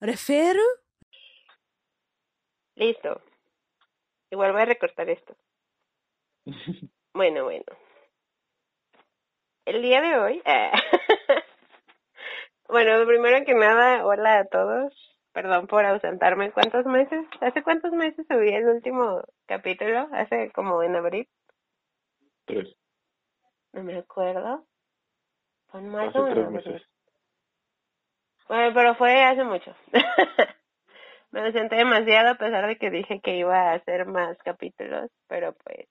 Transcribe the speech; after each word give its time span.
Refiero. 0.00 0.60
Listo. 2.76 3.20
Igual 4.30 4.52
voy 4.52 4.62
a 4.62 4.66
recortar 4.66 5.08
esto. 5.10 5.34
Bueno, 7.14 7.42
bueno. 7.42 7.64
El 9.64 9.82
día 9.82 10.00
de 10.00 10.18
hoy. 10.20 10.42
bueno, 12.68 13.04
primero 13.06 13.44
que 13.44 13.54
nada, 13.54 14.06
hola 14.06 14.38
a 14.38 14.44
todos. 14.44 14.92
Perdón 15.32 15.66
por 15.66 15.84
ausentarme. 15.84 16.52
¿Cuántos 16.52 16.86
meses? 16.86 17.26
¿Hace 17.40 17.64
cuántos 17.64 17.90
meses 17.92 18.24
subí 18.28 18.50
el 18.50 18.68
último 18.68 19.24
capítulo? 19.46 20.06
¿Hace 20.12 20.52
como 20.52 20.80
en 20.84 20.94
abril? 20.94 21.28
Tres. 22.44 22.68
No 23.72 23.82
me 23.82 23.98
acuerdo. 23.98 24.64
¿Fue 25.66 25.80
en 25.80 25.88
mayo 25.88 26.10
Hace 26.10 26.18
o 26.20 26.34
tres 26.34 26.50
meses. 26.50 26.82
Bueno, 28.48 28.72
pero 28.74 28.94
fue 28.94 29.22
hace 29.22 29.44
mucho. 29.44 29.74
me 31.30 31.40
ausenté 31.40 31.76
demasiado 31.76 32.30
a 32.30 32.34
pesar 32.36 32.66
de 32.66 32.76
que 32.76 32.90
dije 32.90 33.20
que 33.20 33.36
iba 33.36 33.54
a 33.56 33.74
hacer 33.74 34.06
más 34.06 34.38
capítulos, 34.38 35.10
pero 35.28 35.54
pues 35.64 35.86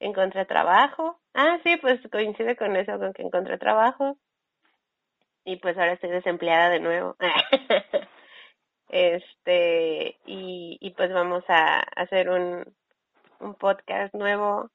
encontré 0.00 0.44
trabajo. 0.44 1.20
Ah, 1.34 1.58
sí, 1.62 1.76
pues 1.76 2.00
coincide 2.10 2.56
con 2.56 2.76
eso, 2.76 2.98
con 2.98 3.12
que 3.12 3.22
encontré 3.22 3.58
trabajo. 3.58 4.16
Y 5.44 5.56
pues 5.56 5.76
ahora 5.78 5.92
estoy 5.92 6.10
desempleada 6.10 6.70
de 6.70 6.80
nuevo. 6.80 7.16
este, 8.88 10.18
y, 10.26 10.78
y 10.80 10.90
pues 10.90 11.12
vamos 11.12 11.44
a 11.48 11.80
hacer 11.96 12.28
un, 12.28 12.64
un 13.40 13.54
podcast 13.54 14.14
nuevo 14.14 14.70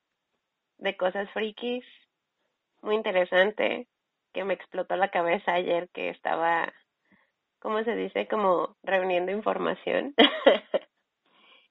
de 0.78 0.96
cosas 0.96 1.30
frikis, 1.32 1.86
muy 2.82 2.96
interesante, 2.96 3.88
que 4.34 4.44
me 4.44 4.54
explotó 4.54 4.96
la 4.96 5.10
cabeza 5.10 5.54
ayer 5.54 5.90
que 5.94 6.10
estaba, 6.10 6.74
¿cómo 7.60 7.84
se 7.84 7.96
dice? 7.96 8.28
Como 8.28 8.76
reuniendo 8.84 9.32
información. 9.32 10.14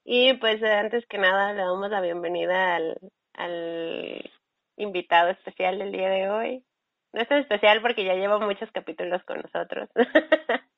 y 0.04 0.34
pues 0.34 0.62
antes 0.62 1.06
que 1.06 1.18
nada 1.18 1.52
le 1.52 1.62
damos 1.62 1.90
la 1.90 2.00
bienvenida 2.00 2.76
al, 2.76 2.98
al 3.34 4.30
invitado 4.76 5.30
especial 5.30 5.78
del 5.78 5.92
día 5.92 6.08
de 6.08 6.30
hoy. 6.30 6.64
No 7.12 7.22
es 7.22 7.28
tan 7.28 7.38
especial 7.38 7.80
porque 7.80 8.04
ya 8.04 8.14
lleva 8.14 8.38
muchos 8.38 8.70
capítulos 8.72 9.22
con 9.24 9.40
nosotros. 9.40 9.88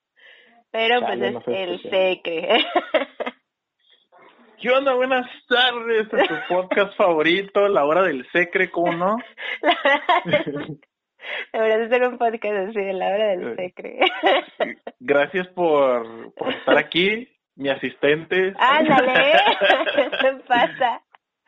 Pero 0.71 1.01
pues 1.01 1.21
es 1.21 1.33
no 1.33 1.43
el 1.47 1.83
secre. 1.83 2.65
¿Qué 4.61 4.71
onda? 4.71 4.93
Buenas 4.95 5.27
tardes 5.49 6.13
a 6.13 6.27
tu 6.27 6.35
podcast 6.49 6.97
favorito, 6.97 7.69
La 7.69 7.85
Hora 7.85 8.03
del 8.03 8.29
Secre, 8.33 8.71
¿cómo 8.71 8.93
no? 8.93 9.17
Deberías 11.53 11.81
hacer 11.83 12.07
un 12.07 12.19
podcast 12.19 12.69
así 12.69 12.81
de 12.81 12.93
la 12.93 13.09
hora 13.09 13.27
del 13.29 13.49
Eh, 13.49 13.57
secre. 13.57 13.99
Gracias 15.01 15.47
por, 15.49 16.33
por 16.35 16.53
estar 16.53 16.77
aquí, 16.79 17.29
mi 17.57 17.69
asistente. 17.71 18.55
Ándale, 18.59 19.33
¿qué 20.21 20.33
pasa? 20.47 21.03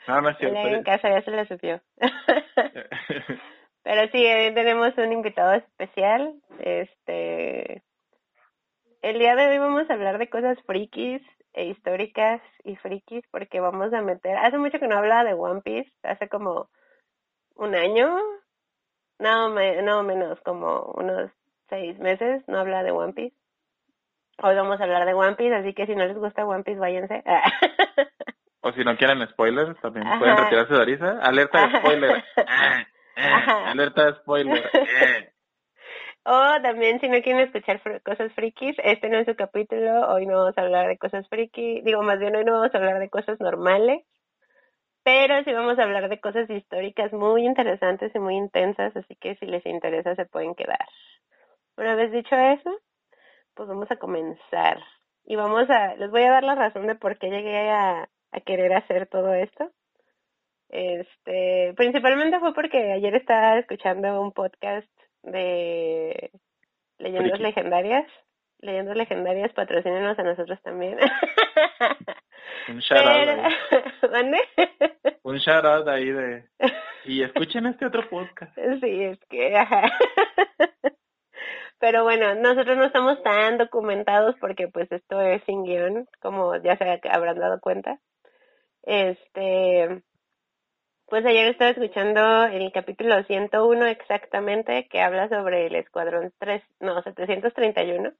No, 0.08 0.20
no 0.22 0.30
es 0.30 0.38
cierto. 0.38 0.58
en 0.58 0.82
casa 0.82 1.08
ya 1.10 1.22
se 1.22 1.30
la 1.30 1.44
subió. 1.46 1.80
Pero 3.82 4.08
sí, 4.12 4.26
hoy 4.26 4.54
tenemos 4.54 4.96
un 4.98 5.12
invitado 5.12 5.52
especial. 5.54 6.34
Este, 6.58 7.82
el 9.02 9.18
día 9.18 9.34
de 9.36 9.46
hoy 9.46 9.58
vamos 9.58 9.88
a 9.88 9.94
hablar 9.94 10.18
de 10.18 10.28
cosas 10.28 10.58
frikis 10.66 11.22
e 11.52 11.64
históricas 11.66 12.40
y 12.64 12.76
frikis 12.76 13.24
porque 13.30 13.60
vamos 13.60 13.92
a 13.92 14.02
meter. 14.02 14.36
Hace 14.36 14.58
mucho 14.58 14.78
que 14.78 14.86
no 14.88 14.96
hablaba 14.98 15.24
de 15.24 15.34
One 15.34 15.62
Piece, 15.62 15.90
hace 16.02 16.28
como 16.28 16.68
un 17.56 17.74
año, 17.74 18.18
no, 19.20 19.48
me, 19.50 19.82
no 19.82 20.02
menos, 20.02 20.40
como 20.40 20.92
unos 20.96 21.30
seis 21.68 21.98
meses 21.98 22.42
no 22.48 22.58
hablaba 22.58 22.82
de 22.82 22.90
One 22.90 23.12
Piece. 23.12 23.36
Hoy 24.42 24.54
vamos 24.56 24.80
a 24.80 24.84
hablar 24.84 25.04
de 25.06 25.14
One 25.14 25.36
Piece, 25.36 25.54
así 25.54 25.74
que 25.74 25.86
si 25.86 25.94
no 25.94 26.04
les 26.06 26.16
gusta 26.16 26.46
One 26.46 26.64
Piece, 26.64 26.80
váyanse. 26.80 27.22
O 28.62 28.72
si 28.72 28.84
no 28.84 28.94
quieren 28.98 29.26
spoilers, 29.28 29.80
también 29.80 30.06
Ajá. 30.06 30.18
pueden 30.18 30.36
retirarse 30.36 30.74
de 30.74 30.82
Arisa. 30.82 31.18
Alerta 31.22 31.66
de 31.66 31.78
spoiler. 31.78 32.24
Ah, 32.46 32.84
ah, 33.16 33.36
Ajá. 33.36 33.70
alerta 33.70 34.04
de 34.06 34.14
spoiler. 34.18 34.70
Eh. 34.74 35.32
O 36.24 36.60
también 36.60 37.00
si 37.00 37.08
no 37.08 37.22
quieren 37.22 37.40
escuchar 37.40 37.82
fr- 37.82 38.02
cosas 38.02 38.30
frikis, 38.34 38.76
este 38.84 39.08
no 39.08 39.16
es 39.18 39.26
su 39.26 39.34
capítulo, 39.34 40.06
hoy 40.12 40.26
no 40.26 40.36
vamos 40.36 40.58
a 40.58 40.60
hablar 40.60 40.86
de 40.88 40.98
cosas 40.98 41.26
frikis, 41.30 41.82
digo 41.82 42.02
más 42.02 42.18
bien 42.18 42.36
hoy 42.36 42.44
no 42.44 42.52
vamos 42.52 42.74
a 42.74 42.76
hablar 42.78 42.98
de 42.98 43.08
cosas 43.08 43.40
normales, 43.40 44.04
pero 45.10 45.42
sí 45.42 45.52
vamos 45.52 45.76
a 45.76 45.82
hablar 45.82 46.08
de 46.08 46.20
cosas 46.20 46.48
históricas 46.48 47.12
muy 47.12 47.44
interesantes 47.44 48.14
y 48.14 48.18
muy 48.20 48.36
intensas, 48.36 48.96
así 48.96 49.16
que 49.16 49.34
si 49.36 49.46
les 49.46 49.66
interesa 49.66 50.14
se 50.14 50.24
pueden 50.24 50.54
quedar. 50.54 50.86
Una 51.76 51.96
vez 51.96 52.12
dicho 52.12 52.36
eso, 52.36 52.70
pues 53.54 53.68
vamos 53.68 53.90
a 53.90 53.96
comenzar. 53.96 54.78
Y 55.24 55.34
vamos 55.34 55.68
a, 55.68 55.96
les 55.96 56.12
voy 56.12 56.22
a 56.22 56.30
dar 56.30 56.44
la 56.44 56.54
razón 56.54 56.86
de 56.86 56.94
por 56.94 57.18
qué 57.18 57.28
llegué 57.28 57.70
a, 57.70 58.08
a 58.30 58.40
querer 58.40 58.72
hacer 58.72 59.08
todo 59.08 59.34
esto. 59.34 59.72
Este, 60.68 61.74
principalmente 61.76 62.38
fue 62.38 62.54
porque 62.54 62.92
ayer 62.92 63.16
estaba 63.16 63.58
escuchando 63.58 64.22
un 64.22 64.30
podcast 64.30 64.88
de 65.24 66.30
leyendas 66.98 67.40
legendarias. 67.40 68.06
Leyendas 68.60 68.96
legendarias, 68.96 69.52
patrocínenos 69.54 70.16
a 70.20 70.22
nosotros 70.22 70.62
también. 70.62 70.98
Un 72.68 72.78
shout 72.80 73.06
out. 73.06 74.10
¿Mande? 74.10 74.38
Un 75.22 75.36
shout 75.38 75.64
out 75.64 75.88
ahí 75.88 76.10
de. 76.10 76.44
Y 77.04 77.22
escuchen 77.22 77.66
este 77.66 77.86
otro 77.86 78.08
podcast. 78.08 78.54
Sí, 78.80 79.02
es 79.04 79.18
que, 79.28 79.56
ajá. 79.56 79.90
Pero 81.80 82.04
bueno, 82.04 82.34
nosotros 82.34 82.76
no 82.76 82.84
estamos 82.84 83.22
tan 83.22 83.56
documentados 83.56 84.36
porque 84.38 84.68
pues 84.68 84.92
esto 84.92 85.20
es 85.22 85.42
sin 85.44 85.64
guion, 85.64 86.06
como 86.20 86.54
ya 86.56 86.76
se 86.76 87.00
habrán 87.10 87.38
dado 87.38 87.58
cuenta. 87.58 87.98
Este, 88.82 90.02
pues 91.06 91.24
ayer 91.24 91.48
estaba 91.48 91.70
escuchando 91.70 92.44
el 92.44 92.70
capítulo 92.70 93.22
101 93.24 93.86
exactamente, 93.86 94.88
que 94.88 95.00
habla 95.00 95.28
sobre 95.28 95.66
el 95.66 95.74
escuadrón 95.74 96.32
3, 96.38 96.62
no, 96.80 97.02
731. 97.02 98.12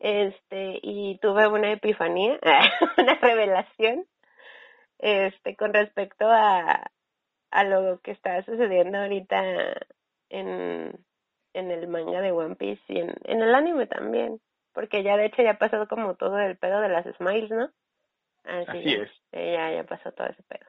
Este, 0.00 0.78
y 0.82 1.18
tuve 1.18 1.48
una 1.48 1.72
epifanía, 1.72 2.38
una 2.98 3.14
revelación, 3.14 4.06
este, 4.98 5.56
con 5.56 5.74
respecto 5.74 6.26
a, 6.28 6.90
a 7.50 7.64
lo 7.64 8.00
que 8.00 8.12
está 8.12 8.42
sucediendo 8.42 8.98
ahorita 8.98 9.42
en, 10.30 11.04
en 11.54 11.70
el 11.70 11.88
manga 11.88 12.20
de 12.20 12.32
One 12.32 12.56
Piece 12.56 12.82
y 12.88 12.98
en, 13.00 13.14
en 13.24 13.42
el 13.42 13.54
anime 13.54 13.86
también. 13.86 14.40
Porque 14.72 15.02
ya 15.02 15.16
de 15.16 15.26
hecho 15.26 15.42
ya 15.42 15.54
pasó 15.58 15.88
como 15.88 16.14
todo 16.14 16.38
el 16.38 16.56
pedo 16.56 16.80
de 16.80 16.88
las 16.88 17.04
smiles, 17.16 17.50
¿no? 17.50 17.70
Así 18.44 18.82
ya, 18.84 19.02
es. 19.02 19.10
eh, 19.32 19.52
ya, 19.54 19.72
ya 19.72 19.84
pasó 19.84 20.12
todo 20.12 20.28
ese 20.28 20.42
pedo. 20.44 20.66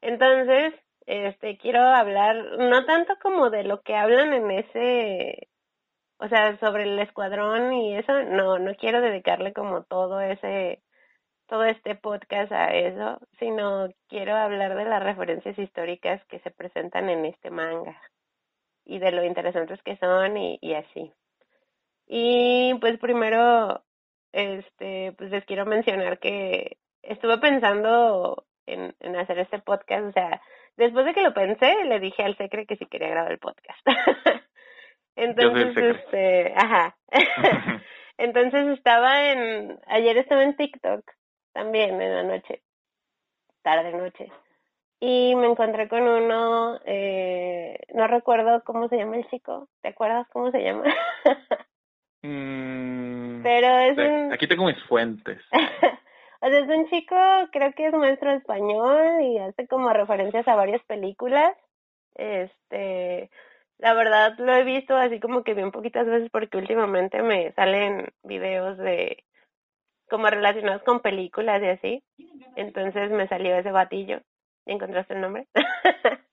Entonces, 0.00 0.74
este, 1.06 1.58
quiero 1.58 1.80
hablar, 1.80 2.36
no 2.58 2.84
tanto 2.86 3.14
como 3.22 3.50
de 3.50 3.64
lo 3.64 3.82
que 3.82 3.94
hablan 3.96 4.32
en 4.32 4.50
ese, 4.50 5.48
o 6.24 6.28
sea, 6.28 6.56
sobre 6.58 6.84
el 6.84 6.98
escuadrón 7.00 7.74
y 7.74 7.96
eso, 7.96 8.22
no, 8.22 8.58
no 8.58 8.74
quiero 8.76 9.02
dedicarle 9.02 9.52
como 9.52 9.82
todo 9.84 10.22
ese, 10.22 10.82
todo 11.46 11.64
este 11.64 11.96
podcast 11.96 12.50
a 12.50 12.74
eso, 12.74 13.20
sino 13.38 13.88
quiero 14.08 14.34
hablar 14.34 14.74
de 14.74 14.86
las 14.86 15.02
referencias 15.02 15.58
históricas 15.58 16.24
que 16.26 16.38
se 16.38 16.50
presentan 16.50 17.10
en 17.10 17.26
este 17.26 17.50
manga 17.50 18.00
y 18.86 18.98
de 19.00 19.12
lo 19.12 19.22
interesantes 19.22 19.82
que 19.82 19.98
son 19.98 20.38
y, 20.38 20.74
así. 20.74 21.12
Y 22.06 22.72
pues 22.80 22.98
primero, 22.98 23.82
este, 24.32 25.12
pues 25.18 25.30
les 25.30 25.44
quiero 25.44 25.66
mencionar 25.66 26.18
que 26.20 26.78
estuve 27.02 27.36
pensando 27.36 28.46
en, 28.64 28.94
en 29.00 29.16
hacer 29.16 29.40
este 29.40 29.58
podcast, 29.58 30.06
o 30.06 30.12
sea, 30.12 30.40
después 30.78 31.04
de 31.04 31.12
que 31.12 31.22
lo 31.22 31.34
pensé, 31.34 31.84
le 31.84 32.00
dije 32.00 32.22
al 32.22 32.36
Secre 32.38 32.64
que 32.64 32.76
si 32.76 32.86
quería 32.86 33.08
grabar 33.08 33.32
el 33.32 33.38
podcast. 33.38 33.78
Entonces, 35.16 35.76
este, 35.76 36.52
ajá. 36.56 36.96
Entonces 38.18 38.66
estaba 38.68 39.30
en, 39.30 39.78
ayer 39.86 40.16
estaba 40.18 40.42
en 40.42 40.56
TikTok 40.56 41.04
también 41.52 42.00
en 42.00 42.14
la 42.14 42.22
noche, 42.22 42.62
tarde 43.62 43.92
noche, 43.92 44.30
y 45.00 45.34
me 45.36 45.46
encontré 45.46 45.88
con 45.88 46.02
uno, 46.02 46.78
eh, 46.84 47.78
no 47.92 48.06
recuerdo 48.06 48.62
cómo 48.64 48.88
se 48.88 48.96
llama 48.96 49.16
el 49.16 49.28
chico, 49.28 49.68
¿te 49.82 49.88
acuerdas 49.88 50.26
cómo 50.32 50.50
se 50.50 50.62
llama? 50.62 50.84
Mm, 52.26 53.42
Pero 53.42 53.68
es 53.80 53.98
un, 53.98 54.32
Aquí 54.32 54.48
tengo 54.48 54.64
mis 54.64 54.82
fuentes. 54.84 55.42
o 56.40 56.48
sea, 56.48 56.58
es 56.58 56.68
un 56.68 56.88
chico, 56.88 57.14
creo 57.52 57.70
que 57.74 57.88
es 57.88 57.92
maestro 57.92 58.30
de 58.30 58.38
español 58.38 59.20
y 59.20 59.36
hace 59.36 59.66
como 59.66 59.90
referencias 59.92 60.48
a 60.48 60.54
varias 60.54 60.82
películas. 60.84 61.54
Este, 62.14 63.28
la 63.84 63.92
verdad 63.92 64.34
lo 64.38 64.54
he 64.54 64.64
visto 64.64 64.96
así 64.96 65.20
como 65.20 65.44
que 65.44 65.52
bien 65.52 65.70
poquitas 65.70 66.06
veces 66.06 66.30
porque 66.32 66.56
últimamente 66.56 67.20
me 67.22 67.52
salen 67.52 68.08
videos 68.22 68.78
de 68.78 69.22
como 70.08 70.26
relacionados 70.30 70.82
con 70.84 71.00
películas 71.00 71.62
y 71.62 71.66
así. 71.66 72.02
Entonces 72.56 73.10
me 73.10 73.28
salió 73.28 73.54
ese 73.56 73.70
batillo. 73.72 74.22
¿Encontraste 74.64 75.12
el 75.12 75.20
nombre? 75.20 75.46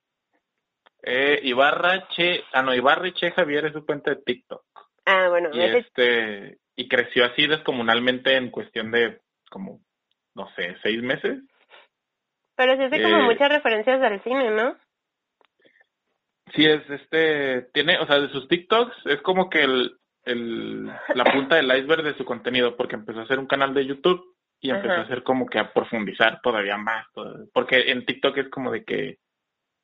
Eh, 1.03 1.39
Ibarra 1.43 2.07
Che, 2.09 2.43
ah 2.53 2.61
no, 2.61 2.75
Ibarra 2.75 3.07
y 3.07 3.13
Che 3.13 3.31
Javier 3.31 3.65
es 3.65 3.73
su 3.73 3.83
cuenta 3.83 4.11
de 4.11 4.21
TikTok. 4.21 4.63
ah, 5.07 5.29
bueno, 5.29 5.49
Y 5.51 5.59
ese 5.59 5.79
este, 5.79 6.59
y 6.75 6.87
creció 6.87 7.25
así 7.25 7.47
descomunalmente 7.47 8.37
en 8.37 8.51
cuestión 8.51 8.91
de 8.91 9.19
como, 9.49 9.81
no 10.35 10.47
sé, 10.55 10.77
seis 10.83 11.01
meses. 11.01 11.41
Pero 12.55 12.75
sí 12.77 12.83
hace 12.83 13.01
como 13.01 13.17
Eh, 13.17 13.23
muchas 13.23 13.49
referencias 13.49 13.99
al 13.99 14.21
cine, 14.23 14.51
¿no? 14.51 14.77
Sí, 16.55 16.65
es 16.65 16.81
este, 16.89 17.69
tiene, 17.73 17.99
o 17.99 18.05
sea, 18.05 18.19
de 18.19 18.29
sus 18.29 18.47
TikToks 18.47 18.95
es 19.05 19.21
como 19.21 19.49
que 19.49 19.63
el, 19.63 19.97
el, 20.25 20.85
la 20.85 21.23
punta 21.31 21.55
del 21.55 21.71
iceberg 21.77 22.03
de 22.03 22.15
su 22.15 22.25
contenido, 22.25 22.75
porque 22.75 22.95
empezó 22.95 23.19
a 23.19 23.23
hacer 23.23 23.39
un 23.39 23.47
canal 23.47 23.73
de 23.73 23.85
YouTube 23.85 24.21
y 24.59 24.69
empezó 24.69 24.93
Ajá. 24.93 25.01
a 25.01 25.05
hacer 25.05 25.23
como 25.23 25.47
que 25.47 25.59
a 25.59 25.73
profundizar 25.73 26.39
todavía 26.41 26.77
más, 26.77 27.05
porque 27.53 27.91
en 27.91 28.05
TikTok 28.05 28.37
es 28.37 28.49
como 28.49 28.71
de 28.71 28.83
que 28.83 29.17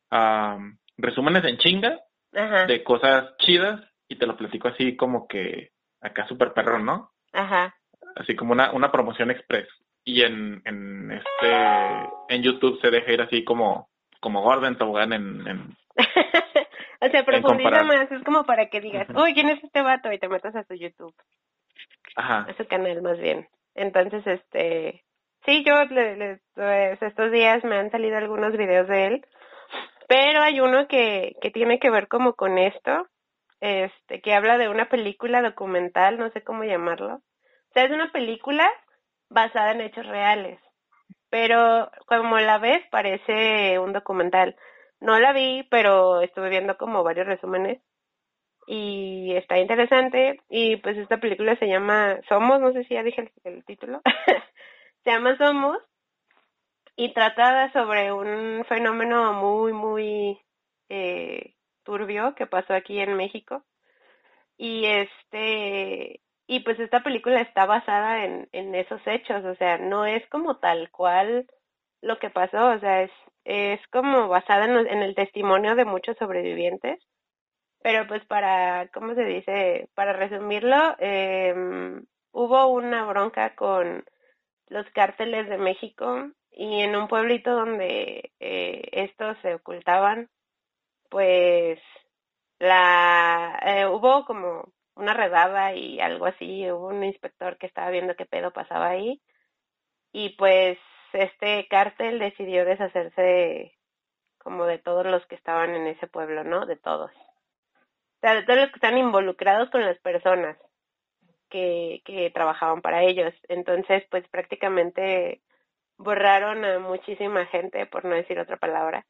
am, 0.10 0.78
resúmenes 0.98 1.44
en 1.46 1.58
chinga 1.58 2.00
Ajá, 2.34 2.66
de 2.66 2.84
cosas 2.84 3.36
chidas 3.38 3.82
y 4.08 4.18
te 4.18 4.28
lo 4.28 4.38
platico 4.38 4.68
así 4.68 4.96
como 4.96 5.28
que 5.28 5.72
acá 6.02 6.28
super 6.28 6.54
perrón, 6.54 6.86
¿no? 6.86 7.12
ajá. 7.34 7.74
Así 8.16 8.36
como 8.36 8.52
una, 8.54 8.72
una 8.72 8.92
promoción 8.92 9.30
express. 9.30 9.68
Y 10.04 10.24
en, 10.24 10.62
en 10.66 11.12
este, 11.12 11.54
en 12.30 12.42
YouTube 12.42 12.80
se 12.82 12.90
deja 12.90 13.12
ir 13.12 13.22
así 13.22 13.44
como, 13.44 13.90
como 14.20 14.42
gorda 14.42 14.68
en 14.68 14.78
tobogán 14.78 15.14
en, 15.14 15.48
en, 15.48 15.78
o 17.02 17.10
sea, 17.10 17.24
profundiza 17.26 17.70
más, 17.84 18.12
es 18.12 18.24
como 18.24 18.44
para 18.46 18.68
que 18.70 18.82
digas, 18.82 19.08
uy, 19.16 19.34
¿quién 19.34 19.50
es 19.50 19.64
este 19.64 19.82
vato? 19.82 20.12
Y 20.12 20.20
te 20.20 20.30
metas 20.30 20.56
a 20.56 20.64
su 20.64 20.74
YouTube, 20.76 21.16
ajá, 22.16 22.48
a 22.50 22.54
su 22.56 22.66
canal 22.68 23.02
más 23.02 23.18
bien. 23.20 23.48
Entonces, 23.76 24.26
este, 24.26 25.04
sí, 25.46 25.64
yo 25.66 25.84
le- 25.86 26.16
le- 26.18 26.40
pues, 26.56 27.02
estos 27.02 27.32
días 27.32 27.64
me 27.64 27.78
han 27.78 27.92
salido 27.92 28.18
algunos 28.18 28.56
videos 28.58 28.88
de 28.88 29.06
él, 29.06 29.26
pero 30.08 30.42
hay 30.42 30.60
uno 30.60 30.88
que, 30.88 31.36
que 31.42 31.52
tiene 31.52 31.80
que 31.80 31.90
ver 31.90 32.08
como 32.08 32.34
con 32.34 32.58
esto, 32.58 33.08
este, 33.60 34.22
que 34.22 34.34
habla 34.34 34.58
de 34.58 34.70
una 34.70 34.86
película 34.90 35.42
documental, 35.42 36.18
no 36.18 36.30
sé 36.32 36.44
cómo 36.44 36.64
llamarlo. 36.64 37.16
O 37.16 37.74
sea, 37.74 37.84
es 37.84 37.92
una 37.92 38.12
película 38.12 38.70
basada 39.30 39.72
en 39.72 39.82
hechos 39.82 40.06
reales, 40.06 40.60
pero 41.30 41.92
como 42.06 42.40
la 42.40 42.58
ves 42.58 42.82
parece 42.90 43.80
un 43.80 43.94
documental. 43.94 44.56
No 45.00 45.20
la 45.20 45.34
vi, 45.34 45.68
pero 45.70 46.22
estuve 46.22 46.50
viendo 46.50 46.78
como 46.78 47.04
varios 47.04 47.28
resúmenes 47.28 47.82
y 48.68 49.34
está 49.36 49.58
interesante. 49.58 50.42
Y 50.50 50.78
pues 50.78 50.98
esta 50.98 51.18
película 51.18 51.56
se 51.58 51.68
llama 51.68 52.20
Somos, 52.28 52.60
no 52.60 52.74
sé 52.74 52.84
si 52.86 52.94
ya 52.94 53.04
dije 53.04 53.32
el, 53.44 53.64
título, 53.66 54.02
se 55.04 55.12
llama 55.12 55.38
Somos 55.38 55.78
y 56.96 57.14
trata 57.14 57.72
sobre 57.74 58.12
un 58.12 58.66
fenómeno 58.66 59.34
muy, 59.34 59.72
muy 59.74 60.40
eh, 60.90 61.54
turbio 61.84 62.36
que 62.36 62.48
pasó 62.48 62.74
aquí 62.74 63.00
en 63.00 63.16
México. 63.16 63.64
Y 64.58 64.86
este 64.86 66.22
y 66.48 66.62
pues 66.62 66.80
esta 66.80 67.02
película 67.02 67.42
está 67.42 67.66
basada 67.66 68.24
en, 68.24 68.48
en 68.54 68.74
esos 68.74 69.02
hechos, 69.06 69.44
o 69.44 69.56
sea, 69.56 69.78
no 69.78 70.06
es 70.06 70.28
como 70.30 70.58
tal 70.58 70.90
cual 70.92 71.46
lo 72.02 72.18
que 72.20 72.30
pasó, 72.30 72.70
o 72.70 72.80
sea, 72.80 73.04
es, 73.04 73.12
es 73.44 73.86
como 73.88 74.30
basada 74.30 74.66
en, 74.66 75.02
el 75.04 75.14
testimonio 75.14 75.76
de 75.76 75.86
muchos 75.86 76.18
sobrevivientes, 76.18 77.00
pero 77.84 78.08
pues 78.08 78.26
para, 78.26 78.88
¿cómo 78.94 79.14
se 79.14 79.26
dice? 79.26 79.90
Para 79.94 80.14
resumirlo, 80.14 80.96
eh, 81.00 81.54
hubo 82.32 82.68
una 82.68 83.06
bronca 83.06 83.56
con 83.56 84.06
los 84.70 84.86
cárteles 84.92 85.50
de 85.50 85.58
México 85.58 86.30
y 86.52 86.82
en 86.82 86.96
un 86.96 87.08
pueblito 87.08 87.52
donde 87.52 88.32
eh, 88.40 88.82
estos 88.92 89.38
se 89.42 89.56
ocultaban, 89.56 90.30
pues 91.10 91.80
la 92.60 93.60
eh, 93.66 93.86
hubo 93.86 94.26
como 94.26 94.72
una 94.98 95.14
redada 95.14 95.74
y 95.74 96.00
algo 96.00 96.26
así, 96.26 96.70
hubo 96.72 96.88
un 96.88 97.04
inspector 97.04 97.58
que 97.58 97.68
estaba 97.68 97.90
viendo 97.90 98.16
qué 98.16 98.26
pedo 98.26 98.52
pasaba 98.52 98.90
ahí 98.90 99.22
y 100.12 100.30
pues 100.30 100.78
este 101.14 101.68
cártel 101.70 102.20
decidió 102.20 102.66
deshacerse 102.66 103.74
como 104.38 104.66
de 104.66 104.80
todos 104.80 105.06
los 105.06 105.26
que 105.28 105.36
estaban 105.36 105.76
en 105.76 105.88
ese 105.88 106.08
pueblo, 106.08 106.44
¿no? 106.44 106.66
De 106.66 106.76
todos. 106.76 107.12
O 107.12 108.20
sea, 108.22 108.36
de 108.36 108.44
todos 108.44 108.60
los 108.60 108.70
que 108.70 108.76
están 108.76 108.98
involucrados 108.98 109.70
con 109.70 109.82
las 109.82 110.00
personas 110.00 110.58
que, 111.50 112.02
que 112.06 112.32
trabajaban 112.32 112.82
para 112.82 113.04
ellos. 113.04 113.34
Entonces, 113.48 114.04
pues 114.10 114.28
prácticamente 114.30 115.42
borraron 115.98 116.64
a 116.66 116.80
muchísima 116.80 117.46
gente, 117.48 117.86
por 117.88 118.06
no 118.06 118.16
decir 118.16 118.40
otra 118.40 118.58
palabra. 118.58 119.06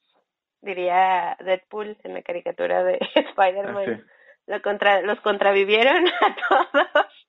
Diría 0.61 1.37
Deadpool 1.39 1.97
en 2.03 2.13
la 2.15 2.21
caricatura 2.21 2.83
de 2.83 2.99
Spider-Man. 3.15 3.93
así. 3.93 4.16
Lo 4.47 4.61
contra, 4.61 5.01
los 5.01 5.19
contravivieron 5.21 6.07
a 6.21 6.35
todos. 6.49 7.27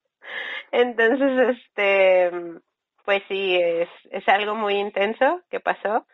Entonces, 0.73 1.57
este, 1.59 2.31
pues 3.05 3.23
sí, 3.29 3.57
es, 3.57 3.89
es 4.11 4.29
algo 4.29 4.55
muy 4.55 4.75
intenso 4.75 5.43
que 5.51 5.61
pasó. 5.61 6.07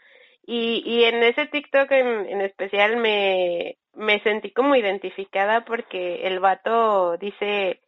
Y, 0.46 0.82
y 0.84 1.04
en 1.04 1.22
ese 1.22 1.46
TikTok 1.46 1.90
en, 1.92 2.26
en 2.28 2.40
especial 2.42 2.96
me, 2.98 3.78
me 3.94 4.20
sentí 4.20 4.52
como 4.52 4.76
identificada 4.76 5.64
porque 5.64 6.26
el 6.26 6.40
vato 6.40 7.16
dice, 7.16 7.80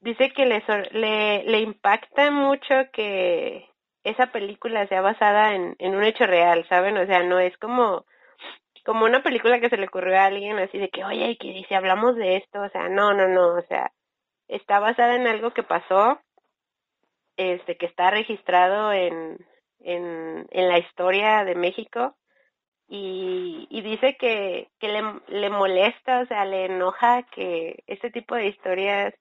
dice 0.00 0.30
que 0.30 0.46
le, 0.46 0.62
le, 0.92 1.44
le 1.44 1.60
impacta 1.60 2.30
mucho 2.30 2.74
que 2.92 3.68
esa 4.04 4.28
película 4.32 4.86
sea 4.88 5.00
basada 5.00 5.54
en, 5.54 5.76
en 5.78 5.94
un 5.94 6.04
hecho 6.04 6.24
real, 6.26 6.66
¿saben? 6.68 6.96
O 6.98 7.06
sea, 7.06 7.22
no 7.22 7.38
es 7.40 7.56
como, 7.58 8.04
como 8.84 9.04
una 9.04 9.22
película 9.22 9.60
que 9.60 9.68
se 9.68 9.76
le 9.76 9.86
ocurrió 9.86 10.18
a 10.18 10.26
alguien 10.26 10.58
así 10.58 10.78
de 10.78 10.88
que, 10.88 11.04
oye, 11.04 11.36
que 11.38 11.64
si 11.68 11.74
hablamos 11.74 12.16
de 12.16 12.36
esto, 12.36 12.60
o 12.62 12.68
sea, 12.70 12.88
no, 12.88 13.12
no, 13.14 13.28
no, 13.28 13.54
o 13.54 13.62
sea, 13.62 13.92
está 14.48 14.80
basada 14.80 15.16
en 15.16 15.26
algo 15.26 15.52
que 15.52 15.62
pasó, 15.62 16.20
este, 17.36 17.76
que 17.76 17.86
está 17.86 18.10
registrado 18.10 18.92
en, 18.92 19.38
en, 19.80 20.46
en 20.50 20.68
la 20.68 20.78
historia 20.78 21.44
de 21.44 21.54
México 21.54 22.16
y, 22.88 23.66
y 23.70 23.80
dice 23.82 24.16
que, 24.18 24.68
que 24.78 24.88
le, 24.88 25.02
le 25.28 25.50
molesta, 25.50 26.20
o 26.20 26.26
sea, 26.26 26.44
le 26.44 26.66
enoja 26.66 27.22
que 27.34 27.82
este 27.86 28.10
tipo 28.10 28.34
de 28.34 28.48
historias 28.48 29.14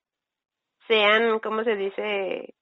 sean, 0.88 1.40
¿cómo 1.40 1.64
se 1.64 1.76
dice? 1.76 2.54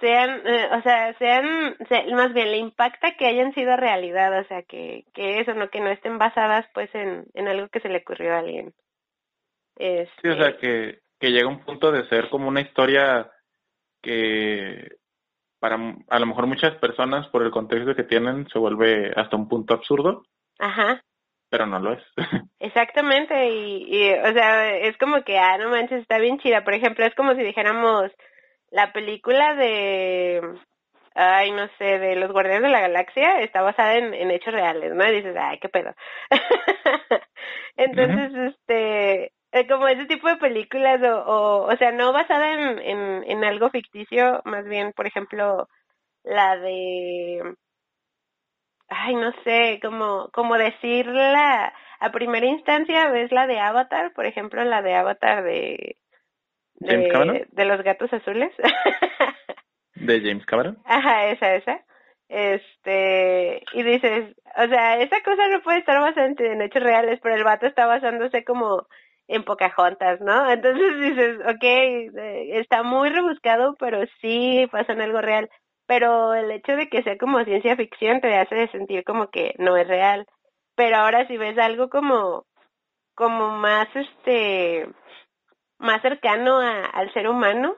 Sean, 0.00 0.42
eh, 0.46 0.68
o 0.72 0.82
sea, 0.82 1.14
sean, 1.18 1.76
se- 1.88 2.06
más 2.14 2.32
bien 2.32 2.50
le 2.52 2.58
impacta 2.58 3.16
que 3.16 3.26
hayan 3.26 3.52
sido 3.54 3.76
realidad, 3.76 4.38
o 4.40 4.44
sea, 4.44 4.62
que, 4.62 5.04
que 5.14 5.40
eso, 5.40 5.54
no 5.54 5.68
que 5.70 5.80
no 5.80 5.90
estén 5.90 6.18
basadas 6.18 6.66
pues 6.74 6.94
en, 6.94 7.26
en 7.34 7.48
algo 7.48 7.68
que 7.68 7.80
se 7.80 7.88
le 7.88 7.98
ocurrió 7.98 8.34
a 8.34 8.38
alguien. 8.38 8.74
Este, 9.76 10.12
Sí, 10.22 10.28
o 10.28 10.36
sea, 10.36 10.56
que, 10.58 11.00
que 11.20 11.30
llega 11.30 11.48
un 11.48 11.64
punto 11.64 11.90
de 11.92 12.08
ser 12.08 12.28
como 12.30 12.48
una 12.48 12.60
historia 12.60 13.30
que 14.02 14.96
para 15.60 15.76
a 16.08 16.18
lo 16.20 16.26
mejor 16.26 16.46
muchas 16.46 16.74
personas 16.76 17.26
por 17.28 17.42
el 17.42 17.50
contexto 17.50 17.94
que 17.94 18.04
tienen 18.04 18.48
se 18.48 18.58
vuelve 18.58 19.12
hasta 19.16 19.36
un 19.36 19.48
punto 19.48 19.74
absurdo, 19.74 20.24
Ajá, 20.60 21.02
pero 21.50 21.66
no 21.66 21.78
lo 21.80 21.92
es. 21.94 22.02
exactamente, 22.60 23.50
y, 23.50 23.84
y, 23.88 24.12
o 24.12 24.32
sea, 24.32 24.76
es 24.76 24.96
como 24.98 25.22
que, 25.24 25.38
ah, 25.38 25.58
no 25.58 25.70
manches, 25.70 26.02
está 26.02 26.18
bien 26.18 26.38
chida. 26.38 26.64
Por 26.64 26.74
ejemplo, 26.74 27.04
es 27.04 27.14
como 27.14 27.34
si 27.34 27.42
dijéramos 27.42 28.12
la 28.70 28.92
película 28.92 29.54
de, 29.54 30.42
ay, 31.14 31.50
no 31.52 31.68
sé, 31.78 31.98
de 31.98 32.16
los 32.16 32.32
Guardianes 32.32 32.62
de 32.62 32.68
la 32.70 32.80
Galaxia 32.80 33.40
está 33.40 33.62
basada 33.62 33.96
en, 33.96 34.14
en 34.14 34.30
hechos 34.30 34.54
reales, 34.54 34.94
¿no? 34.94 35.06
Y 35.08 35.16
dices, 35.16 35.36
ay, 35.38 35.58
qué 35.58 35.68
pedo. 35.68 35.94
Entonces, 37.76 38.32
este, 38.34 39.32
eh, 39.52 39.66
como 39.68 39.88
ese 39.88 40.06
tipo 40.06 40.28
de 40.28 40.36
películas, 40.36 41.00
o, 41.02 41.18
o, 41.66 41.72
o 41.72 41.76
sea, 41.76 41.92
no 41.92 42.12
basada 42.12 42.52
en, 42.52 42.78
en, 42.80 43.24
en 43.30 43.44
algo 43.44 43.70
ficticio, 43.70 44.42
más 44.44 44.64
bien, 44.66 44.92
por 44.92 45.06
ejemplo, 45.06 45.68
la 46.24 46.56
de, 46.58 47.42
ay, 48.88 49.14
no 49.14 49.32
sé, 49.44 49.80
como, 49.82 50.30
como 50.32 50.56
decirla 50.56 51.72
a 52.00 52.10
primera 52.12 52.46
instancia, 52.46 53.08
ves 53.10 53.32
la 53.32 53.46
de 53.46 53.60
Avatar, 53.60 54.12
por 54.14 54.26
ejemplo, 54.26 54.64
la 54.64 54.82
de 54.82 54.94
Avatar 54.94 55.42
de, 55.44 55.96
James 56.80 57.04
de, 57.04 57.10
Cameron. 57.10 57.46
de 57.50 57.64
los 57.64 57.82
gatos 57.82 58.12
azules. 58.12 58.52
De 59.94 60.20
James 60.20 60.46
Cameron. 60.46 60.78
Ajá, 60.84 61.26
esa, 61.28 61.54
esa. 61.54 61.84
Este, 62.28 63.62
y 63.72 63.82
dices, 63.82 64.36
o 64.56 64.68
sea, 64.68 65.00
esa 65.00 65.20
cosa 65.22 65.48
no 65.48 65.62
puede 65.62 65.78
estar 65.78 66.00
basada 66.00 66.26
en, 66.26 66.62
hechos 66.62 66.82
reales, 66.82 67.18
pero 67.22 67.34
el 67.34 67.44
vato 67.44 67.66
está 67.66 67.86
basándose 67.86 68.44
como 68.44 68.86
en 69.28 69.44
Pocahontas, 69.44 70.20
¿no? 70.20 70.50
Entonces 70.50 71.00
dices, 71.00 71.38
ok, 71.40 71.64
está 72.54 72.82
muy 72.82 73.08
rebuscado, 73.08 73.74
pero 73.78 74.04
sí 74.20 74.68
pasa 74.70 74.92
en 74.92 75.00
algo 75.00 75.20
real. 75.20 75.50
Pero 75.86 76.34
el 76.34 76.50
hecho 76.50 76.76
de 76.76 76.88
que 76.88 77.02
sea 77.02 77.16
como 77.16 77.42
ciencia 77.44 77.76
ficción 77.76 78.20
te 78.20 78.36
hace 78.36 78.68
sentir 78.68 79.04
como 79.04 79.30
que 79.30 79.54
no 79.58 79.76
es 79.76 79.88
real. 79.88 80.26
Pero 80.76 80.96
ahora 80.96 81.26
si 81.26 81.38
ves 81.38 81.58
algo 81.58 81.88
como, 81.88 82.46
como 83.14 83.50
más, 83.50 83.88
este, 83.94 84.86
más 85.78 86.02
cercano 86.02 86.60
a, 86.60 86.84
al 86.84 87.12
ser 87.12 87.28
humano, 87.28 87.76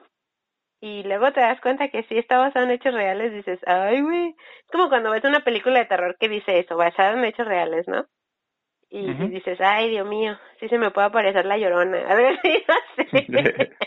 y 0.83 1.03
luego 1.03 1.31
te 1.31 1.41
das 1.41 1.61
cuenta 1.61 1.89
que 1.89 2.01
sí 2.03 2.17
está 2.17 2.39
basado 2.39 2.65
en 2.65 2.71
hechos 2.71 2.93
reales, 2.93 3.31
dices, 3.31 3.59
ay, 3.67 4.01
güey. 4.01 4.29
Es 4.29 4.71
como 4.71 4.89
cuando 4.89 5.11
ves 5.11 5.23
una 5.23 5.41
película 5.41 5.77
de 5.77 5.85
terror 5.85 6.17
que 6.19 6.27
dice 6.27 6.57
eso, 6.57 6.75
basado 6.75 7.17
en 7.17 7.25
hechos 7.25 7.45
reales, 7.45 7.87
¿no? 7.87 8.07
Y, 8.89 9.13
dices, 9.29 9.61
ay, 9.61 9.89
Dios 9.89 10.05
mío, 10.05 10.37
sí 10.59 10.67
se 10.67 10.77
me 10.77 10.91
puede 10.91 11.07
aparecer 11.07 11.45
la 11.45 11.57
llorona. 11.57 11.99
A 12.09 12.15
ver. 12.15 12.39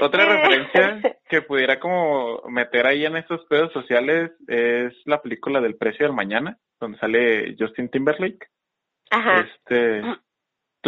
Otra 0.00 0.24
referencia 0.24 1.18
que 1.28 1.42
pudiera 1.42 1.80
como 1.80 2.42
meter 2.48 2.86
ahí 2.86 3.04
en 3.04 3.16
estos 3.16 3.44
pedos 3.46 3.72
sociales 3.72 4.30
es 4.46 4.92
la 5.06 5.20
película 5.20 5.60
del 5.60 5.76
precio 5.76 6.06
del 6.06 6.14
mañana, 6.14 6.58
donde 6.78 6.98
sale 6.98 7.56
Justin 7.58 7.88
Timberlake. 7.88 8.46
Ajá. 9.10 9.40
Este, 9.40 10.02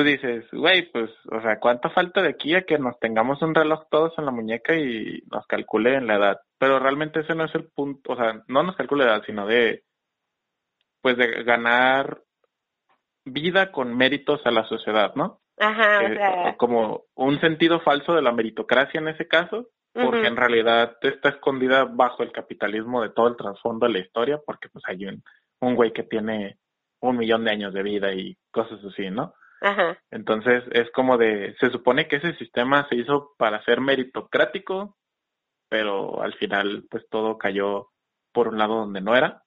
tú 0.01 0.05
dices, 0.07 0.47
güey, 0.53 0.91
pues, 0.91 1.11
o 1.31 1.41
sea, 1.43 1.59
¿cuánto 1.61 1.91
falta 1.91 2.23
de 2.23 2.31
aquí 2.31 2.55
a 2.55 2.63
que 2.63 2.79
nos 2.79 2.99
tengamos 2.99 3.43
un 3.43 3.55
reloj 3.55 3.85
todos 3.91 4.13
en 4.19 4.25
la 4.25 4.31
muñeca 4.31 4.75
y 4.75 5.23
nos 5.31 5.47
calcule 5.47 5.95
en 5.97 6.07
la 6.07 6.17
edad? 6.17 6.41
Pero 6.59 6.79
realmente 6.79 7.21
ese 7.21 7.35
no 7.35 7.45
es 7.45 7.55
el 7.55 7.69
punto, 7.71 8.13
o 8.13 8.17
sea, 8.17 8.43
no 8.49 8.63
nos 8.63 8.77
calcule 8.77 9.05
la 9.05 9.17
edad, 9.17 9.23
sino 9.27 9.47
de, 9.47 9.83
pues, 11.03 11.17
de 11.19 11.43
ganar 11.45 12.23
vida 13.27 13.71
con 13.73 13.95
méritos 13.97 14.41
a 14.47 14.51
la 14.51 14.65
sociedad, 14.65 15.15
¿no? 15.15 15.41
Ajá, 15.59 15.99
o 15.99 16.03
Eh, 16.07 16.17
sea, 16.17 16.57
como 16.57 17.05
un 17.15 17.39
sentido 17.41 17.81
falso 17.81 18.15
de 18.15 18.23
la 18.23 18.33
meritocracia 18.33 19.01
en 19.01 19.09
ese 19.09 19.29
caso, 19.29 19.69
porque 19.93 20.27
en 20.27 20.37
realidad 20.37 20.97
está 21.03 21.31
escondida 21.31 21.85
bajo 21.85 22.23
el 22.23 22.33
capitalismo 22.33 23.03
de 23.03 23.11
todo 23.11 23.29
el 23.29 23.37
trasfondo 23.37 23.87
de 23.87 23.93
la 23.93 23.99
historia, 23.99 24.41
porque 24.47 24.69
pues 24.71 24.83
hay 24.87 25.05
un, 25.05 25.23
un 25.61 25.75
güey 25.75 25.93
que 25.93 26.05
tiene 26.05 26.59
un 27.01 27.19
millón 27.19 27.45
de 27.45 27.51
años 27.51 27.75
de 27.75 27.83
vida 27.83 28.15
y 28.15 28.37
cosas 28.51 28.79
así, 28.85 29.11
¿no? 29.11 29.35
Ajá, 29.61 29.99
Entonces 30.11 30.65
es 30.73 30.91
como 30.93 31.19
de, 31.19 31.55
se 31.61 31.71
supone 31.71 32.09
que 32.09 32.17
ese 32.17 32.35
sistema 32.35 32.87
se 32.89 32.97
hizo 32.97 33.35
para 33.39 33.63
ser 33.65 33.81
meritocrático, 33.81 34.97
pero 35.69 36.23
al 36.23 36.35
final 36.35 36.85
pues 36.91 37.09
todo 37.09 37.39
cayó 37.39 37.89
por 38.33 38.49
un 38.49 38.59
lado 38.59 38.77
donde 38.77 39.01
no 39.01 39.17
era, 39.17 39.43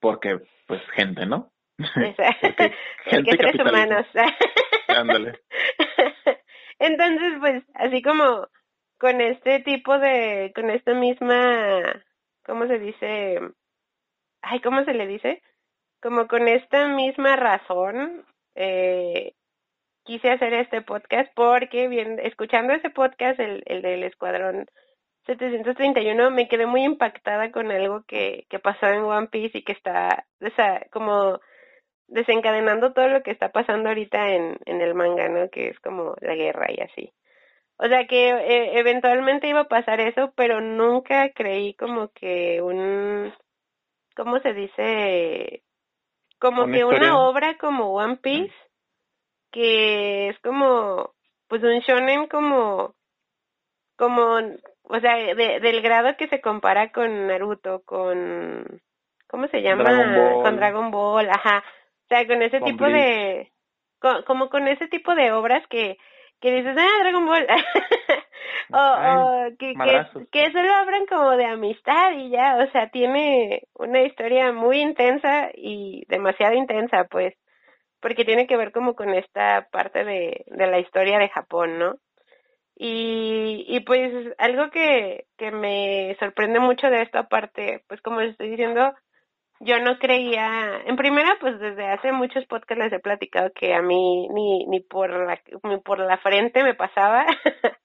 porque 0.00 0.38
pues 0.66 0.82
gente, 0.94 1.26
¿no? 1.26 1.52
Porque 1.78 2.74
gente 3.04 3.36
porque 3.36 3.36
seres 3.36 3.60
humanos. 3.60 4.06
Ándale. 4.88 5.40
Entonces, 6.78 7.34
pues, 7.40 7.64
así 7.74 8.02
como 8.02 8.48
con 8.98 9.20
este 9.20 9.60
tipo 9.60 9.98
de, 9.98 10.52
con 10.54 10.70
esta 10.70 10.94
misma, 10.94 12.02
¿cómo 12.44 12.66
se 12.66 12.78
dice? 12.78 13.40
Ay, 14.42 14.60
¿cómo 14.60 14.84
se 14.84 14.94
le 14.94 15.06
dice? 15.06 15.42
Como 16.02 16.26
con 16.28 16.48
esta 16.48 16.88
misma 16.88 17.36
razón, 17.36 18.24
eh, 18.54 19.34
quise 20.04 20.30
hacer 20.30 20.54
este 20.54 20.82
podcast 20.82 21.32
porque 21.34 21.88
bien, 21.88 22.18
escuchando 22.20 22.72
ese 22.72 22.90
podcast, 22.90 23.40
el, 23.40 23.62
el 23.66 23.82
del 23.82 24.04
Escuadrón 24.04 24.66
731, 25.26 26.30
me 26.30 26.48
quedé 26.48 26.66
muy 26.66 26.84
impactada 26.84 27.50
con 27.50 27.70
algo 27.70 28.04
que, 28.06 28.46
que 28.50 28.58
pasó 28.58 28.86
en 28.86 29.04
One 29.04 29.28
Piece 29.28 29.58
y 29.58 29.62
que 29.64 29.72
está, 29.72 30.26
como 30.90 31.40
desencadenando 32.08 32.92
todo 32.92 33.08
lo 33.08 33.22
que 33.22 33.30
está 33.30 33.50
pasando 33.50 33.88
ahorita 33.88 34.32
en, 34.34 34.58
en 34.66 34.80
el 34.82 34.94
manga, 34.94 35.28
¿no? 35.28 35.48
Que 35.50 35.68
es 35.68 35.80
como 35.80 36.14
la 36.20 36.34
guerra 36.34 36.66
y 36.70 36.80
así. 36.80 37.12
O 37.78 37.86
sea 37.86 38.06
que 38.06 38.30
eh, 38.30 38.78
eventualmente 38.78 39.48
iba 39.48 39.60
a 39.60 39.68
pasar 39.68 40.00
eso, 40.00 40.32
pero 40.36 40.60
nunca 40.60 41.30
creí 41.30 41.74
como 41.74 42.08
que 42.12 42.62
un, 42.62 43.32
¿cómo 44.14 44.38
se 44.40 44.52
dice? 44.52 45.63
Como 46.38 46.64
Una 46.64 46.76
que 46.76 46.84
una 46.84 47.18
obra 47.20 47.56
como 47.58 47.94
One 47.94 48.16
Piece, 48.16 48.54
que 49.50 50.28
es 50.28 50.38
como, 50.40 51.14
pues 51.48 51.62
un 51.62 51.78
shonen 51.80 52.26
como, 52.28 52.94
como, 53.96 54.38
o 54.82 55.00
sea, 55.00 55.16
de, 55.16 55.60
del 55.60 55.80
grado 55.80 56.16
que 56.16 56.28
se 56.28 56.40
compara 56.40 56.92
con 56.92 57.28
Naruto, 57.28 57.82
con, 57.84 58.82
¿cómo 59.28 59.46
se 59.48 59.62
llama? 59.62 59.84
Dragon. 59.84 60.42
Con 60.42 60.56
Dragon 60.56 60.90
Ball, 60.90 61.28
ajá. 61.30 61.58
O 62.04 62.08
sea, 62.08 62.26
con 62.26 62.42
ese 62.42 62.60
Con 62.60 62.72
tipo 62.72 62.84
de, 62.84 63.52
co- 64.00 64.24
como 64.26 64.50
con 64.50 64.68
ese 64.68 64.88
tipo 64.88 65.14
de 65.14 65.32
obras 65.32 65.66
que, 65.68 65.96
que 66.40 66.52
dices, 66.52 66.76
ah, 66.78 66.98
Dragon 67.00 67.26
Ball. 67.26 67.46
o, 68.72 68.78
o 68.78 69.56
que, 69.58 69.74
que, 69.74 70.26
que 70.30 70.52
solo 70.52 70.74
hablan 70.74 71.06
como 71.06 71.30
de 71.32 71.46
amistad 71.46 72.12
y 72.12 72.30
ya, 72.30 72.56
o 72.56 72.70
sea, 72.70 72.88
tiene 72.90 73.62
una 73.74 74.02
historia 74.02 74.52
muy 74.52 74.80
intensa 74.80 75.50
y 75.54 76.04
demasiado 76.08 76.54
intensa, 76.54 77.04
pues, 77.04 77.34
porque 78.00 78.24
tiene 78.24 78.46
que 78.46 78.56
ver 78.56 78.72
como 78.72 78.94
con 78.94 79.14
esta 79.14 79.68
parte 79.70 80.04
de, 80.04 80.44
de 80.46 80.66
la 80.66 80.78
historia 80.78 81.18
de 81.18 81.28
Japón, 81.30 81.78
¿no? 81.78 81.96
Y, 82.76 83.64
y 83.68 83.80
pues 83.80 84.34
algo 84.38 84.70
que, 84.70 85.26
que 85.38 85.52
me 85.52 86.16
sorprende 86.18 86.58
mucho 86.58 86.90
de 86.90 87.02
esta 87.02 87.28
parte, 87.28 87.84
pues 87.88 88.00
como 88.02 88.20
les 88.20 88.32
estoy 88.32 88.50
diciendo, 88.50 88.92
yo 89.64 89.78
no 89.80 89.98
creía, 89.98 90.82
en 90.86 90.96
primera, 90.96 91.36
pues 91.40 91.58
desde 91.58 91.86
hace 91.88 92.12
muchos 92.12 92.44
podcasts 92.46 92.84
les 92.84 92.92
he 92.92 93.00
platicado 93.00 93.50
que 93.54 93.74
a 93.74 93.82
mí 93.82 94.28
ni, 94.28 94.66
ni 94.66 94.80
por 94.80 95.10
la, 95.10 95.40
ni 95.62 95.78
por 95.78 95.98
la 95.98 96.18
frente 96.18 96.62
me 96.62 96.74
pasaba 96.74 97.24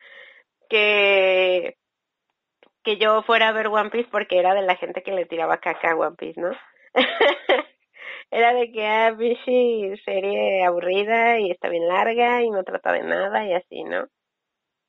que, 0.70 1.78
que 2.84 2.98
yo 2.98 3.24
fuera 3.24 3.50
a 3.50 3.54
ver 3.54 3.68
One 3.68 3.90
Piece 3.90 4.10
porque 4.12 4.40
era 4.40 4.54
de 4.54 4.62
la 4.64 4.76
gente 4.76 5.04
que 5.04 5.12
le 5.12 5.26
tiraba 5.26 5.58
caca 5.58 5.92
a 5.92 5.96
One 5.96 6.16
Piece, 6.18 6.40
¿no? 6.42 6.52
era 8.32 8.54
de 8.54 8.72
que, 8.72 8.86
ah, 8.86 9.12
bichi, 9.12 9.98
serie 10.04 10.66
aburrida 10.66 11.40
y 11.40 11.52
está 11.52 11.70
bien 11.70 11.88
larga 11.88 12.44
y 12.44 12.50
no 12.52 12.64
trata 12.64 12.92
de 12.92 13.04
nada 13.04 13.46
y 13.46 13.54
así, 13.54 13.84
¿no? 13.84 14.08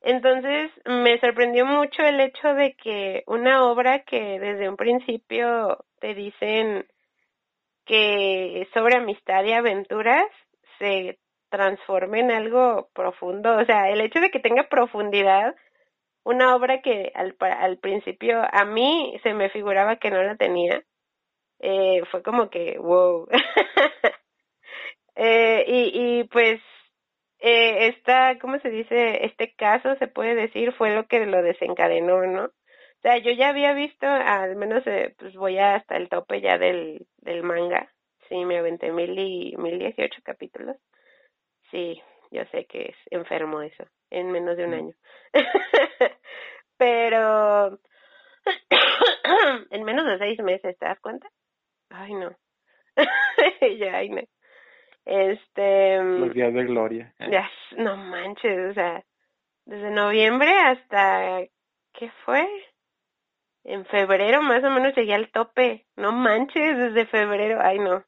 Entonces 0.02 0.70
me 0.86 1.18
sorprendió 1.20 1.66
mucho 1.66 2.02
el 2.02 2.20
hecho 2.20 2.54
de 2.54 2.74
que 2.74 3.22
una 3.26 3.64
obra 3.66 4.00
que 4.04 4.38
desde 4.40 4.68
un 4.68 4.76
principio 4.76 5.84
te 6.00 6.14
dicen 6.14 6.86
que 7.84 8.66
sobre 8.72 8.96
amistad 8.96 9.44
y 9.44 9.52
aventuras 9.52 10.24
se 10.78 11.18
transforme 11.50 12.20
en 12.20 12.30
algo 12.30 12.88
profundo, 12.94 13.56
o 13.56 13.64
sea, 13.64 13.90
el 13.90 14.00
hecho 14.00 14.20
de 14.20 14.30
que 14.30 14.38
tenga 14.38 14.68
profundidad, 14.68 15.54
una 16.24 16.54
obra 16.54 16.80
que 16.80 17.12
al, 17.14 17.36
al 17.40 17.78
principio 17.78 18.40
a 18.52 18.64
mí 18.64 19.18
se 19.22 19.34
me 19.34 19.50
figuraba 19.50 19.96
que 19.96 20.10
no 20.10 20.22
la 20.22 20.36
tenía, 20.36 20.82
eh, 21.58 22.02
fue 22.10 22.22
como 22.22 22.48
que, 22.48 22.78
wow. 22.78 23.28
eh, 25.16 25.64
y, 25.66 26.20
y 26.20 26.24
pues 26.24 26.60
eh, 27.40 27.88
esta, 27.88 28.38
¿cómo 28.38 28.58
se 28.60 28.70
dice? 28.70 29.24
Este 29.24 29.54
caso, 29.54 29.94
se 29.96 30.08
puede 30.08 30.34
decir, 30.34 30.72
fue 30.74 30.94
lo 30.94 31.06
que 31.06 31.24
lo 31.26 31.42
desencadenó, 31.42 32.26
¿no? 32.26 32.44
O 32.44 33.02
sea, 33.02 33.16
yo 33.18 33.32
ya 33.32 33.48
había 33.48 33.72
visto, 33.72 34.06
al 34.06 34.56
menos, 34.56 34.86
eh, 34.86 35.14
pues 35.18 35.34
voy 35.34 35.58
hasta 35.58 35.96
el 35.96 36.08
tope 36.08 36.40
ya 36.42 36.58
del, 36.58 37.06
del 37.18 37.42
manga. 37.42 37.90
Sí, 38.28 38.44
me 38.44 38.58
aventé 38.58 38.92
mil 38.92 39.18
y 39.18 39.56
mil 39.56 39.78
dieciocho 39.78 40.20
capítulos. 40.22 40.76
Sí, 41.70 42.02
yo 42.30 42.44
sé 42.52 42.66
que 42.66 42.82
es 42.90 42.96
enfermo 43.10 43.62
eso, 43.62 43.84
en 44.10 44.30
menos 44.30 44.56
de 44.56 44.64
un 44.66 44.74
año. 44.74 44.94
Pero 46.76 47.78
en 49.70 49.84
menos 49.84 50.06
de 50.06 50.18
seis 50.18 50.38
meses, 50.40 50.78
¿te 50.78 50.84
das 50.86 51.00
cuenta? 51.00 51.28
Ay, 51.90 52.14
no. 52.14 52.36
ya, 53.78 53.96
ay, 53.96 54.10
no. 54.10 54.22
Este. 55.10 56.00
Los 56.02 56.32
días 56.32 56.54
de 56.54 56.64
gloria. 56.64 57.12
Ya, 57.18 57.50
no 57.76 57.96
manches, 57.96 58.70
o 58.70 58.74
sea, 58.74 59.04
desde 59.64 59.90
noviembre 59.90 60.52
hasta, 60.52 61.42
¿qué 61.92 62.10
fue? 62.24 62.48
En 63.64 63.84
febrero 63.86 64.40
más 64.40 64.62
o 64.62 64.70
menos 64.70 64.94
llegué 64.94 65.14
al 65.14 65.28
tope. 65.32 65.84
No 65.96 66.12
manches, 66.12 66.78
desde 66.78 67.06
febrero, 67.06 67.58
ay 67.60 67.80
no. 67.80 68.04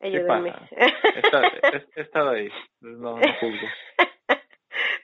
¿Qué 0.00 0.06
Ayúdenme. 0.08 0.54
He 0.70 1.18
estado, 1.20 1.44
he- 1.44 1.86
he 1.96 2.00
estado 2.00 2.30
ahí. 2.30 2.48
No, 2.80 3.18
no 3.18 3.32
juzgo. 3.40 3.66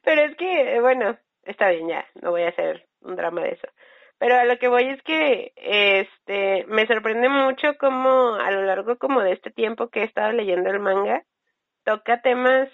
Pero 0.03 0.23
es 0.23 0.37
que, 0.37 0.81
bueno, 0.81 1.19
está 1.45 1.69
bien 1.69 1.89
ya, 1.89 2.07
no 2.23 2.31
voy 2.31 2.43
a 2.43 2.49
hacer 2.49 2.87
un 3.03 3.17
drama 3.17 3.43
de 3.43 3.51
eso. 3.51 3.69
Pero 4.19 4.37
a 4.37 4.45
lo 4.45 4.59
que 4.59 4.69
voy 4.69 4.85
es 4.89 5.03
que, 5.03 5.53
este, 5.57 6.65
me 6.69 6.87
sorprende 6.87 7.29
mucho 7.29 7.77
cómo 7.79 8.35
a 8.37 8.51
lo 8.51 8.63
largo 8.63 8.97
como 8.99 9.21
de 9.23 9.33
este 9.33 9.51
tiempo 9.51 9.89
que 9.91 10.01
he 10.01 10.05
estado 10.05 10.33
leyendo 10.33 10.71
el 10.71 10.81
manga, 10.81 11.25
toca 11.85 12.23
temas, 12.23 12.69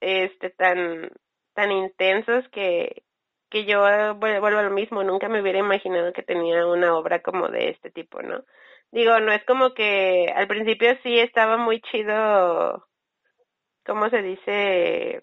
este, 0.00 0.50
tan, 0.50 1.10
tan 1.54 1.72
intensos 1.72 2.48
que, 2.50 3.04
que 3.50 3.64
yo 3.66 3.82
vuel- 4.16 4.40
vuelvo 4.40 4.58
a 4.58 4.62
lo 4.62 4.70
mismo, 4.70 5.02
nunca 5.04 5.28
me 5.28 5.40
hubiera 5.42 5.58
imaginado 5.60 6.12
que 6.12 6.22
tenía 6.22 6.66
una 6.66 6.96
obra 6.96 7.22
como 7.22 7.48
de 7.48 7.70
este 7.70 7.90
tipo, 7.90 8.22
¿no? 8.22 8.44
Digo, 8.92 9.18
no 9.20 9.32
es 9.32 9.44
como 9.44 9.74
que 9.74 10.32
al 10.36 10.48
principio 10.48 10.96
sí 11.02 11.18
estaba 11.18 11.56
muy 11.56 11.80
chido, 11.82 12.86
¿cómo 13.84 14.08
se 14.10 14.22
dice? 14.22 15.20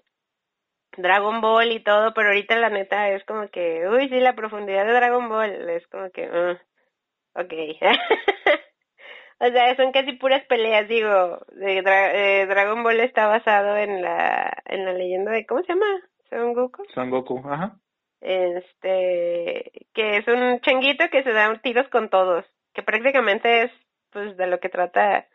Dragon 0.98 1.41
Ball 1.41 1.72
y 1.72 1.79
todo, 1.84 2.13
pero 2.13 2.29
ahorita 2.29 2.55
la 2.58 2.69
neta 2.69 3.10
es 3.10 3.24
como 3.25 3.48
que, 3.50 3.88
uy, 3.88 4.10
sí, 4.10 4.19
la 4.19 4.36
profundidad 4.36 4.86
de 4.86 4.93
Dragon 4.93 5.29
Ball 5.29 5.69
es 5.69 5.88
como 5.88 6.10
que, 6.12 6.27
uh, 6.29 7.39
ok. 7.39 7.53
o 9.39 9.48
sea, 9.48 9.75
son 9.75 9.91
casi 9.91 10.13
puras 10.13 10.43
peleas, 10.46 10.88
digo, 10.88 11.39
de 11.51 11.81
Dra- 11.84 12.12
eh, 12.13 12.46
Dragon 12.48 12.84
Ball 12.84 13.00
está 13.00 13.27
basado 13.27 13.77
en 13.77 14.01
la, 14.01 14.51
en 14.65 14.86
la 14.86 14.93
leyenda 14.93 15.31
de, 15.31 15.46
¿cómo 15.46 15.62
se 15.63 15.74
llama? 15.74 15.86
Son 16.29 16.53
Goku. 16.53 16.84
Son 16.93 17.10
Goku, 17.10 17.41
ajá. 17.46 17.75
Este, 18.22 19.72
que 19.93 20.17
es 20.17 20.27
un 20.27 20.60
changuito 20.62 21.10
que 21.10 21.24
se 21.24 21.31
da 21.31 21.55
tiros 21.62 21.88
con 21.88 22.10
todos, 22.10 22.46
que 22.74 22.84
prácticamente 22.84 23.63
es, 23.63 23.72
pues, 24.12 24.36
de 24.36 24.48
lo 24.48 24.60
que 24.60 24.69
trata 24.69 25.27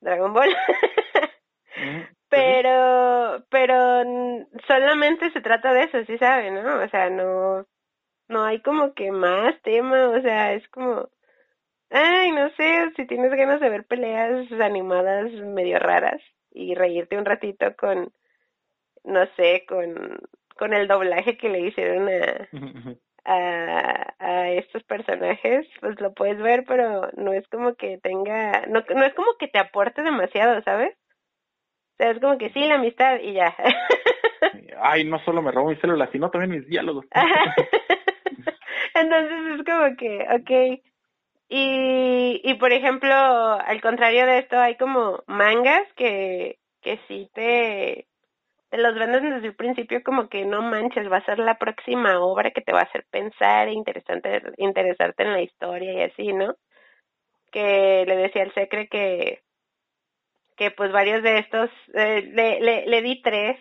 Dragon 0.00 0.32
Ball. 0.32 0.54
pero, 2.28 3.44
pero 3.50 4.02
solamente 4.66 5.30
se 5.32 5.40
trata 5.40 5.72
de 5.72 5.84
eso, 5.84 6.04
sí 6.04 6.18
saben, 6.18 6.54
¿no? 6.54 6.82
O 6.82 6.88
sea, 6.88 7.10
no, 7.10 7.66
no 8.28 8.44
hay 8.44 8.60
como 8.60 8.94
que 8.94 9.10
más 9.10 9.60
tema, 9.62 10.10
o 10.10 10.20
sea, 10.20 10.52
es 10.52 10.68
como, 10.68 11.08
ay, 11.90 12.32
no 12.32 12.50
sé, 12.50 12.92
si 12.96 13.06
tienes 13.06 13.30
ganas 13.32 13.60
de 13.60 13.70
ver 13.70 13.84
peleas 13.86 14.50
animadas 14.60 15.32
medio 15.32 15.78
raras 15.78 16.20
y 16.50 16.74
reírte 16.74 17.16
un 17.16 17.24
ratito 17.24 17.74
con, 17.76 18.12
no 19.04 19.26
sé, 19.36 19.64
con, 19.66 20.20
con 20.58 20.74
el 20.74 20.88
doblaje 20.88 21.38
que 21.38 21.48
le 21.48 21.60
hicieron 21.60 22.08
a, 22.08 22.48
a, 23.24 24.14
a 24.18 24.50
estos 24.50 24.82
personajes, 24.84 25.66
pues 25.80 25.98
lo 26.00 26.12
puedes 26.12 26.38
ver, 26.38 26.64
pero 26.66 27.10
no 27.16 27.32
es 27.32 27.46
como 27.48 27.74
que 27.74 27.98
tenga, 27.98 28.66
no, 28.66 28.82
no 28.94 29.04
es 29.04 29.14
como 29.14 29.34
que 29.38 29.48
te 29.48 29.58
aporte 29.58 30.02
demasiado, 30.02 30.62
¿sabes? 30.62 30.97
O 31.98 32.04
sea, 32.04 32.12
es 32.12 32.20
como 32.20 32.38
que 32.38 32.50
sí, 32.50 32.60
la 32.60 32.76
amistad 32.76 33.18
y 33.20 33.32
ya. 33.32 33.56
Ay, 34.80 35.04
no 35.04 35.18
solo 35.24 35.42
me 35.42 35.50
robo 35.50 35.70
mi 35.70 35.76
celular, 35.76 36.08
sino 36.12 36.30
también 36.30 36.52
mis 36.52 36.68
diálogos. 36.68 37.06
Entonces 38.94 39.58
es 39.58 39.64
como 39.64 39.96
que, 39.96 40.26
okay. 40.40 40.82
Y, 41.48 42.40
y 42.44 42.54
por 42.54 42.72
ejemplo, 42.72 43.12
al 43.12 43.80
contrario 43.80 44.26
de 44.26 44.38
esto, 44.38 44.60
hay 44.60 44.76
como 44.76 45.24
mangas 45.26 45.92
que, 45.96 46.58
que 46.82 47.00
sí 47.08 47.28
te, 47.34 48.06
te 48.70 48.78
los 48.78 48.94
venden 48.94 49.30
desde 49.30 49.48
el 49.48 49.56
principio 49.56 50.02
como 50.04 50.28
que 50.28 50.44
no 50.44 50.62
manches, 50.62 51.10
va 51.10 51.16
a 51.16 51.24
ser 51.24 51.40
la 51.40 51.58
próxima 51.58 52.20
obra 52.20 52.52
que 52.52 52.60
te 52.60 52.72
va 52.72 52.80
a 52.80 52.84
hacer 52.84 53.06
pensar 53.10 53.66
e 53.66 53.72
interesante, 53.72 54.40
interesarte 54.58 55.24
en 55.24 55.32
la 55.32 55.42
historia 55.42 55.92
y 55.94 56.02
así, 56.02 56.32
¿no? 56.32 56.54
Que 57.50 58.04
le 58.06 58.16
decía 58.16 58.42
al 58.42 58.54
Secre 58.54 58.86
que, 58.88 59.40
que 60.58 60.70
pues 60.70 60.92
varios 60.92 61.22
de 61.22 61.38
estos, 61.38 61.70
eh, 61.94 62.22
le, 62.34 62.60
le, 62.60 62.86
le 62.86 63.02
di 63.02 63.22
tres, 63.22 63.58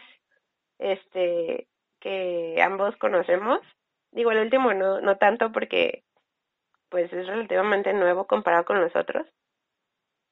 este, 0.80 1.68
que 2.02 2.62
ambos 2.62 2.98
conocemos. 2.98 3.62
Digo, 4.12 4.32
el 4.32 4.40
último 4.40 4.74
no, 4.74 5.00
no 5.00 5.18
tanto 5.18 5.52
porque 5.54 6.04
pues 6.90 7.12
es 7.14 7.28
relativamente 7.28 7.94
nuevo 7.94 8.28
comparado 8.28 8.66
con 8.66 8.82
los 8.82 8.96
otros 8.96 9.28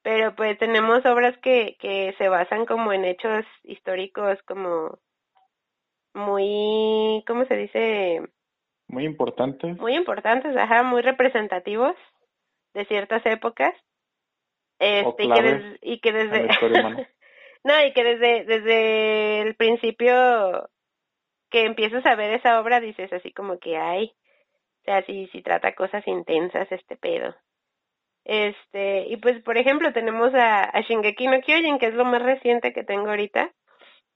pero 0.05 0.35
pues 0.35 0.55
tenemos 0.59 1.03
obras 1.07 1.35
que, 1.39 1.77
que 1.79 2.13
se 2.19 2.29
basan 2.29 2.67
como 2.67 2.93
en 2.93 3.05
hechos 3.05 3.43
históricos 3.63 4.37
como 4.43 4.99
muy, 6.13 7.23
¿cómo 7.25 7.43
se 7.45 7.55
dice? 7.55 8.21
Muy 8.87 9.03
importantes. 9.03 9.75
Muy 9.79 9.95
importantes, 9.95 10.55
ajá, 10.55 10.83
muy 10.83 11.01
representativos 11.01 11.95
de 12.75 12.85
ciertas 12.85 13.25
épocas. 13.25 13.73
Este, 14.79 15.23
y, 15.23 15.29
que 15.29 15.77
y 15.81 15.99
que 15.99 16.11
desde 16.11 16.47
no, 17.63 17.85
y 17.85 17.93
que 17.93 18.03
desde 18.03 18.43
desde 18.45 19.41
el 19.41 19.55
principio 19.55 20.69
que 21.49 21.65
empiezas 21.65 22.05
a 22.05 22.15
ver 22.15 22.33
esa 22.33 22.59
obra 22.59 22.79
dices 22.79 23.11
así 23.13 23.31
como 23.31 23.57
que 23.59 23.77
ay, 23.77 24.13
o 24.81 24.83
sea, 24.85 25.05
si 25.05 25.27
si 25.27 25.41
trata 25.41 25.75
cosas 25.75 26.05
intensas 26.07 26.71
este 26.71 26.97
pedo. 26.97 27.35
Este, 28.25 29.05
y 29.07 29.17
pues 29.17 29.41
por 29.43 29.57
ejemplo 29.57 29.93
tenemos 29.93 30.33
a, 30.33 30.63
a 30.63 30.81
Shingeki 30.81 31.27
no 31.27 31.41
Kyojin, 31.41 31.77
que 31.77 31.87
es 31.87 31.93
lo 31.93 32.05
más 32.05 32.21
reciente 32.21 32.73
que 32.73 32.83
tengo 32.83 33.09
ahorita, 33.09 33.53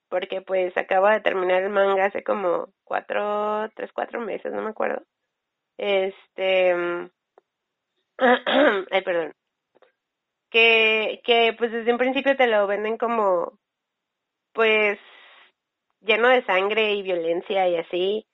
porque 0.10 0.42
pues 0.42 0.76
acaba 0.78 1.14
de 1.14 1.22
terminar 1.22 1.64
el 1.64 1.70
manga 1.70 2.06
hace 2.06 2.24
como 2.24 2.70
cuatro, 2.84 3.70
tres, 3.76 3.92
cuatro 3.94 4.20
meses, 4.20 4.52
no 4.52 4.64
me 4.64 4.72
acuerdo. 4.72 5.04
Este, 5.78 6.74
ay, 8.18 9.02
perdón. 9.06 9.34
Que, 10.50 11.22
que 11.24 11.54
pues 11.58 11.72
desde 11.72 11.92
un 11.92 12.00
principio 12.00 12.36
te 12.36 12.48
lo 12.48 12.66
venden 12.68 12.98
como, 12.98 13.60
pues, 14.54 14.98
lleno 16.02 16.28
de 16.30 16.44
sangre 16.46 16.94
y 16.94 17.04
violencia 17.04 17.68
y 17.68 17.76
así 17.78 18.26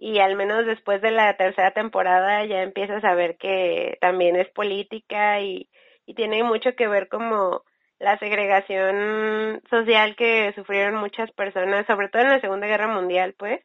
y 0.00 0.18
al 0.18 0.34
menos 0.34 0.64
después 0.64 1.02
de 1.02 1.10
la 1.10 1.36
tercera 1.36 1.72
temporada 1.72 2.44
ya 2.46 2.62
empiezas 2.62 3.04
a 3.04 3.14
ver 3.14 3.36
que 3.36 3.98
también 4.00 4.34
es 4.36 4.48
política 4.48 5.40
y, 5.40 5.68
y 6.06 6.14
tiene 6.14 6.42
mucho 6.42 6.74
que 6.74 6.88
ver 6.88 7.08
como 7.08 7.62
la 7.98 8.18
segregación 8.18 9.60
social 9.68 10.16
que 10.16 10.54
sufrieron 10.54 10.94
muchas 10.94 11.30
personas, 11.32 11.86
sobre 11.86 12.08
todo 12.08 12.22
en 12.22 12.30
la 12.30 12.40
Segunda 12.40 12.66
Guerra 12.66 12.88
Mundial, 12.88 13.34
pues. 13.38 13.60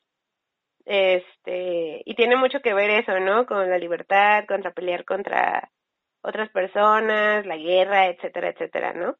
Este, 0.86 2.03
y 2.05 2.15
tiene 2.15 2.36
mucho 2.36 2.60
que 2.60 2.73
ver 2.73 2.89
eso, 2.89 3.17
¿no? 3.21 3.45
Con 3.45 3.69
la 3.69 3.77
libertad, 3.77 4.43
contra 4.45 4.71
pelear 4.71 5.05
contra 5.05 5.71
otras 6.25 6.49
personas, 6.49 7.45
la 7.45 7.57
guerra, 7.57 8.07
etcétera, 8.07 8.49
etcétera, 8.49 8.93
¿no? 8.93 9.15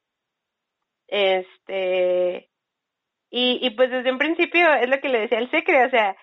Este, 1.08 2.50
y, 3.30 3.60
y 3.62 3.70
pues 3.72 3.92
desde 3.92 4.12
un 4.12 4.18
principio 4.18 4.68
es 4.74 4.90
lo 4.90 5.00
que 5.00 5.10
le 5.10 5.20
decía 5.20 5.38
el 5.38 5.52
secre, 5.52 5.86
o 5.86 5.90
sea, 5.90 6.16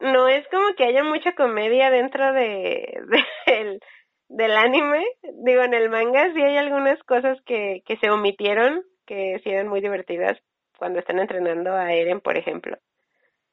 no 0.00 0.28
es 0.28 0.46
como 0.48 0.74
que 0.76 0.84
haya 0.84 1.02
mucha 1.02 1.34
comedia 1.34 1.90
dentro 1.90 2.32
de, 2.32 3.00
del, 3.46 3.80
del 4.28 4.56
anime. 4.56 5.04
Digo, 5.44 5.62
en 5.62 5.74
el 5.74 5.90
manga 5.90 6.32
sí 6.32 6.42
hay 6.42 6.56
algunas 6.56 7.02
cosas 7.04 7.40
que, 7.44 7.82
que 7.86 7.96
se 7.96 8.10
omitieron, 8.10 8.82
que 9.06 9.40
sí 9.42 9.50
eran 9.50 9.68
muy 9.68 9.80
divertidas 9.80 10.38
cuando 10.78 10.98
están 10.98 11.18
entrenando 11.18 11.72
a 11.72 11.92
Eren, 11.92 12.20
por 12.20 12.36
ejemplo. 12.36 12.76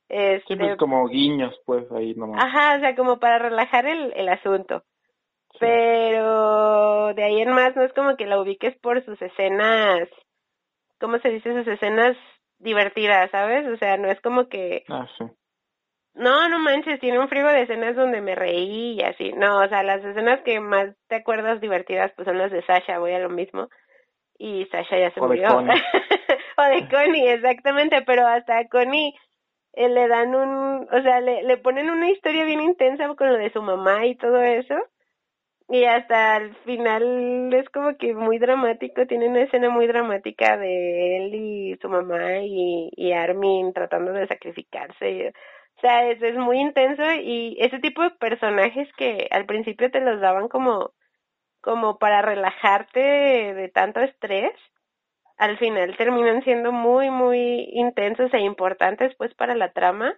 Este, 0.10 0.56
sí, 0.56 0.56
pues 0.58 0.78
como 0.78 1.08
guiños, 1.08 1.58
pues 1.66 1.90
ahí 1.92 2.14
nomás. 2.16 2.44
Ajá, 2.44 2.76
o 2.76 2.80
sea, 2.82 2.96
como 2.96 3.20
para 3.20 3.40
relajar 3.40 3.86
el, 3.86 4.12
el 4.16 4.28
asunto. 4.28 4.84
Pero 5.60 7.14
de 7.14 7.24
ahí 7.24 7.42
en 7.42 7.52
más 7.52 7.76
no 7.76 7.84
es 7.84 7.94
como 7.94 8.16
que 8.16 8.26
la 8.26 8.40
ubiques 8.40 8.76
por 8.78 9.04
sus 9.06 9.22
escenas, 9.22 10.08
¿cómo 11.00 11.20
se 11.20 11.30
dice? 11.30 11.54
Sus 11.54 11.68
escenas 11.68 12.18
divertidas, 12.60 13.30
¿sabes? 13.32 13.68
O 13.68 13.78
sea, 13.78 13.98
no 13.98 14.10
es 14.10 14.20
como 14.22 14.48
que 14.48 14.84
ah, 14.90 15.08
sí. 15.18 15.26
No, 16.14 16.50
no 16.50 16.60
manches, 16.60 17.00
tiene 17.00 17.20
un 17.20 17.30
frigo 17.30 17.48
de 17.50 17.62
escenas 17.62 17.96
donde 17.96 18.22
me 18.22 18.36
reí 18.36 18.94
y 18.94 19.02
así. 19.02 19.32
No, 19.32 19.60
o 19.60 19.68
sea, 19.68 19.82
las 19.84 20.04
escenas 20.04 20.42
que 20.42 20.60
más 20.60 20.90
te 21.08 21.16
acuerdas 21.16 21.62
divertidas 21.62 22.12
pues 22.16 22.26
son 22.26 22.38
las 22.38 22.52
de 22.52 22.64
Sasha, 22.64 23.00
voy 23.00 23.14
a 23.14 23.20
lo 23.20 23.30
mismo. 23.30 23.70
Y 24.38 24.66
Sasha 24.66 24.98
ya 24.98 25.12
se 25.12 25.22
murió. 25.22 25.48
o 26.58 26.64
de 26.64 26.90
Connie, 26.90 27.30
exactamente, 27.30 28.02
pero 28.02 28.28
hasta 28.28 28.58
a 28.58 28.68
Connie 28.68 29.14
eh, 29.74 29.88
le 29.88 30.08
dan 30.08 30.36
un, 30.36 30.88
o 30.92 31.02
sea, 31.02 31.22
le, 31.22 31.44
le 31.44 31.58
ponen 31.58 31.90
una 31.90 32.10
historia 32.10 32.44
bien 32.44 32.62
intensa 32.62 33.08
con 33.16 33.30
lo 33.30 33.38
de 33.38 33.52
su 33.52 33.62
mamá 33.62 34.06
y 34.06 34.16
todo 34.16 34.42
eso. 34.42 34.76
Y 35.74 35.86
hasta 35.86 36.36
el 36.36 36.54
final 36.66 37.54
es 37.54 37.70
como 37.70 37.96
que 37.98 38.14
muy 38.14 38.40
dramático, 38.40 39.08
tiene 39.08 39.30
una 39.30 39.44
escena 39.44 39.70
muy 39.70 39.88
dramática 39.88 40.58
de 40.58 41.16
él 41.18 41.34
y 41.34 41.78
su 41.82 41.88
mamá 41.88 42.40
y, 42.42 42.90
y 42.92 43.14
Armin 43.14 43.72
tratando 43.72 44.12
de 44.12 44.28
sacrificarse. 44.28 45.32
O 45.78 45.82
sea, 45.82 46.10
es, 46.10 46.22
es 46.22 46.36
muy 46.36 46.60
intenso 46.60 47.04
y 47.14 47.56
ese 47.62 47.80
tipo 47.80 48.02
de 48.04 48.10
personajes 48.12 48.90
que 48.98 49.30
al 49.32 49.46
principio 49.46 49.90
te 49.90 50.02
los 50.02 50.20
daban 50.20 50.50
como, 50.50 50.92
como 51.62 51.98
para 52.00 52.22
relajarte 52.22 53.00
de, 53.00 53.70
tanto 53.70 54.02
estrés, 54.02 54.52
al 55.38 55.58
final 55.58 55.96
terminan 55.96 56.44
siendo 56.44 56.74
muy, 56.74 57.10
muy 57.10 57.70
intensos 57.72 58.34
e 58.34 58.42
importantes 58.42 59.16
pues 59.18 59.34
para 59.36 59.56
la 59.56 59.72
trama. 59.72 60.18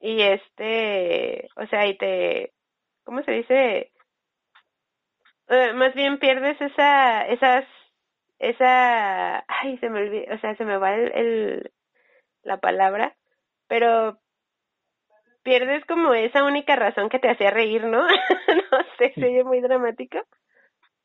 Y 0.00 0.22
este, 0.22 1.48
o 1.56 1.66
sea, 1.66 1.86
y 1.88 1.96
te, 1.98 2.52
¿cómo 3.04 3.22
se 3.24 3.32
dice? 3.32 3.91
Eh, 5.48 5.72
más 5.74 5.94
bien 5.94 6.18
pierdes 6.18 6.60
esa, 6.60 7.26
esas, 7.26 7.64
esa, 8.38 9.44
ay, 9.48 9.78
se 9.78 9.90
me 9.90 10.00
olvida, 10.00 10.34
o 10.34 10.38
sea, 10.38 10.56
se 10.56 10.64
me 10.64 10.78
va 10.78 10.94
el, 10.94 11.12
el 11.14 11.72
la 12.42 12.58
palabra, 12.58 13.14
pero 13.68 14.18
pierdes 15.42 15.84
como 15.86 16.14
esa 16.14 16.44
única 16.44 16.76
razón 16.76 17.08
que 17.08 17.18
te 17.18 17.30
hacía 17.30 17.50
reír, 17.50 17.84
¿no? 17.84 18.06
no 18.08 18.78
sé, 18.98 19.12
se 19.14 19.26
oye 19.26 19.44
muy 19.44 19.60
dramático, 19.60 20.18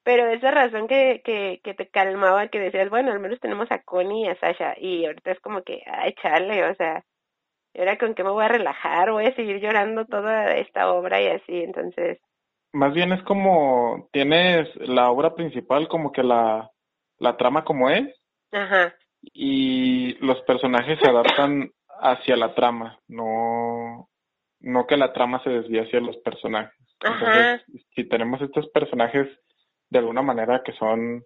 pero 0.04 0.28
esa 0.30 0.52
razón 0.52 0.88
que, 0.88 1.22
que, 1.24 1.60
que 1.64 1.74
te 1.74 1.90
calmaba, 1.90 2.48
que 2.50 2.60
decías, 2.60 2.90
bueno, 2.90 3.12
al 3.12 3.20
menos 3.20 3.40
tenemos 3.40 3.72
a 3.72 3.82
Connie 3.84 4.26
y 4.26 4.30
a 4.30 4.40
Sasha, 4.40 4.76
y 4.78 5.06
ahorita 5.06 5.32
es 5.32 5.40
como 5.42 5.64
que, 5.64 5.84
ay, 5.86 6.14
chale, 6.22 6.64
o 6.70 6.76
sea, 6.76 7.04
¿y 7.74 7.80
ahora 7.80 7.98
con 7.98 8.16
qué 8.16 8.24
me 8.24 8.32
voy 8.32 8.46
a 8.46 8.50
relajar? 8.50 9.12
Voy 9.12 9.26
a 9.26 9.36
seguir 9.36 9.60
llorando 9.60 10.06
toda 10.06 10.56
esta 10.58 10.92
obra 10.92 11.22
y 11.22 11.28
así, 11.28 11.64
entonces... 11.64 12.20
Más 12.74 12.94
bien 12.94 13.12
es 13.14 13.24
como, 13.24 14.10
tienes 14.12 14.68
la 14.78 15.10
obra 15.10 15.36
principal 15.36 15.88
como 15.88 16.12
que 16.12 16.24
la, 16.24 16.70
la 17.18 17.38
trama 17.38 17.64
como 17.64 17.90
es, 17.90 18.08
Ajá. 18.52 18.94
y 19.22 20.14
los 20.26 20.42
personajes 20.42 21.00
se 21.00 21.10
adaptan 21.10 21.72
hacia 22.00 22.36
la 22.36 22.54
trama, 22.54 23.00
no 23.08 24.10
no 24.60 24.88
que 24.88 24.98
la 24.98 25.14
trama 25.14 25.42
se 25.44 25.50
desvíe 25.50 25.82
hacia 25.82 26.00
los 26.00 26.18
personajes. 26.18 26.74
Entonces, 27.00 27.62
si 27.96 28.04
tenemos 28.06 28.42
estos 28.42 28.68
personajes 28.70 29.28
de 29.90 30.00
alguna 30.00 30.22
manera 30.22 30.62
que 30.64 30.74
son, 30.74 31.24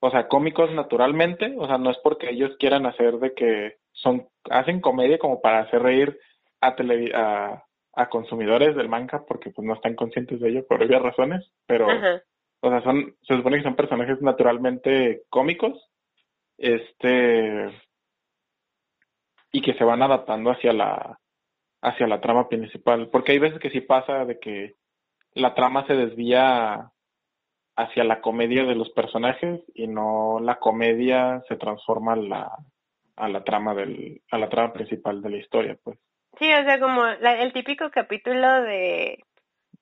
o 0.00 0.10
sea, 0.10 0.28
cómicos 0.28 0.70
naturalmente, 0.72 1.54
o 1.58 1.66
sea, 1.66 1.78
no 1.78 1.90
es 1.90 1.98
porque 2.02 2.30
ellos 2.30 2.54
quieran 2.58 2.86
hacer 2.86 3.18
de 3.18 3.32
que 3.34 3.76
son, 3.92 4.28
hacen 4.50 4.80
comedia 4.80 5.18
como 5.18 5.40
para 5.40 5.60
hacer 5.60 5.82
reír 5.82 6.18
a, 6.60 6.76
tele, 6.76 7.10
a, 7.14 7.64
a 7.94 8.08
consumidores 8.08 8.74
del 8.74 8.88
manga 8.88 9.24
porque 9.26 9.50
pues 9.50 9.66
no 9.66 9.74
están 9.74 9.94
conscientes 9.94 10.40
de 10.40 10.48
ello 10.48 10.66
por 10.66 10.82
obvias 10.82 11.02
razones, 11.02 11.52
pero, 11.66 11.86
o 12.60 12.70
sea, 12.70 12.82
son, 12.82 13.14
se 13.22 13.36
supone 13.36 13.58
que 13.58 13.64
son 13.64 13.76
personajes 13.76 14.20
naturalmente 14.22 15.22
cómicos 15.28 15.90
este 16.58 17.70
y 19.52 19.60
que 19.60 19.74
se 19.74 19.84
van 19.84 20.02
adaptando 20.02 20.50
hacia 20.50 20.72
la 20.72 21.18
hacia 21.82 22.06
la 22.06 22.20
trama 22.20 22.48
principal, 22.48 23.08
porque 23.10 23.32
hay 23.32 23.38
veces 23.38 23.58
que 23.58 23.70
sí 23.70 23.80
pasa 23.80 24.24
de 24.24 24.38
que 24.38 24.74
la 25.34 25.54
trama 25.54 25.84
se 25.86 25.94
desvía 25.94 26.90
hacia 27.76 28.04
la 28.04 28.20
comedia 28.20 28.64
de 28.64 28.74
los 28.74 28.90
personajes 28.90 29.60
y 29.74 29.88
no 29.88 30.38
la 30.40 30.58
comedia 30.58 31.42
se 31.48 31.56
transforma 31.56 32.12
a 32.12 32.16
la, 32.16 32.56
a 33.16 33.28
la 33.28 33.42
trama 33.42 33.74
del 33.74 34.22
a 34.30 34.38
la 34.38 34.48
trama 34.48 34.72
principal 34.72 35.22
de 35.22 35.30
la 35.30 35.36
historia, 35.38 35.78
pues. 35.82 35.98
Sí, 36.38 36.52
o 36.52 36.64
sea, 36.64 36.80
como 36.80 37.06
el 37.06 37.52
típico 37.52 37.90
capítulo 37.90 38.62
de 38.62 39.18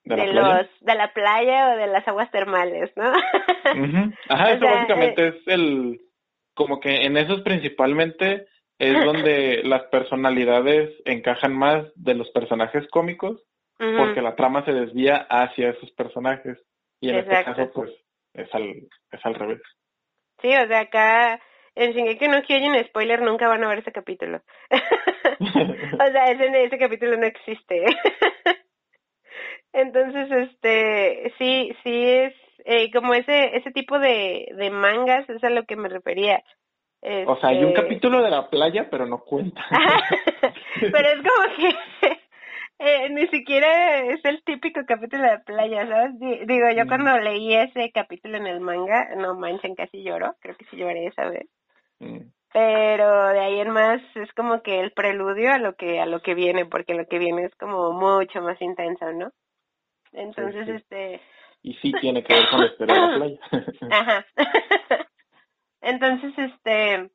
de, 0.03 0.27
los 0.33 0.67
de 0.81 0.95
la 0.95 1.13
playa 1.13 1.73
o 1.73 1.77
de 1.77 1.87
las 1.87 2.07
aguas 2.07 2.31
termales, 2.31 2.91
¿no? 2.95 3.11
Ajá, 4.29 4.51
eso 4.53 4.65
básicamente 4.65 5.27
eh, 5.27 5.27
es 5.27 5.47
el 5.47 6.01
como 6.53 6.79
que 6.79 7.05
en 7.05 7.17
esos 7.17 7.41
principalmente 7.41 8.47
es 8.79 9.05
donde 9.05 9.61
las 9.63 9.83
personalidades 9.83 10.91
encajan 11.05 11.53
más 11.53 11.85
de 11.95 12.15
los 12.15 12.29
personajes 12.31 12.87
cómicos 12.89 13.41
porque 13.97 14.21
la 14.21 14.35
trama 14.35 14.63
se 14.63 14.73
desvía 14.73 15.25
hacia 15.27 15.69
esos 15.69 15.89
personajes 15.93 16.55
y 16.99 17.09
en 17.09 17.15
este 17.15 17.43
caso 17.43 17.71
pues 17.73 17.89
es 18.35 18.53
al 18.53 18.87
es 19.11 19.25
al 19.25 19.33
revés. 19.33 19.61
Sí, 20.39 20.49
o 20.49 20.67
sea, 20.67 20.81
acá 20.81 21.41
en 21.75 21.93
Shingeki 21.93 22.27
no 22.27 22.41
Kyojin 22.41 22.83
spoiler 22.85 23.21
nunca 23.21 23.47
van 23.47 23.63
a 23.63 23.69
ver 23.69 23.79
ese 23.79 23.91
capítulo. 23.91 24.41
o 25.39 26.11
sea, 26.11 26.31
ese, 26.31 26.63
ese 26.63 26.77
capítulo 26.77 27.17
no 27.17 27.25
existe. 27.25 27.85
Entonces, 29.73 30.29
este, 30.31 31.33
sí, 31.37 31.75
sí 31.83 32.03
es 32.03 32.33
eh, 32.65 32.91
como 32.91 33.13
ese 33.13 33.55
ese 33.55 33.71
tipo 33.71 33.99
de, 33.99 34.47
de 34.55 34.69
mangas, 34.69 35.29
es 35.29 35.43
a 35.43 35.49
lo 35.49 35.63
que 35.63 35.75
me 35.75 35.89
refería. 35.89 36.43
O 37.25 37.35
sea, 37.37 37.49
hay 37.49 37.63
un 37.63 37.69
este 37.69 37.81
capítulo 37.81 38.21
de 38.21 38.29
la 38.29 38.49
playa, 38.49 38.87
pero 38.91 39.07
no 39.07 39.19
cuenta. 39.19 39.63
pero 40.79 41.09
es 41.09 41.17
como 41.17 41.55
que 41.55 42.17
eh, 42.77 43.09
ni 43.09 43.27
siquiera 43.27 43.99
es 44.05 44.23
el 44.23 44.43
típico 44.43 44.81
capítulo 44.87 45.23
de 45.23 45.39
playa, 45.39 45.87
¿sabes? 45.87 46.19
Digo, 46.19 46.69
yo 46.75 46.85
cuando 46.87 47.17
leí 47.19 47.55
ese 47.55 47.91
capítulo 47.91 48.37
en 48.37 48.47
el 48.47 48.59
manga, 48.59 49.15
no 49.17 49.35
manchen, 49.35 49.75
casi 49.75 50.03
lloro, 50.03 50.35
creo 50.39 50.55
que 50.55 50.65
sí 50.65 50.77
lloré 50.77 51.07
esa 51.07 51.29
vez. 51.29 51.47
Pero 52.53 53.27
de 53.29 53.39
ahí 53.39 53.59
en 53.59 53.69
más 53.69 54.01
es 54.15 54.31
como 54.33 54.61
que 54.61 54.79
el 54.81 54.91
preludio 54.91 55.53
a 55.53 55.57
lo 55.57 55.75
que 55.75 56.01
a 56.01 56.05
lo 56.05 56.21
que 56.21 56.33
viene, 56.33 56.65
porque 56.65 56.93
lo 56.93 57.05
que 57.05 57.17
viene 57.17 57.45
es 57.45 57.55
como 57.55 57.93
mucho 57.93 58.41
más 58.41 58.61
intenso, 58.61 59.11
¿no? 59.13 59.31
Entonces, 60.11 60.67
este... 60.67 61.21
Y 61.63 61.73
sí 61.75 61.93
tiene 62.01 62.23
que 62.23 62.33
ver 62.33 62.49
con 62.49 62.61
de 62.61 62.85
la 62.85 63.15
playa. 63.15 63.39
Ajá. 63.91 64.25
Entonces, 65.81 66.33
este... 66.37 67.09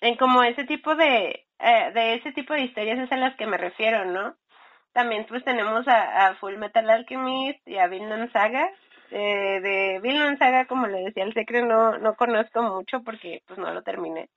En 0.00 0.16
como 0.16 0.42
ese 0.44 0.64
tipo 0.64 0.94
de... 0.94 1.46
Eh, 1.58 1.90
de 1.92 2.14
ese 2.14 2.30
tipo 2.32 2.54
de 2.54 2.62
historias 2.62 3.00
es 3.00 3.10
a 3.10 3.16
las 3.16 3.34
que 3.36 3.46
me 3.46 3.56
refiero, 3.56 4.04
¿no? 4.04 4.36
También 4.92 5.26
pues 5.28 5.44
tenemos 5.44 5.88
a, 5.88 6.28
a 6.28 6.34
Full 6.36 6.56
Metal 6.56 6.88
Alchemist 6.88 7.66
y 7.66 7.78
a 7.78 7.88
Vinland 7.88 8.32
Saga. 8.32 8.70
Eh, 9.10 9.60
de 9.60 10.00
Vinland 10.00 10.38
Saga, 10.38 10.66
como 10.66 10.86
le 10.86 11.04
decía 11.04 11.24
el 11.24 11.34
secreto, 11.34 11.66
no, 11.66 11.98
no 11.98 12.14
conozco 12.14 12.62
mucho 12.62 13.02
porque 13.02 13.42
pues 13.46 13.58
no 13.58 13.72
lo 13.72 13.82
terminé. 13.82 14.28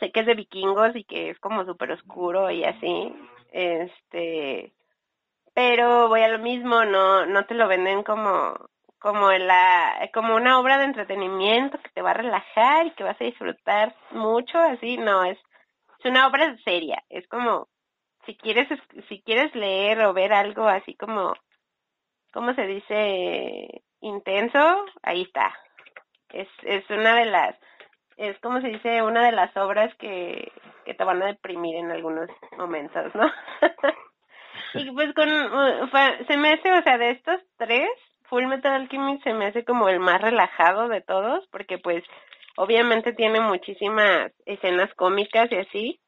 Sé 0.00 0.12
que 0.12 0.20
es 0.20 0.26
de 0.26 0.34
vikingos 0.34 0.94
y 0.94 1.04
que 1.04 1.30
es 1.30 1.38
como 1.38 1.64
súper 1.64 1.92
oscuro 1.92 2.50
y 2.50 2.64
así. 2.64 3.14
Este, 3.52 4.72
pero 5.54 6.08
voy 6.08 6.20
a 6.20 6.28
lo 6.28 6.38
mismo, 6.38 6.84
no, 6.84 7.24
no 7.24 7.46
te 7.46 7.54
lo 7.54 7.66
venden 7.66 8.02
como, 8.02 8.54
como 8.98 9.30
la, 9.32 10.10
como 10.12 10.34
una 10.34 10.58
obra 10.58 10.78
de 10.78 10.84
entretenimiento 10.84 11.78
que 11.78 11.88
te 11.90 12.02
va 12.02 12.10
a 12.10 12.14
relajar 12.14 12.86
y 12.86 12.90
que 12.90 13.04
vas 13.04 13.18
a 13.20 13.24
disfrutar 13.24 13.96
mucho, 14.10 14.58
así, 14.58 14.98
no, 14.98 15.24
es, 15.24 15.38
es 15.98 16.04
una 16.04 16.26
obra 16.26 16.56
seria, 16.64 17.02
es 17.08 17.26
como, 17.28 17.68
si 18.26 18.36
quieres, 18.36 18.68
si 19.08 19.22
quieres 19.22 19.54
leer 19.54 20.04
o 20.04 20.12
ver 20.12 20.32
algo 20.32 20.66
así 20.66 20.94
como, 20.94 21.34
¿cómo 22.32 22.52
se 22.54 22.66
dice? 22.66 23.82
Intenso, 24.00 24.84
ahí 25.02 25.22
está. 25.22 25.52
Es, 26.30 26.48
es 26.62 26.88
una 26.90 27.16
de 27.16 27.26
las, 27.26 27.56
es 28.16 28.38
como 28.40 28.60
se 28.60 28.68
dice, 28.68 29.02
una 29.02 29.24
de 29.24 29.32
las 29.32 29.56
obras 29.56 29.94
que, 29.96 30.52
que 30.84 30.94
te 30.94 31.04
van 31.04 31.22
a 31.22 31.26
deprimir 31.26 31.76
en 31.76 31.90
algunos 31.90 32.28
momentos, 32.56 33.14
¿no? 33.14 33.30
Y 34.74 34.90
pues 34.90 35.14
con, 35.14 35.28
uh, 35.28 35.88
se 36.26 36.36
me 36.36 36.52
hace, 36.52 36.72
o 36.72 36.82
sea, 36.82 36.98
de 36.98 37.10
estos 37.10 37.40
tres, 37.56 37.88
Full 38.28 38.46
Metal 38.46 38.72
Alchemist 38.72 39.22
se 39.24 39.32
me 39.32 39.46
hace 39.46 39.64
como 39.64 39.88
el 39.88 40.00
más 40.00 40.20
relajado 40.20 40.88
de 40.88 41.00
todos, 41.00 41.46
porque 41.50 41.78
pues 41.78 42.02
obviamente 42.56 43.12
tiene 43.12 43.40
muchísimas 43.40 44.32
escenas 44.44 44.92
cómicas 44.94 45.50
y 45.50 45.56
así, 45.56 46.00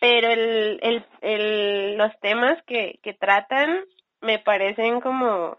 pero 0.00 0.28
el, 0.28 0.78
el, 0.82 1.06
el, 1.20 1.96
los 1.96 2.12
temas 2.20 2.62
que, 2.66 2.98
que 3.02 3.14
tratan 3.14 3.84
me 4.20 4.38
parecen 4.38 5.00
como, 5.00 5.56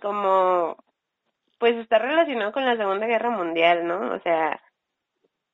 como, 0.00 0.76
pues 1.58 1.76
está 1.76 1.98
relacionado 1.98 2.52
con 2.52 2.64
la 2.64 2.76
Segunda 2.76 3.06
Guerra 3.06 3.30
Mundial, 3.30 3.86
¿no? 3.86 4.14
O 4.14 4.20
sea, 4.20 4.60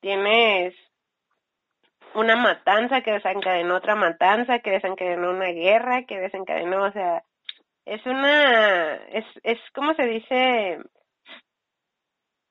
tienes 0.01 0.75
una 2.15 2.37
matanza 2.37 3.01
que 3.01 3.13
desencadenó 3.13 3.77
otra 3.77 3.95
matanza, 3.95 4.61
que 4.61 4.71
desencadenó 4.71 5.31
una 5.31 5.49
guerra, 5.49 6.05
que 6.05 6.19
desencadenó, 6.19 6.85
o 6.85 6.93
sea, 6.93 7.25
es 7.87 8.05
una, 8.07 8.95
es, 9.09 9.25
es 9.43 9.59
como 9.75 9.95
se 9.95 10.07
dice, 10.07 10.79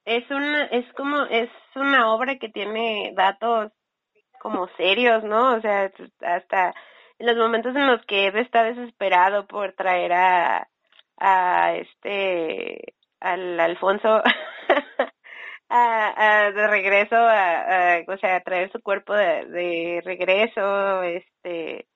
es 0.05 0.29
una, 0.29 0.65
es 0.65 0.91
como, 0.93 1.23
es 1.25 1.49
una 1.75 2.13
obra 2.13 2.37
que 2.37 2.49
tiene 2.49 3.13
datos 3.15 3.71
como 4.39 4.67
serios, 4.77 5.23
¿no? 5.23 5.55
O 5.55 5.61
sea, 5.61 5.91
hasta 6.21 6.73
en 7.19 7.27
los 7.27 7.37
momentos 7.37 7.75
en 7.75 7.87
los 7.87 8.05
que 8.05 8.27
Ed 8.27 8.35
está 8.35 8.63
desesperado 8.63 9.47
por 9.47 9.73
traer 9.73 10.11
a, 10.13 10.67
a 11.17 11.75
este, 11.75 12.95
al 13.23 13.59
Alfonso 13.59 14.21
a, 15.69 16.51
de 16.53 16.67
regreso, 16.67 17.15
a, 17.15 18.01
o 18.07 18.17
sea, 18.17 18.35
a 18.35 18.41
traer 18.41 18.71
su 18.71 18.81
cuerpo 18.81 19.13
de, 19.13 19.45
de 19.45 20.01
regreso, 20.05 21.01
este... 21.03 21.87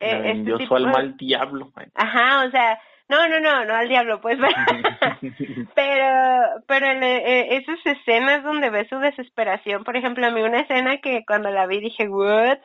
Eh, 0.00 0.32
este 0.46 0.66
su 0.66 0.76
alma 0.76 1.00
al 1.00 1.16
diablo. 1.16 1.72
Ajá, 1.94 2.46
o 2.46 2.50
sea, 2.52 2.80
no, 3.08 3.26
no, 3.26 3.40
no, 3.40 3.64
no 3.64 3.74
al 3.74 3.88
diablo, 3.88 4.20
pues. 4.20 4.38
pero, 5.74 6.62
pero 6.68 6.86
en, 6.86 7.02
eh, 7.02 7.56
esas 7.56 7.84
escenas 7.84 8.44
donde 8.44 8.70
ves 8.70 8.88
su 8.88 8.98
desesperación, 9.00 9.82
por 9.82 9.96
ejemplo, 9.96 10.24
a 10.24 10.30
mí 10.30 10.40
una 10.40 10.60
escena 10.60 10.98
que 10.98 11.24
cuando 11.26 11.50
la 11.50 11.66
vi 11.66 11.80
dije, 11.80 12.08
what? 12.08 12.58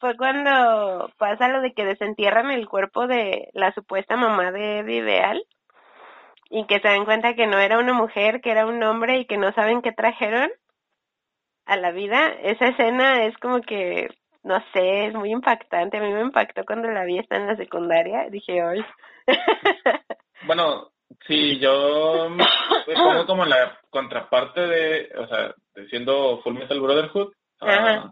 Fue 0.00 0.16
cuando 0.16 1.12
pasa 1.18 1.46
lo 1.46 1.60
de 1.60 1.72
que 1.72 1.84
desentierran 1.84 2.50
el 2.50 2.68
cuerpo 2.68 3.06
de 3.06 3.48
la 3.52 3.72
supuesta 3.72 4.16
mamá 4.16 4.50
de 4.50 4.80
Ideal 4.80 5.40
y 6.52 6.66
que 6.66 6.80
se 6.80 6.88
dan 6.88 7.06
cuenta 7.06 7.34
que 7.34 7.46
no 7.46 7.58
era 7.58 7.78
una 7.78 7.94
mujer, 7.94 8.42
que 8.42 8.50
era 8.50 8.66
un 8.66 8.82
hombre 8.82 9.18
y 9.18 9.24
que 9.24 9.38
no 9.38 9.52
saben 9.54 9.80
qué 9.80 9.90
trajeron 9.90 10.50
a 11.64 11.76
la 11.76 11.92
vida, 11.92 12.28
esa 12.42 12.66
escena 12.66 13.24
es 13.24 13.34
como 13.38 13.62
que, 13.62 14.10
no 14.42 14.62
sé, 14.74 15.06
es 15.06 15.14
muy 15.14 15.30
impactante. 15.30 15.96
A 15.96 16.02
mí 16.02 16.12
me 16.12 16.20
impactó 16.20 16.64
cuando 16.66 16.90
la 16.90 17.04
vi, 17.04 17.18
está 17.18 17.36
en 17.36 17.46
la 17.46 17.56
secundaria, 17.56 18.28
dije, 18.28 18.62
hoy. 18.62 18.84
bueno, 20.46 20.90
sí, 21.26 21.58
yo 21.58 22.28
pongo 22.94 23.26
como 23.26 23.46
la 23.46 23.78
contraparte 23.88 24.60
de, 24.60 25.10
o 25.16 25.26
sea, 25.28 25.54
de 25.74 25.88
siendo 25.88 26.42
Full 26.42 26.54
Metal 26.54 26.80
Brotherhood. 26.80 27.32
Ah, 27.64 28.10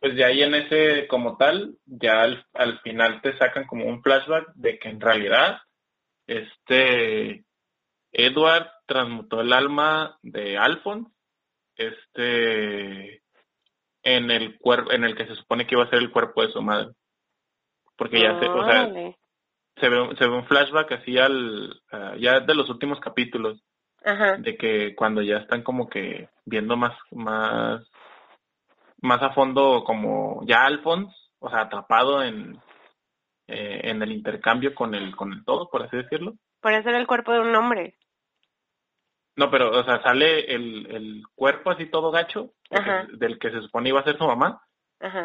pues 0.00 0.14
de 0.14 0.24
ahí 0.24 0.42
en 0.42 0.54
ese 0.54 1.06
como 1.08 1.36
tal, 1.36 1.74
ya 1.84 2.22
al, 2.22 2.46
al 2.54 2.78
final 2.78 3.20
te 3.20 3.36
sacan 3.36 3.66
como 3.66 3.84
un 3.86 4.00
flashback 4.02 4.54
de 4.54 4.78
que 4.78 4.88
en 4.88 5.00
realidad 5.00 5.58
este 6.28 7.44
Edward 8.14 8.70
transmutó 8.86 9.40
el 9.40 9.52
alma 9.52 10.18
de 10.22 10.56
Alphonse 10.56 11.10
este 11.76 13.22
en 14.02 14.30
el 14.30 14.58
cuerpo 14.58 14.92
en 14.92 15.04
el 15.04 15.16
que 15.16 15.26
se 15.26 15.34
supone 15.34 15.66
que 15.66 15.74
iba 15.74 15.84
a 15.84 15.90
ser 15.90 15.98
el 15.98 16.12
cuerpo 16.12 16.42
de 16.42 16.52
su 16.52 16.62
madre. 16.62 16.92
Porque 17.96 18.20
ya 18.20 18.38
se 18.38 18.48
o 18.48 18.64
sea 18.64 18.92
se 19.76 19.88
ve 19.88 20.16
se 20.16 20.26
ve 20.26 20.36
un 20.36 20.46
flashback 20.46 20.92
así 20.92 21.18
al 21.18 21.80
ya 22.18 22.40
de 22.40 22.54
los 22.54 22.70
últimos 22.70 23.00
capítulos. 23.00 23.60
De 24.38 24.56
que 24.56 24.94
cuando 24.94 25.22
ya 25.22 25.38
están 25.38 25.62
como 25.62 25.88
que 25.88 26.28
viendo 26.44 26.76
más 26.76 26.96
más 27.10 27.82
más 29.00 29.22
a 29.22 29.30
fondo 29.30 29.82
como 29.84 30.44
ya 30.46 30.66
Alphonse 30.66 31.14
o 31.40 31.48
sea 31.50 31.62
atrapado 31.62 32.22
en 32.22 32.58
eh, 33.48 33.80
en 33.84 34.02
el 34.02 34.12
intercambio 34.12 34.74
con 34.74 34.94
el 34.94 35.16
con 35.16 35.32
el 35.32 35.44
todo 35.44 35.68
por 35.68 35.82
así 35.82 35.96
decirlo. 35.96 36.34
Por 36.60 36.72
eso 36.72 36.88
era 36.90 36.98
el 36.98 37.06
cuerpo 37.06 37.32
de 37.32 37.40
un 37.40 37.56
hombre 37.56 37.96
no, 39.36 39.50
pero, 39.50 39.70
o 39.70 39.84
sea, 39.84 40.02
sale 40.02 40.52
el, 40.54 40.86
el 40.90 41.22
cuerpo 41.34 41.70
así 41.70 41.86
todo 41.86 42.10
gacho, 42.10 42.50
del 43.12 43.38
que 43.38 43.50
se 43.50 43.60
supone 43.62 43.88
iba 43.90 44.00
a 44.00 44.04
ser 44.04 44.16
su 44.18 44.26
mamá, 44.26 44.60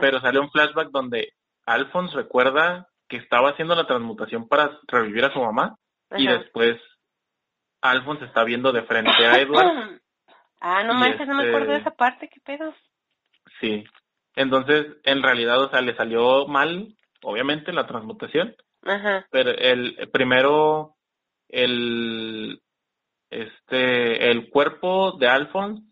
pero 0.01 0.19
sale 0.19 0.39
un 0.39 0.49
flashback 0.51 0.89
donde 0.91 1.33
Alphonse 1.65 2.15
recuerda 2.15 2.87
que 3.07 3.17
estaba 3.17 3.49
haciendo 3.51 3.75
la 3.75 3.87
transmutación 3.87 4.47
para 4.47 4.79
revivir 4.87 5.25
a 5.25 5.33
su 5.33 5.39
mamá 5.39 5.75
y 6.15 6.27
después 6.27 6.77
Alphonse 7.81 8.25
está 8.25 8.43
viendo 8.43 8.71
de 8.71 8.83
frente 8.83 9.25
a 9.25 9.39
Edward. 9.39 9.99
Ah, 10.61 10.83
no 10.83 10.93
manches, 10.93 11.25
no 11.25 11.35
me 11.35 11.47
acuerdo 11.47 11.71
de 11.71 11.77
este- 11.77 11.87
esa 11.87 11.95
parte, 11.95 12.27
qué 12.27 12.41
pedo. 12.41 12.73
Sí. 13.61 13.85
Entonces, 14.35 14.87
en 15.03 15.23
realidad, 15.23 15.63
o 15.63 15.69
sea, 15.69 15.79
le 15.79 15.95
salió 15.95 16.47
mal, 16.47 16.97
obviamente, 17.23 17.71
la 17.71 17.87
transmutación, 17.87 18.53
Ajá, 18.83 19.25
pero 19.31 19.51
el 19.51 20.09
primero, 20.11 20.95
el, 21.47 22.61
este, 23.29 24.31
el 24.31 24.49
cuerpo 24.49 25.13
de 25.19 25.27
Alphonse, 25.27 25.83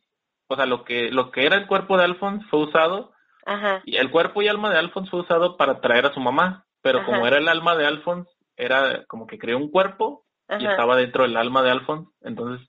o 0.47 0.55
sea, 0.55 0.65
lo 0.65 0.83
que, 0.83 1.11
lo 1.11 1.31
que 1.31 1.45
era 1.45 1.55
el 1.55 1.67
cuerpo 1.67 1.97
de 1.97 2.05
Alphonse 2.05 2.45
fue 2.49 2.61
usado, 2.61 3.11
ajá, 3.45 3.81
y 3.85 3.97
el 3.97 4.09
cuerpo 4.11 4.41
y 4.41 4.47
alma 4.47 4.69
de 4.69 4.77
Alphonse 4.77 5.09
fue 5.09 5.21
usado 5.21 5.57
para 5.57 5.79
traer 5.79 6.05
a 6.05 6.13
su 6.13 6.19
mamá, 6.19 6.65
pero 6.81 7.05
como 7.05 7.27
era 7.27 7.37
el 7.37 7.47
alma 7.47 7.75
de 7.75 7.85
Alphonse, 7.85 8.29
era 8.55 9.03
como 9.07 9.27
que 9.27 9.37
creó 9.37 9.57
un 9.57 9.69
cuerpo 9.69 10.25
y 10.59 10.65
estaba 10.65 10.95
dentro 10.95 11.23
del 11.23 11.37
alma 11.37 11.61
de 11.63 11.71
Alphonse, 11.71 12.09
entonces 12.21 12.67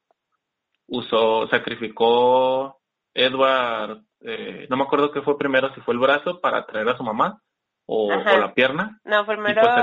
usó, 0.87 1.47
sacrificó 1.49 2.81
Edward, 3.15 4.03
eh, 4.21 4.67
no 4.69 4.77
me 4.77 4.85
acuerdo 4.85 5.13
qué 5.13 5.23
fue 5.23 5.39
primero, 5.39 5.73
si 5.75 5.81
fue 5.83 5.95
el 5.95 6.01
brazo 6.01 6.41
para 6.41 6.67
traer 6.67 6.89
a 6.89 6.97
su 6.97 7.05
mamá 7.05 7.41
o, 7.87 8.11
la 8.13 8.53
pierna, 8.53 9.01
No, 9.05 9.25
primero, 9.25 9.63
pues, 9.63 9.75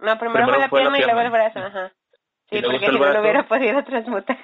no, 0.00 0.18
primero, 0.18 0.46
primero 0.46 0.52
fue 0.52 0.58
la 0.58 0.68
fue 0.68 0.84
la 0.84 0.90
pierna 0.90 0.98
y 0.98 1.02
luego 1.02 1.20
el 1.20 1.30
pierna. 1.30 1.50
brazo, 1.52 1.60
ajá. 1.60 1.92
Sí, 2.50 2.62
porque 2.62 2.78
si 2.78 2.86
no 2.98 3.12
lo 3.12 3.20
hubiera 3.20 3.46
podido 3.46 3.82
transmutar. 3.84 4.38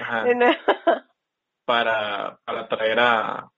Ajá, 0.00 0.24
De 0.24 0.34
nuevo. 0.34 0.56
para, 1.64 2.38
para 2.44 2.68
traer 2.68 2.98
a, 3.00 3.50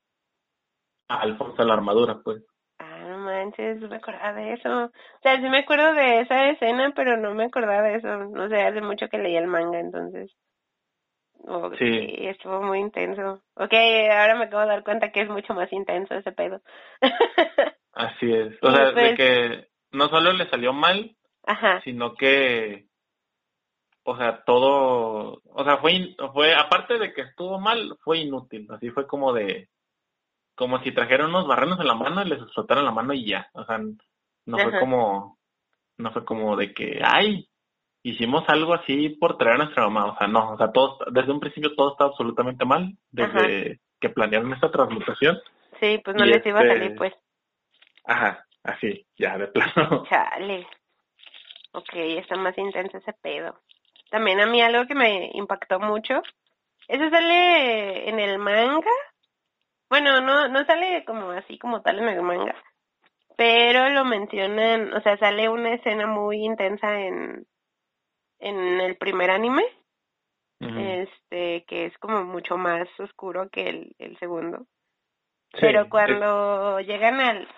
a 1.09 1.21
Alfonso 1.21 1.63
a 1.63 1.65
la 1.65 1.75
armadura, 1.75 2.19
pues. 2.23 2.43
Ah, 2.79 2.99
no 3.09 3.19
manches, 3.19 3.79
no 3.81 3.89
me 3.89 3.97
acordaba 3.97 4.33
de 4.35 4.53
eso. 4.55 4.85
O 4.87 4.91
sea, 5.23 5.37
sí 5.37 5.49
me 5.49 5.59
acuerdo 5.59 5.95
de 5.95 6.21
esa 6.21 6.49
escena, 6.51 6.93
pero 6.95 7.17
no 7.17 7.35
me 7.35 7.45
acordaba 7.45 7.83
de 7.83 7.97
eso. 7.97 8.09
No 8.27 8.49
sé, 8.49 8.61
hace 8.63 8.81
mucho 8.81 9.09
que 9.09 9.19
leí 9.19 9.37
el 9.37 9.47
manga, 9.47 9.79
entonces. 9.79 10.31
Ok, 11.45 11.75
Sí. 11.79 12.15
estuvo 12.21 12.63
muy 12.63 12.79
intenso. 12.79 13.43
Ok, 13.55 13.73
ahora 14.13 14.35
me 14.37 14.45
acabo 14.45 14.63
de 14.63 14.69
dar 14.69 14.85
cuenta 14.85 15.11
que 15.11 15.23
es 15.23 15.29
mucho 15.29 15.55
más 15.55 15.73
intenso 15.73 16.15
ese 16.15 16.33
pedo. 16.33 16.61
Así 17.93 18.33
es. 18.33 18.55
O 18.63 18.71
sea, 18.71 18.87
de 18.87 18.93
pues- 18.93 19.17
que 19.17 19.69
no 19.93 20.09
solo 20.09 20.33
le 20.33 20.49
salió 20.49 20.73
mal, 20.73 21.17
Ajá, 21.45 21.81
sino 21.83 22.15
que, 22.15 22.87
o 24.05 24.17
sea, 24.17 24.43
todo, 24.45 25.41
o 25.45 25.65
sea, 25.65 25.79
fue, 25.79 26.15
fue, 26.33 26.55
aparte 26.55 26.99
de 26.99 27.13
que 27.13 27.23
estuvo 27.23 27.61
mal, 27.61 27.97
fue 28.03 28.19
inútil. 28.19 28.67
Así 28.71 28.91
fue 28.91 29.07
como 29.07 29.33
de, 29.33 29.69
como 30.55 30.81
si 30.83 30.93
trajeran 30.93 31.29
unos 31.29 31.47
barrenos 31.47 31.79
en 31.81 31.87
la 31.87 31.95
mano 31.95 32.23
y 32.23 32.29
les 32.29 32.43
explotaran 32.43 32.85
la 32.85 32.91
mano 32.91 33.13
y 33.15 33.27
ya. 33.27 33.49
O 33.53 33.65
sea, 33.65 33.79
no 33.79 34.59
fue 34.59 34.79
como, 34.81 35.39
no 35.99 36.13
fue 36.13 36.25
como 36.25 36.57
de 36.57 36.73
que, 36.75 37.01
ay, 37.05 37.49
hicimos 38.03 38.45
algo 38.49 38.75
así 38.75 39.11
por 39.11 39.39
traer 39.39 39.55
a 39.55 39.65
nuestra 39.65 39.89
mamá. 39.89 40.13
O 40.13 40.19
sea, 40.19 40.27
no, 40.27 40.53
o 40.53 40.57
sea, 40.57 40.73
todo, 40.73 40.99
desde 41.11 41.33
un 41.33 41.41
principio 41.41 41.75
todo 41.77 41.93
estaba 41.93 42.11
absolutamente 42.11 42.65
mal, 42.65 42.93
desde 43.11 43.81
que 44.01 44.09
planearon 44.11 44.53
esta 44.53 44.71
transmutación. 44.71 45.39
sí, 45.81 46.01
pues 46.05 46.17
no 46.17 46.25
les 46.25 46.45
iba 46.45 46.59
a 46.59 46.63
este- 46.63 46.75
salir, 46.79 46.97
pues. 46.97 47.13
Ajá, 48.05 48.45
así, 48.65 49.07
ya, 49.17 49.39
de 49.39 49.47
plano. 49.47 50.05
Chale. 50.11 50.67
Ok, 51.73 51.95
está 51.95 52.37
más 52.37 52.59
intenso 52.59 52.99
ese 52.99 53.13
pedo. 53.23 53.55
También 54.13 54.41
a 54.41 54.47
mí 54.47 54.61
algo 54.61 54.87
que 54.87 54.95
me 54.95 55.31
impactó 55.33 55.81
mucho. 55.81 56.23
Eso 56.87 57.09
sale 57.09 58.09
en 58.11 58.21
el 58.21 58.39
manga. 58.39 58.91
Bueno, 59.89 60.21
no, 60.21 60.49
no 60.49 60.65
sale 60.67 61.03
como 61.07 61.31
así 61.31 61.59
como 61.59 61.81
tal 61.81 61.99
en 61.99 62.09
el 62.11 62.21
manga. 62.23 62.55
Pero 63.39 63.89
lo 63.89 64.05
mencionan, 64.05 64.93
o 64.93 65.01
sea, 65.01 65.17
sale 65.17 65.49
una 65.49 65.73
escena 65.73 66.07
muy 66.07 66.45
intensa 66.45 67.01
en, 67.01 67.47
en 68.39 68.81
el 68.83 68.99
primer 68.99 69.31
anime. 69.31 69.65
Este, 70.61 71.65
que 71.67 71.87
es 71.87 71.99
como 71.99 72.23
mucho 72.25 72.59
más 72.59 72.87
oscuro 73.01 73.49
que 73.51 73.69
el, 73.69 73.97
el 73.99 74.19
segundo. 74.19 74.67
Sí, 75.55 75.59
Pero 75.63 75.83
es- 75.85 75.89
cuando 75.89 76.81
llegan 76.81 77.19
al, 77.19 77.49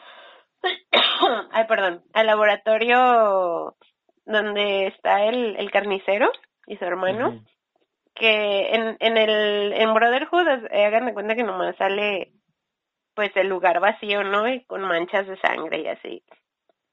ay, 1.51 1.65
perdón, 1.67 2.05
al 2.13 2.27
laboratorio 2.27 3.77
donde 4.27 4.89
está 4.89 5.25
el, 5.25 5.57
el 5.57 5.71
carnicero 5.71 6.31
y 6.67 6.77
su 6.77 6.85
hermano, 6.85 7.45
que 8.15 8.75
en, 8.75 8.97
en 9.01 9.17
el 9.17 9.73
en 9.73 9.95
Brotherhood 9.95 10.67
eh, 10.71 10.85
hagan 10.87 11.07
de 11.07 11.15
cuenta 11.15 11.35
que 11.35 11.43
nomás 11.43 11.77
sale 11.77 12.33
pues 13.15 13.31
el 13.37 13.49
lugar 13.49 13.81
vacío, 13.81 14.25
¿no? 14.25 14.49
Y 14.49 14.65
con 14.65 14.83
manchas 14.83 15.27
de 15.27 15.37
sangre 15.39 15.81
y 15.81 15.89
así. 15.89 16.23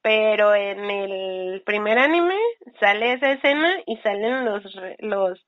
Pero 0.02 0.54
en 0.56 0.90
el 0.90 1.62
primer 1.64 2.00
anime 2.00 2.38
sale 2.80 3.14
esa 3.14 3.32
escena 3.32 3.72
y 3.86 3.98
salen 3.98 4.46
los 4.46 4.64
los 5.00 5.46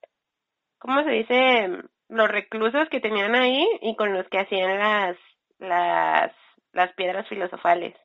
¿cómo 0.80 1.04
se 1.04 1.10
dice? 1.10 1.70
los 2.10 2.30
reclusos 2.30 2.88
que 2.90 3.00
tenían 3.00 3.34
ahí 3.34 3.68
y 3.82 3.96
con 3.96 4.14
los 4.14 4.28
que 4.30 4.40
hacían 4.40 4.78
las 4.78 5.18
las 5.60 6.32
las 6.72 6.94
piedras 6.94 7.28
filosofales. 7.28 7.96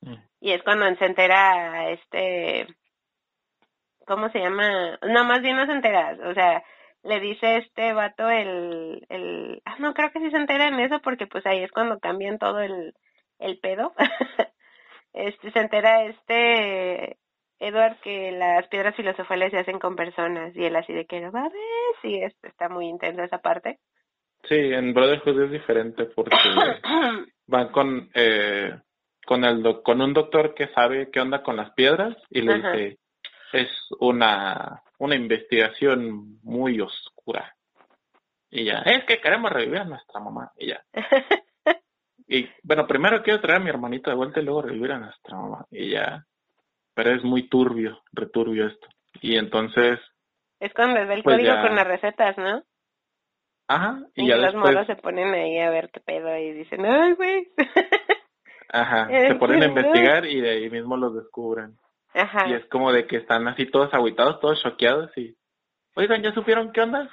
Mm. 0.00 0.14
Y 0.40 0.52
es 0.52 0.62
cuando 0.62 0.92
se 0.96 1.04
entera 1.04 1.90
este 1.90 2.66
¿cómo 4.06 4.28
se 4.30 4.40
llama? 4.40 4.98
No, 5.02 5.24
más 5.24 5.40
bien 5.42 5.56
no 5.56 5.66
se 5.66 5.72
entera, 5.72 6.16
o 6.24 6.34
sea, 6.34 6.62
le 7.02 7.20
dice 7.20 7.58
este 7.58 7.92
vato 7.92 8.28
el, 8.30 9.06
el, 9.08 9.62
ah, 9.64 9.76
no, 9.78 9.92
creo 9.94 10.10
que 10.10 10.20
sí 10.20 10.30
se 10.30 10.36
entera 10.36 10.68
en 10.68 10.80
eso 10.80 11.00
porque 11.00 11.26
pues 11.26 11.44
ahí 11.46 11.62
es 11.62 11.70
cuando 11.70 11.98
cambian 12.00 12.38
todo 12.38 12.60
el, 12.60 12.94
el 13.38 13.58
pedo. 13.58 13.92
este, 15.12 15.50
se 15.50 15.58
entera 15.60 16.04
este 16.04 17.18
Edward 17.58 17.98
que 18.00 18.32
las 18.32 18.66
piedras 18.68 18.96
filosofales 18.96 19.50
se 19.50 19.58
hacen 19.58 19.78
con 19.78 19.96
personas 19.96 20.56
y 20.56 20.64
él 20.64 20.76
así 20.76 20.92
de 20.92 21.06
que, 21.06 21.20
va 21.30 21.40
a 21.40 21.48
ver, 21.48 21.52
sí, 22.02 22.16
este, 22.16 22.48
está 22.48 22.68
muy 22.68 22.86
intensa 22.86 23.24
esa 23.24 23.38
parte. 23.38 23.78
Sí, 24.48 24.56
en 24.56 24.92
Brotherhood 24.92 25.44
es 25.44 25.50
diferente 25.50 26.06
porque 26.06 26.36
van 27.46 27.68
con 27.68 28.10
eh, 28.14 28.78
con 29.24 29.44
el 29.44 29.62
doc- 29.62 29.82
con 29.82 30.00
un 30.00 30.12
doctor 30.12 30.54
que 30.54 30.68
sabe 30.68 31.10
qué 31.10 31.20
onda 31.20 31.42
con 31.42 31.56
las 31.56 31.70
piedras 31.72 32.14
y 32.30 32.42
le 32.42 32.54
Ajá. 32.54 32.72
dice 32.72 32.98
es 33.56 33.70
una 34.00 34.82
una 34.98 35.14
investigación 35.16 36.38
muy 36.42 36.80
oscura 36.80 37.54
y 38.50 38.64
ya 38.64 38.78
es 38.80 39.04
que 39.04 39.20
queremos 39.20 39.50
revivir 39.52 39.78
a 39.80 39.84
nuestra 39.84 40.20
mamá 40.20 40.52
y 40.56 40.68
ya 40.68 40.82
y 42.28 42.48
bueno 42.62 42.86
primero 42.86 43.22
quiero 43.22 43.40
traer 43.40 43.60
a 43.60 43.64
mi 43.64 43.70
hermanito 43.70 44.10
de 44.10 44.16
vuelta 44.16 44.40
y 44.40 44.44
luego 44.44 44.62
revivir 44.62 44.92
a 44.92 44.98
nuestra 44.98 45.36
mamá 45.36 45.66
y 45.70 45.90
ya 45.90 46.24
pero 46.94 47.10
es 47.10 47.22
muy 47.24 47.48
turbio 47.48 48.02
returbio 48.12 48.66
esto 48.66 48.86
y 49.20 49.36
entonces 49.36 49.98
es 50.60 50.72
cuando 50.72 50.98
les 51.00 51.08
da 51.08 51.14
el 51.14 51.22
Pues 51.22 51.36
código 51.36 51.54
ya. 51.54 51.62
con 51.62 51.74
las 51.74 51.86
recetas, 51.86 52.38
¿no? 52.38 52.62
ajá 53.68 53.98
y, 54.14 54.24
Y, 54.24 54.28
ya 54.28 54.36
los 54.36 54.52
después 54.52 54.74
moros 54.74 54.86
se 54.86 54.96
ponen 54.96 55.34
ahí 55.34 55.58
a 55.58 55.70
ver 55.70 55.90
qué 55.90 56.00
pedo 56.00 56.36
y 56.38 56.52
dicen, 56.52 56.84
ay, 56.86 57.12
güey. 57.14 57.52
ajá 58.70 59.08
se 59.28 59.34
ponen 59.36 59.62
a 59.62 59.66
investigar 59.66 60.24
y 60.26 60.40
de 60.40 60.50
ahí 60.50 60.70
mismo 60.70 60.96
los 60.96 61.14
descubren 61.14 61.76
Ajá. 62.14 62.48
Y 62.48 62.54
es 62.54 62.64
como 62.66 62.92
de 62.92 63.06
que 63.06 63.16
están 63.16 63.46
así 63.48 63.66
todos 63.66 63.92
agüitados, 63.92 64.40
todos 64.40 64.62
choqueados 64.62 65.16
y... 65.16 65.36
Oigan, 65.96 66.22
¿ya 66.22 66.32
supieron 66.32 66.72
qué 66.72 66.80
onda? 66.80 67.08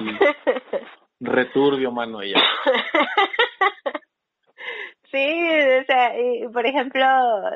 Y 0.00 0.06
returbio, 1.20 1.90
mano, 1.90 2.22
ya. 2.22 2.36
Sí, 5.10 5.18
o 5.18 5.84
sea, 5.84 6.18
y, 6.18 6.48
por 6.48 6.64
ejemplo, 6.64 7.04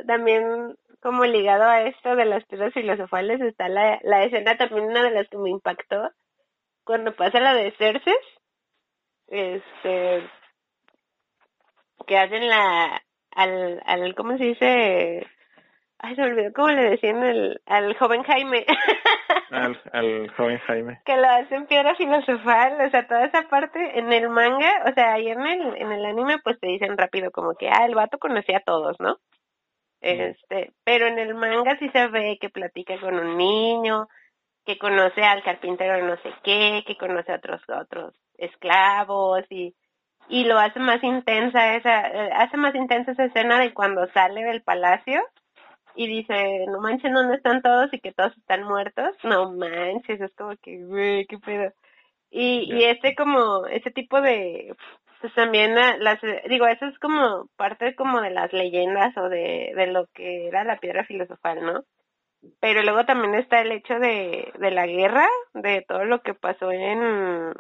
también 0.06 0.76
como 1.00 1.24
ligado 1.24 1.64
a 1.64 1.82
esto 1.84 2.14
de 2.14 2.26
las 2.26 2.44
piedras 2.44 2.74
filosofales 2.74 3.40
está 3.40 3.70
la, 3.70 3.98
la 4.02 4.24
escena 4.24 4.58
también 4.58 4.84
una 4.84 5.02
de 5.02 5.10
las 5.10 5.26
que 5.28 5.38
me 5.38 5.48
impactó 5.48 6.10
cuando 6.84 7.16
pasa 7.16 7.40
la 7.40 7.54
de 7.54 7.72
Cerces, 7.72 8.14
este, 9.28 10.28
que 12.06 12.18
hacen 12.18 12.46
la, 12.46 13.02
al, 13.30 13.82
al, 13.86 14.14
¿cómo 14.14 14.36
se 14.36 14.44
dice? 14.44 15.26
Ay, 15.98 16.14
se 16.14 16.22
me 16.22 16.28
olvidó 16.28 16.52
cómo 16.52 16.68
le 16.68 16.90
decían 16.90 17.22
el, 17.24 17.60
al 17.66 17.96
joven 17.96 18.22
Jaime. 18.22 18.66
Al, 19.50 19.80
al 19.92 20.28
joven 20.36 20.58
Jaime. 20.66 21.00
que 21.04 21.16
lo 21.16 21.28
hacen 21.28 21.66
piedra 21.66 21.94
filosofal, 21.94 22.80
o 22.84 22.90
sea, 22.90 23.06
toda 23.06 23.26
esa 23.26 23.48
parte 23.48 23.96
en 23.96 24.12
el 24.12 24.28
manga, 24.28 24.82
o 24.84 24.92
sea, 24.92 25.12
ahí 25.14 25.28
en 25.28 25.40
el, 25.40 25.76
en 25.76 25.92
el 25.92 26.04
anime 26.04 26.38
pues 26.42 26.58
te 26.58 26.66
dicen 26.66 26.98
rápido 26.98 27.30
como 27.30 27.54
que, 27.54 27.68
ah, 27.68 27.86
el 27.86 27.94
vato 27.94 28.18
conocía 28.18 28.58
a 28.58 28.64
todos, 28.64 28.98
¿no? 28.98 29.18
Este, 30.00 30.72
pero 30.84 31.06
en 31.06 31.18
el 31.20 31.34
manga 31.34 31.78
sí 31.78 31.88
se 31.90 32.08
ve 32.08 32.38
que 32.40 32.50
platica 32.50 32.98
con 33.00 33.14
un 33.14 33.36
niño, 33.36 34.08
que 34.64 34.78
conoce 34.78 35.22
al 35.22 35.44
carpintero 35.44 35.94
de 35.94 36.02
no 36.02 36.16
sé 36.16 36.32
qué, 36.42 36.82
que 36.86 36.96
conoce 36.96 37.32
a 37.32 37.36
otros, 37.36 37.62
otros 37.68 38.14
esclavos 38.36 39.44
y, 39.48 39.74
y 40.28 40.44
lo 40.44 40.58
hace 40.58 40.80
más 40.80 41.02
intensa 41.04 41.76
esa, 41.76 42.08
eh, 42.08 42.30
hace 42.34 42.56
más 42.56 42.74
intensa 42.74 43.12
esa 43.12 43.24
escena 43.24 43.60
de 43.60 43.72
cuando 43.72 44.06
sale 44.08 44.42
del 44.42 44.62
palacio 44.62 45.22
y 45.96 46.06
dice, 46.06 46.66
no 46.68 46.80
manches, 46.80 47.12
¿dónde 47.12 47.36
están 47.36 47.62
todos? 47.62 47.92
Y 47.92 48.00
que 48.00 48.12
todos 48.12 48.36
están 48.36 48.64
muertos. 48.64 49.16
No 49.24 49.50
manches, 49.52 50.20
es 50.20 50.34
como 50.36 50.54
que, 50.62 50.84
güey, 50.84 51.26
qué 51.26 51.38
pedo. 51.38 51.72
Y, 52.30 52.72
y 52.74 52.84
este 52.84 53.14
como, 53.14 53.66
ese 53.66 53.90
tipo 53.90 54.20
de, 54.20 54.74
pues 55.20 55.32
también 55.34 55.74
la- 55.74 55.96
las, 55.98 56.18
digo, 56.48 56.66
eso 56.66 56.86
es 56.86 56.98
como 56.98 57.48
parte 57.56 57.94
como 57.94 58.20
de 58.20 58.30
las 58.30 58.52
leyendas 58.52 59.16
o 59.16 59.28
de, 59.28 59.72
de 59.74 59.86
lo 59.86 60.06
que 60.12 60.48
era 60.48 60.64
la 60.64 60.76
piedra 60.78 61.04
filosofal, 61.04 61.64
¿no? 61.64 61.84
Pero 62.60 62.82
luego 62.82 63.04
también 63.06 63.34
está 63.34 63.60
el 63.62 63.72
hecho 63.72 63.98
de, 63.98 64.52
de 64.58 64.70
la 64.70 64.86
guerra, 64.86 65.26
de 65.54 65.82
todo 65.88 66.04
lo 66.04 66.20
que 66.22 66.34
pasó 66.34 66.70
en, 66.70 67.52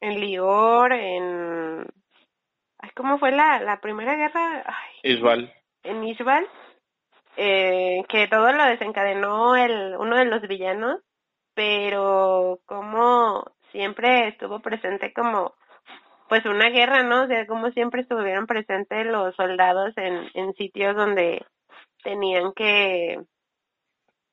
en 0.00 0.20
Lior, 0.20 0.92
en... 0.92 1.86
Ay, 2.78 2.90
¿Cómo 2.96 3.18
fue 3.18 3.30
la, 3.32 3.60
la 3.60 3.80
primera 3.80 4.16
guerra? 4.16 4.64
Ay, 4.66 5.12
Isbal. 5.12 5.52
En 5.84 6.02
Isbal, 6.04 6.48
eh, 7.36 8.02
que 8.08 8.28
todo 8.28 8.52
lo 8.52 8.64
desencadenó 8.64 9.56
el 9.56 9.96
uno 9.98 10.16
de 10.16 10.26
los 10.26 10.42
villanos, 10.42 11.00
pero 11.54 12.60
como 12.66 13.44
siempre 13.70 14.28
estuvo 14.28 14.60
presente 14.60 15.12
como 15.12 15.54
pues 16.28 16.44
una 16.46 16.70
guerra, 16.70 17.02
¿no? 17.02 17.24
O 17.24 17.26
sea, 17.26 17.46
como 17.46 17.70
siempre 17.72 18.02
estuvieron 18.02 18.46
presentes 18.46 19.06
los 19.06 19.34
soldados 19.36 19.92
en, 19.96 20.30
en 20.34 20.54
sitios 20.54 20.96
donde 20.96 21.44
tenían 22.02 22.52
que, 22.54 23.20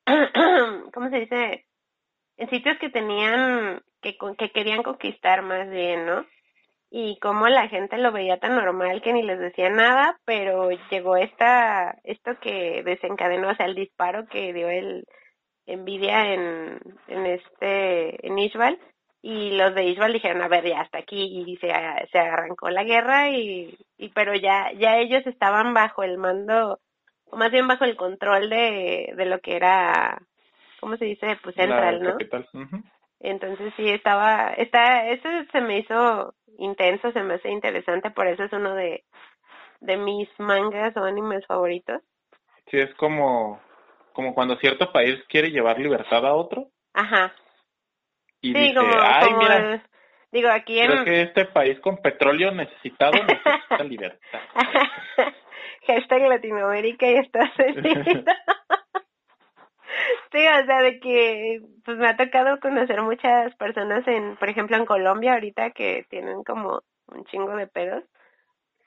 ¿cómo 0.93 1.09
se 1.09 1.19
dice? 1.19 1.65
En 2.37 2.49
sitios 2.49 2.77
que 2.79 2.89
tenían, 2.89 3.81
que, 4.01 4.17
que 4.37 4.51
querían 4.51 4.81
conquistar 4.81 5.41
más 5.41 5.69
bien, 5.69 6.05
¿no? 6.05 6.25
Y 6.91 7.19
como 7.19 7.47
la 7.47 7.67
gente 7.67 7.97
lo 7.97 8.11
veía 8.11 8.39
tan 8.39 8.55
normal 8.55 9.01
que 9.01 9.13
ni 9.13 9.21
les 9.21 9.39
decía 9.39 9.69
nada, 9.69 10.19
pero 10.25 10.69
llegó 10.89 11.17
esta, 11.17 11.99
esto 12.03 12.31
que 12.41 12.81
desencadenó, 12.83 13.49
o 13.49 13.55
sea, 13.55 13.67
el 13.67 13.75
disparo 13.75 14.25
que 14.27 14.53
dio 14.53 14.69
el 14.69 15.05
envidia 15.67 16.33
en, 16.33 16.79
en 17.07 17.25
este, 17.27 18.25
en 18.25 18.39
Ishbal, 18.39 18.79
y 19.21 19.51
los 19.51 19.75
de 19.75 19.85
Ishbal 19.85 20.13
dijeron, 20.13 20.41
a 20.41 20.47
ver, 20.47 20.65
ya 20.65 20.81
hasta 20.81 20.97
aquí, 20.97 21.43
y 21.45 21.57
se, 21.57 21.71
se 22.11 22.19
arrancó 22.19 22.71
la 22.71 22.83
guerra, 22.83 23.29
y, 23.29 23.77
y 23.97 24.09
pero 24.09 24.33
ya, 24.33 24.71
ya 24.73 24.97
ellos 24.97 25.27
estaban 25.27 25.75
bajo 25.75 26.01
el 26.01 26.17
mando 26.17 26.79
o 27.31 27.37
más 27.37 27.51
bien 27.51 27.67
bajo 27.67 27.85
el 27.85 27.95
control 27.95 28.49
de, 28.49 29.13
de 29.15 29.25
lo 29.25 29.39
que 29.39 29.55
era, 29.55 30.21
¿cómo 30.79 30.97
se 30.97 31.05
dice? 31.05 31.37
Pues 31.43 31.55
central, 31.55 32.01
¿no? 32.01 32.17
Entonces 33.19 33.73
sí, 33.75 33.89
estaba, 33.89 34.53
está, 34.53 35.07
eso 35.09 35.27
se 35.51 35.61
me 35.61 35.79
hizo 35.79 36.33
intenso, 36.57 37.11
se 37.11 37.23
me 37.23 37.35
hace 37.35 37.49
interesante, 37.49 38.11
por 38.11 38.27
eso 38.27 38.43
es 38.43 38.53
uno 38.53 38.73
de, 38.75 39.03
de 39.81 39.97
mis 39.97 40.29
mangas 40.39 40.95
o 40.97 41.03
animes 41.03 41.45
favoritos. 41.45 42.01
Sí, 42.69 42.77
es 42.77 42.93
como, 42.95 43.61
como 44.13 44.33
cuando 44.33 44.57
cierto 44.57 44.91
país 44.91 45.17
quiere 45.27 45.51
llevar 45.51 45.79
libertad 45.79 46.25
a 46.25 46.33
otro. 46.33 46.67
Ajá. 46.93 47.33
Y 48.41 48.53
sí, 48.53 48.59
dice, 48.59 48.75
como, 48.75 48.93
ay, 49.01 49.33
mira, 49.37 49.83
digo, 50.31 50.49
aquí 50.49 50.79
en... 50.79 50.91
Creo 50.91 51.05
que 51.05 51.21
este 51.21 51.45
país 51.45 51.79
con 51.81 51.97
petróleo 51.97 52.51
necesitado 52.51 53.13
necesita 53.23 53.83
libertad. 53.83 54.39
hashtag 55.87 56.21
Latinoamérica 56.21 57.09
y 57.09 57.15
Estados 57.15 57.49
Unidos. 57.77 58.25
Sí, 60.31 60.39
o 60.39 60.65
sea, 60.65 60.81
de 60.81 60.99
que 60.99 61.61
pues 61.85 61.97
me 61.97 62.07
ha 62.07 62.17
tocado 62.17 62.59
conocer 62.59 63.01
muchas 63.01 63.55
personas 63.55 64.07
en, 64.07 64.37
por 64.37 64.49
ejemplo, 64.49 64.77
en 64.77 64.85
Colombia 64.85 65.33
ahorita 65.33 65.71
que 65.71 66.05
tienen 66.09 66.43
como 66.43 66.81
un 67.07 67.25
chingo 67.25 67.55
de 67.55 67.67
pedos, 67.67 68.03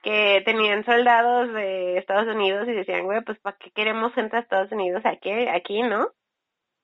que 0.02 0.42
tenían 0.44 0.84
soldados 0.84 1.52
de 1.54 1.98
Estados 1.98 2.34
Unidos 2.34 2.68
y 2.68 2.72
decían, 2.72 3.04
güey, 3.04 3.22
pues 3.22 3.38
¿para 3.40 3.56
qué 3.58 3.70
queremos 3.70 4.14
gente 4.14 4.36
de 4.36 4.42
Estados 4.42 4.72
Unidos 4.72 5.02
aquí, 5.04 5.30
aquí, 5.48 5.82
no? 5.82 6.10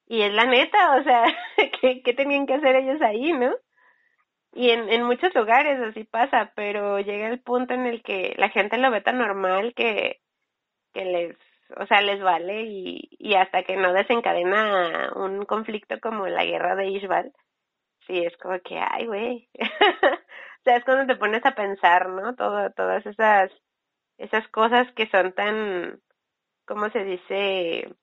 Y 0.07 0.23
es 0.23 0.33
la 0.33 0.45
neta, 0.45 0.97
o 0.97 1.03
sea, 1.05 1.25
¿qué, 1.81 2.03
¿qué 2.03 2.15
tenían 2.15 2.47
que 2.47 2.55
hacer 2.55 2.77
ellos 2.77 3.01
ahí, 3.03 3.33
no? 3.33 3.55
Y 4.53 4.71
en, 4.71 4.89
en 4.89 5.05
muchos 5.05 5.35
lugares 5.35 5.79
así 5.81 6.05
pasa, 6.05 6.53
pero 6.57 6.99
llega 7.01 7.29
el 7.29 7.41
punto 7.41 7.75
en 7.75 7.87
el 7.87 8.03
que 8.03 8.35
la 8.39 8.49
gente 8.51 8.79
lo 8.79 8.91
ve 8.91 9.01
tan 9.01 9.19
normal 9.19 9.75
que, 9.75 10.21
que 10.95 11.05
les, 11.05 11.37
o 11.77 11.87
sea, 11.87 12.01
les 12.01 12.21
vale 12.21 12.63
y, 12.63 13.09
y 13.19 13.35
hasta 13.35 13.63
que 13.63 13.77
no 13.77 13.93
desencadena 13.93 15.13
un 15.17 15.45
conflicto 15.45 16.01
como 16.01 16.27
la 16.27 16.45
guerra 16.45 16.75
de 16.75 16.89
Ishbal, 16.89 17.33
sí 18.07 18.19
es 18.19 18.37
como 18.39 18.59
que, 18.61 18.79
ay, 18.79 19.07
güey. 19.07 19.49
o 19.59 20.63
sea, 20.65 20.77
es 20.77 20.85
cuando 20.85 21.07
te 21.13 21.19
pones 21.19 21.45
a 21.45 21.55
pensar, 21.55 22.09
¿no? 22.09 22.35
Todo, 22.35 22.71
todas 22.73 23.05
esas, 23.07 23.51
esas 24.17 24.47
cosas 24.49 24.91
que 24.93 25.09
son 25.09 25.33
tan, 25.33 26.01
¿cómo 26.67 26.91
se 26.91 27.05
dice? 27.05 27.95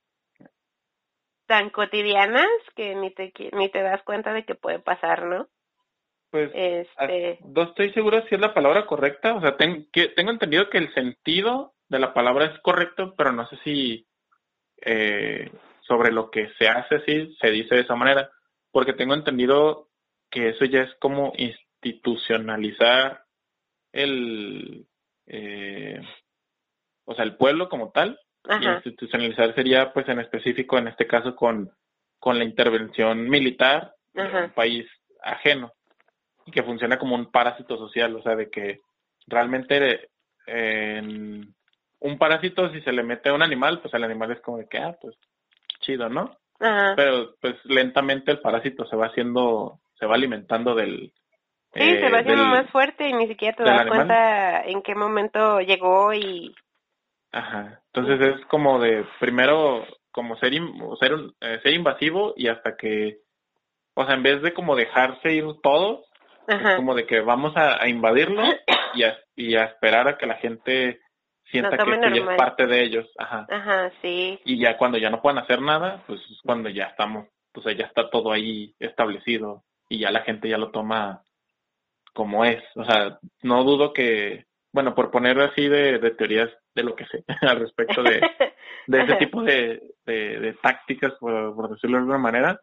tan 1.47 1.69
cotidianas 1.69 2.47
que 2.75 2.95
ni 2.95 3.11
te 3.11 3.31
ni 3.53 3.69
te 3.69 3.81
das 3.81 4.01
cuenta 4.03 4.33
de 4.33 4.45
que 4.45 4.55
puede 4.55 4.79
pasar, 4.79 5.25
¿no? 5.25 5.47
Pues 6.31 6.51
este... 6.53 7.39
no 7.45 7.63
estoy 7.63 7.93
seguro 7.93 8.21
si 8.27 8.35
es 8.35 8.41
la 8.41 8.53
palabra 8.53 8.85
correcta. 8.85 9.35
O 9.35 9.41
sea, 9.41 9.55
que, 9.57 10.07
tengo 10.09 10.31
entendido 10.31 10.69
que 10.69 10.79
el 10.79 10.93
sentido 10.93 11.74
de 11.89 11.99
la 11.99 12.13
palabra 12.13 12.45
es 12.45 12.59
correcto, 12.61 13.13
pero 13.17 13.31
no 13.31 13.47
sé 13.47 13.57
si 13.63 14.07
eh, 14.81 15.51
sobre 15.81 16.11
lo 16.11 16.29
que 16.31 16.49
se 16.57 16.67
hace 16.67 16.95
así 16.95 17.35
se 17.39 17.51
dice 17.51 17.75
de 17.75 17.81
esa 17.81 17.95
manera. 17.95 18.29
Porque 18.71 18.93
tengo 18.93 19.13
entendido 19.13 19.89
que 20.29 20.49
eso 20.49 20.65
ya 20.65 20.81
es 20.81 20.93
como 20.99 21.33
institucionalizar 21.37 23.23
el, 23.93 24.85
eh, 25.27 26.01
o 27.05 27.15
sea, 27.15 27.23
el 27.23 27.37
pueblo 27.37 27.69
como 27.69 27.91
tal. 27.91 28.19
Y 28.61 28.67
institucionalizar 28.67 29.55
sería, 29.55 29.91
pues, 29.91 30.07
en 30.07 30.19
específico, 30.19 30.77
en 30.77 30.87
este 30.87 31.07
caso, 31.07 31.35
con, 31.35 31.71
con 32.19 32.37
la 32.37 32.43
intervención 32.43 33.27
militar 33.27 33.95
en 34.13 34.35
un 34.35 34.49
país 34.51 34.85
ajeno 35.23 35.71
y 36.45 36.51
que 36.51 36.61
funciona 36.61 36.99
como 36.99 37.15
un 37.15 37.31
parásito 37.31 37.75
social, 37.77 38.15
o 38.15 38.21
sea, 38.21 38.35
de 38.35 38.49
que 38.51 38.81
realmente 39.25 40.09
un 41.99 42.17
parásito 42.17 42.71
si 42.71 42.81
se 42.81 42.91
le 42.91 43.03
mete 43.03 43.29
a 43.29 43.33
un 43.33 43.41
animal, 43.41 43.79
pues 43.81 43.93
el 43.93 44.03
animal 44.03 44.31
es 44.31 44.41
como 44.41 44.57
de 44.57 44.67
que, 44.67 44.77
ah, 44.77 44.95
pues 45.01 45.15
chido, 45.79 46.09
¿no? 46.09 46.37
Pero 46.57 47.35
pues 47.41 47.55
lentamente 47.65 48.31
el 48.31 48.39
parásito 48.39 48.85
se 48.85 48.95
va 48.95 49.07
haciendo, 49.07 49.79
se 49.99 50.05
va 50.05 50.15
alimentando 50.15 50.73
del... 50.73 51.11
Sí, 51.73 51.81
se 51.81 52.09
va 52.09 52.19
eh, 52.19 52.21
haciendo 52.21 52.45
más 52.45 52.69
fuerte 52.69 53.09
y 53.09 53.13
ni 53.13 53.27
siquiera 53.27 53.57
te 53.57 53.63
das 53.63 53.87
cuenta 53.87 54.61
en 54.61 54.81
qué 54.81 54.95
momento 54.95 55.59
llegó 55.59 56.13
y... 56.13 56.55
Ajá, 57.33 57.81
entonces 57.93 58.35
es 58.35 58.45
como 58.45 58.79
de 58.79 59.05
primero 59.19 59.85
como 60.15 60.37
ser, 60.37 60.53
ser, 61.01 61.11
eh, 61.41 61.59
ser 61.61 61.73
invasivo 61.73 62.33
y 62.37 62.47
hasta 62.47 62.77
que, 62.77 63.17
o 63.93 64.05
sea, 64.05 64.15
en 64.15 64.23
vez 64.23 64.41
de 64.41 64.53
como 64.53 64.77
dejarse 64.77 65.33
ir 65.33 65.43
todos, 65.61 66.05
como 66.77 66.95
de 66.95 67.05
que 67.05 67.19
vamos 67.19 67.53
a, 67.57 67.87
invadirlo 67.89 68.43
y 68.93 69.03
a, 69.03 69.17
y 69.35 69.55
a 69.55 69.65
esperar 69.65 70.07
a 70.07 70.17
que 70.17 70.27
la 70.27 70.35
gente 70.35 71.01
sienta 71.59 71.77
que 71.77 71.99
ya 72.13 72.31
es 72.31 72.37
parte 72.37 72.67
de 72.67 72.83
ellos. 72.83 73.07
Ajá. 73.17 73.45
Ajá, 73.49 73.91
sí. 74.01 74.39
Y 74.45 74.59
ya 74.59 74.77
cuando 74.77 74.97
ya 74.97 75.09
no 75.09 75.21
puedan 75.21 75.39
hacer 75.39 75.61
nada, 75.61 76.03
pues 76.07 76.19
es 76.29 76.39
cuando 76.43 76.69
ya 76.69 76.85
estamos, 76.85 77.27
pues 77.51 77.65
ya 77.77 77.85
está 77.85 78.09
todo 78.09 78.31
ahí 78.31 78.75
establecido 78.79 79.63
y 79.89 79.99
ya 79.99 80.11
la 80.11 80.21
gente 80.21 80.49
ya 80.49 80.57
lo 80.57 80.71
toma 80.71 81.21
como 82.13 82.45
es. 82.45 82.63
O 82.75 82.83
sea, 82.85 83.19
no 83.43 83.63
dudo 83.63 83.93
que, 83.93 84.45
bueno, 84.73 84.95
por 84.95 85.11
poner 85.11 85.39
así 85.41 85.67
de, 85.67 85.99
de 85.99 86.11
teorías 86.11 86.49
de 86.73 86.83
lo 86.83 86.95
que 86.95 87.05
sé 87.05 87.23
al 87.41 87.59
respecto 87.59 88.03
de, 88.03 88.21
de 88.87 89.01
ese 89.01 89.15
tipo 89.15 89.43
de, 89.43 89.81
de, 90.05 90.39
de 90.39 90.53
tácticas, 90.53 91.13
por, 91.19 91.55
por, 91.55 91.69
decirlo 91.69 91.97
de 91.97 92.01
alguna 92.01 92.17
manera, 92.17 92.59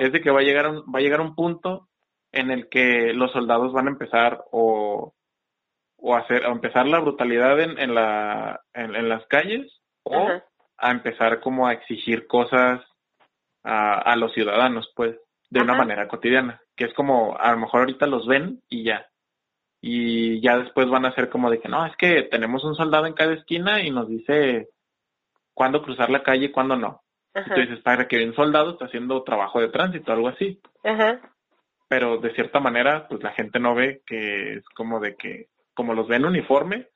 es 0.00 0.12
de 0.12 0.20
que 0.20 0.30
va 0.30 0.40
a 0.40 0.44
llegar 0.44 0.68
un, 0.68 0.78
va 0.92 0.98
a 0.98 1.02
llegar 1.02 1.20
un 1.20 1.34
punto 1.34 1.88
en 2.32 2.50
el 2.50 2.68
que 2.68 3.12
los 3.14 3.32
soldados 3.32 3.72
van 3.72 3.88
a 3.88 3.90
empezar 3.90 4.44
o, 4.52 5.14
o 5.98 6.14
hacer 6.14 6.44
a 6.44 6.50
empezar 6.50 6.86
la 6.86 7.00
brutalidad 7.00 7.60
en, 7.60 7.78
en 7.78 7.94
la 7.94 8.60
en, 8.74 9.08
las 9.08 9.26
calles 9.26 9.80
o 10.04 10.28
a 10.78 10.90
empezar 10.90 11.40
como 11.40 11.66
a 11.66 11.72
exigir 11.72 12.26
cosas 12.26 12.80
a, 13.64 13.98
a 13.98 14.16
los 14.16 14.32
ciudadanos 14.32 14.92
pues 14.94 15.16
de 15.50 15.60
una 15.60 15.74
manera 15.74 16.08
cotidiana 16.08 16.60
que 16.76 16.84
es 16.84 16.94
como 16.94 17.36
a 17.38 17.50
lo 17.52 17.58
mejor 17.58 17.80
ahorita 17.80 18.06
los 18.06 18.26
ven 18.26 18.62
y 18.68 18.84
ya. 18.84 19.06
Y 19.80 20.40
ya 20.40 20.58
después 20.58 20.88
van 20.88 21.06
a 21.06 21.14
ser 21.14 21.30
como 21.30 21.50
de 21.50 21.60
que 21.60 21.68
no 21.68 21.86
es 21.86 21.94
que 21.96 22.22
tenemos 22.22 22.64
un 22.64 22.74
soldado 22.74 23.06
en 23.06 23.12
cada 23.12 23.34
esquina 23.34 23.82
y 23.82 23.90
nos 23.90 24.08
dice 24.08 24.68
cuándo 25.54 25.82
cruzar 25.82 26.10
la 26.10 26.22
calle 26.22 26.46
y 26.46 26.52
cuándo 26.52 26.76
no 26.76 27.02
entonces 27.36 27.80
para 27.80 28.08
que 28.08 28.24
un 28.24 28.34
soldado 28.34 28.72
está 28.72 28.86
haciendo 28.86 29.22
trabajo 29.22 29.60
de 29.60 29.68
tránsito 29.68 30.12
algo 30.12 30.28
así. 30.28 30.60
Ajá. 30.82 31.20
Pero 31.88 32.18
de 32.18 32.34
cierta 32.34 32.60
manera, 32.60 33.06
pues 33.08 33.22
la 33.22 33.32
gente 33.32 33.58
no 33.60 33.74
ve 33.74 34.02
que 34.06 34.54
es 34.54 34.64
como 34.70 35.00
de 35.00 35.14
que, 35.16 35.46
como 35.76 35.94
los 35.94 36.08
ven 36.08 36.24
uniforme, 36.24 36.88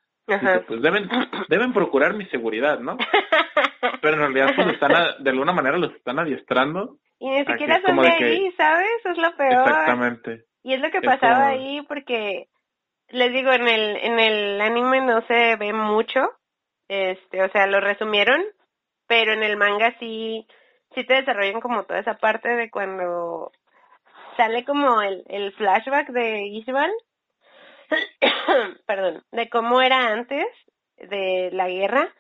pues 0.66 0.83
deben, 0.83 1.09
deben 1.49 1.72
procurar 1.72 2.14
mi 2.14 2.26
seguridad, 2.26 2.81
¿no? 2.81 2.97
Pero 4.03 4.14
en 4.14 4.20
realidad, 4.20 4.53
pues 4.57 4.68
están, 4.68 4.93
de 5.22 5.31
alguna 5.31 5.53
manera 5.53 5.78
los 5.78 5.93
están 5.95 6.18
adiestrando. 6.18 6.97
Y 7.18 7.31
ni 7.31 7.45
siquiera 7.45 7.81
son 7.85 7.97
de, 7.97 8.09
ahí, 8.09 8.53
¿sabes? 8.57 8.89
Es 9.05 9.18
lo 9.18 9.37
peor. 9.37 9.53
Exactamente. 9.53 10.45
Y 10.62 10.74
es 10.74 10.81
lo 10.81 10.91
que 10.91 11.01
pasaba 11.01 11.49
ahí 11.49 11.83
porque, 11.83 12.49
les 13.09 13.33
digo, 13.33 13.53
en 13.53 13.68
el, 13.68 13.97
en 13.97 14.18
el 14.18 14.61
anime 14.61 15.01
no 15.01 15.20
se 15.26 15.57
ve 15.57 15.72
mucho, 15.72 16.31
este, 16.89 17.43
o 17.43 17.49
sea, 17.51 17.66
lo 17.66 17.81
resumieron, 17.81 18.43
pero 19.07 19.33
en 19.33 19.43
el 19.43 19.57
manga 19.57 19.95
sí, 19.99 20.47
sí 20.95 21.05
te 21.05 21.14
desarrollan 21.14 21.61
como 21.61 21.85
toda 21.85 22.01
esa 22.01 22.14
parte 22.14 22.49
de 22.49 22.70
cuando 22.70 23.53
sale 24.37 24.64
como 24.64 25.03
el, 25.03 25.24
el 25.28 25.53
flashback 25.53 26.09
de 26.11 26.47
Ishbal, 26.47 26.91
perdón, 28.86 29.24
de 29.32 29.49
cómo 29.49 29.80
era 29.82 30.12
antes 30.12 30.47
de 30.97 31.51
la 31.53 31.68
guerra 31.68 32.12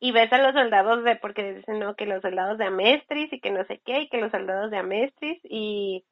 y 0.00 0.12
ves 0.12 0.32
a 0.32 0.38
los 0.38 0.52
soldados 0.52 1.04
de, 1.04 1.16
porque 1.16 1.54
dicen, 1.54 1.78
no, 1.78 1.94
que 1.96 2.06
los 2.06 2.22
soldados 2.22 2.58
de 2.58 2.66
Amestris 2.66 3.32
y 3.32 3.40
que 3.40 3.50
no 3.50 3.64
sé 3.64 3.80
qué, 3.84 4.00
y 4.00 4.08
que 4.08 4.18
los 4.18 4.30
soldados 4.30 4.70
de 4.70 4.78
Amestris 4.78 5.40
y, 5.44 6.04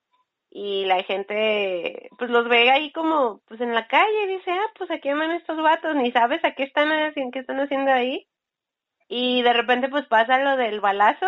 y 0.51 0.85
la 0.87 1.03
gente 1.03 2.09
pues 2.19 2.31
los 2.31 2.49
ve 2.49 2.71
ahí 2.71 2.93
como 2.93 3.41
pues 3.47 3.61
en 3.61 3.75
la 3.75 3.87
calle 3.89 4.25
y 4.25 4.37
dice, 4.39 4.51
ah, 4.51 4.71
pues 4.79 4.91
aquí 4.91 5.09
andan 5.09 5.33
estos 5.33 5.61
vatos, 5.63 5.95
ni 5.97 6.13
sabes 6.13 6.45
a 6.45 6.53
qué 6.53 6.63
están 6.63 6.91
haciendo, 6.91 7.33
qué 7.33 7.41
están 7.41 7.61
haciendo 7.61 7.91
ahí. 7.91 8.27
Y 9.09 9.43
de 9.43 9.53
repente 9.53 9.89
pues 9.89 10.07
pasa 10.07 10.43
lo 10.43 10.57
del 10.57 10.81
balazo, 10.81 11.27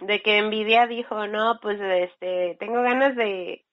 de 0.00 0.22
que 0.22 0.40
Nvidia 0.42 0.86
dijo, 0.86 1.26
no, 1.26 1.58
pues 1.60 1.80
este, 1.80 2.56
tengo 2.58 2.82
ganas 2.82 3.16
de, 3.16 3.64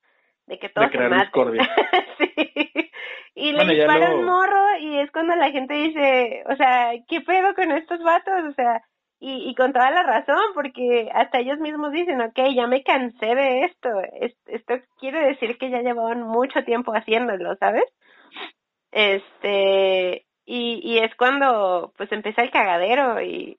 de 0.52 0.60
que 0.60 0.70
todos 0.70 0.91
se 0.91 0.97
maten. 0.97 1.32
sí. 2.18 2.91
Y 3.36 3.54
le 3.54 3.74
dispara 3.74 4.14
un 4.14 4.26
morro 4.26 4.78
y 4.80 4.99
es 4.99 5.10
cuando 5.12 5.34
la 5.36 5.49
gente 5.49 5.74
dice, 5.74 6.43
o 6.47 6.56
sea, 6.58 6.91
¿qué 7.08 7.22
pedo 7.22 7.56
con 7.56 7.72
estos 7.72 8.04
vatos? 8.04 8.43
O 8.49 8.54
sea, 8.54 8.84
y, 9.20 9.49
y 9.49 9.56
con 9.56 9.72
toda 9.72 9.89
la 9.91 10.04
razón, 10.04 10.43
porque 10.54 11.10
hasta 11.14 11.39
ellos 11.39 11.58
mismos 11.60 11.93
dicen, 11.93 12.20
ok, 12.20 12.38
ya 12.54 12.68
me 12.68 12.84
cansé 12.84 13.34
de 13.34 13.62
esto. 13.62 13.89
esto 14.47 14.74
quiere 14.99 15.26
decir 15.26 15.58
que 15.58 15.70
ya 15.70 15.80
llevaban 15.82 16.24
mucho 16.24 16.66
tiempo 16.66 16.91
haciéndolo, 16.91 17.56
¿sabes? 17.56 17.86
Este, 18.91 20.26
y, 20.45 20.82
y 20.84 20.97
es 20.97 21.16
cuando 21.16 21.93
pues 21.95 22.12
empieza 22.12 22.41
el 22.41 22.52
cagadero 22.52 23.22
y, 23.22 23.58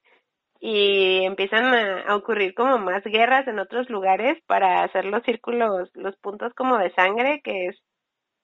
y 0.65 1.25
empiezan 1.25 1.75
a, 1.75 2.15
ocurrir 2.15 2.55
como 2.55 2.79
más 2.79 3.03
guerras 3.03 3.49
en 3.49 3.59
otros 3.59 3.91
lugares 3.91 4.41
para 4.47 4.85
hacer 4.85 5.05
los 5.07 5.25
círculos, 5.25 5.91
los 5.95 6.17
puntos 6.19 6.55
como 6.55 6.79
de 6.79 6.95
sangre, 6.95 7.41
que 7.43 7.67
es 7.67 7.77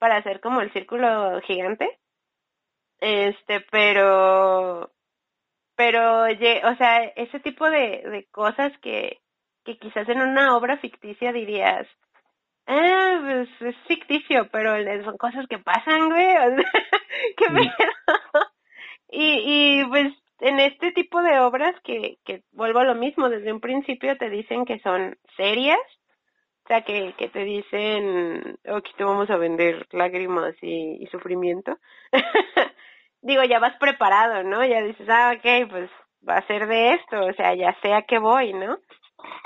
para 0.00 0.16
hacer 0.16 0.40
como 0.40 0.60
el 0.60 0.72
círculo 0.72 1.40
gigante. 1.42 2.00
Este, 2.98 3.60
pero, 3.70 4.90
pero, 5.76 6.24
o 6.24 6.76
sea, 6.76 7.04
ese 7.14 7.38
tipo 7.38 7.70
de, 7.70 8.02
de 8.10 8.26
cosas 8.32 8.72
que, 8.82 9.20
que 9.64 9.78
quizás 9.78 10.08
en 10.08 10.20
una 10.20 10.56
obra 10.56 10.78
ficticia 10.78 11.32
dirías, 11.32 11.86
ah, 12.66 13.20
pues 13.22 13.48
es 13.60 13.76
ficticio, 13.86 14.48
pero 14.50 14.74
son 15.04 15.16
cosas 15.18 15.46
que 15.48 15.58
pasan, 15.58 16.08
güey, 16.08 16.36
o 16.36 16.56
sea, 16.56 16.72
qué 17.36 17.50
miedo. 17.50 17.70
y, 19.08 19.82
y 19.82 19.84
pues 19.84 20.12
en 20.40 20.60
este 20.60 20.92
tipo 20.92 21.20
de 21.22 21.40
obras 21.40 21.74
que, 21.82 22.18
que 22.24 22.42
vuelvo 22.52 22.80
a 22.80 22.84
lo 22.84 22.94
mismo, 22.94 23.28
desde 23.28 23.52
un 23.52 23.60
principio 23.60 24.16
te 24.16 24.30
dicen 24.30 24.64
que 24.64 24.78
son 24.80 25.16
serias, 25.36 25.80
o 26.64 26.68
sea, 26.68 26.82
que, 26.82 27.14
que 27.16 27.28
te 27.28 27.44
dicen, 27.44 28.58
aquí 28.64 28.92
te 28.96 29.04
vamos 29.04 29.30
a 29.30 29.36
vender 29.36 29.86
lágrimas 29.92 30.54
y, 30.60 31.02
y 31.02 31.06
sufrimiento. 31.06 31.78
Digo, 33.22 33.42
ya 33.44 33.58
vas 33.58 33.76
preparado, 33.78 34.42
¿no? 34.44 34.64
Ya 34.64 34.82
dices, 34.82 35.08
ah, 35.08 35.34
ok, 35.34 35.70
pues 35.70 35.90
va 36.28 36.36
a 36.36 36.46
ser 36.46 36.66
de 36.66 36.92
esto, 36.92 37.24
o 37.24 37.32
sea, 37.32 37.54
ya 37.54 37.74
sé 37.80 37.94
a 37.94 38.02
qué 38.02 38.18
voy, 38.18 38.52
¿no? 38.52 38.78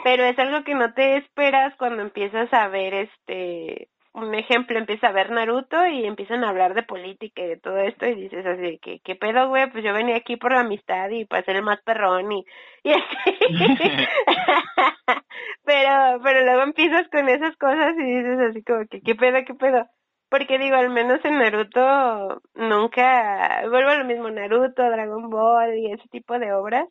Pero 0.05 0.25
es 0.25 0.39
algo 0.39 0.65
que 0.65 0.75
no 0.75 0.93
te 0.95 1.17
esperas 1.17 1.75
cuando 1.77 2.03
empiezas 2.03 2.53
a 2.53 2.69
ver 2.69 2.93
este 2.95 3.89
un 4.15 4.35
ejemplo, 4.35 4.79
empieza 4.79 5.09
a 5.09 5.13
ver 5.13 5.31
Naruto 5.31 5.87
y 5.87 6.05
empiezan 6.05 6.45
a 6.45 6.51
hablar 6.51 6.75
de 6.75 6.83
política 6.83 7.43
y 7.43 7.49
de 7.49 7.57
todo 7.57 7.79
esto 7.79 8.07
y 8.07 8.15
dices 8.15 8.45
así, 8.45 8.79
que 8.79 9.01
qué 9.01 9.17
pedo, 9.17 9.49
güey? 9.49 9.71
Pues 9.71 9.83
yo 9.85 9.95
venía 9.95 10.17
aquí 10.17 10.37
por 10.37 10.53
la 10.53 10.61
amistad 10.61 11.09
y 11.11 11.25
para 11.25 11.45
ser 11.45 11.57
el 11.57 11.63
más 11.63 11.81
perrón 11.83 12.31
y, 12.33 12.45
y 12.85 12.91
así. 12.91 13.39
pero, 15.65 16.21
pero 16.23 16.45
luego 16.45 16.63
empiezas 16.63 17.09
con 17.09 17.29
esas 17.29 17.57
cosas 17.57 17.95
y 17.99 18.03
dices 18.03 18.39
así 18.51 18.63
como 18.63 18.87
que 18.87 19.01
qué 19.01 19.15
pedo, 19.15 19.39
qué 19.47 19.55
pedo. 19.55 19.87
Porque 20.29 20.59
digo, 20.59 20.77
al 20.77 20.91
menos 20.91 21.25
en 21.25 21.39
Naruto 21.39 22.43
nunca, 22.55 23.63
vuelvo 23.69 23.91
a 23.91 23.97
lo 23.97 24.05
mismo, 24.05 24.31
Naruto, 24.31 24.83
Dragon 24.83 25.29
Ball 25.31 25.77
y 25.77 25.93
ese 25.93 26.09
tipo 26.09 26.39
de 26.39 26.53
obras, 26.53 26.89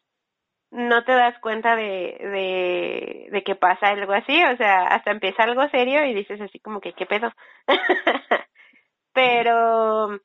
no 0.71 1.03
te 1.03 1.11
das 1.11 1.37
cuenta 1.39 1.75
de, 1.75 2.17
de, 2.19 3.27
de 3.29 3.43
que 3.43 3.55
pasa 3.55 3.89
algo 3.89 4.13
así, 4.13 4.41
o 4.43 4.57
sea, 4.57 4.87
hasta 4.87 5.11
empieza 5.11 5.43
algo 5.43 5.67
serio 5.69 6.05
y 6.05 6.13
dices 6.13 6.39
así 6.39 6.59
como 6.59 6.79
que, 6.79 6.93
¿qué 6.93 7.05
pedo? 7.05 7.31
pero, 9.13 10.17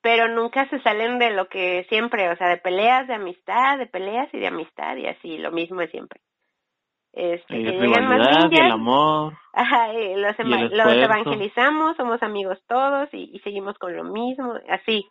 pero 0.00 0.28
nunca 0.28 0.68
se 0.70 0.80
salen 0.80 1.18
de 1.18 1.30
lo 1.30 1.48
que 1.48 1.84
siempre, 1.90 2.30
o 2.30 2.36
sea, 2.36 2.48
de 2.48 2.56
peleas, 2.56 3.06
de 3.06 3.14
amistad, 3.14 3.78
de 3.78 3.86
peleas 3.86 4.32
y 4.32 4.38
de 4.38 4.46
amistad 4.46 4.96
y 4.96 5.06
así, 5.06 5.36
lo 5.36 5.52
mismo 5.52 5.80
de 5.80 5.88
siempre. 5.88 6.20
Este, 7.12 7.54
que 7.54 7.72
llegan 7.72 8.08
más 8.08 8.50
y 8.50 8.56
el 8.58 8.72
amor. 8.72 9.34
Ajá, 9.52 9.92
y 9.92 10.14
los, 10.16 10.34
los 10.38 10.92
evangelizamos, 10.94 11.96
somos 11.98 12.22
amigos 12.22 12.58
todos 12.66 13.12
y, 13.12 13.30
y 13.34 13.40
seguimos 13.40 13.76
con 13.76 13.94
lo 13.94 14.04
mismo, 14.04 14.54
así. 14.70 15.06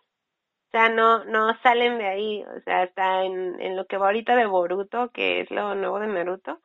O 0.72 0.78
sea, 0.78 0.88
no, 0.88 1.26
no 1.26 1.54
salen 1.64 1.98
de 1.98 2.08
ahí. 2.08 2.44
O 2.44 2.62
sea, 2.62 2.84
está 2.84 3.26
en, 3.26 3.60
en 3.60 3.76
lo 3.76 3.88
que 3.88 3.98
va 3.98 4.06
ahorita 4.06 4.38
de 4.38 4.46
Boruto, 4.46 5.10
que 5.12 5.42
es 5.42 5.52
lo 5.52 5.76
nuevo 5.76 6.00
de 6.00 6.08
Naruto. 6.08 6.60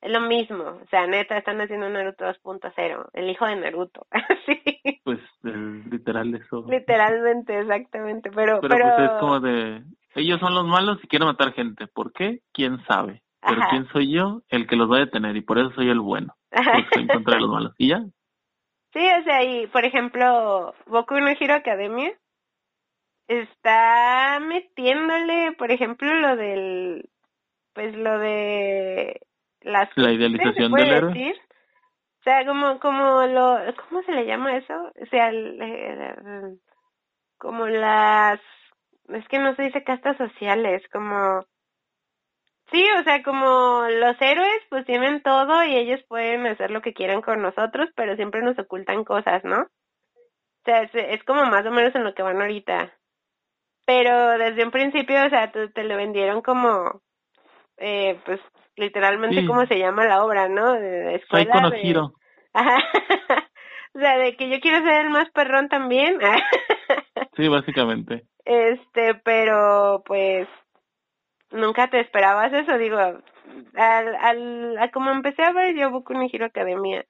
Es 0.00 0.10
lo 0.10 0.22
mismo. 0.22 0.64
O 0.64 0.86
sea, 0.90 1.06
neta, 1.06 1.36
están 1.36 1.60
haciendo 1.60 1.90
Naruto 1.90 2.24
2.0. 2.24 3.10
El 3.12 3.28
hijo 3.28 3.44
de 3.44 3.56
Naruto. 3.56 4.06
Así. 4.10 4.62
Pues, 5.04 5.20
literal 5.42 6.34
eso. 6.34 6.64
Literalmente, 6.66 7.60
exactamente. 7.60 8.30
Pero, 8.30 8.58
pero, 8.62 8.74
pero... 8.74 8.96
Pues 8.96 9.10
es 9.10 9.20
como 9.20 9.40
de... 9.40 9.82
Ellos 10.14 10.40
son 10.40 10.54
los 10.54 10.66
malos 10.66 10.98
y 11.02 11.06
quieren 11.06 11.28
matar 11.28 11.52
gente. 11.52 11.86
¿Por 11.88 12.14
qué? 12.14 12.40
¿Quién 12.54 12.82
sabe? 12.86 13.22
Pero 13.46 13.60
¿quién 13.68 13.86
soy 13.88 14.14
yo? 14.14 14.40
El 14.48 14.66
que 14.66 14.76
los 14.76 14.90
va 14.90 14.96
a 14.96 15.00
detener. 15.00 15.36
Y 15.36 15.42
por 15.42 15.58
eso 15.58 15.70
soy 15.72 15.90
el 15.90 16.00
bueno. 16.00 16.34
Porque 16.50 16.80
estoy 16.80 17.02
en 17.02 17.08
contra 17.08 17.34
de 17.34 17.40
los 17.42 17.50
malos. 17.50 17.74
¿Y 17.76 17.88
ya? 17.88 18.02
Sí, 18.94 19.00
o 19.20 19.24
sea, 19.24 19.44
y 19.44 19.66
por 19.66 19.84
ejemplo, 19.84 20.74
Boku 20.86 21.20
no 21.20 21.28
Hero 21.28 21.54
Academia 21.54 22.12
está 23.40 24.38
metiéndole, 24.40 25.52
por 25.52 25.70
ejemplo, 25.70 26.12
lo 26.12 26.36
del, 26.36 27.08
pues 27.72 27.94
lo 27.96 28.18
de 28.18 29.20
las... 29.60 29.88
La 29.96 30.12
idealización 30.12 30.72
del 30.72 30.90
héroe. 30.90 31.12
Decir? 31.12 31.36
O 32.20 32.22
sea, 32.22 32.46
como, 32.46 32.78
como 32.78 33.26
lo, 33.26 33.58
¿cómo 33.88 34.02
se 34.02 34.12
le 34.12 34.26
llama 34.26 34.56
eso? 34.56 34.74
O 34.74 35.06
sea, 35.06 35.32
como 37.36 37.66
las, 37.66 38.40
es 39.08 39.26
que 39.26 39.38
no 39.38 39.56
se 39.56 39.62
dice 39.64 39.82
castas 39.82 40.16
sociales, 40.18 40.82
como, 40.92 41.44
sí, 42.70 42.84
o 43.00 43.02
sea, 43.02 43.24
como 43.24 43.86
los 43.88 44.20
héroes 44.20 44.62
pues 44.70 44.86
tienen 44.86 45.20
todo 45.22 45.64
y 45.64 45.76
ellos 45.76 46.00
pueden 46.06 46.46
hacer 46.46 46.70
lo 46.70 46.80
que 46.80 46.94
quieran 46.94 47.22
con 47.22 47.42
nosotros, 47.42 47.88
pero 47.96 48.14
siempre 48.14 48.40
nos 48.42 48.56
ocultan 48.56 49.02
cosas, 49.02 49.42
¿no? 49.42 49.62
O 49.62 50.64
sea, 50.64 50.82
es, 50.82 50.94
es 50.94 51.24
como 51.24 51.44
más 51.46 51.66
o 51.66 51.72
menos 51.72 51.92
en 51.96 52.04
lo 52.04 52.14
que 52.14 52.22
van 52.22 52.40
ahorita 52.40 52.92
pero 53.84 54.38
desde 54.38 54.64
un 54.64 54.70
principio, 54.70 55.24
o 55.26 55.28
sea, 55.28 55.50
te, 55.50 55.68
te 55.68 55.84
lo 55.84 55.96
vendieron 55.96 56.42
como, 56.42 57.02
eh, 57.78 58.18
pues, 58.24 58.40
literalmente 58.76 59.46
como 59.46 59.66
se 59.66 59.78
llama 59.78 60.06
la 60.06 60.24
obra, 60.24 60.48
¿no? 60.48 60.72
De, 60.72 61.16
escuela. 61.16 61.52
Soy 61.52 61.62
conocido. 61.62 62.14
Ajá. 62.54 62.78
o 63.94 63.98
sea, 63.98 64.18
de 64.18 64.36
que 64.36 64.50
yo 64.50 64.60
quiero 64.60 64.84
ser 64.84 65.06
el 65.06 65.10
más 65.10 65.30
perrón 65.30 65.68
también. 65.68 66.18
sí, 67.36 67.48
básicamente. 67.48 68.24
Este, 68.44 69.14
pero 69.24 70.02
pues 70.04 70.48
nunca 71.50 71.88
te 71.88 72.00
esperabas 72.00 72.52
eso, 72.52 72.76
digo, 72.76 72.98
al, 72.98 74.14
al, 74.16 74.78
a 74.78 74.90
como 74.90 75.10
empecé 75.10 75.42
a 75.42 75.52
ver 75.52 75.76
yo 75.76 75.90
Boku 75.90 76.14
no 76.14 76.26
Hero 76.30 76.46
Academia 76.46 77.04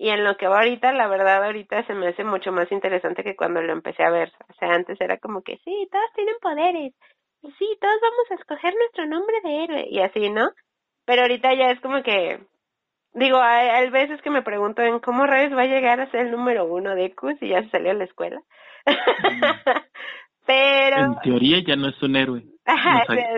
y 0.00 0.08
en 0.08 0.24
lo 0.24 0.34
que 0.38 0.48
va 0.48 0.60
ahorita, 0.60 0.92
la 0.92 1.08
verdad, 1.08 1.44
ahorita 1.44 1.86
se 1.86 1.92
me 1.92 2.08
hace 2.08 2.24
mucho 2.24 2.52
más 2.52 2.72
interesante 2.72 3.22
que 3.22 3.36
cuando 3.36 3.60
lo 3.60 3.74
empecé 3.74 4.02
a 4.02 4.08
ver. 4.08 4.32
O 4.48 4.54
sea, 4.54 4.70
antes 4.70 4.98
era 4.98 5.18
como 5.18 5.42
que 5.42 5.58
sí, 5.58 5.88
todos 5.92 6.10
tienen 6.14 6.36
poderes. 6.40 6.94
Y 7.42 7.50
sí, 7.58 7.76
todos 7.78 7.96
vamos 8.00 8.30
a 8.30 8.34
escoger 8.36 8.74
nuestro 8.76 9.06
nombre 9.06 9.36
de 9.44 9.64
héroe. 9.64 9.86
Y 9.90 10.00
así, 10.00 10.30
¿no? 10.30 10.52
Pero 11.04 11.20
ahorita 11.20 11.52
ya 11.52 11.70
es 11.70 11.80
como 11.80 12.02
que. 12.02 12.40
Digo, 13.12 13.36
hay, 13.42 13.90
veces 13.90 14.22
que 14.22 14.30
me 14.30 14.40
pregunto 14.40 14.80
en 14.80 15.00
cómo 15.00 15.26
Reyes 15.26 15.52
va 15.54 15.64
a 15.64 15.66
llegar 15.66 16.00
a 16.00 16.10
ser 16.10 16.28
el 16.28 16.30
número 16.30 16.64
uno 16.64 16.94
de 16.94 17.14
Q 17.14 17.36
y 17.38 17.50
ya 17.50 17.62
se 17.64 17.68
salió 17.68 17.90
a 17.90 17.94
la 17.94 18.04
escuela. 18.04 18.40
pero. 20.46 20.96
En 20.96 21.20
teoría 21.20 21.58
ya 21.62 21.76
no 21.76 21.90
es 21.90 22.02
un 22.02 22.16
héroe. 22.16 22.44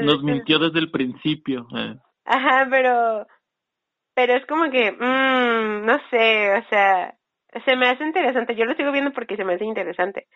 nos, 0.03 0.23
mintió 0.23 0.61
desde 0.61 0.79
el 0.79 0.93
principio. 0.93 1.67
Eh. 1.77 1.97
Ajá, 2.25 2.69
pero 2.71 3.27
pero 4.15 4.35
es 4.35 4.45
como 4.47 4.71
que, 4.71 4.93
mmm, 4.93 5.85
no 5.85 5.99
sé, 6.11 6.53
o 6.55 6.65
sea, 6.69 7.15
se 7.65 7.77
me 7.77 7.89
hace 7.89 8.05
interesante. 8.05 8.55
Yo 8.55 8.65
lo 8.65 8.75
sigo 8.75 8.93
viendo 8.93 9.13
porque 9.13 9.37
se 9.37 9.45
me 9.45 9.55
hace 9.55 9.65
interesante. 9.65 10.27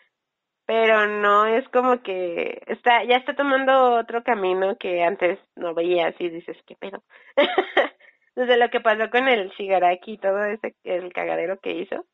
Pero 0.65 1.07
no 1.07 1.45
es 1.45 1.67
como 1.69 2.01
que 2.01 2.61
está, 2.67 3.03
ya 3.05 3.15
está 3.15 3.35
tomando 3.35 3.95
otro 3.95 4.23
camino 4.23 4.75
que 4.77 5.01
antes 5.01 5.39
no 5.55 5.73
veía 5.73 6.07
así 6.07 6.29
dices, 6.29 6.57
¿qué 6.65 6.75
pedo? 6.75 7.03
Desde 8.35 8.57
lo 8.57 8.69
que 8.69 8.81
pasó 8.81 9.09
con 9.09 9.27
el 9.29 9.49
Shigaraki 9.51 10.13
y 10.13 10.17
todo 10.17 10.43
ese, 10.43 10.75
el 10.83 11.13
cagadero 11.13 11.57
que 11.59 11.71
hizo, 11.71 12.05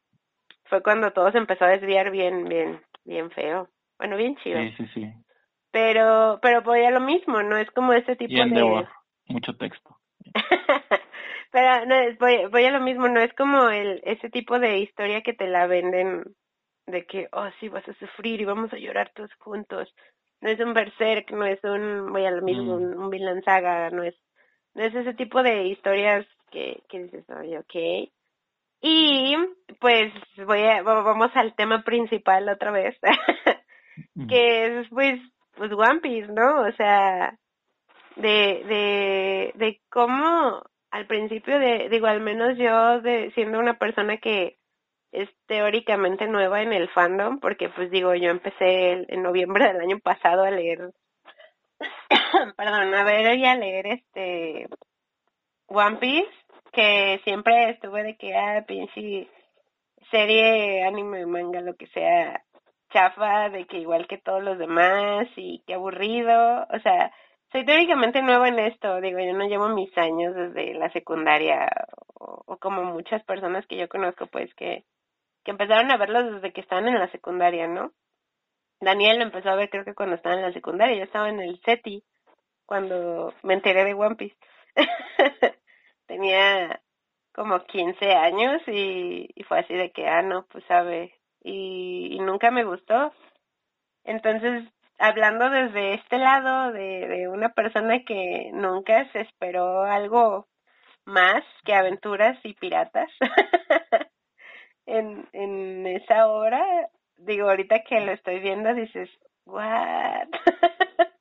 fue 0.66 0.84
cuando 0.84 1.12
todo 1.12 1.32
se 1.32 1.40
empezó 1.40 1.66
a 1.66 1.70
desviar 1.70 2.12
bien, 2.12 2.46
bien, 2.46 2.80
bien 3.06 3.32
feo. 3.32 3.70
Bueno, 3.98 4.18
bien 4.18 4.36
chido. 4.38 4.60
Sí, 4.60 4.74
sí, 4.78 4.88
sí. 4.94 5.14
Pero, 5.72 6.38
pero 6.42 6.62
voy 6.62 6.84
a 6.84 6.92
lo 6.92 7.00
mismo, 7.00 7.42
¿no? 7.42 7.58
Es 7.58 7.70
como 7.72 7.94
ese 7.94 8.16
tipo 8.16 8.34
de... 8.36 8.86
Mucho 9.26 9.56
texto. 9.58 9.98
Pero 11.54 11.86
no, 11.86 11.96
voy, 12.20 12.48
voy 12.48 12.66
a 12.66 12.72
lo 12.72 12.82
mismo, 12.82 13.08
no 13.08 13.22
es 13.22 13.32
como 13.36 13.70
el 13.70 14.02
ese 14.06 14.28
tipo 14.32 14.58
de 14.58 14.80
historia 14.80 15.22
que 15.22 15.34
te 15.34 15.46
la 15.46 15.68
venden 15.68 16.24
de 16.88 17.06
que, 17.06 17.30
oh, 17.32 17.48
sí, 17.60 17.70
vas 17.70 17.88
a 17.88 17.94
sufrir 17.94 18.42
y 18.42 18.46
vamos 18.46 18.74
a 18.74 18.78
llorar 18.78 19.12
todos 19.14 19.32
juntos. 19.36 19.88
No 20.42 20.50
es 20.50 20.60
un 20.60 20.74
berserk, 20.74 21.30
no 21.30 21.46
es 21.46 21.64
un, 21.64 22.12
voy 22.12 22.26
a 22.26 22.32
lo 22.32 22.42
mismo, 22.42 22.80
mm. 22.80 22.98
un, 22.98 23.14
un 23.14 23.44
Saga, 23.44 23.92
no 23.92 24.02
es, 24.02 24.16
no 24.74 24.84
es 24.84 24.96
ese 24.96 25.14
tipo 25.14 25.44
de 25.44 25.68
historias 25.68 26.26
que, 26.50 26.82
que 26.90 27.04
dices, 27.04 27.24
oye, 27.30 27.60
ok. 27.60 28.10
Y 28.82 29.38
pues 29.80 30.12
voy 30.48 30.64
a, 30.64 30.82
vamos 30.82 31.30
al 31.36 31.54
tema 31.54 31.84
principal 31.84 32.50
otra 32.50 32.72
vez, 32.72 32.98
que 34.28 34.80
es 34.80 34.90
pues, 34.90 35.22
pues 35.56 35.72
One 35.72 36.00
Piece, 36.00 36.32
¿no? 36.34 36.62
O 36.62 36.72
sea, 36.72 37.38
de, 38.16 38.64
de, 38.66 39.52
de 39.54 39.82
cómo 39.92 40.64
al 40.94 41.08
principio 41.08 41.58
de, 41.58 41.90
digo, 41.90 42.06
al 42.06 42.22
menos 42.22 42.56
yo 42.56 43.02
de 43.02 43.32
siendo 43.32 43.58
una 43.58 43.80
persona 43.80 44.18
que 44.18 44.60
es 45.12 45.28
teóricamente 45.48 46.28
nueva 46.28 46.62
en 46.62 46.72
el 46.72 46.88
fandom, 46.90 47.40
porque 47.40 47.70
pues 47.70 47.90
digo, 47.90 48.14
yo 48.14 48.30
empecé 48.30 49.04
en 49.08 49.24
noviembre 49.24 49.66
del 49.66 49.82
año 49.82 50.00
pasado 50.00 50.44
a 50.44 50.52
leer, 50.52 50.94
perdón, 52.58 52.94
a 52.94 53.04
ver 53.06 53.40
y 53.40 53.46
a 53.46 53.56
leer 53.56 53.88
este 53.88 54.68
One 55.66 55.98
Piece, 55.98 56.32
que 56.72 57.20
siempre 57.24 57.72
estuve 57.72 58.04
de 58.04 58.16
que, 58.16 58.38
ah, 58.38 58.64
pinche 58.68 59.28
serie, 60.12 60.84
anime, 60.84 61.26
manga, 61.26 61.62
lo 61.62 61.76
que 61.76 61.88
sea, 61.88 62.44
chafa, 62.92 63.50
de 63.50 63.66
que 63.66 63.80
igual 63.80 64.06
que 64.06 64.20
todos 64.20 64.44
los 64.44 64.60
demás 64.60 65.28
y 65.38 65.64
qué 65.66 65.74
aburrido, 65.74 66.68
o 66.70 66.80
sea, 66.84 67.12
soy 67.54 67.66
teóricamente 67.66 68.22
nueva 68.24 68.48
en 68.48 68.58
esto, 68.58 69.00
digo, 69.00 69.20
yo 69.20 69.32
no 69.34 69.48
llevo 69.48 69.70
mis 69.70 69.96
años 69.96 70.34
desde 70.34 70.74
la 70.74 70.92
secundaria 70.92 71.70
o, 72.16 72.58
como 72.58 72.84
muchas 72.84 73.24
personas 73.26 73.66
que 73.68 73.78
yo 73.78 73.88
conozco, 73.88 74.26
pues 74.26 74.54
que, 74.56 74.84
que 75.44 75.52
empezaron 75.52 75.92
a 75.92 75.98
verlos 75.98 76.34
desde 76.34 76.52
que 76.52 76.62
estaban 76.62 76.88
en 76.88 76.98
la 76.98 77.12
secundaria, 77.12 77.68
¿no? 77.68 77.92
Daniel 78.82 79.20
lo 79.20 79.26
empezó 79.26 79.50
a 79.50 79.56
ver 79.56 79.70
creo 79.70 79.86
que 79.86 79.94
cuando 79.94 80.16
estaba 80.16 80.36
en 80.36 80.42
la 80.42 80.52
secundaria, 80.52 80.98
yo 80.98 81.04
estaba 81.04 81.30
en 81.30 81.40
el 81.40 81.62
SETI 81.64 82.04
cuando 82.66 83.34
me 83.44 83.54
enteré 83.54 83.86
de 83.86 83.94
One 83.94 84.16
Piece. 84.16 84.38
Tenía 86.08 86.82
como 87.36 87.64
15 87.66 88.14
años 88.14 88.62
y, 88.68 89.30
fue 89.48 89.60
así 89.60 89.76
de 89.76 89.92
que, 89.92 90.08
ah, 90.08 90.24
no, 90.24 90.48
pues 90.48 90.64
sabe, 90.66 91.14
y 91.44 92.18
nunca 92.20 92.50
me 92.50 92.64
gustó. 92.64 93.14
Entonces 94.04 94.73
hablando 95.00 95.50
desde 95.50 95.96
este 95.96 96.18
lado 96.18 96.72
de, 96.72 97.28
una 97.28 97.50
persona 97.50 98.04
que 98.06 98.52
nunca 98.54 99.10
se 99.12 99.22
esperó 99.22 99.84
algo 99.84 100.48
más 101.06 101.44
que 101.66 101.74
aventuras 101.74 102.38
y 102.44 102.54
piratas 102.54 103.10
en, 104.86 105.28
en 105.34 105.86
esa 105.88 106.28
obra, 106.28 106.90
digo, 107.18 107.50
ahorita 107.50 107.84
que 107.84 108.00
lo 108.02 108.12
estoy 108.12 108.40
viendo 108.40 108.74
dices, 108.74 109.10
what? 109.46 110.28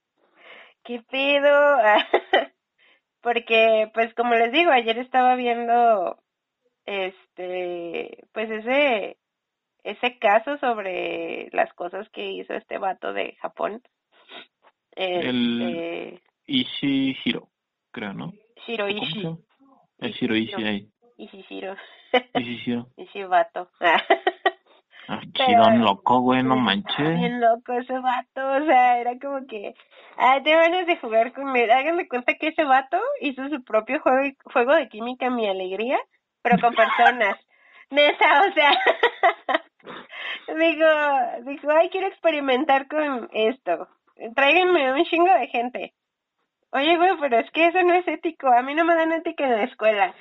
¿Qué 0.85 1.01
pido? 1.11 1.79
Porque, 3.23 3.91
pues 3.95 4.13
como 4.15 4.35
les 4.35 4.53
digo, 4.53 4.73
ayer 4.73 4.99
estaba 4.99 5.37
viendo, 5.37 6.19
este, 6.87 8.27
pues 8.33 8.51
ese 8.51 9.17
ese 9.85 10.19
caso 10.19 10.59
sobre 10.59 11.49
las 11.53 11.73
cosas 11.75 12.09
que 12.11 12.33
hizo 12.33 12.55
este 12.55 12.79
vato 12.79 13.13
de 13.13 13.37
Japón. 13.41 13.83
el 14.93 15.63
este, 15.63 16.23
Ishihiro, 16.47 17.49
creo, 17.91 18.13
¿no? 18.13 18.33
Shiro 18.67 18.89
Ishi. 18.89 19.29
El 19.99 20.13
Shiro 20.13 20.37
Ishi 20.37 20.65
ahí. 20.65 20.89
Ishihiro. 21.17 21.77
Ishihiro. 22.35 22.89
Ishibato. 22.97 23.71
Ah, 25.09 25.21
chidón 25.35 25.81
loco, 25.81 26.21
güey, 26.21 26.45
no 26.45 26.57
manches. 26.57 27.19
Bien 27.19 27.41
loco 27.41 27.73
ese 27.73 27.99
vato, 27.99 28.63
o 28.63 28.65
sea, 28.65 28.99
era 28.99 29.19
como 29.19 29.45
que, 29.47 29.75
ah, 30.17 30.41
te 30.43 30.51
ganas 30.53 30.87
de 30.87 30.97
jugar 30.97 31.33
con 31.33 31.55
él. 31.57 31.71
Háganme 31.71 32.07
cuenta 32.07 32.35
que 32.35 32.49
ese 32.49 32.65
vato 32.65 32.99
hizo 33.21 33.49
su 33.49 33.65
propio 33.65 34.01
juego, 34.01 34.33
juego 34.45 34.75
de 34.75 34.89
química, 34.89 35.29
mi 35.29 35.49
alegría, 35.49 35.99
pero 36.41 36.57
con 36.61 36.75
personas. 36.77 37.37
Neta, 37.91 38.43
o 38.49 38.53
sea, 38.55 38.71
digo, 40.49 40.87
digo, 41.45 41.71
ay, 41.71 41.89
quiero 41.91 42.09
experimentar 42.09 42.89
con 42.89 43.29
esto. 43.33 43.89
Tráiganme 44.35 44.93
un 44.93 45.05
chingo 45.05 45.33
de 45.33 45.47
gente. 45.49 45.95
Oye, 46.75 46.97
güey, 46.97 47.11
pero 47.21 47.39
es 47.39 47.51
que 47.51 47.67
eso 47.67 47.83
no 47.83 47.93
es 47.93 48.09
ético. 48.09 48.49
A 48.49 48.63
mí 48.63 48.75
no 48.75 48.85
me 48.87 48.95
dan 48.95 49.13
ética 49.13 49.45
en 49.45 49.57
la 49.57 49.65
escuela. 49.65 50.15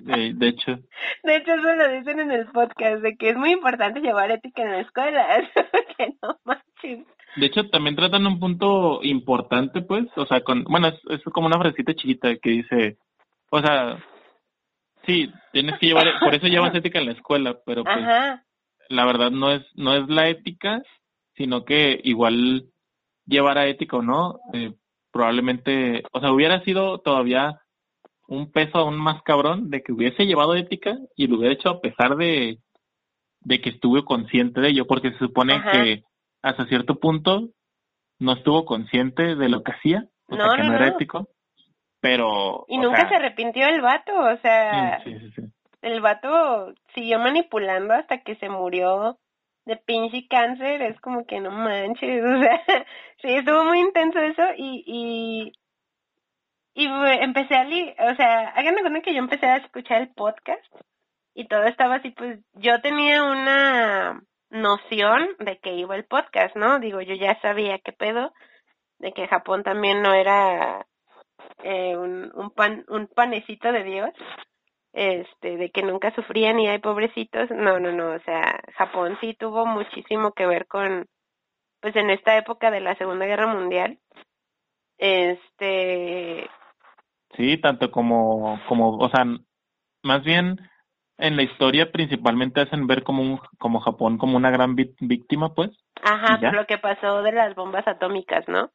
de, 0.00 0.48
hecho. 0.48 0.72
De 1.22 1.36
hecho, 1.36 1.54
eso 1.54 1.74
lo 1.74 1.88
dicen 1.88 2.18
en 2.18 2.32
el 2.32 2.46
podcast, 2.46 3.02
de 3.02 3.16
que 3.16 3.30
es 3.30 3.36
muy 3.36 3.52
importante 3.52 4.00
llevar 4.00 4.32
ética 4.32 4.62
en 4.62 4.72
la 4.72 4.80
escuela. 4.80 5.48
que 5.96 6.14
no 6.20 6.36
manches. 6.44 7.06
De 7.36 7.46
hecho, 7.46 7.68
también 7.68 7.94
tratan 7.94 8.26
un 8.26 8.40
punto 8.40 8.98
importante, 9.02 9.82
pues, 9.82 10.06
o 10.16 10.26
sea, 10.26 10.40
con, 10.40 10.64
bueno, 10.64 10.88
es, 10.88 11.00
es 11.10 11.22
como 11.32 11.46
una 11.46 11.58
frasecita 11.58 11.94
chiquita 11.94 12.34
que 12.36 12.50
dice, 12.50 12.96
o 13.50 13.60
sea, 13.60 13.98
Sí, 15.08 15.32
tienes 15.52 15.78
que 15.78 15.86
llevar, 15.86 16.06
por 16.20 16.34
eso 16.34 16.46
llevas 16.46 16.74
ética 16.74 16.98
en 16.98 17.06
la 17.06 17.12
escuela, 17.12 17.58
pero 17.64 17.82
pues 17.82 17.96
la 18.90 19.04
verdad 19.06 19.30
no 19.30 19.50
es 19.50 19.62
no 19.74 19.94
es 19.94 20.06
la 20.08 20.28
ética, 20.28 20.82
sino 21.34 21.64
que 21.64 21.98
igual 22.04 22.66
llevar 23.24 23.56
a 23.56 23.66
ética 23.66 23.96
o 23.96 24.02
no, 24.02 24.38
eh, 24.52 24.74
probablemente, 25.10 26.02
o 26.12 26.20
sea, 26.20 26.30
hubiera 26.30 26.62
sido 26.62 26.98
todavía 26.98 27.58
un 28.26 28.52
peso 28.52 28.78
aún 28.78 28.98
más 28.98 29.22
cabrón 29.22 29.70
de 29.70 29.82
que 29.82 29.92
hubiese 29.92 30.26
llevado 30.26 30.54
ética 30.54 30.98
y 31.16 31.26
lo 31.26 31.38
hubiera 31.38 31.54
hecho 31.54 31.70
a 31.70 31.80
pesar 31.80 32.16
de, 32.16 32.58
de 33.40 33.60
que 33.62 33.70
estuve 33.70 34.04
consciente 34.04 34.60
de 34.60 34.68
ello, 34.68 34.86
porque 34.86 35.12
se 35.12 35.18
supone 35.18 35.62
que 35.72 36.02
hasta 36.42 36.66
cierto 36.66 36.96
punto 36.96 37.48
no 38.18 38.32
estuvo 38.34 38.66
consciente 38.66 39.36
de 39.36 39.48
lo 39.48 39.62
que 39.62 39.72
hacía, 39.72 40.04
o 40.26 40.36
sea, 40.36 40.48
que 40.56 40.64
no, 40.64 40.74
era 40.74 40.88
ético 40.88 41.30
pero... 42.00 42.64
Y 42.68 42.78
nunca 42.78 43.08
se 43.08 43.16
arrepintió 43.16 43.66
el 43.66 43.80
vato, 43.80 44.12
o 44.14 44.36
sea, 44.38 45.02
el 45.82 46.00
vato 46.00 46.72
siguió 46.94 47.18
manipulando 47.18 47.94
hasta 47.94 48.18
que 48.22 48.36
se 48.36 48.48
murió 48.48 49.18
de 49.64 49.76
pinche 49.76 50.26
cáncer, 50.28 50.82
es 50.82 50.98
como 51.00 51.26
que 51.26 51.40
no 51.40 51.50
manches, 51.50 52.24
o 52.24 52.40
sea, 52.40 52.62
sí, 53.20 53.28
estuvo 53.34 53.64
muy 53.64 53.80
intenso 53.80 54.18
eso 54.18 54.42
y, 54.56 54.82
y, 54.86 55.52
y 56.74 56.86
empecé 57.20 57.54
a, 57.54 57.64
li 57.64 57.94
o 57.98 58.14
sea, 58.16 58.48
háganme 58.48 58.80
cuenta 58.80 59.00
que 59.02 59.12
yo 59.12 59.18
empecé 59.18 59.46
a 59.46 59.56
escuchar 59.56 60.02
el 60.02 60.08
podcast 60.08 60.64
y 61.34 61.46
todo 61.46 61.64
estaba 61.64 61.96
así, 61.96 62.10
pues 62.10 62.40
yo 62.54 62.80
tenía 62.80 63.22
una 63.22 64.22
noción 64.50 65.28
de 65.38 65.58
que 65.58 65.74
iba 65.74 65.94
el 65.94 66.04
podcast, 66.04 66.56
¿no? 66.56 66.80
Digo, 66.80 67.00
yo 67.00 67.14
ya 67.14 67.38
sabía 67.40 67.78
qué 67.78 67.92
pedo, 67.92 68.32
de 68.98 69.12
que 69.12 69.28
Japón 69.28 69.62
también 69.62 70.02
no 70.02 70.14
era 70.14 70.87
eh, 71.62 71.96
un, 71.96 72.30
un, 72.34 72.50
pan, 72.50 72.84
un 72.88 73.06
panecito 73.08 73.72
de 73.72 73.84
Dios, 73.84 74.10
este, 74.92 75.56
de 75.56 75.70
que 75.70 75.82
nunca 75.82 76.14
sufrían 76.14 76.58
y 76.60 76.68
hay 76.68 76.78
pobrecitos. 76.78 77.50
No, 77.50 77.78
no, 77.78 77.92
no, 77.92 78.12
o 78.12 78.20
sea, 78.20 78.60
Japón 78.76 79.16
sí 79.20 79.34
tuvo 79.34 79.66
muchísimo 79.66 80.32
que 80.32 80.46
ver 80.46 80.66
con, 80.66 81.06
pues 81.80 81.94
en 81.96 82.10
esta 82.10 82.36
época 82.36 82.70
de 82.70 82.80
la 82.80 82.94
Segunda 82.96 83.26
Guerra 83.26 83.46
Mundial. 83.46 83.98
Este. 84.98 86.48
Sí, 87.36 87.58
tanto 87.58 87.90
como, 87.90 88.60
como, 88.68 88.96
o 88.96 89.08
sea, 89.10 89.24
más 90.02 90.24
bien 90.24 90.58
en 91.18 91.36
la 91.36 91.42
historia 91.42 91.90
principalmente 91.90 92.60
hacen 92.60 92.86
ver 92.86 93.02
como 93.02 93.22
un, 93.22 93.40
como 93.58 93.80
Japón 93.80 94.18
como 94.18 94.36
una 94.36 94.50
gran 94.50 94.74
víctima, 94.74 95.54
pues. 95.54 95.70
Ajá, 96.02 96.38
lo 96.52 96.66
que 96.66 96.78
pasó 96.78 97.22
de 97.22 97.32
las 97.32 97.54
bombas 97.54 97.86
atómicas, 97.86 98.46
¿no? 98.48 98.70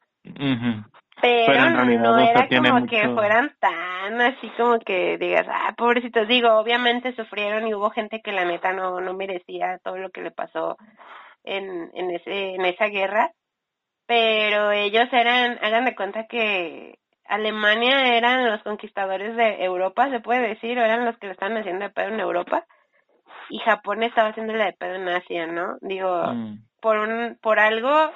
Pero, 1.20 1.70
no 1.70 2.18
era 2.18 2.48
como 2.48 2.86
que 2.86 3.08
fueran 3.08 3.52
tan 3.60 4.20
así 4.20 4.48
como 4.56 4.78
que 4.78 5.16
digas, 5.18 5.46
ah, 5.48 5.74
pobrecitos, 5.76 6.28
digo, 6.28 6.52
obviamente 6.52 7.14
sufrieron 7.14 7.66
y 7.66 7.74
hubo 7.74 7.90
gente 7.90 8.20
que 8.20 8.32
la 8.32 8.44
neta 8.44 8.72
no, 8.72 9.00
no 9.00 9.14
merecía 9.14 9.78
todo 9.82 9.96
lo 9.96 10.10
que 10.10 10.22
le 10.22 10.30
pasó 10.30 10.76
en, 11.44 11.90
en, 11.94 12.10
ese, 12.10 12.54
en 12.54 12.64
esa 12.64 12.86
guerra, 12.86 13.32
pero 14.06 14.72
ellos 14.72 15.08
eran, 15.12 15.58
hagan 15.62 15.84
de 15.84 15.94
cuenta 15.94 16.26
que 16.26 16.98
Alemania 17.26 18.16
eran 18.16 18.50
los 18.50 18.62
conquistadores 18.62 19.36
de 19.36 19.64
Europa, 19.64 20.10
se 20.10 20.20
puede 20.20 20.48
decir, 20.48 20.78
o 20.78 20.84
eran 20.84 21.04
los 21.04 21.16
que 21.18 21.26
le 21.26 21.32
estaban 21.32 21.56
haciendo 21.56 21.84
de 21.84 21.90
pedo 21.90 22.08
en 22.08 22.20
Europa, 22.20 22.66
y 23.48 23.58
Japón 23.60 24.02
estaba 24.02 24.30
haciéndole 24.30 24.64
de 24.64 24.72
pedo 24.72 24.94
en 24.94 25.08
Asia, 25.08 25.46
¿no? 25.46 25.76
Digo, 25.80 26.26
mm. 26.32 26.58
por 26.80 26.98
un, 26.98 27.38
por 27.40 27.58
algo 27.58 28.10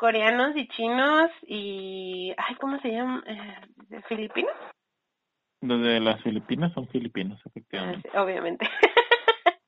coreanos 0.00 0.56
y 0.56 0.66
chinos 0.68 1.30
y 1.42 2.32
ay 2.38 2.54
cómo 2.54 2.80
se 2.80 2.90
llaman 2.90 3.22
eh, 3.26 4.00
filipinos 4.08 4.56
los 5.60 5.82
de 5.82 6.00
las 6.00 6.22
Filipinas 6.22 6.72
son 6.72 6.88
filipinos 6.88 7.38
efectivamente. 7.44 8.08
ah, 8.14 8.22
obviamente. 8.22 8.66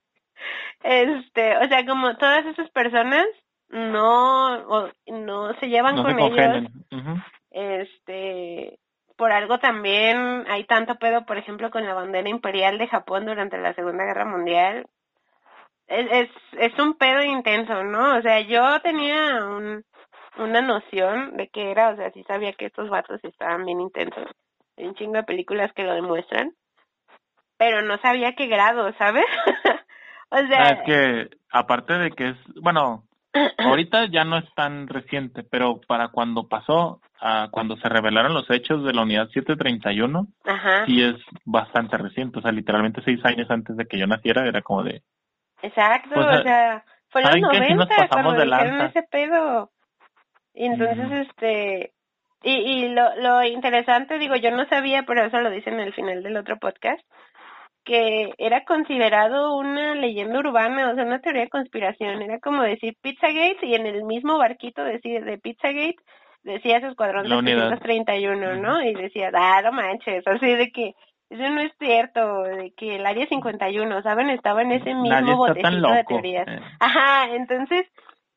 Este 0.85 1.57
o 1.59 1.69
sea 1.69 1.87
como 1.87 2.17
todas 2.17 2.45
esas 2.45 2.69
personas 2.71 3.25
no 3.69 4.91
no 5.07 5.55
se 5.61 5.69
llevan 5.69 6.03
con 6.03 6.19
ellos. 6.19 6.65
este 7.53 8.81
por 9.17 9.31
algo 9.31 9.61
también 9.61 10.45
hay 10.49 10.65
tanto 10.65 10.97
pedo 10.97 11.25
por 11.25 11.39
ejemplo 11.39 11.71
con 11.71 11.85
la 11.85 11.95
bandera 11.95 12.29
imperial 12.29 12.79
de 12.79 12.89
Japón 12.89 13.27
durante 13.27 13.59
la 13.59 13.75
Segunda 13.75 14.05
Guerra 14.05 14.25
Mundial. 14.25 14.87
Es, 15.87 16.11
es, 16.11 16.31
es 16.59 16.79
un 16.81 16.95
pedo 16.95 17.23
intenso, 17.23 17.85
¿no? 17.85 18.17
O 18.17 18.23
sea, 18.23 18.41
yo 18.41 18.81
tenía 18.81 19.45
un, 19.47 19.85
una 20.39 20.63
noción 20.63 21.37
de 21.37 21.49
qué 21.49 21.71
era, 21.71 21.91
o 21.91 21.97
sea, 21.97 22.11
sí 22.13 22.23
sabía 22.25 22.53
que 22.53 22.67
estos 22.67 22.89
vatos 22.89 23.21
estaban 23.25 23.65
bien 23.65 23.81
intensos. 23.81 24.29
Hay 24.77 24.87
un 24.87 24.95
chingo 24.95 25.15
de 25.15 25.25
películas 25.25 25.73
que 25.75 25.85
lo 25.85 25.95
demuestran. 25.95 26.53
pero 27.59 27.83
no 27.83 27.97
sabía 27.99 28.33
qué 28.35 28.47
grado, 28.47 28.93
¿sabes? 28.99 29.25
o 30.31 30.37
sea... 30.39 30.63
Ah, 30.63 30.71
es 30.71 30.83
que, 30.85 31.37
aparte 31.51 31.93
de 31.95 32.11
que 32.11 32.31
es, 32.31 32.37
bueno, 32.61 33.05
ahorita 33.59 34.07
ya 34.07 34.25
no 34.25 34.37
es 34.39 34.53
tan 34.55 34.89
reciente, 34.89 35.45
pero 35.45 35.81
para 35.87 36.09
cuando 36.09 36.49
pasó, 36.49 37.01
a 37.21 37.49
cuando 37.53 37.77
se 37.77 37.89
revelaron 37.89 38.35
los 38.35 38.51
hechos 38.51 38.83
de 38.85 38.93
la 38.93 39.03
unidad 39.03 39.29
731, 39.29 40.27
Ajá. 40.45 40.87
sí 40.87 41.03
es 41.03 41.15
bastante 41.45 41.97
reciente, 41.99 42.41
o 42.41 42.43
sea, 42.43 42.51
literalmente 42.51 43.01
seis 43.05 43.21
años 43.25 43.49
antes 43.51 43.77
de 43.77 43.87
que 43.87 43.99
yo 43.99 44.07
naciera 44.09 44.45
era 44.47 44.61
como 44.63 44.83
de... 44.83 45.03
Exacto, 45.63 46.19
O 46.19 46.23
sea, 46.25 46.41
o 46.41 46.43
sea, 46.43 46.85
fue 47.11 47.21
los 47.23 47.31
¿saben 47.31 47.45
qué? 47.53 47.65
Sí 47.67 47.75
nos 47.75 47.89
90 47.89 47.97
pasamos 47.97 48.35
cuando 48.35 48.41
de 48.41 48.47
lanza. 48.47 48.87
ese 48.87 49.03
pedo. 49.09 49.71
Y 50.55 50.67
entonces, 50.67 51.27
este, 51.29 51.93
y, 52.43 52.51
y 52.51 52.89
lo, 52.89 53.15
lo 53.17 53.43
interesante, 53.45 54.19
digo, 54.19 54.37
yo 54.37 54.51
no 54.51 54.67
sabía, 54.69 55.05
pero 55.05 55.25
eso 55.25 55.39
lo 55.41 55.51
dicen 55.51 55.75
en 55.75 55.81
el 55.81 55.95
final 55.95 56.23
del 56.23 56.37
otro 56.37 56.59
podcast, 56.59 57.01
que 57.85 58.33
era 58.39 58.65
considerado 58.65 59.57
una 59.57 59.95
leyenda 59.95 60.39
urbana, 60.39 60.91
o 60.91 60.95
sea, 60.95 61.05
una 61.05 61.21
teoría 61.21 61.43
de 61.43 61.49
conspiración. 61.49 62.23
Era 62.23 62.39
como 62.39 62.63
decir 62.63 62.95
Pizzagate 63.01 63.59
y 63.67 63.75
en 63.75 63.87
el 63.87 64.05
mismo 64.05 64.39
barquito 64.39 64.85
de 64.85 64.99
Pizzagate 65.43 65.97
decía 66.45 66.77
ese 66.79 66.89
escuadrón 66.89 67.29
La 67.29 67.39
unidad. 67.39 67.71
731, 67.71 68.57
¿no? 68.57 68.83
Y 68.83 68.95
decía, 68.95 69.31
ah, 69.35 69.63
no 69.63 69.73
manches, 69.73 70.27
así 70.27 70.55
de 70.55 70.71
que 70.71 70.95
eso 71.31 71.49
no 71.49 71.61
es 71.63 71.73
cierto, 71.79 72.43
de 72.43 72.73
que 72.77 72.97
el 72.97 73.07
área 73.07 73.27
51, 73.27 74.03
¿saben? 74.03 74.29
Estaba 74.31 74.63
en 74.63 74.73
ese 74.73 74.95
mismo 74.95 75.37
botecito 75.37 75.89
de 75.91 76.05
teorías. 76.05 76.47
eh. 76.47 76.61
Ajá, 76.79 77.35
entonces 77.35 77.87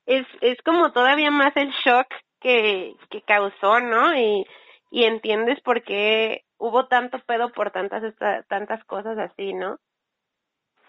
es, 0.06 0.26
es 0.42 0.62
como 0.64 0.92
todavía 0.92 1.32
más 1.32 1.56
el 1.58 1.70
shock 1.84 2.08
que, 2.40 2.96
que 3.10 3.22
causó, 3.24 3.80
¿no? 3.80 4.16
Y, 4.18 4.46
y 4.92 5.04
entiendes 5.06 5.60
por 5.62 5.84
qué 5.84 6.44
hubo 6.58 6.88
tanto 6.88 7.20
pedo 7.20 7.50
por 7.50 7.72
tantas 7.72 8.04
esta- 8.04 8.44
tantas 8.44 8.84
cosas 8.86 9.18
así, 9.18 9.54
¿no? 9.54 9.78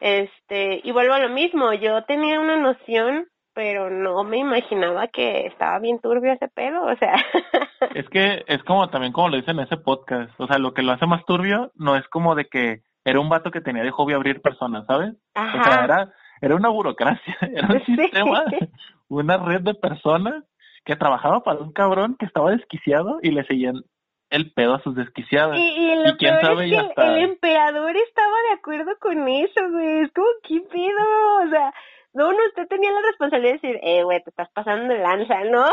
Este, 0.00 0.80
y 0.84 0.92
vuelvo 0.92 1.14
a 1.14 1.18
lo 1.20 1.30
mismo, 1.30 1.72
yo 1.72 2.04
tenía 2.04 2.38
una 2.38 2.56
noción, 2.58 3.28
pero 3.54 3.88
no 3.88 4.22
me 4.24 4.36
imaginaba 4.38 5.08
que 5.08 5.46
estaba 5.46 5.78
bien 5.78 5.98
turbio 6.00 6.32
ese 6.32 6.48
pedo, 6.48 6.84
o 6.84 6.96
sea. 6.96 7.14
Es 7.94 8.08
que 8.10 8.44
es 8.46 8.62
como 8.64 8.88
también 8.90 9.12
como 9.12 9.28
lo 9.30 9.36
dicen 9.36 9.58
en 9.58 9.64
ese 9.64 9.76
podcast, 9.78 10.30
o 10.38 10.46
sea, 10.46 10.58
lo 10.58 10.72
que 10.74 10.82
lo 10.82 10.92
hace 10.92 11.06
más 11.06 11.24
turbio 11.24 11.72
no 11.76 11.96
es 11.96 12.06
como 12.08 12.34
de 12.34 12.46
que 12.46 12.82
era 13.04 13.20
un 13.20 13.28
vato 13.28 13.50
que 13.50 13.60
tenía 13.60 13.82
de 13.82 13.90
hobby 13.90 14.12
abrir 14.14 14.40
personas, 14.42 14.84
¿sabes? 14.86 15.10
O 15.34 15.34
sea, 15.34 15.44
Ajá. 15.44 15.84
era, 15.84 16.12
era 16.42 16.56
una 16.56 16.68
burocracia, 16.68 17.36
era 17.54 17.68
un 17.68 17.84
Sí. 17.84 17.96
sistema, 17.96 18.44
una 19.08 19.36
red 19.36 19.62
de 19.62 19.74
personas 19.74 20.44
que 20.84 20.96
trabajaba 20.96 21.42
para 21.42 21.60
un 21.60 21.72
cabrón 21.72 22.16
que 22.18 22.26
estaba 22.26 22.52
desquiciado 22.52 23.18
y 23.22 23.30
le 23.30 23.44
seguían 23.44 23.82
el 24.30 24.52
pedo 24.52 24.74
a 24.74 24.82
sus 24.82 24.94
desquiciadas. 24.94 25.58
Y, 25.58 25.62
y 25.62 25.96
lo 25.96 26.08
Y 26.10 26.16
quién 26.16 26.40
sabe, 26.40 26.64
es 26.66 26.70
ya 26.70 26.78
que 26.78 26.84
el, 26.84 26.90
está. 26.90 27.16
el 27.16 27.24
emperador 27.24 27.96
estaba 27.96 28.36
de 28.48 28.54
acuerdo 28.54 28.92
con 29.00 29.28
eso, 29.28 29.70
güey. 29.70 30.00
Es 30.00 30.12
como, 30.12 30.26
¿qué 30.42 30.60
pedo? 30.60 31.46
O 31.46 31.50
sea, 31.50 31.72
no, 32.12 32.32
no, 32.32 32.38
usted 32.48 32.66
tenía 32.68 32.90
la 32.92 33.02
responsabilidad 33.02 33.60
de 33.60 33.68
decir, 33.68 33.80
eh, 33.82 34.02
güey, 34.02 34.22
te 34.22 34.30
estás 34.30 34.48
pasando 34.52 34.92
de 34.92 35.00
lanza, 35.00 35.44
¿no? 35.44 35.64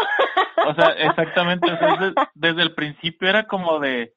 O 0.67 0.73
sea, 0.75 0.89
exactamente, 0.97 1.71
o 1.71 1.77
sea, 1.77 1.95
desde, 1.95 2.13
desde 2.35 2.61
el 2.63 2.75
principio 2.75 3.29
era 3.29 3.47
como 3.47 3.79
de, 3.79 4.13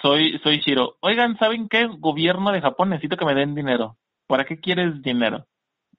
soy, 0.00 0.38
soy 0.42 0.58
Shiro, 0.58 0.96
oigan, 1.00 1.36
¿saben 1.38 1.68
qué? 1.68 1.88
Gobierno 1.98 2.52
de 2.52 2.60
Japón, 2.60 2.90
necesito 2.90 3.16
que 3.16 3.24
me 3.24 3.34
den 3.34 3.54
dinero. 3.54 3.96
¿Para 4.28 4.44
qué 4.44 4.60
quieres 4.60 5.02
dinero? 5.02 5.46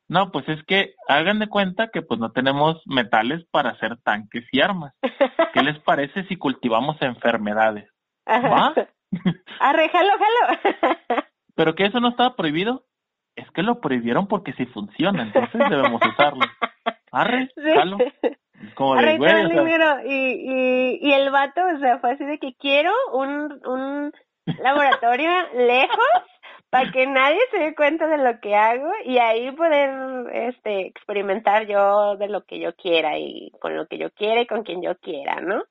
No, 0.10 0.32
pues 0.32 0.48
es 0.48 0.64
que 0.64 0.94
hagan 1.08 1.40
de 1.40 1.48
cuenta 1.50 1.90
que 1.90 2.02
pues 2.02 2.20
no 2.20 2.32
tenemos 2.32 2.82
metales 2.86 3.46
para 3.52 3.72
hacer 3.72 3.98
tanques 4.04 4.46
y 4.52 4.62
armas. 4.62 4.94
¿Qué 5.54 5.62
les 5.64 5.80
parece 5.80 6.24
si 6.26 6.38
cultivamos 6.38 7.02
enfermedades? 7.02 7.90
¿Va? 8.28 8.74
Arre, 9.60 9.90
jalo, 9.90 10.12
jalo. 10.18 10.60
Pero 11.56 11.76
que 11.76 11.86
eso 11.86 12.00
no 12.00 12.10
estaba 12.10 12.36
prohibido. 12.36 12.86
Es 13.36 13.50
que 13.52 13.64
lo 13.64 13.80
prohibieron 13.82 14.28
porque 14.28 14.54
sí 14.54 14.66
funciona, 14.68 15.24
entonces 15.24 15.62
debemos 15.70 16.02
usarlo. 16.06 16.46
Arre, 17.12 17.50
Sí. 17.56 17.74
jalo. 17.76 17.98
Como 18.74 18.96
de, 18.96 19.00
Arre, 19.02 19.18
güey, 19.18 19.30
todo 19.32 19.40
el 19.42 19.46
o 19.46 19.50
sea, 19.50 19.62
dinero. 19.62 19.96
Y, 20.06 20.16
y, 20.16 21.00
y 21.02 21.14
el 21.14 21.30
vato, 21.30 21.62
o 21.76 21.80
sea, 21.80 22.00
fue 22.00 22.14
así 22.14 22.26
de 22.26 22.40
que 22.40 22.56
quiero 22.56 22.92
un, 23.14 23.60
un 23.66 24.12
laboratorio 24.64 25.30
lejos 25.56 26.06
para 26.70 26.92
que 26.92 27.08
nadie 27.08 27.40
se 27.52 27.60
dé 27.60 27.76
cuenta 27.76 28.08
de 28.08 28.18
lo 28.18 28.40
que 28.40 28.56
hago 28.56 28.92
y 29.06 29.18
ahí 29.20 29.52
poder 29.52 30.30
este 30.34 30.88
experimentar 30.88 31.66
yo 31.66 32.18
de 32.18 32.28
lo 32.28 32.44
que 32.44 32.60
yo 32.60 32.76
quiera 32.76 33.18
y 33.18 33.52
con 33.62 33.76
lo 33.76 33.88
que 33.88 33.98
yo 33.98 34.12
quiera 34.12 34.42
y 34.42 34.48
con 34.48 34.64
quien 34.64 34.82
yo 34.82 34.98
quiera, 34.98 35.40
¿no? 35.40 35.64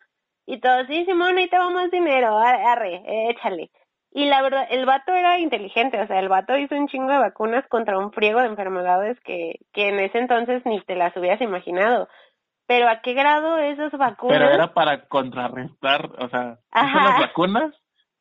Y 0.46 0.60
todo, 0.60 0.86
sí, 0.86 1.04
Simón, 1.04 1.36
ahí 1.36 1.48
te 1.48 1.58
va 1.58 1.68
más 1.70 1.90
dinero, 1.90 2.38
arre, 2.38 3.02
échale. 3.30 3.70
Y 4.12 4.26
la 4.26 4.40
verdad, 4.40 4.66
el 4.70 4.86
vato 4.86 5.12
era 5.12 5.38
inteligente, 5.38 6.00
o 6.00 6.06
sea, 6.06 6.20
el 6.20 6.28
vato 6.28 6.56
hizo 6.56 6.74
un 6.74 6.88
chingo 6.88 7.12
de 7.12 7.18
vacunas 7.18 7.66
contra 7.68 7.98
un 7.98 8.12
friego 8.12 8.40
de 8.40 8.46
enfermedades 8.46 9.20
que, 9.20 9.58
que 9.72 9.88
en 9.88 9.98
ese 9.98 10.18
entonces 10.18 10.62
ni 10.64 10.80
te 10.82 10.94
las 10.94 11.14
hubieras 11.16 11.40
imaginado. 11.42 12.08
Pero 12.66 12.88
¿a 12.88 13.00
qué 13.00 13.12
grado 13.12 13.58
esas 13.58 13.92
vacunas? 13.92 14.38
Pero 14.38 14.50
era 14.50 14.72
para 14.72 15.06
contrarrestar, 15.08 16.10
o 16.18 16.28
sea, 16.28 16.58
Ajá. 16.70 17.04
las 17.04 17.20
vacunas 17.20 17.74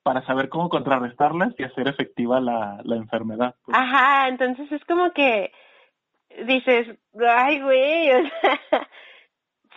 para 0.06 0.24
saber 0.28 0.49
cómo 0.49 0.70
contrarrestarlas 0.70 1.56
y 1.58 1.64
hacer 1.64 1.88
efectiva 1.88 2.39
la, 2.39 2.80
la 2.84 2.95
enfermedad. 2.95 3.56
pues. 3.66 3.76
Ajá, 3.76 4.28
entonces 4.28 4.72
es 4.72 4.86
como 4.86 5.12
que 5.14 5.51
dices, 6.45 6.95
ay, 7.28 7.60
güey, 7.60 8.12
o 8.14 8.22
sea, 8.30 8.88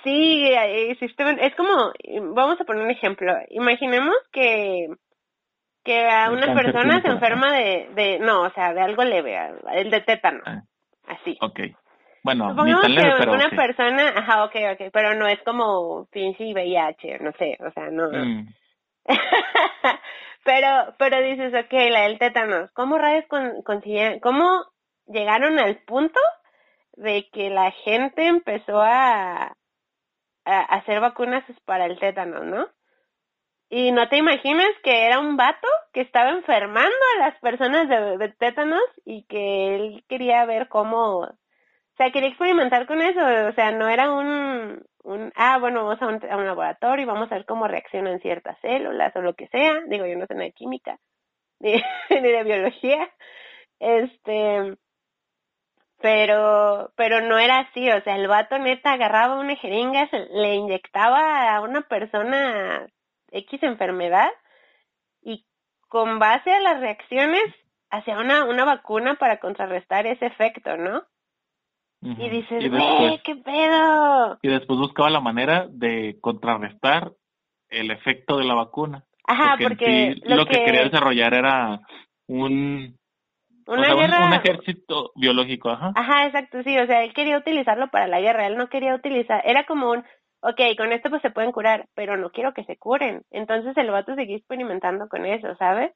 sí, 0.04 0.44
eh, 0.48 0.90
existe- 0.90 1.38
es 1.46 1.54
como, 1.56 1.92
vamos 2.34 2.60
a 2.60 2.64
poner 2.64 2.84
un 2.84 2.90
ejemplo, 2.90 3.32
imaginemos 3.48 4.14
que 4.30 4.88
que 5.82 6.06
a 6.06 6.30
una 6.30 6.52
persona 6.52 7.00
se 7.00 7.08
enferma 7.08 7.50
de, 7.56 7.88
de, 7.94 8.18
no, 8.18 8.42
o 8.42 8.50
sea, 8.50 8.74
de 8.74 8.82
algo 8.82 9.02
leve, 9.04 9.38
el 9.72 9.90
de 9.90 10.02
tétano, 10.02 10.42
Ah, 10.44 10.60
así. 11.06 11.38
ok. 11.40 11.60
Bueno, 12.22 12.48
ni 12.48 12.50
Supongamos 12.50 12.82
tan 12.82 12.94
leve, 12.94 13.08
que 13.12 13.18
pero 13.18 13.32
una 13.32 13.48
persona, 13.48 14.08
ajá, 14.14 14.44
ok, 14.44 14.56
ok, 14.74 14.90
pero 14.92 15.14
no 15.14 15.26
es 15.26 15.40
como 15.44 16.06
pinche 16.10 16.52
VIH, 16.52 17.20
no 17.20 17.32
sé, 17.38 17.56
o 17.66 17.70
sea, 17.70 17.88
no. 17.90 18.10
Mm, 18.10 18.48
pero, 20.44 20.94
pero 20.98 21.20
dices, 21.22 21.52
ok, 21.54 21.72
la 21.90 22.02
del 22.02 22.18
tétanos, 22.18 22.70
¿cómo 22.72 22.98
rayos 22.98 23.24
con, 23.28 23.62
consiguieron, 23.62 24.20
cómo 24.20 24.64
llegaron 25.06 25.58
al 25.58 25.78
punto 25.78 26.20
de 26.92 27.28
que 27.30 27.50
la 27.50 27.70
gente 27.70 28.26
empezó 28.26 28.80
a, 28.80 29.54
hacer 30.44 31.00
vacunas 31.00 31.44
para 31.66 31.84
el 31.84 31.98
tétanos, 31.98 32.44
¿no? 32.44 32.68
Y 33.68 33.92
no 33.92 34.08
te 34.08 34.16
imaginas 34.16 34.70
que 34.82 35.04
era 35.04 35.18
un 35.18 35.36
vato 35.36 35.68
que 35.92 36.00
estaba 36.00 36.30
enfermando 36.30 36.96
a 37.16 37.26
las 37.26 37.38
personas 37.40 37.86
de 37.86 38.28
tétanos 38.38 38.80
y 39.04 39.24
que 39.26 39.74
él 39.74 40.04
quería 40.08 40.46
ver 40.46 40.68
cómo, 40.68 41.18
o 41.18 41.36
sea, 41.98 42.10
quería 42.10 42.30
experimentar 42.30 42.86
con 42.86 43.02
eso, 43.02 43.20
o 43.20 43.52
sea, 43.52 43.72
no 43.72 43.88
era 43.88 44.10
un, 44.10 44.82
un 45.08 45.32
ah, 45.36 45.58
bueno, 45.58 45.84
vamos 45.84 46.02
a 46.02 46.06
un, 46.36 46.46
laboratorio 46.46 47.02
y 47.04 47.06
vamos 47.06 47.30
a 47.32 47.36
ver 47.36 47.46
cómo 47.46 47.66
reaccionan 47.68 48.20
ciertas 48.20 48.58
células 48.60 49.14
o 49.16 49.22
lo 49.22 49.34
que 49.34 49.48
sea, 49.48 49.80
digo, 49.88 50.06
yo 50.06 50.16
no 50.16 50.26
sé 50.26 50.34
nada 50.34 50.46
de 50.46 50.52
química, 50.52 50.98
ni, 51.60 51.72
ni 52.10 52.32
de 52.32 52.44
biología, 52.44 53.10
este, 53.80 54.76
pero, 56.00 56.92
pero 56.96 57.20
no 57.22 57.38
era 57.38 57.60
así, 57.60 57.90
o 57.90 58.00
sea, 58.02 58.16
el 58.16 58.28
vato 58.28 58.58
neta 58.58 58.92
agarraba 58.92 59.40
una 59.40 59.56
jeringa, 59.56 60.08
se- 60.10 60.28
le 60.30 60.54
inyectaba 60.54 61.54
a 61.54 61.60
una 61.60 61.82
persona 61.82 62.86
X 63.32 63.62
enfermedad 63.62 64.30
y 65.22 65.44
con 65.88 66.18
base 66.18 66.52
a 66.52 66.60
las 66.60 66.80
reacciones 66.80 67.42
hacía 67.90 68.18
una, 68.18 68.44
una 68.44 68.64
vacuna 68.64 69.16
para 69.16 69.38
contrarrestar 69.38 70.06
ese 70.06 70.26
efecto, 70.26 70.76
¿no? 70.76 71.04
Y 72.00 72.28
dices, 72.28 72.62
y 72.64 73.18
qué 73.24 73.36
pedo. 73.36 74.38
y 74.40 74.48
después 74.48 74.78
buscaba 74.78 75.10
la 75.10 75.20
manera 75.20 75.66
de 75.68 76.18
contrarrestar 76.20 77.12
el 77.68 77.90
efecto 77.90 78.38
de 78.38 78.44
la 78.44 78.54
vacuna. 78.54 79.04
Ajá, 79.26 79.56
en 79.58 79.68
porque 79.68 80.14
sí 80.14 80.20
lo, 80.28 80.36
lo 80.36 80.46
que... 80.46 80.52
que, 80.52 80.64
quería 80.64 80.84
desarrollar 80.84 81.34
era 81.34 81.80
un, 82.28 82.96
o 83.66 83.72
una 83.72 83.84
sea, 83.84 83.94
un- 83.94 84.00
guerra, 84.00 84.26
un, 84.26 84.32
ejército 84.34 85.12
biológico, 85.16 85.70
ajá. 85.70 85.92
ajá, 85.96 86.26
exacto, 86.26 86.62
sí, 86.62 86.78
o 86.78 86.86
sea, 86.86 87.02
él 87.04 87.12
quería 87.12 87.36
utilizarlo 87.36 87.88
para 87.88 88.06
la 88.06 88.20
guerra, 88.20 88.46
él 88.46 88.56
no 88.56 88.68
quería 88.68 88.94
utilizar, 88.94 89.42
era 89.44 89.64
como 89.66 89.90
un, 89.90 89.98
ok, 90.40 90.60
con 90.76 90.92
esto 90.92 91.10
pues 91.10 91.20
se 91.20 91.30
pueden 91.30 91.52
curar, 91.52 91.88
pero 91.94 92.16
no 92.16 92.30
quiero 92.30 92.54
que 92.54 92.64
se 92.64 92.76
curen, 92.78 93.22
entonces 93.30 93.76
el 93.76 93.90
vato 93.90 94.14
seguía 94.14 94.36
experimentando 94.36 95.08
con 95.08 95.26
eso, 95.26 95.54
¿sabes? 95.56 95.92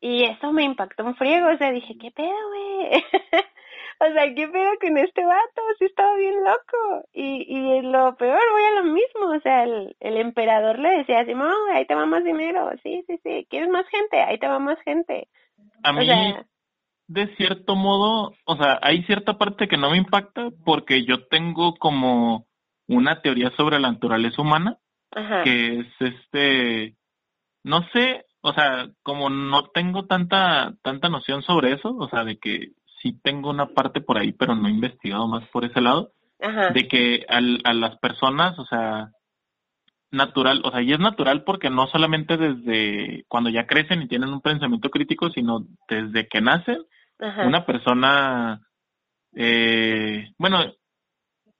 Y 0.00 0.24
eso 0.24 0.52
me 0.52 0.62
impactó 0.64 1.04
un 1.04 1.16
friego, 1.16 1.48
o 1.50 1.56
sea, 1.58 1.72
dije, 1.72 1.96
¿qué 1.98 2.10
pedo, 2.12 2.48
güey? 2.48 3.02
o 4.10 4.12
sea, 4.12 4.34
¿qué 4.34 4.48
pedo 4.48 4.70
con 4.80 4.98
este 4.98 5.24
vato? 5.24 5.62
Sí 5.78 5.84
estaba 5.86 6.16
bien 6.16 6.34
loco. 6.44 7.08
Y, 7.12 7.46
y 7.48 7.82
lo 7.82 8.16
peor, 8.16 8.40
voy 8.52 8.62
a 8.62 8.80
lo 8.80 8.84
mismo, 8.84 9.36
o 9.36 9.40
sea, 9.40 9.64
el, 9.64 9.96
el 10.00 10.16
emperador 10.18 10.78
le 10.78 10.98
decía, 10.98 11.24
Simón, 11.24 11.52
ahí 11.72 11.86
te 11.86 11.94
va 11.94 12.06
más 12.06 12.24
dinero, 12.24 12.70
sí, 12.82 13.04
sí, 13.06 13.18
sí, 13.22 13.46
¿quieres 13.50 13.68
más 13.68 13.86
gente? 13.88 14.20
Ahí 14.20 14.38
te 14.38 14.48
va 14.48 14.58
más 14.58 14.78
gente. 14.82 15.28
A 15.82 15.90
O 15.90 15.94
mí, 15.94 16.06
sea, 16.06 16.44
de 17.08 17.34
cierto 17.36 17.76
modo, 17.76 18.34
o 18.44 18.56
sea, 18.56 18.78
hay 18.82 19.02
cierta 19.04 19.38
parte 19.38 19.68
que 19.68 19.76
no 19.76 19.90
me 19.90 19.98
impacta 19.98 20.50
porque 20.64 21.04
yo 21.04 21.26
tengo 21.28 21.74
como 21.76 22.46
una 22.88 23.20
teoría 23.20 23.50
sobre 23.56 23.78
la 23.78 23.92
naturaleza 23.92 24.42
humana 24.42 24.78
ajá. 25.12 25.42
que 25.44 25.80
es 25.80 25.86
este, 26.00 26.96
no 27.64 27.82
sé, 27.92 28.24
o 28.40 28.52
sea, 28.52 28.88
como 29.02 29.30
no 29.30 29.68
tengo 29.68 30.06
tanta 30.06 30.74
tanta 30.82 31.08
noción 31.08 31.42
sobre 31.42 31.72
eso, 31.72 31.96
o 31.96 32.08
sea, 32.08 32.24
de 32.24 32.38
que 32.38 32.70
sí 33.06 33.20
tengo 33.22 33.50
una 33.50 33.66
parte 33.66 34.00
por 34.00 34.18
ahí, 34.18 34.32
pero 34.32 34.54
no 34.54 34.68
he 34.68 34.70
investigado 34.70 35.26
más 35.26 35.46
por 35.48 35.64
ese 35.64 35.80
lado, 35.80 36.12
Ajá. 36.40 36.70
de 36.70 36.88
que 36.88 37.24
al, 37.28 37.60
a 37.64 37.72
las 37.72 37.96
personas, 37.98 38.58
o 38.58 38.64
sea, 38.66 39.10
natural, 40.10 40.62
o 40.64 40.70
sea, 40.70 40.82
y 40.82 40.92
es 40.92 40.98
natural 40.98 41.44
porque 41.44 41.70
no 41.70 41.86
solamente 41.86 42.36
desde 42.36 43.24
cuando 43.28 43.50
ya 43.50 43.66
crecen 43.66 44.02
y 44.02 44.08
tienen 44.08 44.30
un 44.30 44.40
pensamiento 44.40 44.90
crítico, 44.90 45.30
sino 45.30 45.64
desde 45.88 46.28
que 46.28 46.40
nacen, 46.40 46.78
Ajá. 47.18 47.46
una 47.46 47.64
persona, 47.64 48.60
eh, 49.34 50.30
bueno, 50.38 50.58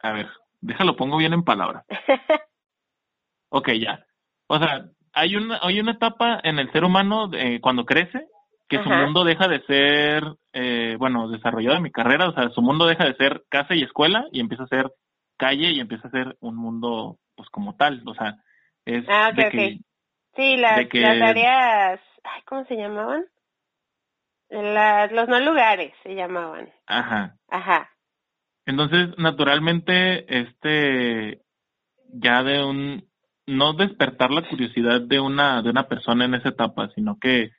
a 0.02 0.12
ver, 0.12 0.28
déjalo 0.60 0.96
pongo 0.96 1.16
bien 1.16 1.32
en 1.32 1.44
palabras. 1.44 1.84
Ok, 3.48 3.70
ya. 3.80 4.04
O 4.48 4.58
sea, 4.58 4.86
hay 5.12 5.36
una, 5.36 5.60
hay 5.62 5.78
una 5.78 5.92
etapa 5.92 6.40
en 6.42 6.58
el 6.58 6.70
ser 6.72 6.84
humano 6.84 7.30
eh, 7.32 7.60
cuando 7.60 7.86
crece 7.86 8.26
que 8.68 8.82
su 8.82 8.88
mundo 8.90 9.24
deja 9.24 9.48
de 9.48 9.60
ser, 9.62 10.24
eh, 10.52 10.96
bueno, 10.98 11.28
desarrollado 11.28 11.76
en 11.76 11.82
mi 11.84 11.90
carrera, 11.92 12.28
o 12.28 12.32
sea, 12.32 12.48
su 12.50 12.62
mundo 12.62 12.86
deja 12.86 13.04
de 13.04 13.14
ser 13.14 13.44
casa 13.48 13.74
y 13.74 13.82
escuela 13.82 14.26
y 14.32 14.40
empieza 14.40 14.64
a 14.64 14.68
ser 14.68 14.90
calle 15.36 15.70
y 15.70 15.80
empieza 15.80 16.08
a 16.08 16.10
ser 16.10 16.36
un 16.40 16.56
mundo, 16.56 17.18
pues 17.36 17.48
como 17.50 17.76
tal, 17.76 18.02
o 18.06 18.14
sea, 18.14 18.36
es 18.84 19.04
Ah, 19.08 19.28
ok, 19.30 19.36
de 19.36 19.42
ok. 19.46 19.50
que, 19.52 19.78
Sí, 20.36 20.56
las, 20.56 20.76
de 20.76 20.88
que- 20.88 21.00
las 21.00 21.22
áreas, 21.22 22.00
ay, 22.24 22.42
¿cómo 22.46 22.64
se 22.66 22.76
llamaban? 22.76 23.24
Las, 24.48 25.10
los 25.12 25.28
no 25.28 25.40
lugares 25.40 25.92
se 26.02 26.14
llamaban. 26.14 26.68
ajá. 26.86 27.36
Ajá. 27.48 27.90
Entonces, 28.64 29.10
naturalmente, 29.18 30.40
este, 30.40 31.40
ya 32.12 32.42
de 32.42 32.64
un, 32.64 33.08
no 33.46 33.72
despertar 33.74 34.30
la 34.30 34.48
curiosidad 34.48 35.00
de 35.00 35.20
una, 35.20 35.62
de 35.62 35.70
una 35.70 35.86
persona 35.88 36.24
en 36.24 36.34
esa 36.34 36.48
etapa, 36.50 36.88
sino 36.94 37.18
que 37.18 37.50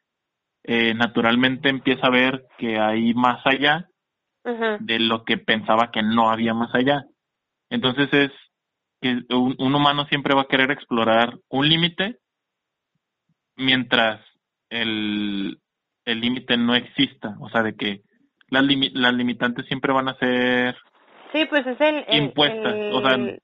eh, 0.68 0.94
naturalmente 0.94 1.70
empieza 1.70 2.08
a 2.08 2.12
ver 2.12 2.46
que 2.58 2.78
hay 2.80 3.14
más 3.14 3.46
allá 3.46 3.88
de 4.80 5.00
lo 5.00 5.24
que 5.24 5.38
pensaba 5.38 5.92
que 5.92 6.04
no 6.04 6.30
había 6.30 6.54
más 6.54 6.74
allá. 6.76 7.06
Entonces 7.70 8.14
es 8.14 8.32
que 9.02 9.22
un, 9.34 9.56
un 9.58 9.76
humano 9.76 10.06
siempre 10.06 10.36
va 10.36 10.42
a 10.42 10.48
querer 10.48 10.70
explorar 10.72 11.34
un 11.50 11.68
límite 11.68 12.18
mientras 13.56 14.22
el 14.70 15.58
el 16.06 16.22
límite 16.22 16.56
no 16.56 16.74
exista, 16.74 17.36
o 17.42 17.50
sea, 17.50 17.64
de 17.64 17.76
que 17.76 18.02
las, 18.48 18.64
limi- 18.64 18.92
las 18.94 19.14
limitantes 19.14 19.66
siempre 19.66 19.92
van 19.92 20.08
a 20.08 20.16
ser 20.20 20.78
Sí, 21.34 21.44
pues 21.50 21.68
es 21.68 21.80
el... 21.82 22.06
el- 22.08 22.24
Impuestas, 22.24 22.74
el- 22.74 22.94
o 22.94 23.02
sea- 23.02 23.36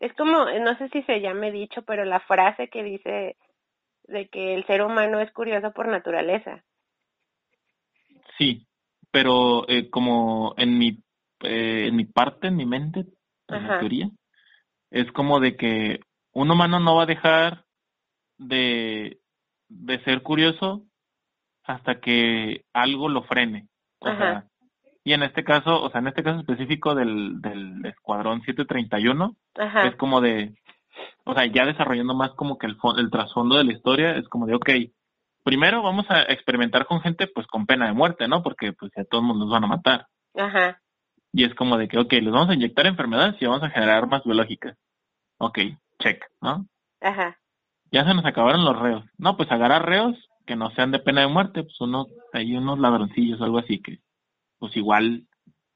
es 0.00 0.12
como, 0.14 0.44
no 0.44 0.76
sé 0.76 0.88
si 0.90 1.02
se 1.02 1.20
llame 1.20 1.50
dicho, 1.50 1.82
pero 1.82 2.04
la 2.04 2.20
frase 2.20 2.68
que 2.68 2.82
dice 2.82 3.36
de 4.04 4.28
que 4.28 4.54
el 4.54 4.66
ser 4.66 4.82
humano 4.82 5.20
es 5.20 5.30
curioso 5.32 5.72
por 5.72 5.88
naturaleza. 5.88 6.62
Sí, 8.40 8.66
pero 9.10 9.68
eh, 9.68 9.90
como 9.90 10.54
en 10.56 10.78
mi 10.78 10.98
eh, 11.42 11.86
en 11.88 11.96
mi 11.96 12.06
parte, 12.06 12.48
en 12.48 12.56
mi 12.56 12.64
mente, 12.64 13.00
en 13.48 13.54
Ajá. 13.54 13.74
la 13.74 13.78
teoría, 13.80 14.10
es 14.90 15.12
como 15.12 15.40
de 15.40 15.56
que 15.56 16.00
un 16.32 16.50
humano 16.50 16.80
no 16.80 16.96
va 16.96 17.02
a 17.02 17.06
dejar 17.06 17.64
de, 18.38 19.20
de 19.68 20.04
ser 20.04 20.22
curioso 20.22 20.84
hasta 21.64 22.00
que 22.00 22.64
algo 22.72 23.10
lo 23.10 23.22
frene. 23.24 23.68
O 24.00 24.08
Ajá. 24.08 24.18
sea, 24.18 24.44
y 25.04 25.12
en 25.12 25.22
este 25.22 25.44
caso, 25.44 25.82
o 25.82 25.90
sea, 25.90 26.00
en 26.00 26.08
este 26.08 26.22
caso 26.22 26.40
específico 26.40 26.94
del, 26.94 27.40
del 27.42 27.84
Escuadrón 27.84 28.40
731, 28.40 29.36
Ajá. 29.56 29.86
es 29.86 29.96
como 29.96 30.22
de, 30.22 30.54
o 31.24 31.34
sea, 31.34 31.44
ya 31.46 31.66
desarrollando 31.66 32.14
más 32.14 32.30
como 32.32 32.56
que 32.56 32.66
el, 32.66 32.76
el 32.96 33.10
trasfondo 33.10 33.58
de 33.58 33.64
la 33.64 33.72
historia, 33.72 34.16
es 34.16 34.28
como 34.28 34.46
de, 34.46 34.54
ok, 34.54 34.70
primero 35.42 35.82
vamos 35.82 36.06
a 36.10 36.22
experimentar 36.22 36.86
con 36.86 37.00
gente 37.00 37.26
pues 37.26 37.46
con 37.46 37.66
pena 37.66 37.86
de 37.86 37.92
muerte, 37.92 38.28
¿no? 38.28 38.42
Porque 38.42 38.72
pues 38.72 38.92
ya 38.96 39.04
todos 39.04 39.24
nos 39.24 39.50
van 39.50 39.64
a 39.64 39.68
matar. 39.68 40.06
Ajá. 40.36 40.80
Y 41.32 41.44
es 41.44 41.54
como 41.54 41.76
de 41.76 41.88
que, 41.88 41.98
ok, 41.98 42.12
les 42.12 42.32
vamos 42.32 42.50
a 42.50 42.54
inyectar 42.54 42.86
enfermedades 42.86 43.40
y 43.40 43.46
vamos 43.46 43.62
a 43.62 43.70
generar 43.70 43.98
armas 43.98 44.24
biológicas. 44.24 44.76
Ok, 45.38 45.58
check, 45.98 46.24
¿no? 46.40 46.66
Ajá. 47.00 47.38
Ya 47.92 48.04
se 48.04 48.14
nos 48.14 48.24
acabaron 48.24 48.64
los 48.64 48.78
reos. 48.78 49.04
No, 49.16 49.36
pues 49.36 49.50
agarrar 49.50 49.86
reos 49.86 50.16
que 50.46 50.56
no 50.56 50.70
sean 50.72 50.90
de 50.90 50.98
pena 50.98 51.22
de 51.22 51.28
muerte, 51.28 51.62
pues 51.62 51.80
uno, 51.80 52.06
hay 52.32 52.56
unos 52.56 52.78
ladroncillos 52.78 53.40
o 53.40 53.44
algo 53.44 53.58
así 53.58 53.80
que, 53.80 53.98
pues 54.58 54.76
igual 54.76 55.26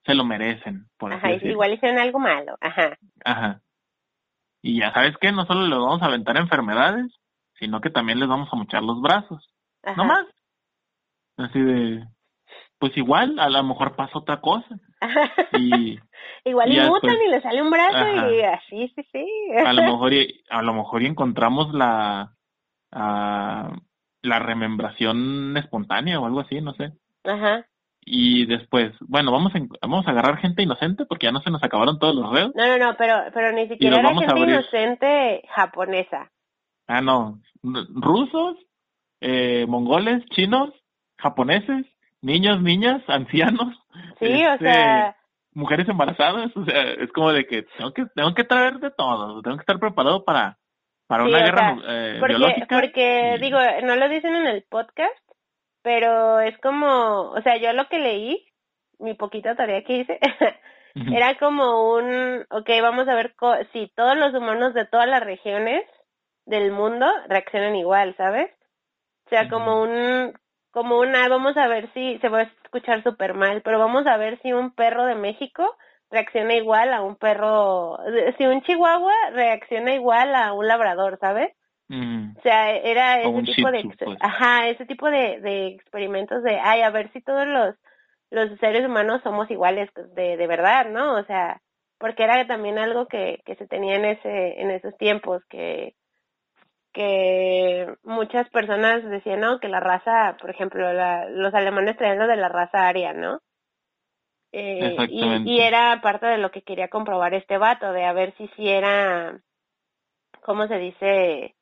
se 0.05 0.15
lo 0.15 0.25
merecen, 0.25 0.87
por 0.99 1.13
así 1.13 1.25
Ajá. 1.25 1.29
decirlo. 1.29 1.53
Igual 1.53 1.75
hicieron 1.75 1.99
algo 1.99 2.19
malo. 2.19 2.57
Ajá. 2.61 2.99
Ajá. 3.25 3.61
Y 4.61 4.81
ya 4.81 4.93
sabes 4.93 5.17
que 5.19 5.33
no 5.33 5.47
solo 5.47 5.67
les 5.67 5.79
vamos 5.79 6.03
a 6.03 6.07
aventar 6.07 6.37
enfermedades, 6.37 7.13
sino 7.59 7.81
que 7.81 7.91
también 7.91 8.19
les 8.19 8.29
vamos 8.29 8.49
a 8.53 8.57
mochar 8.57 8.83
los 8.83 9.01
brazos. 9.01 9.54
Ajá. 9.85 9.97
No 9.97 10.05
más. 10.05 10.27
Así 11.37 11.61
de, 11.61 12.05
pues 12.79 12.97
igual, 12.97 13.39
a 13.39 13.49
lo 13.49 13.63
mejor 13.65 13.97
pasa 13.97 14.19
otra 14.19 14.41
cosa. 14.41 14.69
Y 15.59 15.99
Igual 16.47 16.73
y 16.73 16.77
ya 16.77 16.89
mutan 16.89 17.17
y 17.27 17.31
le 17.31 17.41
sale 17.41 17.63
un 17.63 17.71
brazo 17.71 17.97
Ajá. 17.97 18.31
y 18.31 18.41
así, 18.43 18.93
sí, 18.95 19.09
sí. 19.13 19.27
a 19.65 19.73
lo 19.73 19.83
mejor 19.93 20.13
y, 20.13 20.43
a 20.51 20.63
lo 20.63 20.75
mejor 20.75 21.03
y 21.03 21.07
encontramos 21.07 21.73
la 21.73 22.31
la 24.25 24.39
remembración 24.39 25.57
espontánea 25.57 26.21
o 26.21 26.27
algo 26.27 26.41
así, 26.41 26.61
no 26.61 26.75
sé. 26.75 26.93
Ajá. 27.25 27.67
Y 28.07 28.47
después, 28.47 28.93
bueno, 29.01 29.33
vamos 29.33 29.53
a, 29.55 29.59
vamos 29.83 30.07
a 30.07 30.11
agarrar 30.11 30.37
gente 30.39 30.63
inocente 30.63 31.07
porque 31.07 31.27
ya 31.27 31.33
no 31.33 31.41
se 31.41 31.51
nos 31.51 31.63
acabaron 31.63 31.99
todos 31.99 32.15
los 32.15 32.31
reos. 32.31 32.53
No, 32.55 32.67
no, 32.67 32.79
no, 32.79 32.97
pero, 32.97 33.17
pero 33.33 33.53
ni 33.53 33.67
siquiera 33.69 33.99
era 33.99 34.15
gente 34.15 34.41
inocente 34.41 35.43
japonesa. 35.55 36.31
Ah, 36.87 37.01
no, 37.01 37.41
rusos, 37.63 38.57
eh, 39.27 39.65
mongoles, 39.67 40.23
chinos, 40.35 40.71
japoneses, 41.17 41.87
niños, 42.21 42.61
niñas, 42.63 43.03
ancianos, 43.09 43.75
Sí, 44.21 44.45
o 44.47 44.53
este, 44.53 44.65
sea, 44.65 45.17
mujeres 45.55 45.89
embarazadas, 45.89 46.55
o 46.57 46.65
sea, 46.65 46.83
es 46.93 47.11
como 47.13 47.33
de 47.33 47.47
que 47.47 47.63
tengo 47.79 47.93
que 47.95 48.05
tengo 48.15 48.35
que 48.35 48.45
traer 48.45 48.79
de 48.81 48.91
todo, 48.91 49.41
tengo 49.43 49.57
que 49.57 49.63
estar 49.63 49.79
preparado 49.79 50.25
para 50.25 50.59
para 51.07 51.25
Sí, 51.25 51.31
una 51.31 51.39
guerra 51.45 51.77
sea, 51.77 51.83
eh, 51.89 52.17
porque, 52.21 52.35
biológica. 52.35 52.81
porque 52.81 53.35
y- 53.37 53.41
digo, 53.41 53.59
no 53.85 53.97
lo 53.97 54.09
dicen 54.09 54.35
en 54.35 54.47
el 54.47 54.63
podcast, 54.65 55.23
pero 55.83 56.41
es 56.41 56.57
como, 56.59 57.31
o 57.31 57.41
sea, 57.43 57.57
yo 57.59 57.73
lo 57.73 57.89
que 57.89 57.99
leí, 57.99 58.47
mi 58.99 59.15
poquita 59.15 59.55
tarea 59.55 59.85
que 59.85 59.99
hice, 59.99 60.19
era 61.19 61.37
como 61.39 61.95
un, 61.95 62.45
ok, 62.51 62.71
vamos 62.83 63.07
a 63.09 63.15
ver 63.15 63.35
co- 63.37 63.57
si 63.73 63.91
todos 63.95 64.17
los 64.17 64.33
humanos 64.35 64.75
de 64.75 64.87
todas 64.87 65.09
las 65.09 65.23
regiones 65.23 65.83
del 66.47 66.73
mundo 66.73 67.07
reaccionan 67.29 67.77
igual, 67.77 68.15
¿sabes? 68.17 68.51
O 69.27 69.29
sea, 69.31 69.49
como 69.49 69.83
un, 69.83 70.33
como 70.71 70.99
una, 70.99 71.29
vamos 71.29 71.57
a 71.57 71.69
ver 71.69 71.91
si, 71.95 72.19
se 72.19 72.29
va 72.29 72.41
a 72.41 72.51
escuchar 72.65 73.03
súper 73.03 73.35
mal, 73.35 73.63
pero 73.63 73.79
vamos 73.79 74.07
a 74.07 74.17
ver 74.17 74.41
si 74.43 74.53
un 74.53 74.75
perro 74.75 75.07
de 75.07 75.15
México 75.15 75.77
reacciona 76.11 76.55
igual 76.55 76.93
a 76.93 77.03
un 77.03 77.17
perro, 77.17 77.99
si 78.39 78.47
un 78.47 78.63
chihuahua 78.63 79.15
reacciona 79.33 79.95
igual 79.95 80.35
a 80.35 80.53
un 80.53 80.67
labrador, 80.67 81.19
¿sabes? 81.21 81.53
O 82.39 82.43
sea, 82.43 82.71
era 82.77 83.23
ese 83.23 83.43
tipo 83.55 83.71
de, 83.71 83.79
Shih 83.83 83.89
Tzu, 83.89 83.89
ex- 83.89 84.05
pues. 84.05 84.19
ajá, 84.21 84.69
ese 84.69 84.87
tipo 84.87 85.11
de, 85.11 85.41
de 85.41 85.67
experimentos 85.69 86.43
de, 86.43 86.59
ay, 86.61 86.83
a 86.83 86.91
ver 86.91 87.11
si 87.13 87.21
todos 87.21 87.47
los, 87.47 87.75
los 88.31 88.59
seres 88.59 88.85
humanos 88.85 89.23
somos 89.23 89.51
iguales 89.51 89.91
de, 90.15 90.37
de 90.37 90.47
verdad, 90.47 90.87
¿no? 90.91 91.15
O 91.17 91.25
sea, 91.25 91.61
porque 91.99 92.25
era 92.25 92.47
también 92.47 92.79
algo 92.79 93.07
que, 93.07 93.41
que 93.47 93.55
se 93.57 93.67
tenía 93.67 93.97
en 93.97 94.05
ese, 94.05 94.61
en 94.61 94.71
esos 94.71 94.97
tiempos, 94.99 95.43
que, 95.49 95.95
que 96.95 97.95
muchas 98.05 98.49
personas 98.51 99.05
decían, 99.05 99.41
no, 99.41 99.61
que 99.61 99.69
la 99.69 99.81
raza, 99.81 100.39
por 100.41 100.51
ejemplo, 100.51 100.93
la, 100.95 101.29
los 101.31 101.55
alemanes 101.55 101.99
traían 101.99 102.21
lo 102.21 102.29
de 102.29 102.37
la 102.37 102.49
raza 102.49 102.89
aria, 102.89 103.13
¿no? 103.13 103.41
Eh, 104.53 104.97
y, 105.11 105.21
y 105.45 105.61
era 105.61 106.01
parte 106.01 106.27
de 106.27 106.39
lo 106.39 106.51
que 106.53 106.63
quería 106.63 106.89
comprobar 106.89 107.35
este 107.35 107.59
vato, 107.59 107.93
de 107.93 108.05
a 108.05 108.13
ver 108.13 108.35
si 108.39 108.49
si 108.57 108.69
era, 108.69 109.41
¿cómo 110.43 110.69
se 110.69 110.79
dice? 110.79 111.57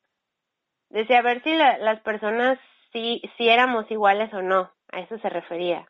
Decía, 0.89 1.19
a 1.19 1.23
ver 1.23 1.43
si 1.43 1.53
la- 1.55 1.79
las 1.79 1.99
personas 2.01 2.59
sí, 2.91 3.21
si 3.37 3.49
éramos 3.49 3.89
iguales 3.89 4.31
o 4.33 4.43
no, 4.43 4.71
a 4.91 4.99
eso 5.01 5.17
se 5.19 5.29
refería. 5.29 5.87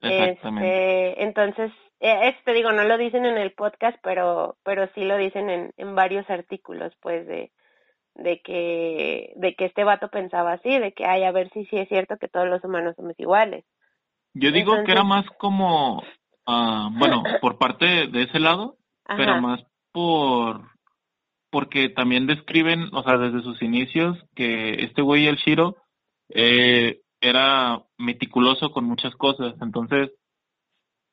Exactamente. 0.00 1.10
Este, 1.10 1.22
entonces, 1.24 1.72
este 2.00 2.52
digo, 2.54 2.72
no 2.72 2.84
lo 2.84 2.96
dicen 2.96 3.26
en 3.26 3.36
el 3.36 3.52
podcast, 3.52 3.98
pero, 4.02 4.56
pero 4.64 4.88
sí 4.94 5.04
lo 5.04 5.16
dicen 5.18 5.50
en, 5.50 5.72
en 5.76 5.94
varios 5.94 6.28
artículos, 6.30 6.94
pues, 7.02 7.26
de, 7.26 7.50
de 8.18 8.40
que, 8.40 9.32
de 9.36 9.54
que 9.54 9.64
este 9.66 9.84
vato 9.84 10.08
pensaba 10.08 10.52
así, 10.52 10.78
de 10.78 10.92
que, 10.92 11.04
ay, 11.06 11.24
a 11.24 11.32
ver 11.32 11.50
si 11.50 11.64
sí 11.66 11.76
es 11.78 11.88
cierto 11.88 12.16
que 12.18 12.28
todos 12.28 12.48
los 12.48 12.62
humanos 12.64 12.94
somos 12.96 13.14
iguales. 13.18 13.64
Yo 14.34 14.52
digo 14.52 14.84
que 14.84 14.92
era 14.92 15.04
más 15.04 15.24
como, 15.38 16.02
ah, 16.46 16.90
bueno, 16.92 17.22
por 17.40 17.58
parte 17.58 18.08
de 18.08 18.22
ese 18.22 18.38
lado, 18.40 18.76
pero 19.06 19.40
más 19.40 19.60
por 19.92 20.62
porque 21.50 21.88
también 21.88 22.26
describen, 22.26 22.90
o 22.92 23.02
sea, 23.02 23.16
desde 23.16 23.42
sus 23.42 23.62
inicios, 23.62 24.18
que 24.34 24.84
este 24.84 25.00
güey, 25.00 25.26
el 25.28 25.36
Shiro, 25.36 25.76
eh, 26.28 27.00
era 27.20 27.82
meticuloso 27.96 28.70
con 28.70 28.84
muchas 28.84 29.14
cosas. 29.14 29.54
Entonces, 29.62 30.10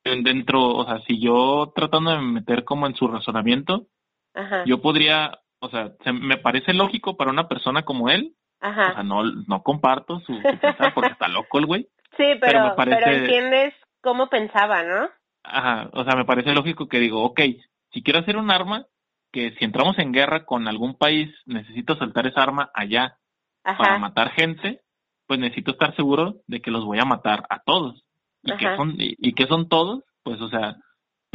en- 0.04 0.22
dentro, 0.22 0.62
o 0.74 0.84
sea, 0.84 1.00
si 1.06 1.20
yo 1.20 1.72
tratando 1.74 2.10
de 2.10 2.20
meter 2.20 2.64
como 2.64 2.86
en 2.86 2.94
su 2.94 3.08
razonamiento, 3.08 3.86
ajá, 4.34 4.64
yo 4.66 4.80
podría, 4.82 5.38
o 5.60 5.68
sea, 5.68 5.92
se- 6.04 6.12
me 6.12 6.36
parece 6.38 6.72
lógico 6.74 7.16
para 7.16 7.30
una 7.30 7.48
persona 7.48 7.82
como 7.82 8.08
él 8.10 8.34
Ajá. 8.58 8.90
O 8.90 8.94
sea, 8.94 9.02
no, 9.02 9.22
no 9.22 9.62
comparto 9.62 10.18
su, 10.20 10.34
su 10.34 10.58
pensar 10.58 10.94
porque 10.94 11.12
está 11.12 11.28
loco 11.28 11.58
el 11.58 11.66
güey. 11.66 11.88
Sí, 12.16 12.24
pero, 12.40 12.40
Pero 12.40 12.62
me 12.62 12.70
pero, 12.70 12.76
parece- 12.76 13.16
entiendes 13.18 13.74
cómo 14.00 14.28
pensaba, 14.28 14.82
¿no? 14.82 15.10
Ajá, 15.44 15.90
o 15.92 16.02
sea, 16.04 16.16
me 16.16 16.24
parece 16.24 16.54
lógico 16.54 16.88
que 16.88 16.98
digo, 16.98 17.22
ok, 17.22 17.40
si 17.92 18.02
quiero 18.02 18.20
hacer 18.20 18.38
un 18.38 18.50
arma, 18.50 18.86
que 19.30 19.50
si 19.58 19.64
entramos 19.66 19.98
en 19.98 20.12
guerra 20.12 20.46
con 20.46 20.66
algún 20.66 20.96
país, 20.96 21.28
necesito 21.44 21.94
soltar 21.96 22.26
esa 22.26 22.42
arma 22.42 22.70
allá 22.72 23.18
para 23.62 23.74
Ajá. 23.92 23.98
matar 23.98 24.30
gente, 24.30 24.80
pues 25.26 25.38
necesito 25.38 25.72
estar 25.72 25.94
seguro 25.94 26.36
de 26.46 26.62
que 26.62 26.70
los 26.70 26.84
voy 26.86 26.98
a 26.98 27.04
matar 27.04 27.44
a 27.50 27.58
todos. 27.60 28.02
¿Y 28.42 28.56
que 28.56 28.66
Ajá. 28.66 28.76
son 28.76 28.92
y, 28.98 29.14
y 29.18 29.34
qué 29.34 29.46
son 29.46 29.68
todos? 29.68 30.02
Pues, 30.22 30.40
o 30.40 30.48
sea, 30.48 30.76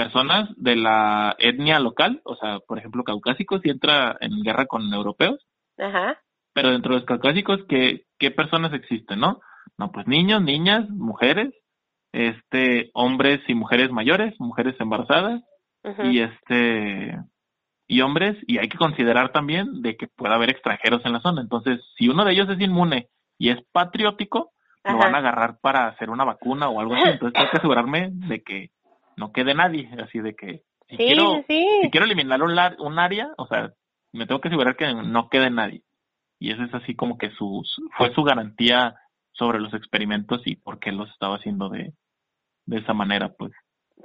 personas 0.03 0.49
de 0.57 0.75
la 0.75 1.35
etnia 1.39 1.79
local, 1.79 2.21
o 2.23 2.35
sea, 2.35 2.59
por 2.59 2.77
ejemplo, 2.77 3.03
caucásicos, 3.03 3.61
y 3.63 3.69
entra 3.69 4.17
en 4.19 4.41
guerra 4.41 4.65
con 4.65 4.93
europeos, 4.93 5.45
Ajá. 5.77 6.19
pero 6.53 6.71
dentro 6.71 6.93
de 6.93 6.99
los 6.99 7.05
caucásicos, 7.05 7.59
¿qué, 7.67 8.05
qué 8.17 8.31
personas 8.31 8.73
existen, 8.73 9.19
no? 9.19 9.41
No, 9.77 9.91
pues 9.91 10.07
niños, 10.07 10.41
niñas, 10.41 10.89
mujeres, 10.89 11.53
este, 12.13 12.89
hombres 12.93 13.41
y 13.47 13.53
mujeres 13.53 13.91
mayores, 13.91 14.33
mujeres 14.39 14.75
embarazadas, 14.79 15.41
y 16.03 16.19
este 16.19 17.17
y 17.87 18.01
hombres 18.01 18.37
y 18.47 18.59
hay 18.59 18.69
que 18.69 18.77
considerar 18.77 19.31
también 19.31 19.81
de 19.81 19.97
que 19.97 20.07
pueda 20.07 20.35
haber 20.35 20.51
extranjeros 20.51 21.03
en 21.05 21.13
la 21.13 21.21
zona 21.21 21.41
entonces 21.41 21.81
si 21.97 22.07
uno 22.07 22.23
de 22.23 22.33
ellos 22.33 22.47
es 22.49 22.59
inmune 22.61 23.09
y 23.39 23.49
es 23.49 23.57
patriótico 23.71 24.51
lo 24.83 24.97
van 24.97 25.15
a 25.15 25.19
agarrar 25.19 25.57
para 25.59 25.87
hacer 25.87 26.09
una 26.09 26.23
vacuna 26.23 26.69
o 26.69 26.79
algo 26.79 26.93
así 26.93 27.09
entonces 27.09 27.33
tengo 27.33 27.49
que 27.49 27.57
asegurarme 27.57 28.09
de 28.11 28.41
que 28.43 28.69
no 29.21 29.31
quede 29.31 29.53
nadie 29.53 29.89
así 30.03 30.19
de 30.19 30.35
que 30.35 30.63
si 30.89 30.97
Sí, 30.97 31.05
quiero 31.05 31.43
sí. 31.47 31.65
si 31.83 31.89
quiero 31.91 32.05
eliminar 32.05 32.41
un, 32.43 32.55
lar- 32.55 32.75
un 32.79 32.97
área 32.99 33.29
o 33.37 33.45
sea 33.47 33.71
me 34.13 34.25
tengo 34.25 34.41
que 34.41 34.49
asegurar 34.49 34.75
que 34.75 34.93
no 34.93 35.29
quede 35.29 35.49
nadie 35.49 35.81
y 36.39 36.51
eso 36.51 36.63
es 36.63 36.73
así 36.73 36.95
como 36.95 37.17
que 37.17 37.29
su 37.31 37.61
su- 37.63 37.87
fue 37.97 38.13
su 38.13 38.23
garantía 38.23 38.95
sobre 39.31 39.59
los 39.59 39.73
experimentos 39.73 40.41
y 40.45 40.55
por 40.57 40.79
qué 40.79 40.91
los 40.91 41.09
estaba 41.11 41.35
haciendo 41.37 41.69
de 41.69 41.93
de 42.65 42.77
esa 42.79 42.93
manera 42.93 43.29
pues 43.37 43.51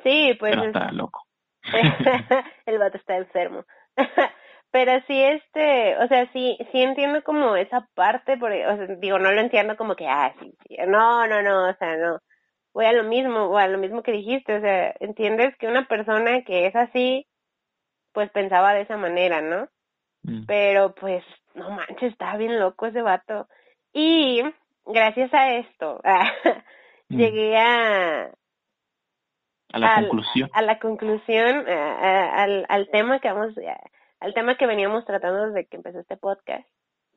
Sí, 0.05 0.35
pues 0.39 0.51
pero 0.53 0.63
es- 0.63 0.69
está 0.69 0.93
loco 0.93 1.23
el 2.67 2.79
vato 2.79 2.97
está 2.99 3.17
enfermo. 3.17 3.65
Pero 4.73 4.93
sí, 5.07 5.23
este, 5.23 5.97
o 5.99 6.07
sea, 6.09 6.31
sí, 6.33 6.59
sí 6.71 6.83
entiendo 6.83 7.23
como 7.23 7.57
esa 7.57 7.89
parte, 7.95 8.37
porque, 8.37 8.67
o 8.67 8.77
sea, 8.77 8.87
digo, 8.97 9.19
no 9.19 9.33
lo 9.33 9.41
entiendo 9.41 9.75
como 9.77 9.95
que, 9.97 10.07
ah, 10.07 10.35
sí, 10.39 10.53
sí, 10.69 10.77
no, 10.87 11.27
no, 11.27 11.41
no, 11.41 11.71
o 11.71 11.75
sea, 11.79 11.97
no. 11.97 12.19
Voy 12.77 12.85
a 12.85 12.93
lo 12.93 13.05
mismo, 13.05 13.45
o 13.47 13.57
a 13.57 13.69
lo 13.69 13.79
mismo 13.79 14.03
que 14.03 14.13
dijiste, 14.13 14.55
o 14.55 14.61
sea, 14.61 14.95
entiendes 15.01 15.57
que 15.57 15.67
una 15.67 15.89
persona 15.89 16.43
que 16.43 16.67
es 16.67 16.77
así, 16.77 17.27
pues 18.13 18.31
pensaba 18.33 18.75
de 18.75 18.83
esa 18.83 18.99
manera, 18.99 19.41
¿no? 19.41 19.67
Mm. 20.25 20.45
Pero 20.47 20.95
pues, 20.95 21.25
no 21.55 21.71
manches, 21.71 22.13
está 22.13 22.37
bien 22.37 22.61
loco 22.61 22.85
ese 22.85 23.01
vato. 23.01 23.49
Y 23.95 24.43
gracias 24.85 25.33
a 25.33 25.55
esto, 25.55 26.01
Mm. 27.09 27.17
llegué 27.19 27.57
a, 27.57 28.31
a 29.73 29.79
la 29.79 29.95
conclusión 29.95 30.51
a 30.53 30.61
la 30.63 30.79
conclusión, 30.79 31.69
a- 31.69 32.43
al, 32.43 32.67
al 32.69 32.89
tema 32.91 33.21
que 33.21 33.31
vamos, 33.33 33.55
al 34.21 34.35
tema 34.35 34.57
que 34.59 34.67
veníamos 34.67 35.07
tratando 35.07 35.47
desde 35.47 35.67
que 35.67 35.77
empezó 35.79 36.01
este 36.01 36.17
podcast, 36.19 36.69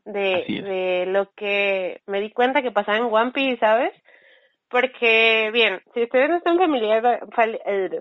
de, 0.06 0.46
es. 0.48 0.64
de 0.64 1.06
lo 1.08 1.32
que 1.34 2.02
me 2.06 2.22
di 2.22 2.32
cuenta 2.32 2.62
que 2.62 2.72
pasaba 2.72 2.98
en 3.00 3.06
One 3.14 3.32
Piece, 3.32 3.60
¿sabes? 3.60 3.92
Porque, 4.70 5.50
bien, 5.52 5.82
si 5.96 6.04
ustedes 6.04 6.30
no 6.30 6.38
están 6.38 6.58
familiar, 6.60 7.28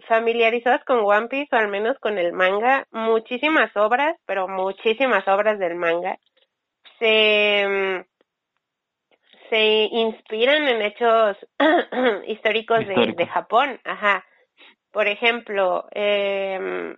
familiarizados 0.06 0.84
con 0.84 0.98
One 0.98 1.28
Piece, 1.28 1.48
o 1.56 1.58
al 1.58 1.68
menos 1.68 1.98
con 1.98 2.18
el 2.18 2.34
manga, 2.34 2.86
muchísimas 2.90 3.74
obras, 3.74 4.16
pero 4.26 4.48
muchísimas 4.48 5.26
obras 5.28 5.58
del 5.58 5.76
manga, 5.76 6.18
se, 6.98 7.66
mm, 7.66 8.04
se 9.48 9.88
inspiran 9.92 10.68
en 10.68 10.82
hechos 10.82 11.38
históricos, 12.26 12.86
De, 12.86 13.14
de 13.16 13.26
Japón, 13.26 13.80
ajá. 13.84 14.26
Por 14.92 15.06
ejemplo, 15.08 15.86
eh, 15.92 16.94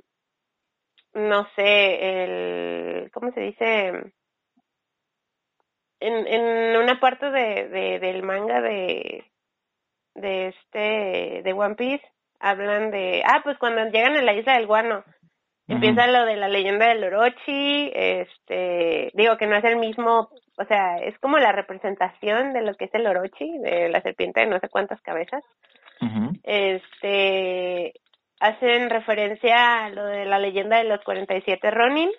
no 1.15 1.49
sé, 1.55 2.25
el, 2.25 3.11
¿cómo 3.13 3.33
se 3.33 3.41
dice? 3.41 3.89
En, 6.01 6.27
en 6.27 6.77
una 6.77 6.99
parte 6.99 7.31
de, 7.31 7.69
de, 7.69 7.99
del 8.01 8.23
manga 8.25 8.61
de, 8.63 9.30
de 10.15 10.49
este, 10.49 11.43
de 11.43 11.53
One 11.53 11.75
Piece, 11.75 12.05
hablan 12.39 12.91
de, 12.91 13.23
ah, 13.25 13.41
pues 13.43 13.59
cuando 13.59 13.85
llegan 13.91 14.17
a 14.17 14.23
la 14.23 14.35
isla 14.35 14.55
del 14.55 14.67
guano, 14.67 15.05
empieza 15.69 16.07
lo 16.09 16.25
de 16.25 16.37
la 16.37 16.49
leyenda 16.49 16.89
del 16.89 17.05
Orochi, 17.05 17.91
este, 17.95 19.11
digo 19.15 19.37
que 19.37 19.47
no 19.47 19.57
es 19.57 19.65
el 19.65 19.77
mismo, 19.77 20.31
o 20.59 20.65
sea, 20.65 20.99
es 20.99 21.17
como 21.21 21.39
la 21.39 21.53
representación 21.53 22.53
de 22.53 22.63
lo 22.63 22.75
que 22.75 22.87
es 22.87 22.95
el 22.95 23.07
Orochi, 23.07 23.59
de 23.59 23.89
la 23.89 24.01
serpiente 24.01 24.41
de 24.41 24.47
no 24.47 24.59
sé 24.59 24.69
cuántas 24.69 25.01
cabezas. 25.03 25.45
Este 26.43 27.93
hacen 28.41 28.89
referencia 28.89 29.85
a 29.85 29.91
lo 29.91 30.07
de 30.07 30.25
la 30.25 30.39
leyenda 30.39 30.79
de 30.79 30.85
los 30.85 31.03
47 31.03 31.71
Ronin 31.71 32.11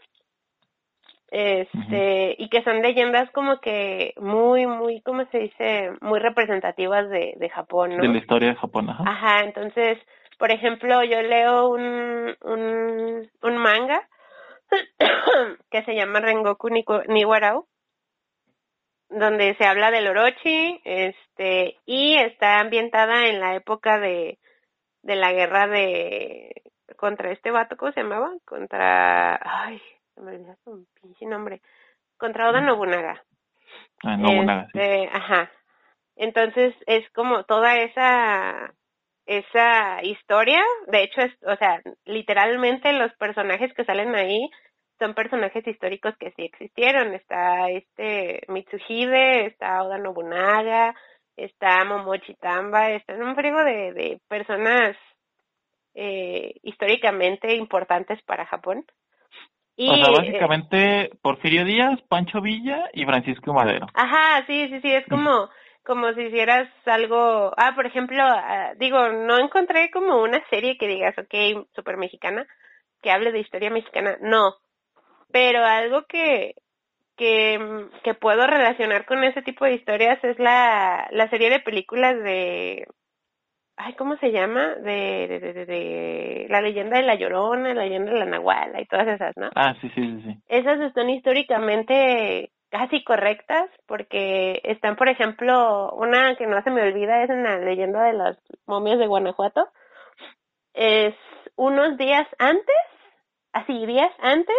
este 1.31 2.35
y 2.37 2.49
que 2.49 2.61
son 2.63 2.81
leyendas 2.81 3.31
como 3.31 3.59
que 3.59 4.13
muy 4.17 4.67
muy 4.67 5.01
cómo 5.01 5.25
se 5.31 5.39
dice 5.39 5.91
muy 6.01 6.19
representativas 6.19 7.09
de, 7.09 7.35
de 7.37 7.49
Japón 7.49 7.95
no 7.95 8.03
de 8.03 8.09
la 8.09 8.17
historia 8.17 8.49
de 8.49 8.55
Japón 8.55 8.89
ajá. 8.89 9.03
ajá 9.07 9.43
entonces 9.45 9.97
por 10.37 10.51
ejemplo 10.51 11.03
yo 11.03 11.21
leo 11.21 11.69
un 11.69 12.35
un, 12.43 13.29
un 13.41 13.57
manga 13.57 14.07
que 15.71 15.83
se 15.83 15.95
llama 15.95 16.19
Rengoku 16.19 16.69
Niwarao 16.69 17.65
donde 19.11 19.55
se 19.55 19.65
habla 19.65 19.91
del 19.91 20.07
Orochi, 20.07 20.81
este, 20.85 21.77
y 21.85 22.15
está 22.15 22.59
ambientada 22.59 23.27
en 23.27 23.39
la 23.39 23.55
época 23.55 23.99
de, 23.99 24.39
de 25.03 25.15
la 25.15 25.33
guerra 25.33 25.67
de 25.67 26.63
contra 26.97 27.31
este 27.31 27.51
vato, 27.51 27.77
¿cómo 27.77 27.91
se 27.91 28.03
llamaba? 28.03 28.31
Contra, 28.45 29.39
ay, 29.43 29.81
se 30.13 30.21
me 30.21 30.31
olvidó 30.31 30.55
su 30.63 30.85
pinche 31.01 31.25
nombre, 31.25 31.61
contra 32.17 32.49
Oda 32.49 32.61
Nobunaga. 32.61 33.23
Ah, 34.03 34.17
Nobunaga, 34.17 34.67
sí. 34.71 34.79
Este, 34.79 35.09
ajá. 35.11 35.51
Entonces 36.15 36.75
es 36.85 37.09
como 37.11 37.43
toda 37.43 37.77
esa 37.77 38.73
esa 39.25 40.03
historia, 40.03 40.61
de 40.87 41.03
hecho 41.03 41.21
es, 41.21 41.31
o 41.43 41.55
sea, 41.55 41.81
literalmente 42.05 42.91
los 42.91 43.13
personajes 43.13 43.71
que 43.73 43.85
salen 43.85 44.13
ahí 44.15 44.49
son 44.99 45.13
personajes 45.13 45.65
históricos 45.65 46.15
que 46.19 46.31
sí 46.31 46.43
existieron. 46.43 47.13
Está 47.13 47.69
este 47.69 48.41
Mitsuhide, 48.47 49.47
está 49.47 49.83
Oda 49.83 49.97
Nobunaga, 49.97 50.93
está 51.35 51.83
Momochi 51.85 52.35
Tamba, 52.35 52.91
están 52.91 53.21
un 53.23 53.35
frigo 53.35 53.63
de, 53.63 53.93
de 53.93 54.21
personas 54.27 54.95
eh, 55.95 56.53
históricamente 56.61 57.55
importantes 57.55 58.21
para 58.23 58.45
Japón. 58.45 58.85
Y, 59.75 59.89
o 59.89 59.95
sea, 59.95 60.05
eh, 60.05 60.15
básicamente 60.15 61.09
Porfirio 61.21 61.65
Díaz, 61.65 61.99
Pancho 62.07 62.41
Villa 62.41 62.89
y 62.93 63.05
Francisco 63.05 63.53
Madero. 63.53 63.87
Ajá, 63.93 64.45
sí, 64.45 64.67
sí, 64.69 64.79
sí, 64.81 64.91
es 64.91 65.05
como, 65.07 65.49
como 65.83 66.13
si 66.13 66.23
hicieras 66.23 66.69
algo, 66.85 67.51
ah, 67.57 67.73
por 67.75 67.85
ejemplo, 67.85 68.21
ah, 68.21 68.73
digo, 68.77 69.09
no 69.09 69.39
encontré 69.39 69.89
como 69.91 70.21
una 70.21 70.43
serie 70.49 70.77
que 70.77 70.87
digas, 70.87 71.15
ok, 71.17 71.67
super 71.73 71.97
mexicana, 71.97 72.45
que 73.01 73.11
hable 73.11 73.31
de 73.31 73.39
historia 73.39 73.69
mexicana, 73.69 74.17
no, 74.21 74.55
pero 75.31 75.63
algo 75.65 76.03
que, 76.03 76.55
que, 77.17 77.87
que 78.03 78.13
puedo 78.13 78.45
relacionar 78.45 79.05
con 79.05 79.23
ese 79.23 79.41
tipo 79.41 79.65
de 79.65 79.73
historias 79.73 80.23
es 80.23 80.37
la, 80.37 81.07
la 81.11 81.29
serie 81.29 81.49
de 81.49 81.59
películas 81.59 82.21
de, 82.21 82.87
ay, 83.81 83.93
¿cómo 83.95 84.17
se 84.17 84.31
llama? 84.31 84.75
De, 84.75 85.27
de, 85.27 85.39
de, 85.39 85.65
de, 85.65 86.47
la 86.49 86.61
leyenda 86.61 86.97
de 86.97 87.03
la 87.03 87.15
Llorona, 87.15 87.73
la 87.73 87.83
leyenda 87.83 88.11
de 88.11 88.19
la 88.19 88.25
Nahuala 88.25 88.81
y 88.81 88.85
todas 88.85 89.07
esas, 89.07 89.35
¿no? 89.37 89.49
Ah, 89.55 89.75
sí, 89.81 89.89
sí, 89.95 90.01
sí, 90.01 90.21
sí. 90.23 90.37
esas 90.47 90.79
están 90.81 91.09
históricamente 91.09 92.51
casi 92.69 93.03
correctas 93.03 93.69
porque 93.85 94.61
están, 94.63 94.95
por 94.95 95.09
ejemplo, 95.09 95.91
una 95.93 96.35
que 96.35 96.47
no 96.47 96.61
se 96.63 96.71
me 96.71 96.83
olvida 96.83 97.23
es 97.23 97.29
en 97.29 97.43
la 97.43 97.57
leyenda 97.59 98.03
de 98.03 98.13
las 98.13 98.37
momias 98.65 98.99
de 98.99 99.07
Guanajuato. 99.07 99.67
Es 100.73 101.13
unos 101.55 101.97
días 101.97 102.27
antes, 102.39 102.75
así 103.51 103.85
días 103.85 104.11
antes 104.19 104.55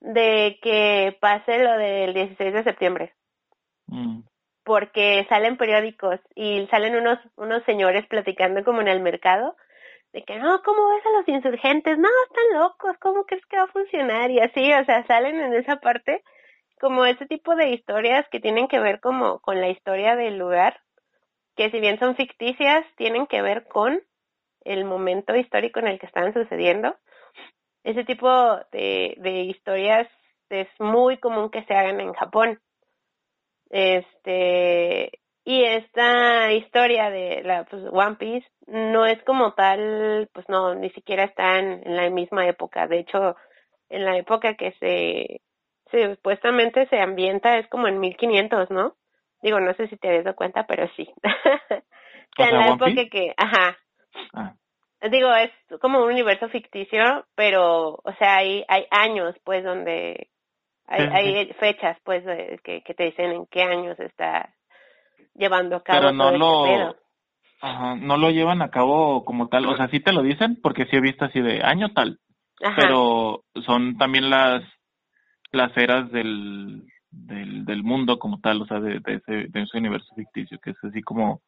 de 0.00 0.58
que 0.60 1.16
pase 1.20 1.62
lo 1.62 1.78
del 1.78 2.12
16 2.12 2.52
de 2.52 2.64
septiembre 2.64 3.12
Mm. 3.92 4.22
Porque 4.64 5.26
salen 5.28 5.56
periódicos 5.56 6.20
y 6.34 6.66
salen 6.70 6.96
unos 6.96 7.18
unos 7.36 7.62
señores 7.64 8.06
platicando 8.06 8.64
como 8.64 8.80
en 8.80 8.88
el 8.88 9.00
mercado 9.00 9.56
de 10.12 10.24
que 10.24 10.38
no, 10.38 10.62
¿cómo 10.62 10.90
ves 10.90 11.06
a 11.06 11.18
los 11.18 11.28
insurgentes? 11.28 11.98
No, 11.98 12.08
están 12.28 12.60
locos, 12.60 12.96
¿cómo 13.00 13.24
crees 13.24 13.44
que 13.46 13.56
va 13.56 13.64
a 13.64 13.68
funcionar? 13.68 14.30
Y 14.30 14.40
así, 14.40 14.72
o 14.72 14.84
sea, 14.84 15.06
salen 15.06 15.40
en 15.40 15.54
esa 15.54 15.76
parte 15.76 16.22
como 16.80 17.06
ese 17.06 17.26
tipo 17.26 17.54
de 17.54 17.70
historias 17.70 18.28
que 18.30 18.40
tienen 18.40 18.68
que 18.68 18.80
ver 18.80 19.00
como 19.00 19.38
con 19.40 19.60
la 19.60 19.68
historia 19.68 20.16
del 20.16 20.36
lugar, 20.36 20.80
que 21.56 21.70
si 21.70 21.80
bien 21.80 21.98
son 21.98 22.16
ficticias, 22.16 22.84
tienen 22.96 23.26
que 23.26 23.40
ver 23.40 23.66
con 23.68 24.02
el 24.64 24.84
momento 24.84 25.34
histórico 25.34 25.78
en 25.78 25.88
el 25.88 25.98
que 25.98 26.06
estaban 26.06 26.34
sucediendo. 26.34 26.96
Ese 27.84 28.04
tipo 28.04 28.28
de, 28.72 29.14
de 29.18 29.42
historias 29.44 30.08
es 30.50 30.68
muy 30.78 31.18
común 31.18 31.50
que 31.50 31.64
se 31.64 31.74
hagan 31.74 32.00
en 32.00 32.12
Japón. 32.12 32.60
Este, 33.72 35.10
y 35.44 35.64
esta 35.64 36.52
historia 36.52 37.10
de 37.10 37.42
la 37.42 37.64
pues, 37.64 37.82
One 37.90 38.16
Piece 38.16 38.46
no 38.66 39.06
es 39.06 39.20
como 39.24 39.54
tal, 39.54 40.28
pues 40.32 40.46
no, 40.48 40.74
ni 40.74 40.90
siquiera 40.90 41.24
está 41.24 41.58
en, 41.58 41.82
la 41.96 42.08
misma 42.10 42.46
época. 42.46 42.86
De 42.86 43.00
hecho, 43.00 43.34
en 43.88 44.04
la 44.04 44.18
época 44.18 44.54
que 44.54 44.72
se, 44.72 45.40
se 45.90 46.14
supuestamente 46.14 46.86
se 46.88 47.00
ambienta 47.00 47.58
es 47.58 47.66
como 47.68 47.88
en 47.88 47.98
1500, 47.98 48.70
¿no? 48.70 48.94
Digo, 49.40 49.58
no 49.58 49.72
sé 49.74 49.88
si 49.88 49.96
te 49.96 50.18
has 50.18 50.24
dado 50.24 50.36
cuenta, 50.36 50.64
pero 50.66 50.86
sí. 50.94 51.08
o 51.24 52.36
sea, 52.36 52.48
en 52.50 52.58
la 52.58 52.68
época 52.68 53.08
que, 53.10 53.32
ajá. 53.36 53.78
Ah. 54.34 54.54
Digo, 55.10 55.34
es 55.34 55.50
como 55.80 56.00
un 56.00 56.12
universo 56.12 56.48
ficticio, 56.50 57.26
pero, 57.34 58.00
o 58.04 58.12
sea, 58.18 58.36
hay, 58.36 58.64
hay 58.68 58.86
años, 58.90 59.34
pues, 59.44 59.64
donde 59.64 60.28
hay, 60.86 61.06
hay 61.06 61.52
fechas, 61.54 61.96
pues, 62.04 62.24
que, 62.62 62.82
que 62.82 62.94
te 62.94 63.04
dicen 63.04 63.32
en 63.32 63.46
qué 63.46 63.62
años 63.62 63.98
está 64.00 64.54
llevando 65.34 65.76
a 65.76 65.82
cabo. 65.82 66.00
Pero 66.00 66.12
no 66.12 66.30
lo, 66.32 66.96
ajá, 67.60 67.96
no 67.96 68.16
lo 68.16 68.30
llevan 68.30 68.62
a 68.62 68.70
cabo 68.70 69.24
como 69.24 69.48
tal, 69.48 69.66
o 69.66 69.76
sea, 69.76 69.88
sí 69.88 70.00
te 70.00 70.12
lo 70.12 70.22
dicen, 70.22 70.58
porque 70.62 70.86
sí 70.86 70.96
he 70.96 71.00
visto 71.00 71.24
así 71.24 71.40
de 71.40 71.62
año 71.62 71.92
tal, 71.92 72.18
pero 72.76 73.44
son 73.64 73.96
también 73.96 74.30
las 74.30 74.62
las 75.52 75.76
eras 75.76 76.10
del, 76.10 76.86
del, 77.10 77.64
del 77.64 77.82
mundo 77.84 78.18
como 78.18 78.40
tal, 78.40 78.62
o 78.62 78.66
sea, 78.66 78.80
de, 78.80 79.00
de, 79.00 79.14
ese, 79.14 79.48
de 79.48 79.62
ese 79.62 79.78
universo 79.78 80.14
ficticio, 80.16 80.58
que 80.58 80.70
es 80.70 80.76
así 80.82 81.02
como, 81.02 81.42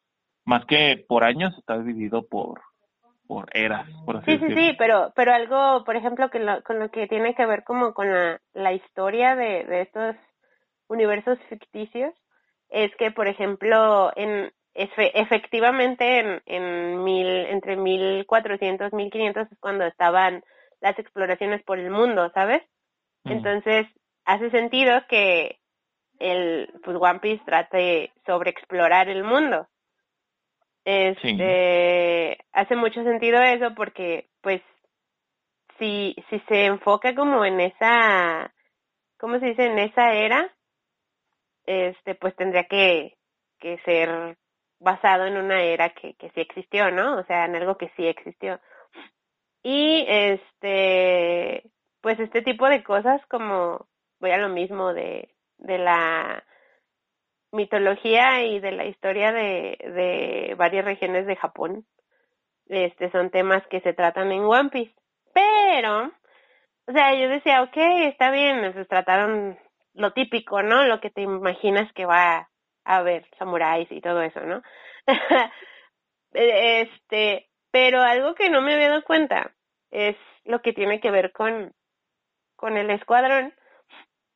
más 0.45 0.63
que 0.65 1.03
por 1.07 1.23
años, 1.23 1.57
está 1.57 1.79
dividido 1.79 2.27
por 2.27 2.61
por 3.27 3.49
eras, 3.53 3.87
por 4.05 4.17
así 4.17 4.37
Sí, 4.37 4.47
sí, 4.47 4.55
sí, 4.55 4.75
pero, 4.77 5.11
pero 5.15 5.33
algo, 5.33 5.83
por 5.83 5.95
ejemplo, 5.95 6.29
que 6.29 6.39
lo, 6.39 6.61
con 6.63 6.79
lo 6.79 6.89
que 6.89 7.07
tiene 7.07 7.35
que 7.35 7.45
ver 7.45 7.63
como 7.63 7.93
con 7.93 8.11
la, 8.11 8.41
la 8.53 8.73
historia 8.73 9.35
de, 9.35 9.65
de 9.65 9.81
estos 9.81 10.15
universos 10.87 11.39
ficticios, 11.49 12.13
es 12.69 12.95
que, 12.97 13.11
por 13.11 13.27
ejemplo, 13.27 14.11
en 14.15 14.51
efectivamente 14.75 16.19
en, 16.19 16.41
en 16.45 17.03
mil, 17.03 17.27
entre 17.27 17.77
1400 17.77 18.91
1500 18.91 19.49
es 19.49 19.59
cuando 19.59 19.85
estaban 19.85 20.43
las 20.81 20.99
exploraciones 20.99 21.63
por 21.63 21.79
el 21.79 21.89
mundo, 21.89 22.29
¿sabes? 22.33 22.61
Mm. 23.23 23.31
Entonces, 23.31 23.87
hace 24.25 24.49
sentido 24.51 25.01
que 25.07 25.59
el 26.19 26.69
pues 26.83 26.97
One 26.99 27.19
Piece 27.19 27.43
trate 27.45 28.11
sobre 28.25 28.49
explorar 28.51 29.07
el 29.09 29.23
mundo. 29.23 29.67
Este, 30.85 32.37
hace 32.53 32.75
mucho 32.75 33.03
sentido 33.03 33.41
eso 33.41 33.73
porque 33.75 34.29
pues 34.41 34.61
si 35.79 36.15
si 36.29 36.39
se 36.47 36.65
enfoca 36.65 37.15
como 37.15 37.43
en 37.43 37.59
esa 37.59 38.53
¿cómo 39.17 39.39
se 39.39 39.47
dice? 39.47 39.65
en 39.65 39.79
esa 39.79 40.13
era 40.13 40.55
este, 41.65 42.15
pues 42.15 42.35
tendría 42.35 42.65
que, 42.65 43.17
que 43.59 43.79
ser 43.79 44.37
basado 44.79 45.25
en 45.25 45.37
una 45.37 45.63
era 45.63 45.89
que, 45.89 46.13
que 46.15 46.29
sí 46.31 46.41
existió, 46.41 46.91
¿no? 46.91 47.17
O 47.17 47.23
sea, 47.25 47.45
en 47.45 47.55
algo 47.55 47.77
que 47.77 47.91
sí 47.95 48.05
existió. 48.05 48.59
Y 49.63 50.05
este, 50.07 51.63
pues 52.01 52.19
este 52.19 52.41
tipo 52.41 52.67
de 52.69 52.83
cosas 52.83 53.21
como, 53.27 53.87
voy 54.19 54.31
a 54.31 54.37
lo 54.37 54.49
mismo 54.49 54.93
de, 54.93 55.33
de 55.57 55.77
la 55.79 56.43
mitología 57.55 58.43
y 58.43 58.59
de 58.59 58.71
la 58.71 58.85
historia 58.85 59.31
de, 59.31 59.77
de 59.79 60.55
varias 60.57 60.85
regiones 60.85 61.25
de 61.25 61.35
Japón. 61.35 61.85
Este 62.67 63.11
son 63.11 63.29
temas 63.29 63.65
que 63.67 63.81
se 63.81 63.93
tratan 63.93 64.31
en 64.31 64.43
One 64.43 64.69
Piece. 64.69 64.95
Pero, 65.33 66.11
o 66.87 66.91
sea, 66.91 67.13
yo 67.13 67.29
decía, 67.29 67.61
ok, 67.63 67.77
está 68.07 68.31
bien, 68.31 68.73
se 68.73 68.85
trataron 68.85 69.57
lo 69.93 70.13
típico, 70.13 70.61
¿no? 70.61 70.83
Lo 70.85 70.99
que 70.99 71.09
te 71.09 71.21
imaginas 71.21 71.91
que 71.93 72.05
va 72.05 72.49
a 72.85 72.95
haber, 72.97 73.27
samuráis 73.37 73.91
y 73.91 74.01
todo 74.01 74.21
eso, 74.21 74.41
¿no? 74.41 74.61
este, 76.33 77.49
pero 77.71 78.01
algo 78.01 78.35
que 78.35 78.49
no 78.49 78.61
me 78.61 78.73
había 78.73 78.89
dado 78.89 79.03
cuenta 79.03 79.51
es 79.91 80.15
lo 80.43 80.61
que 80.61 80.73
tiene 80.73 80.99
que 80.99 81.11
ver 81.11 81.31
con, 81.31 81.73
con 82.55 82.77
el 82.77 82.89
escuadrón. 82.89 83.53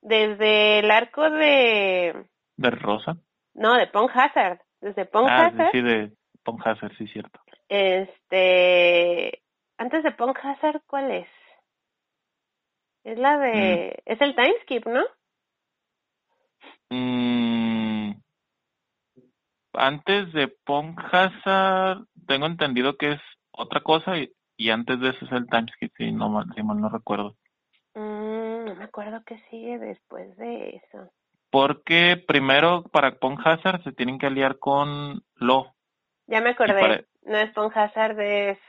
Desde 0.02 0.80
el 0.80 0.92
arco 0.92 1.30
de... 1.30 2.26
¿De 2.60 2.72
Rosa? 2.72 3.16
No, 3.54 3.76
de 3.76 3.88
Pong 3.88 4.10
Hazard. 4.14 4.60
Desde 4.82 5.06
Pong 5.06 5.28
ah, 5.30 5.46
Hazard. 5.46 5.72
Sí, 5.72 5.82
de 5.82 6.12
Pong 6.44 6.62
Hazard, 6.66 6.94
sí, 6.98 7.08
cierto. 7.08 7.40
Este... 7.70 9.42
Antes 9.78 10.04
de 10.04 10.12
Pong 10.12 10.36
Hazard, 10.38 10.82
¿cuál 10.86 11.12
es? 11.12 11.28
Es 13.06 13.18
la 13.18 13.38
de... 13.38 13.96
Mm. 14.06 14.12
Es 14.12 14.22
el 14.22 14.36
Timeskip, 14.36 14.86
¿no? 14.88 15.06
Mm, 16.90 18.12
antes 19.74 20.34
de 20.34 20.50
Pong 20.66 21.00
Hazard, 21.00 22.04
tengo 22.28 22.46
entendido 22.46 22.98
que 22.98 23.14
es 23.14 23.22
otra 23.52 23.82
cosa 23.82 24.18
y, 24.18 24.34
y 24.58 24.72
antes 24.72 25.00
de 25.00 25.12
eso 25.12 25.26
es 25.26 25.32
el 25.32 25.48
timeskip, 25.48 25.94
si, 25.96 26.12
no, 26.12 26.28
mal, 26.28 26.46
si 26.56 26.64
mal 26.64 26.82
no 26.82 26.90
recuerdo. 26.90 27.38
Mm, 27.94 28.66
no 28.66 28.76
me 28.76 28.84
acuerdo 28.84 29.22
qué 29.26 29.40
sigue 29.50 29.80
después 29.80 30.36
de 30.36 30.82
eso. 30.84 31.10
Porque 31.52 32.24
primero 32.28 32.84
para 32.92 33.18
Pong 33.20 33.40
Hazard 33.44 33.84
se 33.84 33.92
tienen 33.92 34.20
que 34.20 34.28
aliar 34.28 34.60
con 34.60 35.24
Lo. 35.36 35.74
Ya 36.28 36.42
me 36.42 36.52
acordé. 36.52 37.06
No 37.24 37.38
es 37.38 37.52
Pong 37.52 37.72
Hazard, 37.76 38.20
es... 38.20 38.60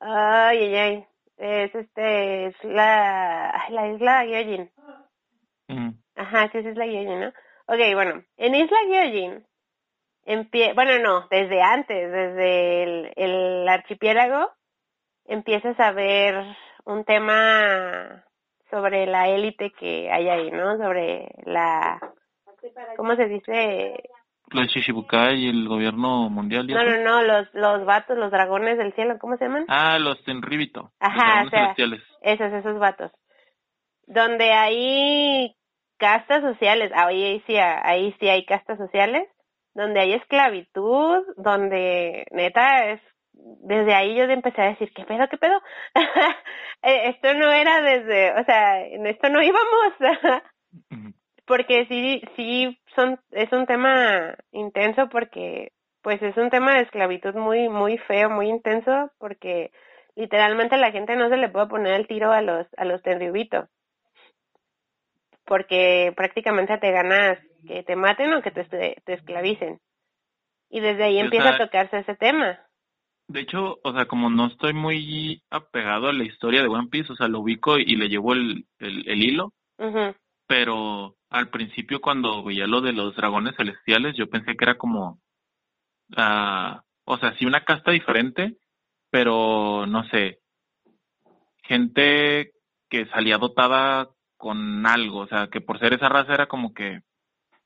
Ay, 0.00 0.58
ay, 0.58 0.76
ay. 0.76 1.06
Es 1.38 1.74
este, 1.74 2.46
es 2.46 2.64
la, 2.64 3.66
la 3.68 3.88
isla 3.88 4.24
Gyojin. 4.24 4.70
Ajá, 6.14 6.48
sí, 6.50 6.58
es 6.58 6.66
Isla 6.66 6.86
Gyojin, 6.86 7.20
¿no? 7.20 7.28
Ok, 7.66 7.78
bueno, 7.94 8.24
en 8.36 8.54
Isla 8.54 8.78
Gyojin, 8.86 9.46
pie, 10.50 10.72
bueno, 10.72 10.98
no, 10.98 11.26
desde 11.28 11.60
antes, 11.60 12.10
desde 12.10 12.82
el, 12.82 13.12
el 13.16 13.68
archipiélago, 13.68 14.50
empiezas 15.26 15.78
a 15.78 15.92
ver 15.92 16.42
un 16.84 17.04
tema 17.04 18.24
sobre 18.70 19.06
la 19.06 19.28
élite 19.28 19.72
que 19.72 20.10
hay 20.10 20.28
ahí, 20.28 20.50
¿no? 20.50 20.76
Sobre 20.76 21.28
la, 21.44 22.00
¿cómo 22.96 23.14
se 23.16 23.26
dice? 23.26 24.02
La 24.52 24.66
Chichibukai 24.66 25.36
y 25.36 25.48
el 25.48 25.68
gobierno 25.68 26.30
mundial. 26.30 26.66
No, 26.68 26.84
no, 26.84 26.98
no, 27.02 27.22
los, 27.22 27.52
los 27.52 27.84
vatos, 27.84 28.16
los 28.16 28.30
dragones 28.30 28.78
del 28.78 28.92
cielo, 28.94 29.18
¿cómo 29.18 29.36
se 29.36 29.44
llaman? 29.44 29.64
Ah, 29.68 29.98
los 29.98 30.22
Tenribito. 30.24 30.92
Ajá, 31.00 31.44
o 31.44 31.50
sea, 31.50 31.74
esos, 32.22 32.52
esos 32.52 32.78
vatos. 32.78 33.10
Donde 34.06 34.52
ahí 34.52 35.56
castas 35.98 36.42
sociales, 36.42 36.92
ahí 36.94 37.42
sí, 37.46 37.56
ahí 37.56 38.14
sí 38.20 38.28
hay 38.28 38.44
castas 38.44 38.78
sociales, 38.78 39.28
donde 39.74 40.00
hay 40.00 40.12
esclavitud, 40.12 41.24
donde 41.36 42.26
neta 42.30 42.90
es, 42.90 43.00
desde 43.36 43.94
ahí 43.94 44.14
yo 44.14 44.24
empecé 44.24 44.62
a 44.62 44.70
decir, 44.70 44.92
¿qué 44.94 45.04
pedo, 45.04 45.28
qué 45.28 45.38
pedo? 45.38 45.60
Eh, 46.82 47.08
esto 47.08 47.32
no 47.34 47.50
era 47.50 47.80
desde, 47.80 48.38
o 48.38 48.44
sea, 48.44 48.86
en 48.86 49.06
esto 49.06 49.28
no 49.30 49.42
íbamos, 49.42 49.94
porque 51.46 51.86
sí, 51.86 52.22
sí, 52.36 52.78
son, 52.94 53.18
es 53.32 53.50
un 53.50 53.66
tema 53.66 54.36
intenso 54.52 55.08
porque, 55.08 55.72
pues 56.02 56.22
es 56.22 56.36
un 56.36 56.50
tema 56.50 56.74
de 56.74 56.82
esclavitud 56.82 57.34
muy, 57.34 57.68
muy 57.70 57.96
feo, 57.98 58.28
muy 58.28 58.50
intenso, 58.50 59.10
porque 59.18 59.72
literalmente 60.14 60.76
la 60.76 60.92
gente 60.92 61.16
no 61.16 61.28
se 61.28 61.38
le 61.38 61.48
puede 61.48 61.66
poner 61.66 61.94
el 61.94 62.06
tiro 62.06 62.30
a 62.30 62.42
los, 62.42 62.66
a 62.76 62.84
los 62.84 63.02
terribitos 63.02 63.68
porque 65.46 66.12
prácticamente 66.14 66.76
te 66.78 66.90
ganas 66.90 67.38
que 67.66 67.82
te 67.84 67.96
maten 67.96 68.34
o 68.34 68.42
que 68.42 68.50
te, 68.50 68.64
te 69.04 69.12
esclavicen. 69.12 69.80
Y 70.68 70.80
desde 70.80 71.04
ahí 71.04 71.18
empieza 71.18 71.50
a 71.50 71.58
tocarse 71.58 71.98
ese 71.98 72.16
tema. 72.16 72.58
De 73.28 73.40
hecho, 73.40 73.80
o 73.82 73.92
sea, 73.92 74.06
como 74.06 74.30
no 74.30 74.46
estoy 74.46 74.72
muy 74.72 75.42
apegado 75.50 76.08
a 76.08 76.12
la 76.12 76.24
historia 76.24 76.62
de 76.62 76.68
One 76.68 76.88
Piece, 76.88 77.12
o 77.12 77.16
sea, 77.16 77.26
lo 77.26 77.40
ubico 77.40 77.76
y 77.78 77.96
le 77.96 78.08
llevo 78.08 78.34
el, 78.34 78.66
el, 78.78 79.22
hilo, 79.22 79.52
pero 80.46 81.16
al 81.28 81.50
principio 81.50 82.00
cuando 82.00 82.44
veía 82.44 82.68
lo 82.68 82.80
de 82.80 82.92
los 82.92 83.16
dragones 83.16 83.56
celestiales, 83.56 84.16
yo 84.16 84.28
pensé 84.30 84.56
que 84.56 84.64
era 84.64 84.78
como, 84.78 85.20
uh, 86.16 86.78
o 87.04 87.18
sea, 87.18 87.36
sí 87.36 87.46
una 87.46 87.64
casta 87.64 87.90
diferente, 87.90 88.58
pero 89.10 89.86
no 89.86 90.04
sé, 90.08 90.38
gente 91.64 92.52
que 92.88 93.06
salía 93.06 93.38
dotada 93.38 94.08
con 94.36 94.86
algo, 94.86 95.20
o 95.20 95.26
sea, 95.26 95.48
que 95.48 95.60
por 95.60 95.80
ser 95.80 95.94
esa 95.94 96.08
raza 96.08 96.32
era 96.32 96.46
como 96.46 96.72
que, 96.72 97.00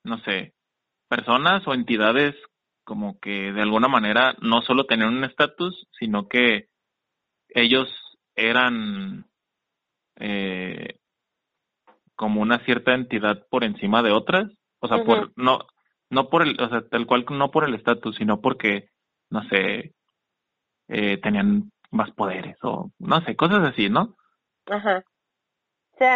no 0.05 0.19
sé, 0.21 0.55
personas 1.09 1.67
o 1.67 1.75
entidades 1.75 2.35
como 2.85 3.19
que 3.21 3.53
de 3.53 3.63
alguna 3.63 3.89
manera 3.89 4.35
no 4.41 4.63
solo 4.63 4.85
tenían 4.85 5.17
un 5.17 5.25
estatus, 5.25 5.89
sino 5.99 6.29
que 6.29 6.69
ellos 7.49 7.89
eran 8.35 9.27
eh, 10.17 10.99
como 12.15 12.41
una 12.41 12.59
cierta 12.65 12.95
entidad 12.95 13.47
por 13.51 13.65
encima 13.65 14.03
de 14.03 14.13
otras, 14.13 14.51
o 14.81 14.89
sea, 14.89 15.05
por 15.05 15.33
no 15.37 15.61
no 16.11 16.29
por 16.29 16.43
el, 16.43 16.61
o 16.61 16.69
sea, 16.69 16.83
tal 16.89 17.07
cual 17.07 17.25
no 17.31 17.51
por 17.51 17.65
el 17.65 17.75
estatus, 17.75 18.17
sino 18.17 18.41
porque 18.41 18.89
no 19.31 19.43
sé, 19.45 19.95
eh, 20.89 21.19
tenían 21.23 21.71
más 21.91 22.11
poderes 22.13 22.57
o 22.63 22.91
no 22.99 23.21
sé, 23.23 23.37
cosas 23.37 23.61
así, 23.67 23.89
¿no? 23.89 24.17
Ajá. 24.67 25.05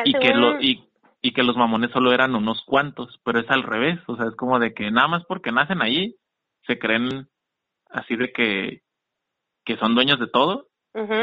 Y 0.04 0.14
que 0.14 0.34
lo 0.34 0.60
y, 0.60 0.88
y 1.20 1.32
que 1.32 1.42
los 1.42 1.56
mamones 1.56 1.90
solo 1.90 2.12
eran 2.12 2.34
unos 2.34 2.62
cuantos, 2.64 3.20
pero 3.24 3.38
es 3.38 3.50
al 3.50 3.62
revés, 3.62 3.98
o 4.06 4.16
sea, 4.16 4.26
es 4.26 4.36
como 4.36 4.58
de 4.58 4.74
que 4.74 4.90
nada 4.90 5.08
más 5.08 5.24
porque 5.26 5.52
nacen 5.52 5.82
ahí, 5.82 6.16
se 6.66 6.78
creen 6.78 7.28
así 7.90 8.16
de 8.16 8.32
que, 8.32 8.82
que 9.64 9.76
son 9.76 9.94
dueños 9.94 10.18
de 10.18 10.26
todo 10.26 10.68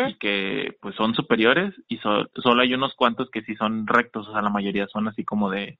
y 0.07 0.15
que 0.15 0.75
pues 0.81 0.95
son 0.95 1.13
superiores 1.13 1.73
y 1.87 1.97
solo 1.97 2.61
hay 2.61 2.73
unos 2.73 2.93
cuantos 2.95 3.29
que 3.31 3.41
sí 3.43 3.55
son 3.55 3.87
rectos, 3.87 4.27
o 4.27 4.33
sea, 4.33 4.41
la 4.41 4.49
mayoría 4.49 4.85
son 4.87 5.07
así 5.07 5.23
como 5.23 5.49
de, 5.49 5.79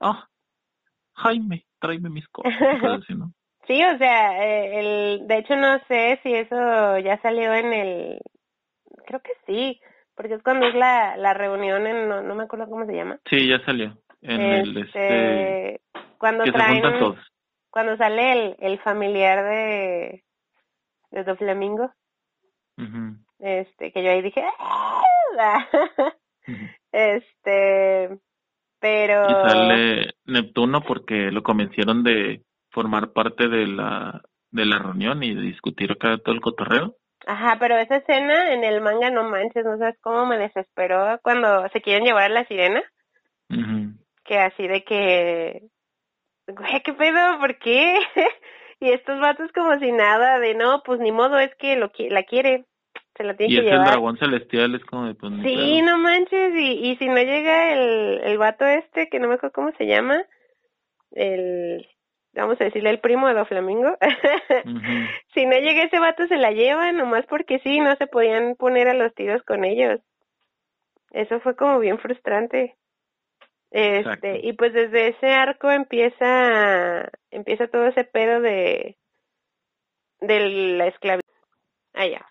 oh, 0.00 0.18
Jaime, 1.14 1.64
tráeme 1.78 2.10
mis 2.10 2.26
cosas, 2.28 2.52
¿no? 3.10 3.32
Sí, 3.68 3.80
o 3.84 3.96
sea, 3.96 4.44
eh, 4.44 4.80
el, 4.80 5.28
de 5.28 5.38
hecho 5.38 5.54
no 5.54 5.78
sé 5.86 6.18
si 6.24 6.34
eso 6.34 6.98
ya 6.98 7.20
salió 7.22 7.54
en 7.54 7.72
el, 7.72 8.18
creo 9.06 9.20
que 9.20 9.32
sí, 9.46 9.80
porque 10.16 10.34
es 10.34 10.42
cuando 10.42 10.66
es 10.66 10.74
la, 10.74 11.16
la 11.16 11.32
reunión 11.32 11.86
en, 11.86 12.08
no, 12.08 12.22
no 12.22 12.34
me 12.34 12.42
acuerdo 12.42 12.68
cómo 12.68 12.86
se 12.86 12.94
llama. 12.94 13.20
Sí, 13.30 13.48
ya 13.48 13.64
salió. 13.64 13.96
En 14.20 14.40
el, 14.40 14.76
este, 14.78 15.74
este 15.74 15.80
cuando 16.18 16.44
traen, 16.44 16.82
cuando 17.72 17.96
sale 17.96 18.32
el, 18.32 18.56
el 18.60 18.78
familiar 18.80 19.44
de, 19.44 20.22
de 21.10 21.24
Doflamingo. 21.24 21.92
Este, 23.38 23.92
que 23.92 24.02
yo 24.04 24.10
ahí 24.10 24.22
dije, 24.22 24.44
¡Ah! 24.58 25.02
este, 26.92 28.18
pero... 28.78 29.22
Y 29.28 29.50
sale 29.50 30.14
Neptuno 30.26 30.82
porque 30.82 31.30
lo 31.32 31.42
convencieron 31.42 32.04
de 32.04 32.42
formar 32.70 33.12
parte 33.12 33.48
de 33.48 33.66
la, 33.66 34.22
de 34.50 34.66
la 34.66 34.78
reunión 34.78 35.22
y 35.22 35.34
de 35.34 35.42
discutir 35.42 35.92
acá 35.92 36.18
todo 36.18 36.34
el 36.34 36.40
cotorreo. 36.40 36.96
Ajá, 37.26 37.56
pero 37.58 37.76
esa 37.76 37.96
escena 37.96 38.52
en 38.52 38.64
el 38.64 38.80
manga 38.80 39.10
no 39.10 39.28
manches, 39.28 39.64
no 39.64 39.78
sabes 39.78 39.96
cómo 40.00 40.26
me 40.26 40.38
desesperó 40.38 41.18
cuando 41.22 41.68
se 41.68 41.80
quieren 41.80 42.04
llevar 42.04 42.24
a 42.24 42.34
la 42.34 42.44
sirena. 42.46 42.82
Que 44.24 44.38
así 44.38 44.66
de 44.66 44.82
que, 44.84 45.68
güey, 46.46 46.82
¿qué 46.82 46.92
pedo? 46.92 47.38
¿Por 47.38 47.58
qué? 47.58 47.98
y 48.80 48.90
estos 48.90 49.20
vatos 49.20 49.50
como 49.52 49.78
si 49.78 49.92
nada, 49.92 50.38
de 50.38 50.54
no, 50.54 50.82
pues 50.84 51.00
ni 51.00 51.12
modo, 51.12 51.38
es 51.38 51.54
que 51.56 51.76
lo 51.76 51.90
la 52.10 52.22
quiere. 52.24 52.64
Se 53.16 53.24
la 53.24 53.36
tiene 53.36 53.52
y 53.52 53.56
que 53.56 53.62
llevar. 53.62 53.80
Es 53.80 53.84
el 53.84 53.90
dragón 53.92 54.16
celestial, 54.18 54.74
es 54.74 54.84
como 54.86 55.06
de 55.06 55.14
pues, 55.14 55.32
Sí, 55.42 55.82
no 55.82 55.98
manches, 55.98 56.54
y, 56.54 56.90
y 56.90 56.96
si 56.96 57.08
no 57.08 57.18
llega 57.18 57.74
el, 57.74 58.20
el 58.24 58.38
vato 58.38 58.64
este, 58.64 59.08
que 59.10 59.18
no 59.18 59.28
me 59.28 59.34
acuerdo 59.34 59.52
cómo 59.52 59.72
se 59.72 59.86
llama, 59.86 60.24
el 61.10 61.86
vamos 62.34 62.60
a 62.60 62.64
decirle 62.64 62.90
el 62.90 63.00
primo 63.00 63.28
de 63.28 63.34
Doflamingo, 63.34 63.96
si 65.34 65.46
no 65.46 65.58
llega 65.58 65.84
ese 65.84 65.98
vato 65.98 66.26
se 66.26 66.36
la 66.36 66.50
lleva, 66.50 66.92
nomás 66.92 67.26
porque 67.26 67.58
sí, 67.60 67.80
no 67.80 67.94
se 67.96 68.06
podían 68.06 68.56
poner 68.56 68.88
a 68.88 68.94
los 68.94 69.14
tiros 69.14 69.42
con 69.42 69.64
ellos. 69.64 70.00
Eso 71.10 71.40
fue 71.40 71.56
como 71.56 71.78
bien 71.78 71.98
frustrante. 71.98 72.76
Este, 73.72 74.40
y 74.42 74.52
pues 74.52 74.74
desde 74.74 75.08
ese 75.08 75.28
arco 75.28 75.70
empieza 75.70 77.10
empieza 77.30 77.68
todo 77.68 77.86
ese 77.86 78.04
pedo 78.04 78.42
de 78.42 78.98
de 80.20 80.40
la 80.76 80.88
esclavitud. 80.88 81.26
Ah, 81.94 82.06
ya. 82.06 82.24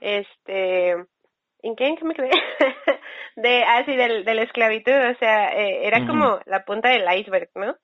Este, 0.00 0.90
¿en 0.90 1.76
qué, 1.76 1.96
me 2.02 2.14
quedé? 2.14 2.30
de, 3.36 3.62
ah, 3.62 3.84
sí, 3.86 3.94
del, 3.94 4.24
de 4.24 4.34
la 4.34 4.42
esclavitud, 4.42 4.92
o 4.92 5.14
sea, 5.18 5.48
eh, 5.56 5.86
era 5.86 6.04
como 6.08 6.40
la 6.46 6.64
punta 6.64 6.88
del 6.88 7.06
iceberg, 7.20 7.50
¿no? 7.54 7.76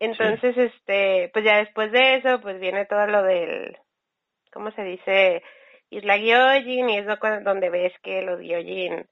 Entonces, 0.00 0.56
este, 0.58 1.30
pues 1.32 1.44
ya 1.44 1.58
después 1.58 1.92
de 1.92 2.16
eso, 2.16 2.40
pues 2.40 2.58
viene 2.58 2.84
todo 2.86 3.06
lo 3.06 3.22
del, 3.22 3.78
¿cómo 4.52 4.72
se 4.72 4.82
dice? 4.82 5.42
Isla 5.88 6.16
Gyojin, 6.16 6.90
y 6.90 6.98
es 6.98 7.06
donde 7.44 7.70
ves 7.70 7.92
que 8.02 8.22
los 8.22 8.40
Gyojin 8.40 9.06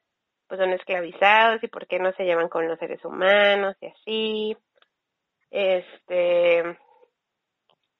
pues 0.52 0.60
son 0.60 0.74
esclavizados 0.74 1.64
y 1.64 1.68
por 1.68 1.86
qué 1.86 1.98
no 1.98 2.12
se 2.12 2.24
llevan 2.24 2.50
con 2.50 2.68
los 2.68 2.78
seres 2.78 3.02
humanos 3.06 3.74
y 3.80 3.86
así. 3.86 4.56
Este, 5.50 6.78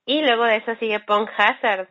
y 0.05 0.21
luego 0.21 0.45
de 0.45 0.57
eso 0.57 0.75
sigue 0.75 1.01
Pong 1.01 1.31
Hazard. 1.35 1.89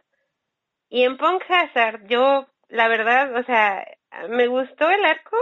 Y 0.88 1.04
en 1.04 1.18
Pong 1.18 1.42
Hazard, 1.50 2.06
yo, 2.08 2.46
la 2.70 2.88
verdad, 2.90 3.36
o 3.38 3.44
sea, 3.44 3.84
me 4.30 4.46
gustó 4.46 4.88
el 4.92 5.04
arco, 5.04 5.36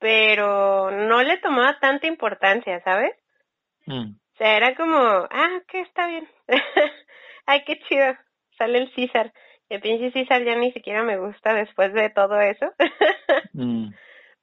pero 0.00 0.90
no 0.90 1.22
le 1.22 1.38
tomaba 1.38 1.78
tanta 1.80 2.06
importancia, 2.06 2.82
¿sabes? 2.84 3.16
Mm. 3.86 4.10
O 4.10 4.36
sea, 4.36 4.54
era 4.54 4.74
como, 4.74 4.98
ah, 4.98 5.62
que 5.66 5.80
está 5.80 6.08
bien. 6.08 6.28
Ay, 7.46 7.64
qué 7.64 7.78
chido. 7.88 8.14
Sale 8.58 8.80
el 8.80 8.94
César. 8.94 9.32
El 9.70 9.80
pinche 9.80 10.12
César 10.12 10.44
ya 10.44 10.56
ni 10.56 10.72
siquiera 10.72 11.02
me 11.04 11.16
gusta 11.16 11.54
después 11.54 11.94
de 11.94 12.10
todo 12.10 12.38
eso. 12.38 12.66
mm. 13.54 13.94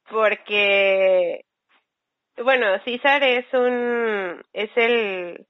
Porque, 0.09 1.45
bueno, 2.37 2.67
César 2.83 3.23
es 3.23 3.45
un, 3.53 4.43
es 4.53 4.69
el, 4.75 5.45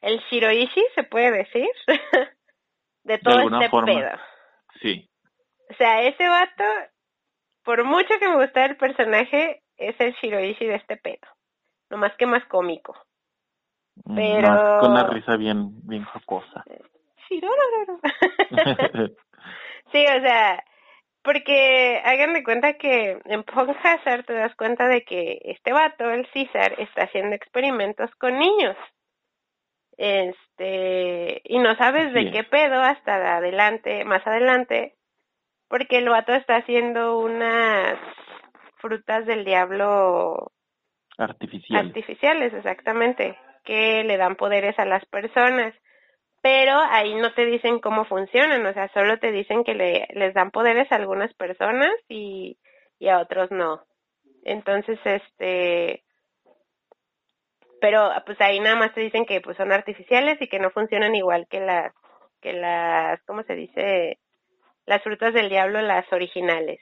el 0.00 0.18
Shiroishi, 0.30 0.84
se 0.94 1.04
puede 1.04 1.30
decir, 1.30 1.68
de 3.04 3.18
todo 3.18 3.40
este 3.40 3.70
pedo. 3.70 4.10
Sí. 4.80 5.08
O 5.70 5.74
sea, 5.74 6.02
ese 6.02 6.28
vato, 6.28 6.64
por 7.64 7.84
mucho 7.84 8.18
que 8.18 8.28
me 8.28 8.36
gusta 8.36 8.64
el 8.64 8.76
personaje, 8.76 9.62
es 9.76 9.98
el 10.00 10.14
Shiroishi 10.14 10.66
de 10.66 10.76
este 10.76 10.96
pedo. 10.96 11.28
No 11.90 11.98
más 11.98 12.16
que 12.16 12.26
más 12.26 12.44
cómico. 12.46 12.96
Mm, 14.04 14.16
Pero... 14.16 14.78
con 14.80 14.92
una 14.92 15.06
risa 15.06 15.36
bien, 15.36 15.86
bien 15.86 16.04
jocosa. 16.04 16.64
Sí, 17.28 17.40
sí, 19.92 20.04
o 20.06 20.20
sea, 20.20 20.64
porque 21.22 22.00
hagan 22.04 22.32
de 22.34 22.42
cuenta 22.42 22.74
que 22.74 23.18
en 23.24 23.44
Hazard 23.46 24.24
te 24.24 24.34
das 24.34 24.54
cuenta 24.56 24.88
de 24.88 25.04
que 25.04 25.40
este 25.44 25.72
vato, 25.72 26.10
el 26.10 26.26
César, 26.32 26.74
está 26.78 27.04
haciendo 27.04 27.34
experimentos 27.34 28.10
con 28.16 28.38
niños. 28.38 28.76
Este, 29.96 31.42
y 31.44 31.58
no 31.58 31.76
sabes 31.76 32.12
de 32.12 32.30
qué 32.30 32.44
pedo 32.44 32.80
hasta 32.80 33.36
adelante, 33.36 34.04
más 34.04 34.26
adelante, 34.26 34.94
porque 35.68 35.98
el 35.98 36.08
vato 36.08 36.32
está 36.32 36.56
haciendo 36.56 37.18
unas 37.18 37.98
frutas 38.78 39.26
del 39.26 39.44
diablo 39.44 40.52
artificiales. 41.18 41.86
Artificiales, 41.86 42.54
exactamente 42.54 43.36
que 43.64 44.04
le 44.04 44.16
dan 44.16 44.36
poderes 44.36 44.78
a 44.78 44.84
las 44.84 45.04
personas, 45.06 45.74
pero 46.42 46.76
ahí 46.90 47.14
no 47.14 47.32
te 47.34 47.46
dicen 47.46 47.78
cómo 47.78 48.04
funcionan, 48.04 48.66
o 48.66 48.72
sea, 48.72 48.88
solo 48.92 49.18
te 49.18 49.30
dicen 49.30 49.64
que 49.64 49.74
le, 49.74 50.08
les 50.10 50.34
dan 50.34 50.50
poderes 50.50 50.90
a 50.90 50.96
algunas 50.96 51.32
personas 51.34 51.92
y, 52.08 52.58
y 52.98 53.08
a 53.08 53.20
otros 53.20 53.50
no. 53.50 53.84
Entonces, 54.44 54.98
este, 55.04 56.02
pero 57.80 58.10
pues 58.26 58.40
ahí 58.40 58.58
nada 58.60 58.76
más 58.76 58.92
te 58.92 59.00
dicen 59.00 59.24
que 59.24 59.40
pues 59.40 59.56
son 59.56 59.72
artificiales 59.72 60.36
y 60.40 60.48
que 60.48 60.58
no 60.58 60.70
funcionan 60.70 61.14
igual 61.14 61.46
que 61.48 61.60
las, 61.60 61.94
que 62.40 62.52
las, 62.52 63.22
¿cómo 63.22 63.44
se 63.44 63.54
dice? 63.54 64.18
Las 64.84 65.02
frutas 65.02 65.32
del 65.32 65.48
diablo, 65.48 65.80
las 65.80 66.12
originales. 66.12 66.80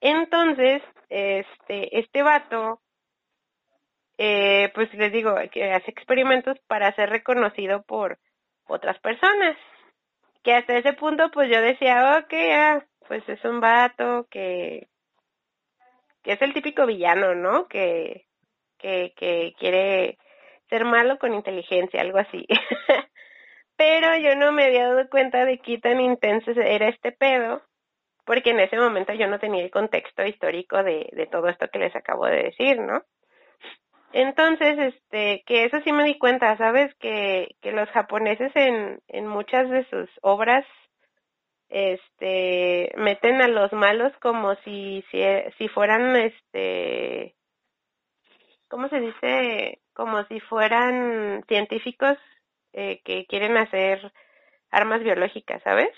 Entonces, 0.00 0.82
este, 1.10 1.98
este 1.98 2.22
vato 2.22 2.80
eh, 4.18 4.70
pues 4.74 4.92
les 4.94 5.12
digo, 5.12 5.34
que 5.50 5.72
hace 5.72 5.90
experimentos 5.90 6.56
para 6.66 6.94
ser 6.94 7.10
reconocido 7.10 7.82
por 7.82 8.18
otras 8.66 8.98
personas. 9.00 9.56
Que 10.42 10.54
hasta 10.54 10.76
ese 10.76 10.92
punto, 10.92 11.30
pues 11.30 11.48
yo 11.50 11.60
decía, 11.60 12.18
ok, 12.18 12.34
ah, 12.52 12.84
pues 13.08 13.26
es 13.28 13.42
un 13.44 13.60
vato 13.60 14.26
que, 14.30 14.88
que 16.22 16.32
es 16.32 16.42
el 16.42 16.52
típico 16.52 16.86
villano, 16.86 17.34
¿no? 17.34 17.66
Que, 17.66 18.26
que, 18.78 19.12
que 19.16 19.54
quiere 19.58 20.18
ser 20.68 20.84
malo 20.84 21.18
con 21.18 21.34
inteligencia, 21.34 22.00
algo 22.00 22.18
así. 22.18 22.46
Pero 23.76 24.16
yo 24.18 24.36
no 24.36 24.52
me 24.52 24.64
había 24.64 24.88
dado 24.88 25.08
cuenta 25.08 25.44
de 25.44 25.58
qué 25.58 25.78
tan 25.78 26.00
intenso 26.00 26.52
era 26.52 26.88
este 26.88 27.12
pedo, 27.12 27.62
porque 28.24 28.50
en 28.50 28.60
ese 28.60 28.76
momento 28.76 29.12
yo 29.14 29.26
no 29.26 29.38
tenía 29.38 29.64
el 29.64 29.70
contexto 29.70 30.24
histórico 30.24 30.82
de, 30.82 31.08
de 31.12 31.26
todo 31.26 31.48
esto 31.48 31.68
que 31.68 31.78
les 31.78 31.94
acabo 31.96 32.26
de 32.26 32.44
decir, 32.44 32.80
¿no? 32.80 33.02
Entonces, 34.16 34.78
este, 34.78 35.42
que 35.44 35.64
eso 35.64 35.80
sí 35.82 35.90
me 35.90 36.04
di 36.04 36.16
cuenta, 36.16 36.56
¿sabes? 36.56 36.94
Que, 37.00 37.56
que 37.60 37.72
los 37.72 37.88
japoneses 37.88 38.54
en, 38.54 39.00
en 39.08 39.26
muchas 39.26 39.68
de 39.68 39.84
sus 39.90 40.08
obras, 40.22 40.64
este, 41.68 42.92
meten 42.96 43.42
a 43.42 43.48
los 43.48 43.72
malos 43.72 44.12
como 44.22 44.54
si, 44.62 45.04
si, 45.10 45.20
si 45.58 45.66
fueran, 45.66 46.14
este, 46.14 47.34
¿cómo 48.68 48.88
se 48.88 49.00
dice? 49.00 49.80
Como 49.94 50.22
si 50.26 50.38
fueran 50.38 51.42
científicos 51.48 52.16
eh, 52.72 53.00
que 53.04 53.26
quieren 53.26 53.56
hacer 53.56 54.12
armas 54.70 55.02
biológicas, 55.02 55.60
¿sabes? 55.64 55.90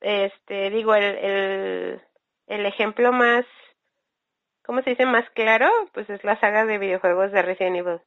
Este, 0.00 0.70
digo, 0.70 0.94
el, 0.94 1.02
el, 1.02 2.00
el 2.46 2.66
ejemplo 2.66 3.10
más 3.10 3.44
¿cómo 4.66 4.82
se 4.82 4.90
dice 4.90 5.06
más 5.06 5.28
claro? 5.30 5.70
Pues 5.94 6.10
es 6.10 6.22
la 6.24 6.38
saga 6.40 6.66
de 6.66 6.78
videojuegos 6.78 7.32
de 7.32 7.42
Resident 7.42 7.76
Evil. 7.76 8.00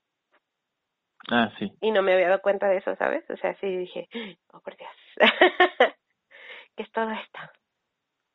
Ah, 1.31 1.51
sí. 1.57 1.71
Y 1.81 1.91
no 1.91 2.01
me 2.01 2.13
había 2.13 2.29
dado 2.29 2.41
cuenta 2.41 2.67
de 2.67 2.77
eso, 2.77 2.95
¿sabes? 2.97 3.23
O 3.29 3.37
sea, 3.37 3.55
sí 3.59 3.67
dije, 3.67 4.07
oh, 4.53 4.59
por 4.59 4.75
Dios, 4.77 4.91
¿qué 6.75 6.83
es 6.83 6.91
todo 6.91 7.09
esto? 7.11 7.39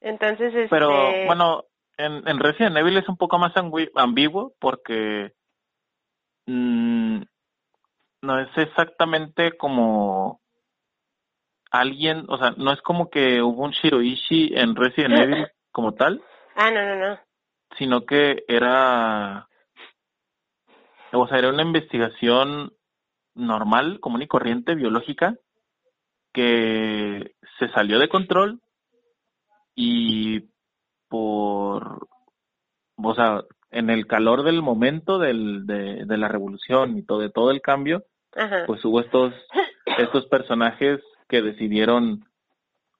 Entonces, 0.00 0.54
este... 0.54 0.68
Pero, 0.68 0.90
bueno, 1.26 1.64
en, 1.96 2.26
en 2.26 2.38
Resident 2.38 2.76
Evil 2.76 2.96
es 2.96 3.08
un 3.08 3.16
poco 3.16 3.38
más 3.38 3.52
ambiguo 3.56 4.54
porque 4.58 5.32
mm, 6.46 7.22
no 8.22 8.40
es 8.40 8.48
exactamente 8.56 9.56
como 9.56 10.40
alguien, 11.70 12.24
o 12.28 12.38
sea, 12.38 12.54
no 12.56 12.72
es 12.72 12.80
como 12.82 13.10
que 13.10 13.42
hubo 13.42 13.64
un 13.64 13.72
Shiroishi 13.72 14.52
en 14.54 14.76
Resident 14.76 15.14
Evil 15.18 15.46
como 15.72 15.92
tal. 15.92 16.22
Ah, 16.54 16.70
no, 16.70 16.82
no, 16.82 16.96
no. 16.96 17.18
Sino 17.78 18.04
que 18.06 18.44
era, 18.48 19.48
o 21.12 21.26
sea, 21.28 21.38
era 21.38 21.50
una 21.50 21.62
investigación 21.62 22.72
normal, 23.34 24.00
común 24.00 24.22
y 24.22 24.28
corriente, 24.28 24.74
biológica, 24.74 25.36
que 26.32 27.34
se 27.58 27.68
salió 27.70 27.98
de 27.98 28.08
control 28.08 28.60
y 29.74 30.50
por, 31.08 32.08
o 32.96 33.14
sea, 33.14 33.42
en 33.70 33.90
el 33.90 34.06
calor 34.06 34.44
del 34.44 34.62
momento 34.62 35.18
del, 35.18 35.66
de, 35.66 36.04
de 36.04 36.16
la 36.16 36.28
revolución 36.28 36.96
y 36.96 37.02
todo, 37.02 37.18
de 37.18 37.30
todo 37.30 37.50
el 37.50 37.60
cambio, 37.60 38.04
pues 38.66 38.84
hubo 38.84 39.00
estos, 39.00 39.32
estos 39.98 40.26
personajes 40.26 41.00
que 41.28 41.42
decidieron, 41.42 42.24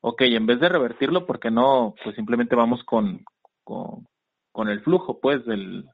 ok, 0.01 0.23
en 0.23 0.47
vez 0.47 0.61
de 0.61 0.69
revertirlo, 0.69 1.27
¿por 1.27 1.41
qué 1.41 1.51
no? 1.51 1.95
Pues 2.03 2.15
simplemente 2.17 2.57
vamos 2.57 2.83
con, 2.85 3.25
con, 3.63 4.07
con 4.55 4.69
el 4.69 4.81
flujo, 4.83 5.19
pues, 5.21 5.45
del, 5.45 5.85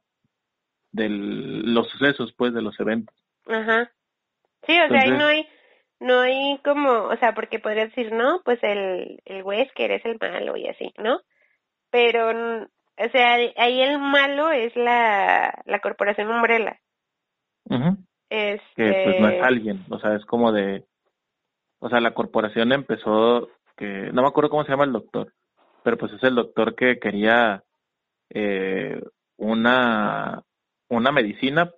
del, 0.92 1.72
los 1.72 1.88
sucesos, 1.88 2.34
pues, 2.36 2.52
de 2.52 2.60
los 2.60 2.78
eventos. 2.78 3.16
Ajá. 3.46 3.90
Sí, 4.66 4.78
o 4.78 4.88
sea, 4.88 5.00
ahí 5.00 5.12
no 5.12 5.24
hay, 5.24 5.48
no 5.98 6.20
hay 6.20 6.58
como, 6.62 6.90
o 6.90 7.16
sea, 7.16 7.32
porque 7.34 7.58
podría 7.58 7.86
decir, 7.86 8.12
no, 8.12 8.42
pues 8.44 8.58
el, 8.62 9.22
el 9.24 9.44
que 9.74 9.84
eres 9.86 10.04
el 10.04 10.18
malo 10.20 10.58
y 10.58 10.68
así, 10.68 10.92
¿no? 10.98 11.20
Pero, 11.90 12.28
o 12.28 13.08
sea, 13.10 13.34
ahí 13.56 13.80
el 13.80 13.98
malo 13.98 14.50
es 14.50 14.76
la, 14.76 15.62
la 15.64 15.80
corporación 15.80 16.28
Umbrella. 16.28 16.78
Este... 18.28 18.60
Que 18.76 19.02
pues 19.04 19.20
no 19.22 19.28
es 19.30 19.42
alguien, 19.42 19.86
o 19.88 19.98
sea, 19.98 20.16
es 20.16 20.24
como 20.26 20.52
de, 20.52 20.84
o 21.78 21.88
sea, 21.88 22.00
la 22.00 22.12
corporación 22.12 22.72
empezó, 22.72 23.48
que 23.78 24.10
no 24.12 24.20
me 24.20 24.28
acuerdo 24.28 24.50
cómo 24.50 24.64
se 24.64 24.70
llama 24.70 24.84
el 24.84 24.92
doctor, 24.92 25.32
pero 25.82 25.96
pues 25.96 26.12
es 26.12 26.22
el 26.24 26.34
doctor 26.34 26.74
que 26.74 26.98
quería 26.98 27.64
eh, 28.30 29.00
una, 29.36 30.42
una 30.88 31.12
medicina 31.12 31.70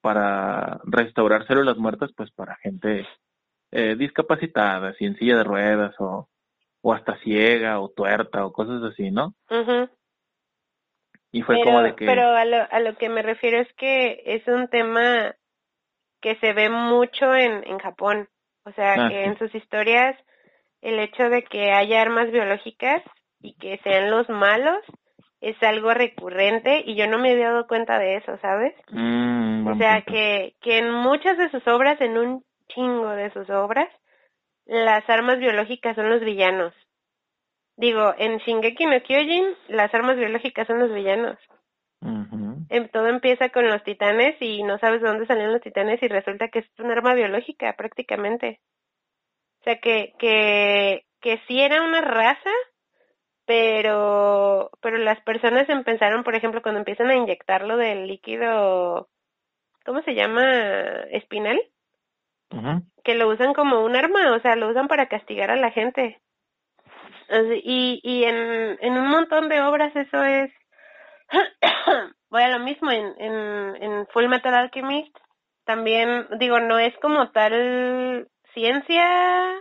para 0.00 0.80
restaurar 0.84 1.46
células 1.46 1.76
muertas, 1.76 2.10
pues 2.16 2.30
para 2.32 2.56
gente 2.56 3.06
eh, 3.72 3.96
discapacitada, 3.96 4.94
en 4.98 5.16
silla 5.16 5.38
de 5.38 5.44
ruedas 5.44 5.94
o, 5.98 6.28
o 6.82 6.92
hasta 6.92 7.18
ciega 7.20 7.80
o 7.80 7.88
tuerta 7.88 8.44
o 8.44 8.52
cosas 8.52 8.82
así, 8.82 9.10
¿no? 9.10 9.34
Y 11.32 11.42
fue 11.42 11.62
como 11.64 11.82
de 11.82 11.96
que... 11.96 12.06
Pero 12.06 12.28
a 12.28 12.44
lo, 12.44 12.58
a 12.70 12.80
lo 12.80 12.96
que 12.96 13.08
me 13.08 13.22
refiero 13.22 13.58
es 13.58 13.72
que 13.74 14.22
es 14.26 14.46
un 14.46 14.68
tema 14.68 15.34
que 16.20 16.36
se 16.36 16.52
ve 16.52 16.68
mucho 16.68 17.34
en, 17.34 17.66
en 17.66 17.78
Japón. 17.78 18.28
O 18.64 18.72
sea, 18.72 18.94
ah, 18.94 19.08
que 19.08 19.24
en 19.24 19.38
sus 19.38 19.54
historias 19.54 20.16
el 20.80 20.98
hecho 20.98 21.28
de 21.30 21.42
que 21.42 21.72
haya 21.72 22.02
armas 22.02 22.30
biológicas 22.30 23.02
y 23.40 23.54
que 23.56 23.78
sean 23.82 24.10
los 24.10 24.28
malos 24.28 24.78
es 25.44 25.62
algo 25.62 25.92
recurrente 25.92 26.82
y 26.86 26.96
yo 26.96 27.06
no 27.06 27.18
me 27.18 27.32
había 27.32 27.50
dado 27.50 27.66
cuenta 27.66 27.98
de 27.98 28.16
eso, 28.16 28.38
¿sabes? 28.38 28.74
Mm, 28.90 29.66
o 29.66 29.76
sea, 29.76 30.02
que, 30.02 30.54
que 30.60 30.78
en 30.78 30.90
muchas 30.90 31.36
de 31.36 31.50
sus 31.50 31.66
obras, 31.68 32.00
en 32.00 32.16
un 32.16 32.44
chingo 32.68 33.10
de 33.10 33.30
sus 33.32 33.48
obras, 33.50 33.88
las 34.66 35.08
armas 35.08 35.38
biológicas 35.38 35.96
son 35.96 36.08
los 36.08 36.20
villanos. 36.22 36.72
Digo, 37.76 38.14
en 38.18 38.38
Shingeki 38.38 38.86
no 38.86 39.02
Kyojin, 39.02 39.46
las 39.68 39.92
armas 39.94 40.16
biológicas 40.16 40.66
son 40.66 40.78
los 40.78 40.92
villanos. 40.92 41.38
Em, 42.70 42.88
todo 42.88 43.08
empieza 43.08 43.50
con 43.50 43.68
los 43.68 43.82
titanes 43.84 44.36
y 44.40 44.62
no 44.62 44.78
sabes 44.78 45.00
de 45.00 45.08
dónde 45.08 45.26
salieron 45.26 45.52
los 45.52 45.62
titanes 45.62 46.02
y 46.02 46.08
resulta 46.08 46.48
que 46.48 46.60
es 46.60 46.66
un 46.78 46.90
arma 46.90 47.14
biológica 47.14 47.74
prácticamente. 47.74 48.60
O 49.60 49.64
sea, 49.64 49.78
que, 49.78 50.14
que, 50.18 51.04
que 51.20 51.40
sí 51.46 51.60
era 51.60 51.82
una 51.82 52.00
raza, 52.00 52.50
pero, 53.46 54.70
pero 54.80 54.98
las 54.98 55.20
personas 55.22 55.68
empezaron, 55.68 56.24
por 56.24 56.34
ejemplo, 56.34 56.62
cuando 56.62 56.78
empiezan 56.78 57.10
a 57.10 57.16
inyectarlo 57.16 57.76
del 57.76 58.06
líquido, 58.06 59.08
¿cómo 59.84 60.02
se 60.02 60.14
llama? 60.14 60.42
Espinal. 61.10 61.60
Que 63.02 63.14
lo 63.14 63.28
usan 63.28 63.52
como 63.52 63.84
un 63.84 63.96
arma, 63.96 64.32
o 64.32 64.40
sea, 64.40 64.54
lo 64.54 64.68
usan 64.68 64.86
para 64.86 65.08
castigar 65.08 65.50
a 65.50 65.56
la 65.56 65.70
gente. 65.72 66.20
Y, 67.64 68.00
y 68.02 68.24
en, 68.24 68.78
en 68.80 68.92
un 68.98 69.08
montón 69.08 69.48
de 69.48 69.60
obras 69.60 69.94
eso 69.96 70.22
es 70.22 70.52
voy 72.30 72.42
a 72.42 72.48
lo 72.48 72.64
mismo 72.64 72.90
en, 72.90 73.14
en, 73.18 73.82
en 73.82 74.06
Full 74.08 74.28
Metal 74.28 74.54
Alchemist. 74.54 75.16
También, 75.64 76.26
digo, 76.38 76.60
no 76.60 76.78
es 76.78 76.94
como 76.98 77.30
tal 77.30 78.28
ciencia, 78.52 79.54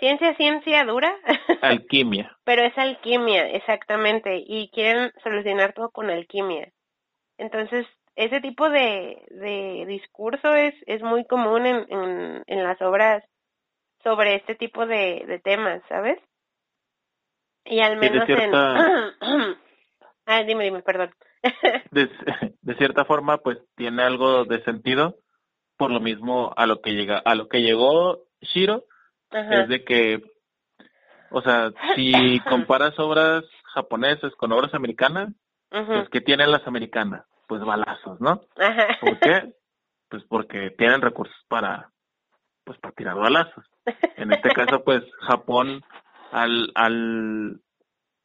ciencia, 0.00 0.34
ciencia 0.34 0.84
dura. 0.84 1.14
Alquimia. 1.62 2.36
Pero 2.44 2.62
es 2.62 2.76
alquimia, 2.76 3.48
exactamente. 3.50 4.42
Y 4.44 4.70
quieren 4.70 5.12
solucionar 5.22 5.72
todo 5.72 5.90
con 5.90 6.10
alquimia. 6.10 6.72
Entonces, 7.38 7.86
ese 8.16 8.40
tipo 8.40 8.68
de, 8.68 9.22
de 9.30 9.84
discurso 9.86 10.54
es, 10.54 10.74
es 10.86 11.02
muy 11.02 11.24
común 11.26 11.66
en, 11.66 11.86
en, 11.88 12.42
en 12.46 12.64
las 12.64 12.82
obras 12.82 13.22
sobre 14.02 14.34
este 14.34 14.56
tipo 14.56 14.86
de, 14.86 15.24
de 15.26 15.38
temas, 15.38 15.82
¿sabes? 15.88 16.18
Y 17.64 17.80
al 17.80 17.96
menos 17.96 18.28
en... 18.28 18.52
Ah, 20.26 20.44
dime, 20.44 20.62
dime, 20.62 20.80
perdón. 20.82 21.10
de, 21.90 22.74
cierta 22.76 23.04
forma, 23.04 23.38
pues 23.38 23.58
tiene 23.74 24.02
algo 24.02 24.44
de 24.44 24.62
sentido 24.62 25.16
por 25.76 25.90
lo 25.90 25.98
mismo 25.98 26.52
a 26.56 26.66
lo 26.66 26.80
que 26.80 26.92
llega, 26.92 27.18
a 27.18 27.34
lo 27.34 27.48
que 27.48 27.62
llegó 27.62 28.20
Shiro, 28.40 28.84
es 29.32 29.68
de 29.68 29.84
que, 29.84 30.22
o 31.30 31.40
sea, 31.42 31.72
si 31.94 32.40
comparas 32.48 32.98
obras 32.98 33.44
japonesas 33.74 34.32
con 34.36 34.52
obras 34.52 34.74
americanas, 34.74 35.30
pues 35.68 36.08
¿qué 36.10 36.20
tienen 36.20 36.50
las 36.50 36.66
americanas? 36.66 37.24
Pues 37.46 37.62
balazos, 37.62 38.20
¿no? 38.20 38.40
¿Por 39.00 39.18
qué? 39.20 39.54
Pues 40.08 40.24
porque 40.24 40.70
tienen 40.76 41.02
recursos 41.02 41.36
para, 41.46 41.92
pues 42.64 42.76
para 42.80 42.92
tirar 42.96 43.14
balazos. 43.14 43.64
En 44.16 44.32
este 44.32 44.48
caso, 44.50 44.82
pues 44.84 45.04
Japón 45.20 45.84
al, 46.32 46.72
al 46.74 47.60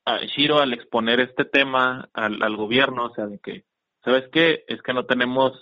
a 0.06 0.20
Shiro 0.20 0.60
al 0.60 0.74
exponer 0.74 1.20
este 1.20 1.46
tema 1.46 2.10
al, 2.14 2.42
al 2.42 2.56
gobierno, 2.56 3.06
o 3.06 3.14
sea, 3.14 3.28
de 3.28 3.40
que, 3.40 3.66
¿sabes 4.04 4.28
qué? 4.32 4.64
Es 4.68 4.82
que 4.82 4.94
no 4.94 5.06
tenemos 5.06 5.54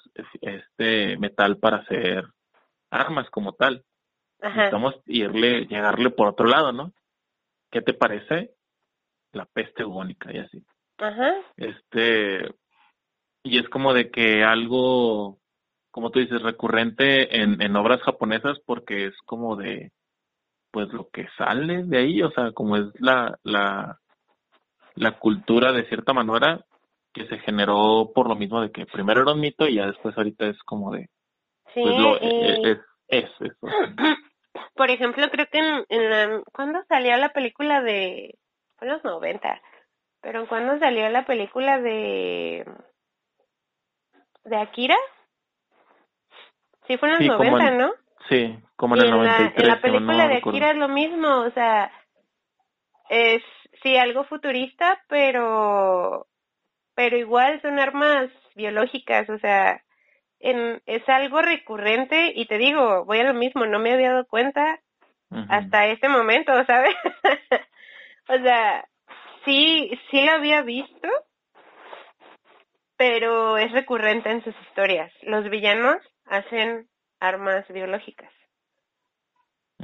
este 0.41 1.17
metal 1.17 1.57
para 1.57 1.77
hacer 1.77 2.25
armas 2.89 3.29
como 3.29 3.53
tal. 3.53 3.83
Ajá. 4.43 4.55
Necesitamos 4.55 4.95
irle, 5.05 5.65
llegarle 5.67 6.09
por 6.09 6.27
otro 6.27 6.45
lado, 6.45 6.71
¿no? 6.71 6.91
¿Qué 7.71 7.81
te 7.81 7.93
parece? 7.93 8.51
La 9.31 9.45
peste 9.45 9.83
bubónica 9.83 10.31
y 10.31 10.39
así. 10.39 10.63
Ajá. 10.97 11.33
Este, 11.57 12.53
y 13.43 13.57
es 13.57 13.67
como 13.69 13.93
de 13.93 14.11
que 14.11 14.43
algo, 14.43 15.39
como 15.91 16.11
tú 16.11 16.19
dices, 16.19 16.41
recurrente 16.41 17.41
en, 17.41 17.61
en 17.61 17.75
obras 17.75 18.01
japonesas 18.01 18.59
porque 18.65 19.07
es 19.07 19.15
como 19.25 19.55
de, 19.55 19.91
pues 20.71 20.91
lo 20.93 21.09
que 21.09 21.27
sale 21.37 21.83
de 21.83 21.97
ahí, 21.97 22.21
o 22.21 22.31
sea, 22.31 22.51
como 22.51 22.77
es 22.77 22.85
la, 22.99 23.39
la, 23.43 23.99
la 24.95 25.19
cultura 25.19 25.71
de 25.71 25.87
cierta 25.87 26.13
manera 26.13 26.63
que 27.13 27.27
se 27.27 27.37
generó 27.39 28.11
por 28.13 28.27
lo 28.27 28.35
mismo 28.35 28.61
de 28.61 28.71
que 28.71 28.85
primero 28.85 29.21
era 29.21 29.33
un 29.33 29.39
mito 29.39 29.67
y 29.67 29.75
ya 29.75 29.85
después 29.85 30.17
ahorita 30.17 30.47
es 30.47 30.57
como 30.63 30.91
de 30.91 31.09
sí, 31.73 31.81
pues 31.81 31.97
lo, 31.97 32.19
es, 32.19 32.79
es, 33.09 33.29
eso. 33.39 33.67
por 34.75 34.89
ejemplo 34.89 35.29
creo 35.29 35.47
que 35.47 35.59
en, 35.59 35.85
en 35.89 36.09
la 36.09 36.41
¿cuándo 36.51 36.83
salió 36.87 37.15
la 37.17 37.29
película 37.29 37.81
de 37.81 38.37
fue 38.77 38.87
en 38.87 38.93
los 38.93 39.03
90 39.03 39.61
pero 40.21 40.47
cuando 40.47 40.79
salió 40.79 41.09
la 41.09 41.25
película 41.25 41.79
de 41.79 42.65
de 44.45 44.57
Akira 44.57 44.97
sí 46.87 46.97
fue 46.97 47.09
en 47.09 47.27
los 47.27 47.37
90 47.39 47.71
¿no? 47.71 47.93
sí 48.29 48.57
como 48.75 48.95
en 48.95 49.03
el 49.03 49.11
93 49.11 49.53
en 49.57 49.67
la 49.67 49.81
película 49.81 50.27
de 50.27 50.37
Akira 50.37 50.71
es 50.71 50.77
lo 50.77 50.87
mismo 50.87 51.41
o 51.41 51.51
sea 51.51 51.91
es 53.09 53.43
sí, 53.83 53.97
algo 53.97 54.23
futurista, 54.23 55.01
pero, 55.07 56.27
pero 56.95 57.17
igual 57.17 57.61
son 57.61 57.79
armas 57.79 58.29
biológicas, 58.55 59.29
o 59.29 59.37
sea, 59.39 59.82
en, 60.43 60.81
es 60.85 61.07
algo 61.07 61.41
recurrente 61.41 62.33
y 62.35 62.45
te 62.45 62.57
digo, 62.57 63.05
voy 63.05 63.19
a 63.19 63.23
lo 63.23 63.33
mismo, 63.33 63.65
no 63.65 63.79
me 63.79 63.93
había 63.93 64.11
dado 64.11 64.25
cuenta 64.25 64.79
hasta 65.49 65.87
este 65.87 66.09
momento, 66.09 66.51
¿sabes? 66.67 66.95
o 68.27 68.37
sea, 68.37 68.87
sí, 69.45 69.99
sí 70.11 70.23
lo 70.23 70.33
había 70.33 70.61
visto, 70.61 71.07
pero 72.97 73.57
es 73.57 73.71
recurrente 73.71 74.29
en 74.29 74.43
sus 74.43 74.55
historias. 74.67 75.11
Los 75.23 75.49
villanos 75.49 75.97
hacen 76.25 76.87
armas 77.19 77.67
biológicas. 77.69 78.31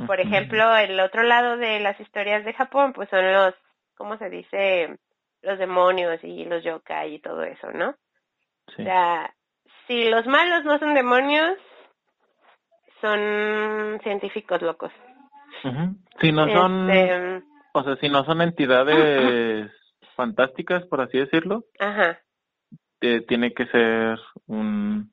Por 0.06 0.20
ejemplo, 0.22 0.78
el 0.78 1.00
otro 1.00 1.24
lado 1.24 1.58
de 1.58 1.80
las 1.80 2.00
historias 2.00 2.46
de 2.46 2.54
Japón, 2.54 2.94
pues 2.94 3.10
son 3.10 3.34
los 3.34 3.56
¿cómo 3.96 4.18
se 4.18 4.30
dice? 4.30 4.98
los 5.42 5.58
demonios 5.58 6.24
y 6.24 6.46
los 6.46 6.64
yokai 6.64 7.16
y 7.16 7.20
todo 7.20 7.44
eso, 7.44 7.72
¿no? 7.72 7.96
O 8.68 8.72
sea, 8.72 9.34
si 9.90 10.08
los 10.08 10.28
malos 10.28 10.64
no 10.66 10.78
son 10.78 10.94
demonios, 10.94 11.58
son 13.02 14.00
científicos 14.04 14.62
locos. 14.62 14.92
Si 16.22 16.32
no 16.32 16.48
son, 16.48 16.90
este, 16.92 17.44
o 17.74 17.84
sea, 17.84 17.96
si 17.96 18.08
no 18.08 18.24
son 18.24 18.44
entidades 18.44 19.72
fantásticas, 20.16 20.86
por 20.86 21.02
así 21.02 21.18
decirlo, 21.18 21.64
Ajá. 21.80 22.20
Eh, 23.02 23.22
tiene 23.28 23.54
que 23.54 23.66
ser 23.68 24.20
un, 24.46 25.12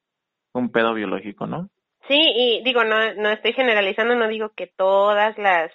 un 0.52 0.72
pedo 0.72 0.92
biológico, 0.92 1.46
¿no? 1.46 1.70
Sí, 2.06 2.18
y 2.18 2.62
digo, 2.62 2.84
no, 2.84 3.14
no 3.14 3.30
estoy 3.30 3.54
generalizando, 3.54 4.14
no 4.14 4.28
digo 4.28 4.50
que 4.54 4.66
todas 4.66 5.38
las 5.38 5.72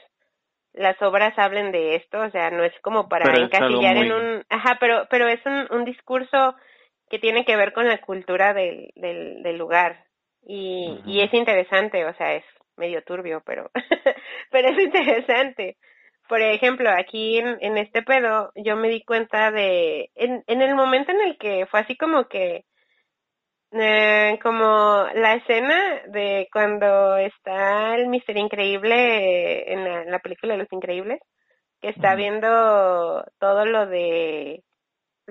las 0.73 1.01
obras 1.01 1.37
hablen 1.37 1.73
de 1.73 1.95
esto, 1.95 2.21
o 2.21 2.29
sea, 2.29 2.49
no 2.49 2.63
es 2.63 2.73
como 2.81 3.09
para 3.09 3.35
encasillar 3.37 3.97
en 3.97 4.11
un, 4.11 4.45
ajá, 4.47 4.77
pero 4.79 5.07
pero 5.09 5.27
es 5.27 5.39
un, 5.45 5.67
un 5.77 5.85
discurso 5.85 6.55
que 7.11 7.19
tiene 7.19 7.45
que 7.45 7.57
ver 7.57 7.73
con 7.73 7.87
la 7.87 7.99
cultura 7.99 8.53
del, 8.53 8.89
del, 8.95 9.43
del 9.43 9.57
lugar. 9.57 10.05
Y, 10.43 10.99
y 11.05 11.21
es 11.21 11.31
interesante, 11.33 12.05
o 12.05 12.13
sea, 12.15 12.33
es 12.33 12.45
medio 12.77 13.03
turbio, 13.03 13.43
pero 13.45 13.69
pero 14.51 14.69
es 14.69 14.79
interesante. 14.79 15.77
Por 16.27 16.41
ejemplo, 16.41 16.89
aquí 16.89 17.37
en, 17.37 17.57
en 17.59 17.77
este 17.77 18.01
pedo 18.01 18.51
yo 18.55 18.77
me 18.77 18.89
di 18.89 19.03
cuenta 19.03 19.51
de 19.51 20.09
en, 20.15 20.43
en 20.47 20.61
el 20.61 20.73
momento 20.73 21.11
en 21.11 21.21
el 21.21 21.37
que 21.37 21.67
fue 21.67 21.81
así 21.81 21.97
como 21.97 22.27
que 22.27 22.63
eh, 23.73 24.39
como 24.43 25.05
la 25.15 25.35
escena 25.35 26.01
de 26.07 26.47
cuando 26.51 27.17
está 27.17 27.95
el 27.95 28.07
Mister 28.07 28.37
Increíble 28.37 29.71
en 29.71 30.11
la, 30.11 30.19
película 30.19 30.53
de 30.53 30.59
Los 30.59 30.73
Increíbles, 30.73 31.19
que 31.79 31.89
está 31.89 32.15
viendo 32.15 33.23
todo 33.39 33.65
lo 33.65 33.87
de 33.87 34.63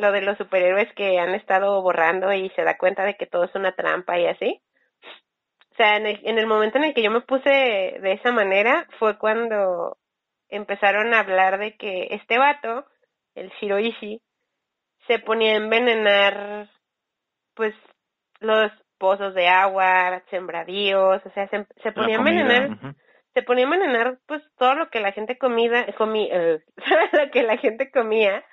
lo 0.00 0.12
de 0.12 0.22
los 0.22 0.38
superhéroes 0.38 0.92
que 0.94 1.18
han 1.18 1.34
estado 1.34 1.80
borrando 1.82 2.32
y 2.32 2.50
se 2.50 2.62
da 2.62 2.76
cuenta 2.76 3.04
de 3.04 3.16
que 3.16 3.26
todo 3.26 3.44
es 3.44 3.54
una 3.54 3.72
trampa 3.72 4.18
y 4.18 4.26
así. 4.26 4.60
O 5.72 5.74
sea, 5.76 5.96
en 5.96 6.06
el, 6.06 6.20
en 6.24 6.38
el 6.38 6.46
momento 6.46 6.78
en 6.78 6.84
el 6.84 6.94
que 6.94 7.02
yo 7.02 7.10
me 7.10 7.20
puse 7.20 7.50
de 7.50 8.12
esa 8.12 8.32
manera 8.32 8.86
fue 8.98 9.18
cuando 9.18 9.96
empezaron 10.48 11.14
a 11.14 11.20
hablar 11.20 11.58
de 11.58 11.76
que 11.76 12.08
este 12.10 12.38
vato, 12.38 12.84
el 13.34 13.50
Shiroishi, 13.60 14.20
se 15.06 15.18
ponía 15.18 15.52
a 15.52 15.56
envenenar 15.56 16.68
pues 17.54 17.74
los 18.40 18.70
pozos 18.98 19.34
de 19.34 19.48
agua, 19.48 20.22
sembradíos, 20.30 21.22
o 21.24 21.30
sea, 21.30 21.48
se, 21.48 21.66
se 21.82 21.92
ponía 21.92 22.16
a 22.16 22.18
envenenar, 22.18 22.94
se 23.32 23.42
ponía 23.42 23.64
a 23.64 23.66
envenenar 23.66 24.18
pues 24.26 24.42
todo 24.58 24.74
lo 24.74 24.90
que 24.90 25.00
la 25.00 25.12
gente 25.12 25.38
comida, 25.38 25.86
comía, 25.96 26.28
eh, 26.30 26.60
lo 27.12 27.30
que 27.30 27.42
la 27.42 27.56
gente 27.56 27.90
comía, 27.90 28.44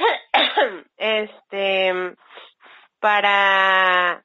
este, 0.96 2.14
para, 3.00 4.24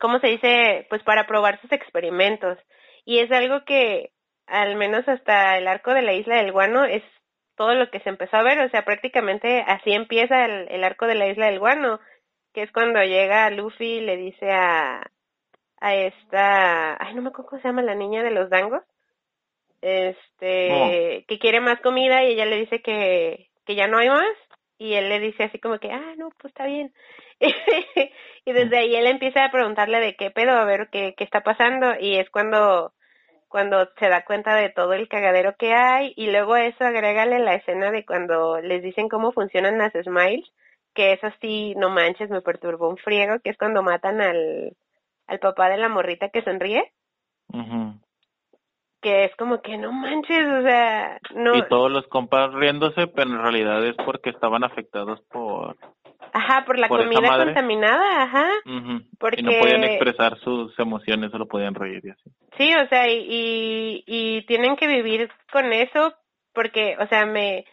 ¿cómo 0.00 0.18
se 0.20 0.28
dice? 0.28 0.86
Pues 0.88 1.02
para 1.02 1.26
probar 1.26 1.60
sus 1.60 1.72
experimentos. 1.72 2.58
Y 3.04 3.18
es 3.18 3.30
algo 3.30 3.64
que, 3.64 4.10
al 4.46 4.76
menos 4.76 5.08
hasta 5.08 5.58
el 5.58 5.68
arco 5.68 5.94
de 5.94 6.02
la 6.02 6.12
isla 6.12 6.36
del 6.36 6.52
guano, 6.52 6.84
es 6.84 7.02
todo 7.56 7.74
lo 7.74 7.90
que 7.90 8.00
se 8.00 8.10
empezó 8.10 8.36
a 8.36 8.42
ver, 8.42 8.58
o 8.60 8.68
sea, 8.68 8.84
prácticamente 8.84 9.64
así 9.66 9.92
empieza 9.92 10.44
el, 10.44 10.68
el 10.70 10.84
arco 10.84 11.06
de 11.06 11.14
la 11.14 11.26
isla 11.26 11.46
del 11.46 11.58
guano 11.58 12.00
que 12.56 12.62
es 12.62 12.72
cuando 12.72 13.02
llega 13.04 13.50
Luffy 13.50 13.98
y 13.98 14.00
le 14.00 14.16
dice 14.16 14.50
a, 14.50 15.02
a 15.78 15.94
esta, 15.94 16.96
ay, 16.98 17.14
no 17.14 17.20
me 17.20 17.28
acuerdo 17.28 17.50
cómo 17.50 17.60
se 17.60 17.68
llama 17.68 17.82
la 17.82 17.94
niña 17.94 18.22
de 18.22 18.30
los 18.30 18.48
dangos, 18.48 18.82
este, 19.82 21.26
que 21.28 21.38
quiere 21.38 21.60
más 21.60 21.78
comida 21.82 22.24
y 22.24 22.28
ella 22.28 22.46
le 22.46 22.56
dice 22.56 22.80
que, 22.80 23.45
que 23.66 23.74
ya 23.74 23.86
no 23.88 23.98
hay 23.98 24.08
más 24.08 24.34
y 24.78 24.94
él 24.94 25.08
le 25.08 25.20
dice 25.20 25.44
así 25.44 25.58
como 25.58 25.78
que, 25.78 25.90
ah, 25.90 26.14
no, 26.16 26.30
pues 26.38 26.52
está 26.52 26.66
bien. 26.66 26.92
y 28.44 28.52
desde 28.52 28.78
ahí 28.78 28.94
él 28.94 29.06
empieza 29.06 29.44
a 29.44 29.50
preguntarle 29.50 30.00
de 30.00 30.16
qué 30.16 30.30
pedo, 30.30 30.52
a 30.52 30.64
ver 30.64 30.88
qué, 30.90 31.14
qué 31.16 31.24
está 31.24 31.42
pasando 31.42 31.94
y 32.00 32.16
es 32.16 32.30
cuando 32.30 32.92
cuando 33.48 33.88
se 33.98 34.08
da 34.08 34.24
cuenta 34.24 34.54
de 34.54 34.70
todo 34.70 34.92
el 34.92 35.08
cagadero 35.08 35.54
que 35.56 35.72
hay 35.72 36.12
y 36.16 36.30
luego 36.30 36.54
a 36.54 36.66
eso 36.66 36.84
agrégale 36.84 37.38
la 37.38 37.54
escena 37.54 37.90
de 37.90 38.04
cuando 38.04 38.60
les 38.60 38.82
dicen 38.82 39.08
cómo 39.08 39.32
funcionan 39.32 39.78
las 39.78 39.92
smiles 39.92 40.50
que 40.96 41.12
eso 41.12 41.28
sí, 41.40 41.74
no 41.76 41.90
manches, 41.90 42.30
me 42.30 42.40
perturbó 42.40 42.88
un 42.88 42.96
friego, 42.96 43.38
que 43.40 43.50
es 43.50 43.58
cuando 43.58 43.82
matan 43.82 44.20
al, 44.20 44.74
al 45.28 45.38
papá 45.38 45.68
de 45.68 45.76
la 45.76 45.88
morrita 45.88 46.30
que 46.30 46.42
sonríe. 46.42 46.90
Que 49.06 49.26
es 49.26 49.36
como 49.36 49.62
que 49.62 49.78
no 49.78 49.92
manches, 49.92 50.48
o 50.48 50.62
sea, 50.62 51.20
no. 51.36 51.54
Y 51.54 51.62
todos 51.68 51.92
los 51.92 52.08
compas 52.08 52.52
riéndose, 52.52 53.06
pero 53.06 53.30
en 53.30 53.40
realidad 53.40 53.86
es 53.86 53.94
porque 54.04 54.30
estaban 54.30 54.64
afectados 54.64 55.20
por. 55.30 55.76
Ajá, 56.32 56.64
por 56.66 56.76
la 56.76 56.88
comida 56.88 57.44
contaminada, 57.44 58.24
ajá. 58.24 58.48
Porque... 59.20 59.42
Y 59.42 59.44
no 59.44 59.52
podían 59.60 59.84
expresar 59.84 60.36
sus 60.40 60.76
emociones, 60.80 61.30
solo 61.30 61.46
podían 61.46 61.76
reír 61.76 62.00
y 62.02 62.10
así. 62.10 62.30
Sí, 62.58 62.74
o 62.74 62.88
sea, 62.88 63.08
y, 63.08 63.28
y, 63.28 64.04
y 64.08 64.42
tienen 64.46 64.74
que 64.74 64.88
vivir 64.88 65.30
con 65.52 65.72
eso, 65.72 66.12
porque, 66.52 66.96
o 66.98 67.06
sea, 67.06 67.26
me 67.26 67.64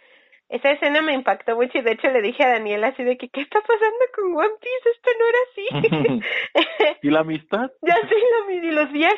esa 0.49 0.69
escena 0.69 1.01
me 1.01 1.13
impactó 1.13 1.55
mucho 1.55 1.79
y 1.79 1.81
de 1.81 1.93
hecho 1.93 2.11
le 2.11 2.21
dije 2.21 2.43
a 2.43 2.51
Daniela 2.51 2.89
así 2.89 3.03
de 3.03 3.17
que, 3.17 3.27
¿qué 3.29 3.41
está 3.41 3.59
pasando 3.59 4.05
con 4.13 4.37
One 4.37 4.53
Piece? 4.61 4.89
Esto 4.91 5.09
no 5.19 5.25
era 5.27 6.19
así. 6.19 6.99
¿Y 7.07 7.09
la 7.09 7.21
amistad? 7.21 7.71
Ya 7.81 7.95
sí, 8.07 8.15
lo, 8.15 8.51
y 8.51 8.71
los 8.71 8.91
viajes. 8.91 9.17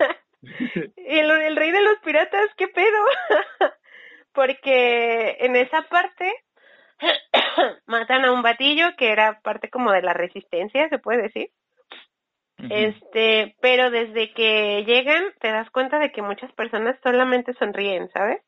el 0.42 1.56
rey 1.56 1.70
de 1.70 1.82
los 1.82 1.98
piratas, 2.04 2.48
¿qué 2.56 2.68
pedo? 2.68 3.04
Porque 4.32 5.36
en 5.40 5.56
esa 5.56 5.82
parte 5.82 6.32
matan 7.86 8.24
a 8.24 8.32
un 8.32 8.42
batillo 8.42 8.94
que 8.96 9.10
era 9.10 9.40
parte 9.40 9.70
como 9.70 9.92
de 9.92 10.02
la 10.02 10.12
resistencia, 10.12 10.88
se 10.88 10.98
puede 10.98 11.22
decir. 11.22 11.50
Este, 12.58 13.54
pero 13.60 13.90
desde 13.90 14.32
que 14.32 14.82
llegan 14.86 15.24
te 15.40 15.50
das 15.52 15.68
cuenta 15.70 15.98
de 15.98 16.10
que 16.10 16.22
muchas 16.22 16.50
personas 16.52 16.98
solamente 17.02 17.52
sonríen, 17.54 18.08
¿sabes? 18.12 18.40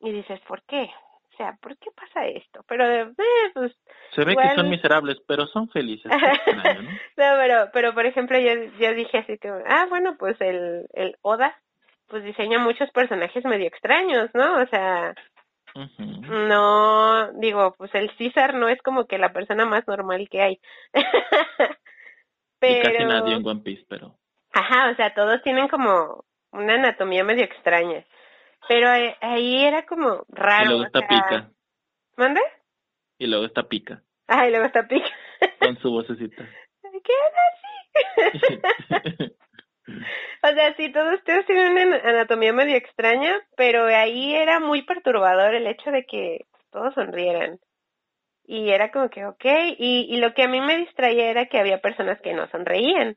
Y 0.00 0.10
dices, 0.10 0.40
¿por 0.48 0.64
qué? 0.64 0.90
O 1.34 1.36
sea, 1.36 1.58
¿por 1.60 1.76
qué 1.78 1.90
pasa 1.90 2.26
esto? 2.26 2.64
Pero, 2.68 2.86
eh, 2.86 3.12
pues... 3.54 3.72
Se 4.14 4.24
ve 4.24 4.36
que 4.36 4.54
son 4.54 4.70
miserables, 4.70 5.18
pero 5.26 5.46
son 5.48 5.68
felices. 5.68 6.10
¿no? 6.56 6.62
pero, 7.16 7.70
pero 7.72 7.92
por 7.92 8.06
ejemplo, 8.06 8.38
yo, 8.38 8.52
yo 8.78 8.94
dije 8.94 9.18
así 9.18 9.36
que, 9.38 9.48
ah, 9.48 9.86
bueno, 9.88 10.16
pues 10.16 10.40
el, 10.40 10.86
el 10.92 11.16
Oda, 11.22 11.58
pues 12.06 12.22
diseña 12.22 12.60
muchos 12.60 12.88
personajes 12.90 13.44
medio 13.44 13.66
extraños, 13.66 14.30
¿no? 14.32 14.62
O 14.62 14.66
sea, 14.68 15.14
no, 16.30 17.32
digo, 17.32 17.74
pues 17.76 17.92
el 17.94 18.10
César 18.16 18.54
no 18.54 18.68
es 18.68 18.80
como 18.82 19.06
que 19.06 19.18
la 19.18 19.32
persona 19.32 19.64
más 19.64 19.86
normal 19.88 20.28
que 20.30 20.40
hay. 20.40 20.60
pero... 22.60 22.78
Y 22.78 22.82
casi 22.92 23.04
nadie 23.04 23.34
en 23.34 23.46
One 23.46 23.60
Piece, 23.62 23.84
pero... 23.88 24.14
Ajá, 24.52 24.90
o 24.92 24.94
sea, 24.94 25.12
todos 25.14 25.42
tienen 25.42 25.66
como 25.66 26.24
una 26.52 26.74
anatomía 26.74 27.24
medio 27.24 27.42
extraña. 27.42 28.04
Pero 28.68 28.92
eh, 28.94 29.16
ahí 29.20 29.64
era 29.64 29.84
como 29.86 30.24
raro. 30.28 30.64
Y 30.64 30.68
luego 30.68 30.84
está 30.84 31.00
pica. 31.06 31.50
¿Mande? 32.16 32.40
Y 33.18 33.26
luego 33.26 33.44
está 33.46 33.68
pica. 33.68 34.02
Ah, 34.26 34.46
y 34.46 34.50
luego 34.50 34.66
está 34.66 34.86
pica. 34.86 35.08
Con 35.60 35.78
su 35.78 35.90
vocecita. 35.92 36.48
¿Qué 36.82 37.12
es 37.12 37.34
así? 37.52 39.34
o 40.42 40.48
sea, 40.48 40.74
sí, 40.76 40.92
todos 40.92 41.14
ustedes 41.14 41.46
tienen 41.46 41.88
una 41.88 41.96
anatomía 41.98 42.52
medio 42.52 42.76
extraña, 42.76 43.40
pero 43.56 43.84
ahí 43.86 44.34
era 44.34 44.60
muy 44.60 44.82
perturbador 44.82 45.54
el 45.54 45.66
hecho 45.66 45.90
de 45.90 46.04
que 46.04 46.46
todos 46.70 46.94
sonrieran. 46.94 47.58
Y 48.46 48.70
era 48.70 48.90
como 48.90 49.08
que, 49.08 49.24
ok, 49.24 49.44
y, 49.78 50.06
y 50.10 50.16
lo 50.18 50.34
que 50.34 50.42
a 50.42 50.48
mí 50.48 50.60
me 50.60 50.76
distraía 50.78 51.30
era 51.30 51.46
que 51.46 51.58
había 51.58 51.80
personas 51.80 52.20
que 52.20 52.34
no 52.34 52.48
sonreían. 52.48 53.16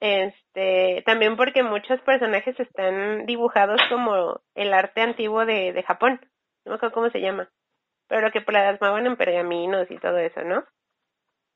Este, 0.00 1.02
también 1.04 1.36
porque 1.36 1.62
muchos 1.62 2.00
personajes 2.00 2.58
están 2.58 3.26
dibujados 3.26 3.80
como 3.90 4.40
el 4.54 4.72
arte 4.72 5.02
antiguo 5.02 5.44
de, 5.44 5.82
Japón. 5.86 6.20
No 6.64 6.78
sé 6.78 6.90
cómo 6.90 7.10
se 7.10 7.20
llama. 7.20 7.50
Pero 8.08 8.30
que 8.32 8.40
plasmaban 8.40 9.06
en 9.06 9.16
pergaminos 9.16 9.90
y 9.90 9.98
todo 9.98 10.18
eso, 10.18 10.42
¿no? 10.42 10.64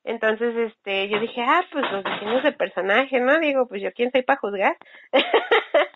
Entonces, 0.04 0.54
este, 0.56 1.08
yo 1.08 1.18
dije, 1.18 1.42
ah, 1.42 1.64
pues 1.72 1.90
los 1.90 2.04
diseños 2.04 2.42
de 2.42 2.52
personaje, 2.52 3.18
¿no? 3.20 3.38
Digo, 3.40 3.66
pues 3.66 3.82
yo 3.82 3.90
quién 3.92 4.12
soy 4.12 4.22
para 4.22 4.38
juzgar. 4.38 4.76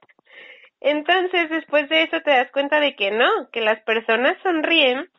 Entonces, 0.81 1.51
después 1.51 1.89
de 1.91 2.05
eso 2.05 2.21
te 2.23 2.31
das 2.31 2.51
cuenta 2.51 2.81
de 2.81 2.97
que 2.97 3.11
no, 3.11 3.51
que 3.53 3.61
las 3.61 3.81
personas 3.83 4.39
sonríen 4.43 5.11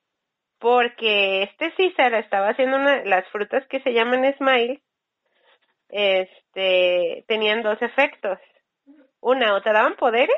porque 0.59 1.43
este 1.43 1.71
César 1.75 2.13
estaba 2.15 2.49
haciendo 2.49 2.77
una, 2.77 3.03
las 3.05 3.27
frutas 3.29 3.65
que 3.67 3.79
se 3.81 3.93
llaman 3.93 4.33
smile 4.37 4.81
este, 5.89 7.25
tenían 7.27 7.63
dos 7.63 7.81
efectos. 7.81 8.39
Una, 9.21 9.55
o 9.55 9.61
te 9.61 9.73
daban 9.73 9.95
poderes, 9.95 10.37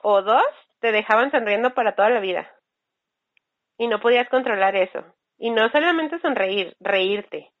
o 0.00 0.22
dos, 0.22 0.44
te 0.80 0.92
dejaban 0.92 1.30
sonriendo 1.30 1.74
para 1.74 1.94
toda 1.94 2.10
la 2.10 2.20
vida. 2.20 2.50
Y 3.76 3.88
no 3.88 4.00
podías 4.00 4.28
controlar 4.28 4.74
eso. 4.76 5.04
Y 5.38 5.50
no 5.50 5.68
solamente 5.70 6.18
sonreír, 6.20 6.76
reírte. 6.80 7.52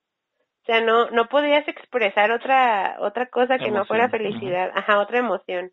O 0.62 0.66
sea, 0.66 0.80
no, 0.80 1.10
no 1.10 1.28
podías 1.28 1.66
expresar 1.66 2.30
otra, 2.30 2.96
otra 3.00 3.26
cosa 3.26 3.58
que 3.58 3.70
no 3.70 3.86
fuera 3.86 4.08
felicidad, 4.10 4.70
ajá, 4.74 5.00
otra 5.00 5.18
emoción. 5.18 5.72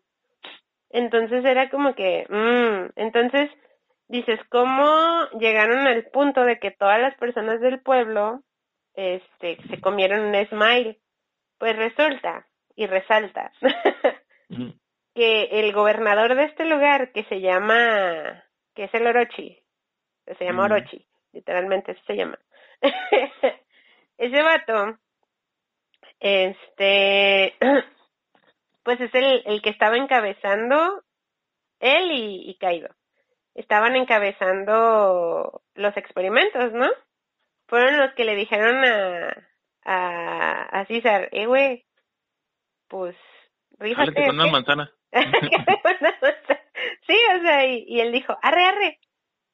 Entonces 0.90 1.44
era 1.44 1.68
como 1.68 1.94
que, 1.94 2.26
mmm, 2.28 2.92
entonces 2.96 3.50
dices, 4.08 4.40
¿cómo 4.48 5.28
llegaron 5.38 5.86
al 5.86 6.04
punto 6.04 6.44
de 6.44 6.58
que 6.58 6.70
todas 6.70 7.00
las 7.00 7.14
personas 7.16 7.60
del 7.60 7.80
pueblo 7.80 8.40
este, 8.96 9.58
se 9.68 9.80
comieron 9.80 10.20
un 10.20 10.46
smile? 10.46 10.98
Pues 11.58 11.76
resulta 11.76 12.46
y 12.74 12.86
resalta 12.86 13.52
que 15.14 15.44
el 15.44 15.72
gobernador 15.72 16.34
de 16.34 16.44
este 16.44 16.64
lugar, 16.64 17.12
que 17.12 17.24
se 17.24 17.40
llama, 17.40 18.44
que 18.74 18.84
es 18.84 18.94
el 18.94 19.06
Orochi, 19.06 19.58
se 20.38 20.44
llama 20.44 20.64
Orochi, 20.64 21.06
literalmente 21.32 21.96
se 22.06 22.16
llama. 22.16 22.38
Ese 24.18 24.42
vato, 24.42 24.98
este, 26.20 27.54
pues 28.82 29.00
es 29.00 29.14
el, 29.14 29.42
el 29.46 29.62
que 29.62 29.70
estaba 29.70 29.96
encabezando, 29.96 31.02
él 31.80 32.10
y, 32.12 32.50
y 32.50 32.54
Kaido, 32.56 32.88
estaban 33.54 33.96
encabezando 33.96 35.62
los 35.74 35.96
experimentos, 35.96 36.72
¿no? 36.72 36.88
Fueron 37.66 37.98
los 37.98 38.12
que 38.14 38.24
le 38.24 38.36
dijeron 38.36 38.84
a, 38.84 39.48
a, 39.84 40.80
a 40.80 40.84
César, 40.86 41.28
eh, 41.32 41.46
güey, 41.46 41.84
pues, 42.88 43.16
rífate. 43.78 44.12
con 44.26 44.40
una 44.40 44.46
manzana. 44.46 44.92
sí, 47.06 47.16
o 47.36 47.40
sea, 47.40 47.66
y, 47.66 47.84
y 47.88 48.00
él 48.00 48.12
dijo, 48.12 48.36
arre, 48.42 48.64
arre. 48.64 48.98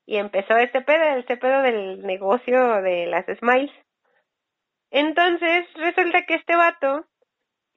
Y 0.05 0.17
empezó 0.17 0.57
este 0.57 0.83
pedo, 0.83 1.17
este 1.19 1.37
pedo 1.37 1.63
del 1.63 2.03
negocio 2.03 2.83
de 2.83 3.07
las 3.07 3.25
smiles. 3.39 3.71
Entonces, 4.91 5.67
resulta 5.75 6.27
que 6.27 6.35
este 6.35 6.55
vato 6.55 7.07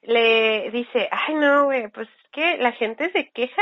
le 0.02 0.70
dice, 0.72 1.08
ay 1.12 1.36
no, 1.36 1.66
güey, 1.66 1.88
pues 1.90 2.08
es 2.08 2.30
que 2.32 2.58
la 2.58 2.72
gente 2.74 3.12
se 3.12 3.30
queja 3.30 3.62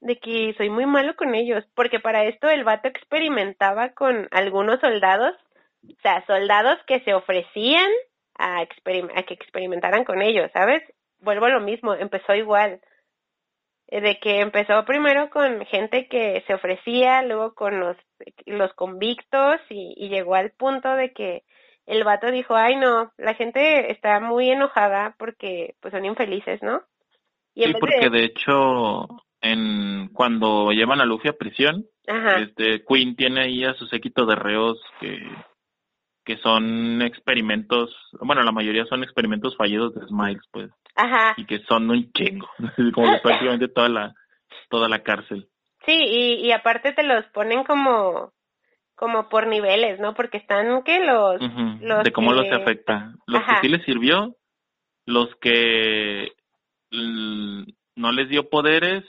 de 0.00 0.18
que 0.18 0.54
soy 0.56 0.70
muy 0.70 0.86
malo 0.86 1.16
con 1.16 1.34
ellos, 1.34 1.64
porque 1.74 2.00
para 2.00 2.24
esto 2.24 2.48
el 2.48 2.64
vato 2.64 2.88
experimentaba 2.88 3.90
con 3.90 4.28
algunos 4.30 4.80
soldados, 4.80 5.34
o 5.84 6.00
sea, 6.02 6.24
soldados 6.26 6.78
que 6.86 7.00
se 7.00 7.14
ofrecían 7.14 7.90
a, 8.38 8.60
a 8.60 9.22
que 9.22 9.34
experimentaran 9.34 10.04
con 10.04 10.22
ellos, 10.22 10.50
¿sabes? 10.52 10.82
Vuelvo 11.20 11.46
a 11.46 11.50
lo 11.50 11.60
mismo, 11.60 11.94
empezó 11.94 12.34
igual, 12.34 12.80
eh, 13.88 14.00
de 14.00 14.18
que 14.18 14.40
empezó 14.40 14.84
primero 14.84 15.30
con 15.30 15.64
gente 15.66 16.08
que 16.08 16.44
se 16.46 16.54
ofrecía, 16.54 17.22
luego 17.22 17.54
con 17.54 17.80
los, 17.80 17.96
los 18.46 18.72
convictos 18.74 19.60
y, 19.70 19.94
y 19.96 20.08
llegó 20.08 20.34
al 20.34 20.50
punto 20.50 20.94
de 20.94 21.12
que 21.12 21.42
el 21.86 22.04
vato 22.04 22.30
dijo, 22.30 22.54
ay 22.54 22.76
no, 22.76 23.12
la 23.16 23.34
gente 23.34 23.90
está 23.90 24.20
muy 24.20 24.50
enojada 24.50 25.16
porque 25.18 25.74
pues 25.80 25.92
son 25.92 26.04
infelices, 26.04 26.62
¿no? 26.62 26.82
Y 27.54 27.64
sí, 27.64 27.74
porque 27.80 28.10
de... 28.10 28.24
hecho, 28.24 29.08
en 29.40 30.10
cuando 30.12 30.70
llevan 30.70 31.00
a 31.00 31.06
Luffy 31.06 31.28
a 31.28 31.32
prisión, 31.32 31.86
este 32.06 32.84
Queen 32.84 33.16
tiene 33.16 33.40
ahí 33.40 33.64
a 33.64 33.74
su 33.74 33.86
séquito 33.86 34.26
de 34.26 34.36
reos 34.36 34.78
que 35.00 35.18
que 36.28 36.36
son 36.42 37.00
experimentos, 37.00 37.90
bueno, 38.20 38.42
la 38.42 38.52
mayoría 38.52 38.84
son 38.84 39.02
experimentos 39.02 39.56
fallidos 39.56 39.94
de 39.94 40.06
Smiles, 40.08 40.42
pues. 40.52 40.70
Ajá. 40.94 41.32
Y 41.38 41.46
que 41.46 41.60
son 41.60 41.90
un 41.90 42.12
chingo, 42.12 42.46
como 42.94 43.18
prácticamente 43.22 43.68
toda 43.68 43.88
la 43.88 44.14
toda 44.68 44.90
la 44.90 45.02
cárcel. 45.02 45.48
Sí, 45.86 45.94
y, 45.94 46.34
y 46.46 46.52
aparte 46.52 46.92
te 46.92 47.02
los 47.02 47.24
ponen 47.32 47.64
como 47.64 48.34
como 48.94 49.30
por 49.30 49.46
niveles, 49.46 50.00
¿no? 50.00 50.12
Porque 50.12 50.36
están 50.36 50.82
que 50.82 51.02
los, 51.02 51.40
los 51.80 52.04
de 52.04 52.12
cómo 52.12 52.34
los 52.34 52.52
afecta. 52.52 53.14
Los 53.26 53.42
que 53.44 53.54
sí 53.62 53.68
les 53.68 53.82
sirvió, 53.86 54.36
los 55.06 55.34
que 55.36 56.32
no 56.90 58.12
les 58.12 58.28
dio 58.28 58.50
poderes, 58.50 59.02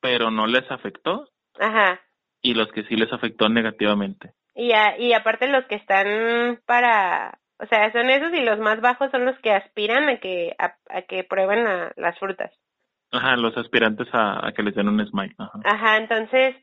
pero 0.00 0.30
no 0.30 0.46
les 0.46 0.70
afectó. 0.70 1.28
Ajá. 1.58 2.00
Y 2.40 2.54
los 2.54 2.70
que 2.70 2.84
sí 2.84 2.94
les 2.94 3.12
afectó 3.12 3.48
negativamente. 3.48 4.34
Y, 4.54 4.72
a, 4.72 4.98
y 4.98 5.12
aparte 5.12 5.48
los 5.48 5.64
que 5.66 5.76
están 5.76 6.60
para, 6.66 7.38
o 7.58 7.66
sea, 7.66 7.90
son 7.92 8.10
esos 8.10 8.32
y 8.34 8.40
los 8.40 8.58
más 8.58 8.80
bajos 8.80 9.10
son 9.10 9.24
los 9.24 9.38
que 9.38 9.52
aspiran 9.52 10.08
a 10.08 10.18
que 10.20 10.54
a, 10.58 11.02
que 11.02 11.24
prueben 11.24 11.64
las 11.96 12.18
frutas. 12.18 12.52
Ajá, 13.10 13.36
los 13.36 13.56
aspirantes 13.56 14.08
a, 14.12 14.46
a 14.46 14.52
que 14.52 14.62
les 14.62 14.74
den 14.74 14.88
un 14.88 15.06
smile. 15.06 15.34
Ajá. 15.38 15.60
Ajá, 15.64 15.96
entonces 15.98 16.54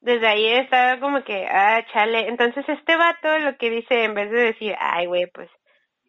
desde 0.00 0.26
ahí 0.26 0.46
estaba 0.46 1.00
como 1.00 1.24
que, 1.24 1.46
ah, 1.46 1.84
chale. 1.92 2.28
Entonces 2.28 2.64
este 2.68 2.96
vato 2.96 3.38
lo 3.38 3.56
que 3.56 3.70
dice, 3.70 4.04
en 4.04 4.14
vez 4.14 4.30
de 4.30 4.42
decir, 4.42 4.74
ay, 4.78 5.06
güey, 5.06 5.26
pues 5.32 5.50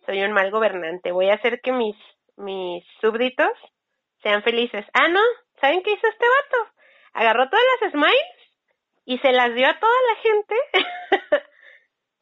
soy 0.06 0.22
un 0.22 0.32
mal 0.32 0.52
gobernante, 0.52 1.12
voy 1.12 1.30
a 1.30 1.36
hacer 1.36 1.60
que 1.62 1.72
mis, 1.72 1.96
mis 2.38 2.84
súbditos 3.02 3.52
sean 4.22 4.44
felices. 4.44 4.86
Ah, 4.94 5.08
no, 5.08 5.22
¿saben 5.60 5.82
qué 5.84 5.92
hizo 5.92 6.08
este 6.08 6.26
vato? 6.26 6.72
Agarró 7.14 7.50
todas 7.50 7.66
las 7.82 7.92
smiles 7.92 8.39
y 9.10 9.18
se 9.18 9.32
las 9.32 9.56
dio 9.56 9.68
a 9.68 9.80
toda 9.80 9.92
la 10.08 10.16
gente. 10.22 10.56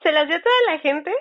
se 0.01 0.11
las 0.14 0.26
dio 0.26 0.38
a 0.38 0.41
toda 0.41 0.55
la 0.72 0.80
gente 0.80 1.14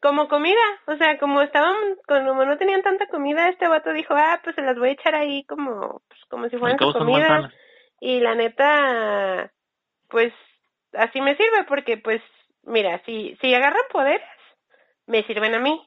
como 0.00 0.28
comida. 0.28 0.62
O 0.86 0.96
sea, 0.96 1.18
como 1.18 1.42
estaban, 1.42 1.76
como 2.08 2.42
no 2.46 2.56
tenían 2.56 2.82
tanta 2.82 3.06
comida, 3.08 3.50
este 3.50 3.68
vato 3.68 3.92
dijo, 3.92 4.14
ah, 4.16 4.40
pues 4.42 4.56
se 4.56 4.62
las 4.62 4.78
voy 4.78 4.88
a 4.88 4.92
echar 4.92 5.14
ahí 5.14 5.44
como, 5.44 6.00
pues, 6.08 6.20
como 6.30 6.48
si 6.48 6.56
fueran 6.56 6.78
comida 6.78 7.52
y 8.00 8.20
la 8.20 8.34
neta, 8.34 9.52
pues 10.08 10.32
así 10.94 11.20
me 11.20 11.36
sirve 11.36 11.64
porque 11.68 11.98
pues 11.98 12.22
mira, 12.62 13.02
si, 13.04 13.36
si 13.42 13.52
agarran 13.52 13.84
poderes, 13.92 14.22
me 15.06 15.22
sirven 15.24 15.54
a 15.54 15.58
mí. 15.58 15.86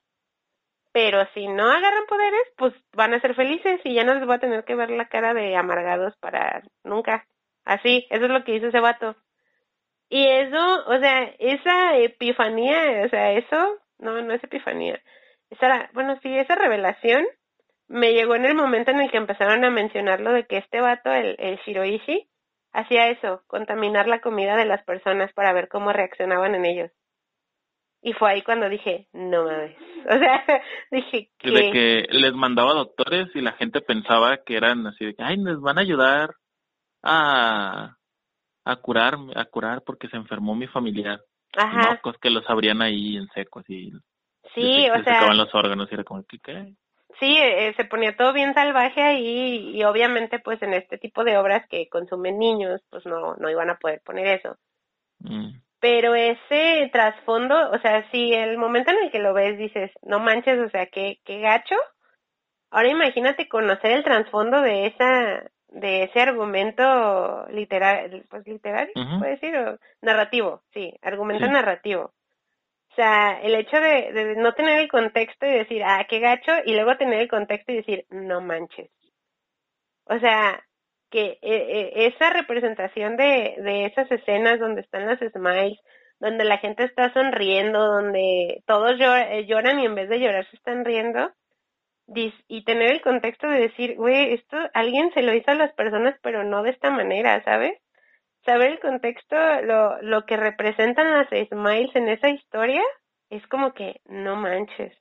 Pero 0.91 1.28
si 1.34 1.48
no 1.48 1.72
agarran 1.72 2.06
poderes, 2.07 2.53
pues 2.56 2.74
van 2.94 3.16
a 3.16 3.20
ser 3.20 3.34
felices 3.34 3.82
y 3.84 3.95
ya 3.95 4.03
no 4.03 4.14
les 4.14 4.28
voy 4.28 4.36
a 4.36 4.40
tener 4.40 4.64
que 4.64 4.76
ver 4.76 4.91
la 4.91 5.07
cara 5.07 5.34
de 5.34 5.56
amargados 5.56 6.16
para 6.18 6.62
nunca. 6.84 7.26
Así, 7.66 8.06
eso 8.10 8.26
es 8.26 8.32
lo 8.32 8.44
que 8.44 8.56
hizo 8.56 8.68
ese 8.68 8.80
vato. 8.80 9.16
Y 10.10 10.26
eso, 10.28 10.86
o 10.86 11.00
sea, 11.00 11.24
esa 11.40 11.98
epifanía, 11.98 13.04
o 13.06 13.10
sea, 13.10 13.34
eso, 13.34 13.80
no, 13.98 14.22
no 14.22 14.34
es 14.34 14.44
epifanía. 14.44 15.02
Esa, 15.50 15.90
bueno, 15.94 16.18
sí, 16.22 16.38
esa 16.38 16.56
revelación 16.56 17.26
me 17.88 18.14
llegó 18.14 18.36
en 18.36 18.46
el 18.46 18.56
momento 18.56 18.92
en 18.92 19.02
el 19.02 19.12
que 19.12 19.18
empezaron 19.18 19.64
a 19.64 19.70
mencionar 19.70 20.22
lo 20.22 20.32
de 20.32 20.46
que 20.46 20.58
este 20.58 20.80
vato, 20.80 21.12
el, 21.12 21.36
el 21.40 21.58
Shiroishi, 21.66 22.28
hacía 22.72 23.10
eso, 23.10 23.42
contaminar 23.48 24.08
la 24.08 24.22
comida 24.22 24.56
de 24.56 24.66
las 24.66 24.84
personas 24.84 25.34
para 25.34 25.54
ver 25.54 25.68
cómo 25.68 25.92
reaccionaban 25.92 26.56
en 26.56 26.66
ellos. 26.66 26.92
Y 28.02 28.14
fue 28.14 28.32
ahí 28.32 28.42
cuando 28.44 28.70
dije, 28.70 29.08
no 29.14 29.46
mames. 29.46 29.76
O 30.08 30.20
sea, 30.20 30.46
dije 30.92 31.32
que... 31.40 31.50
De 31.50 31.72
que 31.72 32.06
les 32.12 32.32
mandaba 32.34 32.74
doctores 32.74 33.28
y 33.34 33.42
la 33.42 33.54
gente 33.54 33.82
pensaba 33.82 34.38
que 34.46 34.56
eran 34.56 34.86
así 34.86 35.04
de 35.04 35.16
que, 35.16 35.24
ay, 35.24 35.38
nos 35.38 35.60
van 35.62 35.80
a 35.80 35.82
ayudar 35.82 36.30
a, 37.06 37.98
a 38.65 38.76
curar, 38.77 39.15
a 39.36 39.45
curar 39.45 39.84
porque 39.84 40.10
se 40.10 40.18
enfermó 40.18 40.56
mi 40.56 40.68
familiar. 40.68 41.22
Ajá. 41.56 42.02
Y 42.03 42.11
que 42.19 42.30
los 42.30 42.49
abrían 42.49 42.82
ahí 42.82 43.15
en 43.15 43.27
seco, 43.30 43.60
así. 43.60 43.94
Sí, 44.53 44.90
o 44.90 45.03
sea... 45.03 45.34
Los 45.34 45.53
órganos 45.56 45.90
y 45.90 45.94
era 45.94 46.03
como, 46.03 46.23
¿qué? 46.44 46.76
sí, 47.19 47.38
eh, 47.38 47.73
se 47.76 47.86
ponía 47.86 48.15
todo 48.15 48.34
bien 48.34 48.53
salvaje 48.53 49.02
ahí 49.02 49.72
y 49.76 49.84
obviamente 49.84 50.40
pues 50.40 50.61
en 50.61 50.73
este 50.73 50.98
tipo 50.98 51.23
de 51.23 51.38
obras 51.38 51.65
que 51.69 51.88
consumen 51.90 52.38
niños 52.38 52.82
pues 52.90 53.06
no, 53.06 53.36
no 53.36 53.49
iban 53.49 53.69
a 53.69 53.77
poder 53.77 54.02
poner 54.03 54.40
eso. 54.40 54.57
Mm. 55.19 55.60
Pero 55.80 56.15
ese 56.15 56.90
trasfondo, 56.91 57.72
o 57.72 57.80
sea, 57.80 58.10
si 58.11 58.34
el 58.34 58.57
momento 58.57 58.91
en 58.91 59.03
el 59.03 59.11
que 59.11 59.19
lo 59.19 59.34
ves 59.34 59.57
dices, 59.57 59.91
no 60.02 60.19
manches, 60.19 60.60
o 60.60 60.69
sea, 60.69 60.88
qué, 60.88 61.19
qué 61.26 61.40
gacho. 61.40 61.76
Ahora 62.72 62.90
imagínate 62.90 63.48
conocer 63.48 63.91
el 63.91 64.03
trasfondo 64.03 64.61
de 64.61 64.88
esa 64.88 65.44
de 65.76 66.03
ese 66.03 66.22
argumento 66.22 67.45
literal, 67.49 68.23
pues 68.30 68.47
literario, 68.47 68.93
puede 69.19 69.31
decir, 69.31 69.57
o 69.57 69.77
narrativo, 70.02 70.64
sí, 70.73 70.93
argumento 71.02 71.47
narrativo. 71.47 72.14
O 72.91 72.95
sea, 72.95 73.41
el 73.41 73.56
hecho 73.56 73.76
de, 73.81 74.14
de, 74.14 74.35
no 74.38 74.53
tener 74.53 74.80
el 74.80 74.88
contexto 74.88 75.45
y 75.45 75.52
decir, 75.52 75.84
ah, 75.84 76.06
qué 76.10 76.19
gacho, 76.19 76.53
y 76.65 76.73
luego 76.73 76.95
tener 76.95 77.19
el 77.19 77.27
contexto 77.27 77.73
y 77.73 77.76
decir, 77.76 78.06
no 78.10 78.39
manches. 78.39 78.89
O 80.06 80.18
sea, 80.18 80.64
que 81.11 81.26
eh, 81.26 81.39
eh, 81.41 81.91
esa 82.07 82.30
representación 82.30 83.18
de, 83.18 83.56
de 83.57 83.85
esas 83.85 84.10
escenas 84.10 84.60
donde 84.61 84.80
están 84.80 85.06
las 85.06 85.19
smiles, 85.19 85.77
donde 86.22 86.45
la 86.45 86.57
gente 86.60 86.85
está 86.85 87.11
sonriendo, 87.11 87.85
donde 87.85 88.64
todos 88.65 88.93
eh, 88.97 89.45
lloran 89.45 89.81
y 89.81 89.85
en 89.85 89.95
vez 89.95 90.07
de 90.07 90.19
llorar 90.19 90.49
se 90.49 90.56
están 90.56 90.85
riendo, 90.85 91.34
y 92.07 92.64
tener 92.65 92.91
el 92.91 93.02
contexto 93.02 93.48
de 93.48 93.60
decir, 93.60 93.95
güey, 93.95 94.34
esto 94.34 94.57
alguien 94.73 95.11
se 95.14 95.23
lo 95.23 95.34
hizo 95.34 95.52
a 95.52 95.56
las 95.56 95.73
personas, 95.73 96.15
pero 96.22 96.44
no 96.44 96.61
de 96.64 96.69
esta 96.69 96.91
manera, 96.91 97.44
¿sabes? 97.44 97.80
saber 98.45 98.72
el 98.72 98.80
contexto, 98.80 99.36
lo, 99.64 100.02
lo 100.02 100.26
que 100.26 100.38
representan 100.38 101.11
las 101.11 101.27
Smiles 101.49 101.95
en 101.95 102.07
esa 102.07 102.30
historia, 102.30 102.82
es 103.30 103.45
como 103.48 103.73
que 103.73 104.02
no 104.06 104.36
manches. 104.36 104.94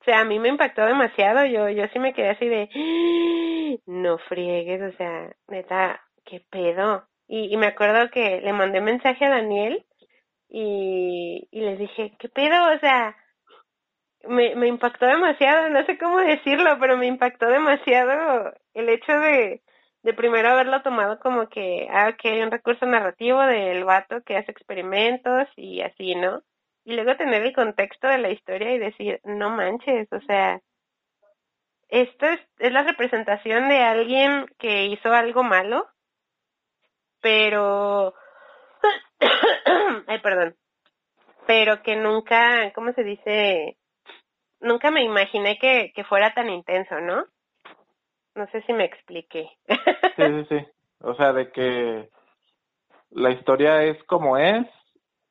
O 0.00 0.04
sea, 0.04 0.20
a 0.20 0.24
mí 0.24 0.38
me 0.38 0.48
impactó 0.48 0.86
demasiado, 0.86 1.44
yo, 1.44 1.68
yo 1.68 1.84
sí 1.92 1.98
me 1.98 2.14
quedé 2.14 2.30
así 2.30 2.48
de, 2.48 2.70
¡Ah! 2.74 3.82
no 3.86 4.18
friegues, 4.18 4.94
o 4.94 4.96
sea, 4.96 5.30
neta, 5.48 6.00
qué 6.24 6.40
pedo. 6.50 7.06
Y, 7.26 7.52
y 7.52 7.56
me 7.58 7.66
acuerdo 7.66 8.10
que 8.10 8.40
le 8.40 8.52
mandé 8.54 8.80
mensaje 8.80 9.26
a 9.26 9.30
Daniel 9.30 9.84
y, 10.48 11.48
y 11.50 11.60
les 11.60 11.78
dije, 11.78 12.16
¿qué 12.18 12.28
pedo? 12.30 12.72
O 12.74 12.78
sea, 12.78 13.14
me, 14.24 14.54
me 14.56 14.68
impactó 14.68 15.06
demasiado, 15.06 15.68
no 15.68 15.84
sé 15.86 15.98
cómo 15.98 16.18
decirlo, 16.18 16.78
pero 16.80 16.96
me 16.96 17.06
impactó 17.06 17.46
demasiado 17.46 18.52
el 18.74 18.88
hecho 18.88 19.12
de, 19.12 19.62
de 20.02 20.14
primero 20.14 20.50
haberlo 20.50 20.82
tomado 20.82 21.18
como 21.20 21.48
que, 21.48 21.88
ah, 21.90 22.10
ok, 22.10 22.42
un 22.42 22.50
recurso 22.50 22.86
narrativo 22.86 23.40
del 23.42 23.84
vato 23.84 24.22
que 24.22 24.36
hace 24.36 24.50
experimentos 24.50 25.48
y 25.56 25.82
así, 25.82 26.14
¿no? 26.14 26.42
Y 26.84 26.94
luego 26.94 27.16
tener 27.16 27.42
el 27.42 27.54
contexto 27.54 28.08
de 28.08 28.18
la 28.18 28.30
historia 28.30 28.72
y 28.72 28.78
decir, 28.78 29.20
no 29.24 29.50
manches, 29.50 30.08
o 30.12 30.20
sea, 30.22 30.60
esto 31.88 32.26
es, 32.26 32.40
es 32.58 32.72
la 32.72 32.82
representación 32.82 33.68
de 33.68 33.78
alguien 33.78 34.46
que 34.58 34.86
hizo 34.86 35.12
algo 35.12 35.42
malo, 35.42 35.88
pero, 37.20 38.14
ay, 40.06 40.18
perdón, 40.20 40.56
pero 41.46 41.82
que 41.82 41.96
nunca, 41.96 42.72
¿cómo 42.74 42.92
se 42.92 43.02
dice? 43.04 43.77
Nunca 44.60 44.90
me 44.90 45.02
imaginé 45.02 45.58
que, 45.58 45.92
que 45.94 46.04
fuera 46.04 46.32
tan 46.34 46.50
intenso, 46.50 47.00
¿no? 47.00 47.24
No 48.34 48.46
sé 48.48 48.62
si 48.62 48.72
me 48.72 48.84
expliqué. 48.84 49.50
Sí, 50.16 50.22
sí, 50.24 50.46
sí. 50.48 50.66
O 51.00 51.14
sea, 51.14 51.32
de 51.32 51.50
que 51.52 52.08
la 53.10 53.30
historia 53.30 53.82
es 53.84 54.02
como 54.04 54.36
es 54.36 54.66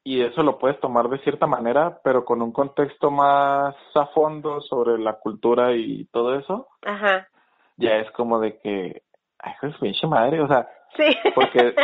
y 0.03 0.21
eso 0.21 0.41
lo 0.43 0.57
puedes 0.57 0.79
tomar 0.79 1.09
de 1.09 1.19
cierta 1.19 1.47
manera, 1.47 1.99
pero 2.03 2.23
con 2.23 2.41
un 2.41 2.53
contexto 2.53 3.11
más 3.11 3.75
a 3.93 4.05
fondo 4.07 4.61
sobre 4.61 4.97
la 4.97 5.13
cultura 5.19 5.73
y 5.73 6.05
todo 6.05 6.39
eso. 6.39 6.69
Ajá. 6.83 7.27
Ya 7.75 7.97
es 7.97 8.09
como 8.11 8.39
de 8.39 8.57
que, 8.59 9.03
ay, 9.39 9.53
es 9.61 9.77
pinche 9.77 10.07
madre, 10.07 10.39
o 10.41 10.47
sea, 10.47 10.67
Sí. 10.95 11.15
porque 11.35 11.75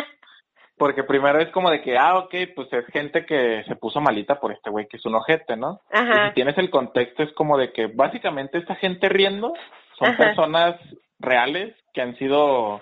porque 0.78 1.04
primero 1.04 1.40
es 1.40 1.50
como 1.52 1.70
de 1.70 1.82
que, 1.82 1.98
ah, 1.98 2.18
ok, 2.18 2.34
pues 2.56 2.72
es 2.74 2.86
gente 2.88 3.26
que 3.26 3.64
se 3.68 3.76
puso 3.76 4.02
malita 4.02 4.40
por 4.40 4.52
este 4.52 4.70
güey 4.70 4.88
que 4.88 4.98
es 4.98 5.06
un 5.06 5.16
ojete, 5.16 5.56
¿no? 5.56 5.82
Y 5.92 5.98
Ajá. 5.98 6.30
si 6.30 6.36
tienes 6.36 6.58
el 6.58 6.70
contexto 6.70 7.24
es 7.24 7.32
como 7.34 7.58
de 7.58 7.72
que 7.72 7.88
básicamente 7.88 8.58
esta 8.58 8.76
gente 8.76 9.10
riendo 9.10 9.54
son 9.98 10.10
Ajá. 10.10 10.18
personas 10.18 10.76
reales 11.20 11.76
que 11.94 12.02
han 12.02 12.16
sido, 12.18 12.82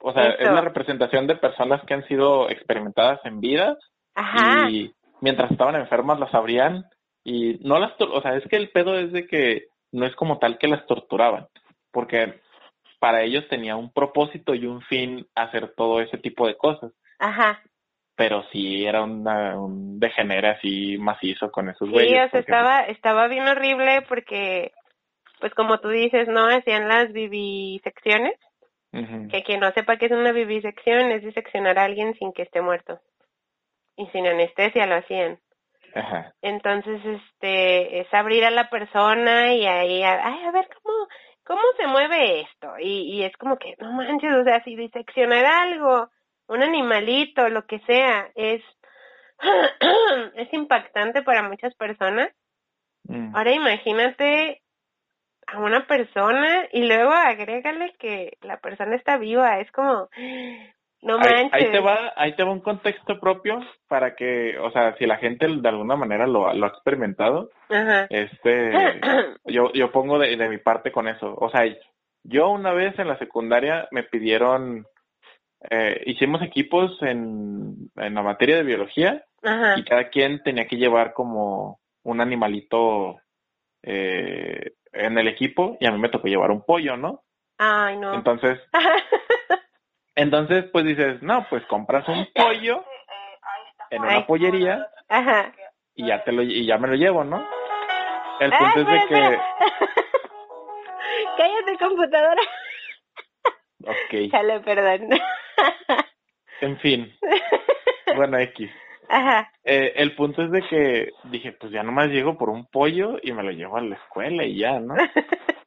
o 0.00 0.12
sea, 0.12 0.30
es 0.30 0.50
la 0.50 0.62
representación 0.62 1.26
de 1.26 1.36
personas 1.36 1.82
que 1.84 1.94
han 1.94 2.06
sido 2.06 2.48
experimentadas 2.48 3.20
en 3.24 3.40
vida 3.40 3.76
Ajá. 4.14 4.70
y 4.70 4.92
mientras 5.20 5.50
estaban 5.50 5.76
enfermas 5.76 6.18
las 6.18 6.34
abrían 6.34 6.86
y 7.24 7.58
no 7.62 7.78
las, 7.78 7.92
o 8.00 8.22
sea, 8.22 8.36
es 8.36 8.46
que 8.48 8.56
el 8.56 8.70
pedo 8.70 8.98
es 8.98 9.12
de 9.12 9.26
que 9.26 9.66
no 9.92 10.06
es 10.06 10.14
como 10.16 10.38
tal 10.38 10.58
que 10.58 10.68
las 10.68 10.86
torturaban, 10.86 11.46
porque 11.92 12.40
para 12.98 13.22
ellos 13.22 13.46
tenía 13.48 13.76
un 13.76 13.92
propósito 13.92 14.54
y 14.54 14.66
un 14.66 14.80
fin 14.82 15.26
hacer 15.34 15.74
todo 15.76 16.00
ese 16.00 16.18
tipo 16.18 16.46
de 16.46 16.56
cosas, 16.56 16.92
Ajá. 17.18 17.62
pero 18.14 18.42
sí 18.50 18.84
era 18.84 19.02
una, 19.04 19.56
un 19.60 20.00
degenere 20.00 20.48
así 20.48 20.98
macizo 20.98 21.52
con 21.52 21.68
esos 21.68 21.86
Sí, 21.88 21.92
güeyes. 21.92 22.10
o 22.10 22.14
sea, 22.14 22.28
porque- 22.30 22.38
estaba, 22.40 22.80
estaba 22.82 23.28
bien 23.28 23.46
horrible 23.46 24.02
porque, 24.08 24.72
pues 25.40 25.54
como 25.54 25.78
tú 25.78 25.88
dices, 25.88 26.26
¿no? 26.28 26.46
Hacían 26.48 26.88
las 26.88 27.12
vivisecciones, 27.12 28.34
que 29.30 29.42
quien 29.44 29.60
no 29.60 29.70
sepa 29.72 29.96
qué 29.98 30.06
es 30.06 30.12
una 30.12 30.32
vivisección 30.32 31.12
es 31.12 31.22
diseccionar 31.22 31.78
a 31.78 31.84
alguien 31.84 32.14
sin 32.14 32.32
que 32.32 32.42
esté 32.42 32.60
muerto. 32.60 32.98
Y 33.96 34.06
sin 34.08 34.26
anestesia 34.26 34.86
lo 34.86 34.96
hacían. 34.96 35.38
Ajá. 35.94 36.32
Entonces, 36.42 37.00
este, 37.04 38.00
es 38.00 38.12
abrir 38.12 38.44
a 38.44 38.50
la 38.50 38.68
persona 38.70 39.52
y 39.54 39.64
ahí, 39.66 40.02
ay, 40.02 40.44
a 40.44 40.50
ver 40.50 40.68
cómo, 40.82 41.06
cómo 41.44 41.60
se 41.78 41.86
mueve 41.86 42.40
esto. 42.40 42.72
Y, 42.80 43.14
y 43.14 43.22
es 43.24 43.36
como 43.36 43.56
que, 43.58 43.74
no 43.78 43.92
manches, 43.92 44.32
o 44.34 44.42
sea, 44.44 44.62
si 44.64 44.74
diseccionar 44.74 45.44
algo, 45.44 46.08
un 46.48 46.62
animalito, 46.62 47.48
lo 47.48 47.66
que 47.66 47.78
sea, 47.80 48.30
es, 48.34 48.62
es 50.34 50.52
impactante 50.52 51.22
para 51.22 51.42
muchas 51.42 51.74
personas. 51.74 52.30
Mm. 53.04 53.34
Ahora 53.36 53.52
imagínate 53.52 54.62
a 55.46 55.60
una 55.60 55.86
persona 55.86 56.66
y 56.72 56.86
luego 56.86 57.10
agrégale 57.12 57.94
que 57.98 58.36
la 58.42 58.58
persona 58.58 58.96
está 58.96 59.16
viva, 59.16 59.60
es 59.60 59.70
como, 59.72 60.08
no 61.02 61.14
Ahí, 61.18 61.32
manches. 61.32 61.52
ahí 61.52 61.70
te 61.70 61.80
va, 61.80 62.12
ahí 62.16 62.32
te 62.34 62.42
va 62.42 62.50
un 62.52 62.60
contexto 62.60 63.18
propio 63.20 63.60
para 63.88 64.14
que, 64.14 64.58
o 64.58 64.70
sea, 64.72 64.94
si 64.96 65.06
la 65.06 65.16
gente 65.16 65.46
de 65.46 65.68
alguna 65.68 65.96
manera 65.96 66.26
lo, 66.26 66.52
lo 66.52 66.66
ha 66.66 66.68
experimentado, 66.68 67.50
Ajá. 67.70 68.06
este, 68.10 68.72
yo, 69.46 69.72
yo 69.72 69.90
pongo 69.92 70.18
de, 70.18 70.36
de 70.36 70.48
mi 70.48 70.58
parte 70.58 70.90
con 70.92 71.08
eso. 71.08 71.34
O 71.38 71.48
sea, 71.50 71.62
yo 72.24 72.50
una 72.50 72.72
vez 72.72 72.98
en 72.98 73.08
la 73.08 73.18
secundaria 73.18 73.88
me 73.90 74.02
pidieron, 74.02 74.86
eh, 75.70 76.02
hicimos 76.06 76.42
equipos 76.42 77.00
en, 77.02 77.90
en 77.96 78.14
la 78.14 78.22
materia 78.22 78.56
de 78.56 78.62
biología 78.62 79.24
Ajá. 79.42 79.78
y 79.78 79.84
cada 79.84 80.08
quien 80.08 80.42
tenía 80.42 80.66
que 80.66 80.76
llevar 80.76 81.12
como 81.12 81.80
un 82.04 82.20
animalito 82.20 83.20
eh, 83.82 84.72
en 84.92 85.18
el 85.18 85.28
equipo 85.28 85.76
y 85.80 85.86
a 85.86 85.90
mí 85.92 85.98
me 85.98 86.08
tocó 86.08 86.28
llevar 86.28 86.50
un 86.50 86.62
pollo, 86.64 86.96
¿no? 86.96 87.22
Ay, 87.58 87.96
no. 87.96 88.14
Entonces, 88.14 88.58
entonces 90.14 90.64
pues 90.72 90.84
dices, 90.84 91.22
no, 91.22 91.46
pues 91.50 91.64
compras 91.66 92.06
un 92.08 92.26
pollo 92.34 92.84
en 93.90 94.02
una 94.02 94.26
pollería 94.26 94.86
Ajá. 95.08 95.52
y 95.94 96.06
ya 96.06 96.22
te 96.24 96.32
lo 96.32 96.42
y 96.42 96.66
ya 96.66 96.78
me 96.78 96.88
lo 96.88 96.94
llevo, 96.94 97.24
¿no? 97.24 97.44
El 98.40 98.52
Ah, 98.52 98.58
punto 98.58 98.80
es 98.80 98.86
de 98.86 98.96
espera, 98.98 99.28
que 99.28 99.34
espera. 99.34 99.56
Cállate, 101.36 101.78
computadora. 101.78 102.42
ok, 103.84 104.30
Chale, 104.30 104.60
perdón. 104.60 105.08
En 106.60 106.78
fin, 106.78 107.12
bueno, 108.16 108.38
X. 108.38 108.70
Ajá. 109.08 109.50
Eh, 109.64 109.94
el 109.96 110.14
punto 110.14 110.42
es 110.42 110.50
de 110.50 110.62
que 110.62 111.10
dije, 111.24 111.52
pues 111.52 111.72
ya 111.72 111.82
nomás 111.82 112.08
llego 112.08 112.36
por 112.36 112.50
un 112.50 112.66
pollo 112.66 113.16
y 113.22 113.32
me 113.32 113.42
lo 113.42 113.50
llevo 113.50 113.78
a 113.78 113.80
la 113.80 113.96
escuela 113.96 114.44
y 114.44 114.58
ya, 114.58 114.78
¿no? 114.80 114.94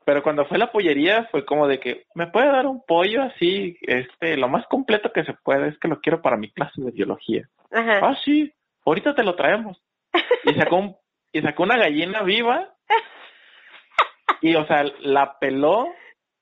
Pero 0.05 0.23
cuando 0.23 0.45
fue 0.45 0.57
a 0.57 0.59
la 0.59 0.71
pollería 0.71 1.27
fue 1.31 1.45
como 1.45 1.67
de 1.67 1.79
que, 1.79 2.05
¿me 2.15 2.27
puede 2.27 2.47
dar 2.47 2.65
un 2.65 2.83
pollo 2.85 3.23
así, 3.23 3.77
este, 3.81 4.37
lo 4.37 4.47
más 4.47 4.65
completo 4.67 5.11
que 5.11 5.23
se 5.23 5.33
puede? 5.33 5.69
Es 5.69 5.79
que 5.79 5.87
lo 5.87 6.01
quiero 6.01 6.21
para 6.21 6.37
mi 6.37 6.51
clase 6.51 6.81
de 6.81 6.91
biología. 6.91 7.47
Ajá. 7.71 7.99
Ah, 8.01 8.17
sí, 8.23 8.51
ahorita 8.85 9.15
te 9.15 9.23
lo 9.23 9.35
traemos. 9.35 9.81
Y 10.43 10.53
sacó, 10.53 10.77
un, 10.77 10.95
y 11.31 11.41
sacó 11.41 11.63
una 11.63 11.77
gallina 11.77 12.23
viva 12.23 12.73
y, 14.41 14.55
o 14.55 14.65
sea, 14.65 14.83
la 15.01 15.37
peló 15.39 15.87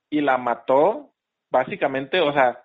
y 0.10 0.22
la 0.22 0.38
mató, 0.38 1.12
básicamente, 1.52 2.22
o 2.22 2.34
sea, 2.34 2.64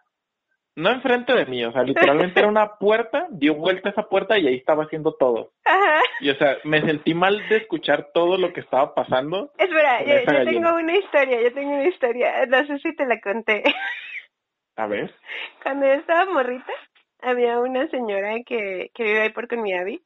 no 0.77 0.91
enfrente 0.91 1.33
de 1.35 1.47
mí, 1.47 1.65
o 1.65 1.73
sea, 1.73 1.83
literalmente 1.83 2.41
era 2.41 2.49
una 2.49 2.77
puerta, 2.77 3.27
dio 3.31 3.55
vuelta 3.55 3.89
a 3.89 3.93
esa 3.93 4.09
puerta 4.09 4.39
y 4.39 4.47
ahí 4.47 4.57
estaba 4.57 4.85
haciendo 4.85 5.15
todo. 5.15 5.53
Ajá. 5.65 6.01
Y, 6.21 6.31
o 6.31 6.35
sea, 6.35 6.59
me 6.65 6.81
sentí 6.81 7.15
mal 7.15 7.49
de 7.49 7.59
escuchar 7.59 8.11
todo 8.13 8.37
lo 8.39 8.53
que 8.53 8.61
estaba 8.61 8.95
pasando. 8.95 9.53
Espera, 9.57 10.03
yo, 10.05 10.33
yo 10.33 10.45
tengo 10.45 10.75
una 10.75 10.97
historia, 10.97 11.41
yo 11.41 11.53
tengo 11.53 11.71
una 11.71 11.89
historia. 11.89 12.47
No 12.47 12.67
sé 12.67 12.79
si 12.79 12.95
te 12.97 13.07
la 13.07 13.21
conté. 13.21 13.63
A 14.77 14.87
ver. 14.87 15.15
Cuando 15.63 15.87
yo 15.87 15.93
estaba 15.93 16.25
morrita, 16.33 16.73
había 17.23 17.61
una 17.61 17.89
señora 17.89 18.35
que, 18.45 18.91
que 18.95 19.05
vive 19.05 19.23
ahí 19.23 19.31
por 19.31 19.47
con 19.47 19.63
mi 19.63 19.73
Abby. 19.73 20.03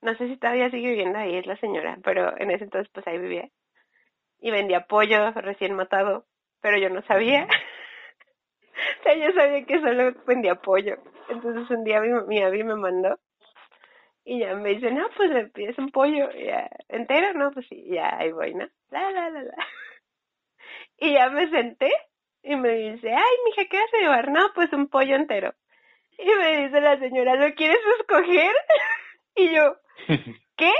No 0.00 0.14
sé 0.16 0.28
si 0.28 0.36
todavía 0.36 0.70
sigue 0.70 0.90
viviendo 0.90 1.18
ahí, 1.18 1.36
es 1.36 1.46
la 1.46 1.56
señora, 1.56 1.98
pero 2.02 2.36
en 2.38 2.50
ese 2.50 2.64
entonces 2.64 2.90
pues 2.92 3.06
ahí 3.06 3.18
vivía. 3.18 3.48
Y 4.40 4.50
vendía 4.50 4.86
pollo 4.86 5.30
recién 5.32 5.74
matado, 5.74 6.24
pero 6.60 6.78
yo 6.78 6.88
no 6.90 7.02
sabía. 7.02 7.46
O 9.00 9.02
sea, 9.02 9.14
yo 9.14 9.32
sabía 9.32 9.64
que 9.64 9.80
solo 9.80 10.12
vendía 10.26 10.54
pollo. 10.56 10.96
Entonces 11.28 11.70
un 11.70 11.84
día 11.84 12.00
mi, 12.00 12.08
mi 12.26 12.42
Abby 12.42 12.64
me 12.64 12.76
mandó 12.76 13.18
y 14.24 14.40
ya 14.40 14.54
me 14.54 14.70
dice, 14.70 14.90
no, 14.92 15.08
pues 15.16 15.30
le 15.30 15.46
pides 15.48 15.78
un 15.78 15.90
pollo. 15.90 16.30
Y 16.32 16.46
ya, 16.46 16.68
¿entero? 16.88 17.32
No, 17.34 17.50
pues 17.50 17.66
sí, 17.68 17.84
ya 17.88 18.18
ahí 18.18 18.30
voy, 18.32 18.54
¿no? 18.54 18.68
La, 18.90 19.10
la, 19.10 19.30
la, 19.30 19.42
la. 19.42 19.54
Y 20.98 21.14
ya 21.14 21.30
me 21.30 21.50
senté 21.50 21.90
y 22.42 22.54
me 22.54 22.70
dice, 22.70 23.12
ay, 23.12 23.36
mija, 23.44 23.68
¿qué 23.68 23.76
vas 23.76 23.94
a 23.94 23.98
llevar? 23.98 24.30
No, 24.30 24.52
pues 24.54 24.72
un 24.72 24.88
pollo 24.88 25.16
entero. 25.16 25.52
Y 26.18 26.26
me 26.38 26.62
dice 26.62 26.80
la 26.80 26.98
señora, 26.98 27.34
¿lo 27.34 27.54
quieres 27.54 27.80
escoger? 28.00 28.52
Y 29.34 29.50
yo, 29.50 29.76
¿qué? 30.56 30.70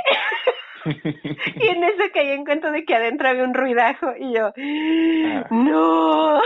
y 0.84 1.68
en 1.68 1.84
eso 1.84 2.02
caí 2.12 2.32
en 2.32 2.44
cuenta 2.44 2.70
de 2.70 2.84
que 2.84 2.94
adentro 2.94 3.26
había 3.26 3.44
un 3.44 3.54
ruidajo 3.54 4.12
y 4.18 4.34
yo, 4.34 4.52
no. 5.50 6.38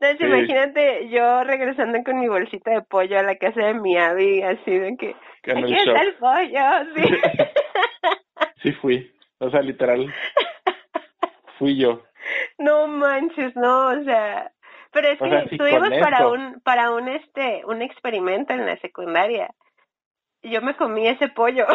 Entonces 0.00 0.18
Sí. 0.18 0.26
imagínate 0.26 1.08
yo 1.08 1.42
regresando 1.44 2.02
con 2.04 2.20
mi 2.20 2.28
bolsita 2.28 2.70
de 2.70 2.82
pollo 2.82 3.18
a 3.18 3.22
la 3.24 3.36
casa 3.36 3.60
de 3.66 3.74
mi 3.74 3.96
Abby, 3.96 4.42
así 4.42 4.70
de 4.78 4.96
que, 4.96 5.16
el 5.44 5.64
aquí 5.64 5.74
está 5.74 6.02
el 6.02 6.14
pollo, 6.14 6.60
sí. 6.94 7.02
Sí 8.62 8.72
fui. 8.72 9.12
O 9.38 9.50
sea, 9.50 9.60
literal, 9.62 10.12
fui 11.58 11.76
yo. 11.78 12.02
No 12.58 12.86
manches, 12.88 13.54
no, 13.56 13.88
o 13.88 14.04
sea, 14.04 14.50
pero 14.92 15.08
es 15.08 15.20
O 15.20 15.24
que 15.24 15.30
sea, 15.30 15.40
estuvimos 15.42 15.88
para 16.00 16.18
eso. 16.18 16.30
un 16.32 16.60
para 16.60 16.90
un 16.90 17.08
este 17.08 17.62
un 17.66 17.82
experimento 17.82 18.52
en 18.52 18.66
la 18.66 18.76
secundaria. 18.78 19.50
Y 20.42 20.50
Yo 20.50 20.60
me 20.62 20.74
comí 20.76 21.06
ese 21.08 21.28
pollo. 21.28 21.66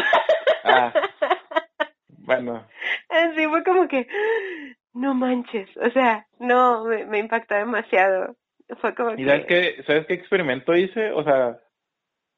Ah. 0.63 0.93
Bueno, 2.25 2.65
Así 3.09 3.45
fue 3.47 3.65
como 3.65 3.85
que 3.89 4.07
no 4.93 5.13
manches, 5.13 5.69
o 5.77 5.89
sea, 5.91 6.27
no 6.39 6.85
me, 6.85 7.05
me 7.05 7.19
impactó 7.19 7.55
demasiado. 7.55 8.35
Fue 8.79 8.95
como 8.95 9.11
¿y 9.11 9.17
que 9.17 9.25
sabes 9.25 9.45
qué, 9.47 9.83
sabes 9.85 10.05
qué 10.07 10.13
experimento 10.13 10.75
hice? 10.75 11.11
O 11.11 11.23
sea, 11.23 11.59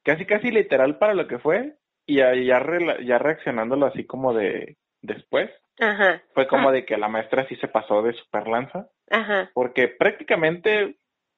casi 0.03 0.25
casi 0.25 0.51
literal 0.51 0.97
para 0.97 1.13
lo 1.13 1.27
que 1.27 1.39
fue 1.39 1.75
y 2.05 2.17
ya, 2.17 2.33
ya 2.33 3.17
reaccionándolo 3.17 3.85
así 3.85 4.05
como 4.05 4.33
de 4.33 4.77
después. 5.01 5.49
Ajá. 5.79 6.21
Fue 6.33 6.47
como 6.47 6.71
de 6.71 6.85
que 6.85 6.97
la 6.97 7.09
maestra 7.09 7.47
sí 7.47 7.55
se 7.57 7.67
pasó 7.67 8.01
de 8.01 8.13
super 8.13 8.47
lanza. 8.47 8.87
Ajá. 9.09 9.51
Porque 9.53 9.87
prácticamente 9.87 10.95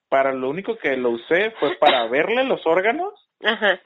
para 0.09 0.31
lo 0.31 0.49
único 0.49 0.77
que 0.77 0.95
lo 0.95 1.09
usé 1.11 1.51
fue 1.59 1.75
para 1.77 2.07
verle 2.07 2.43
los 2.45 2.65
órganos 2.65 3.13
Ajá. 3.43 3.79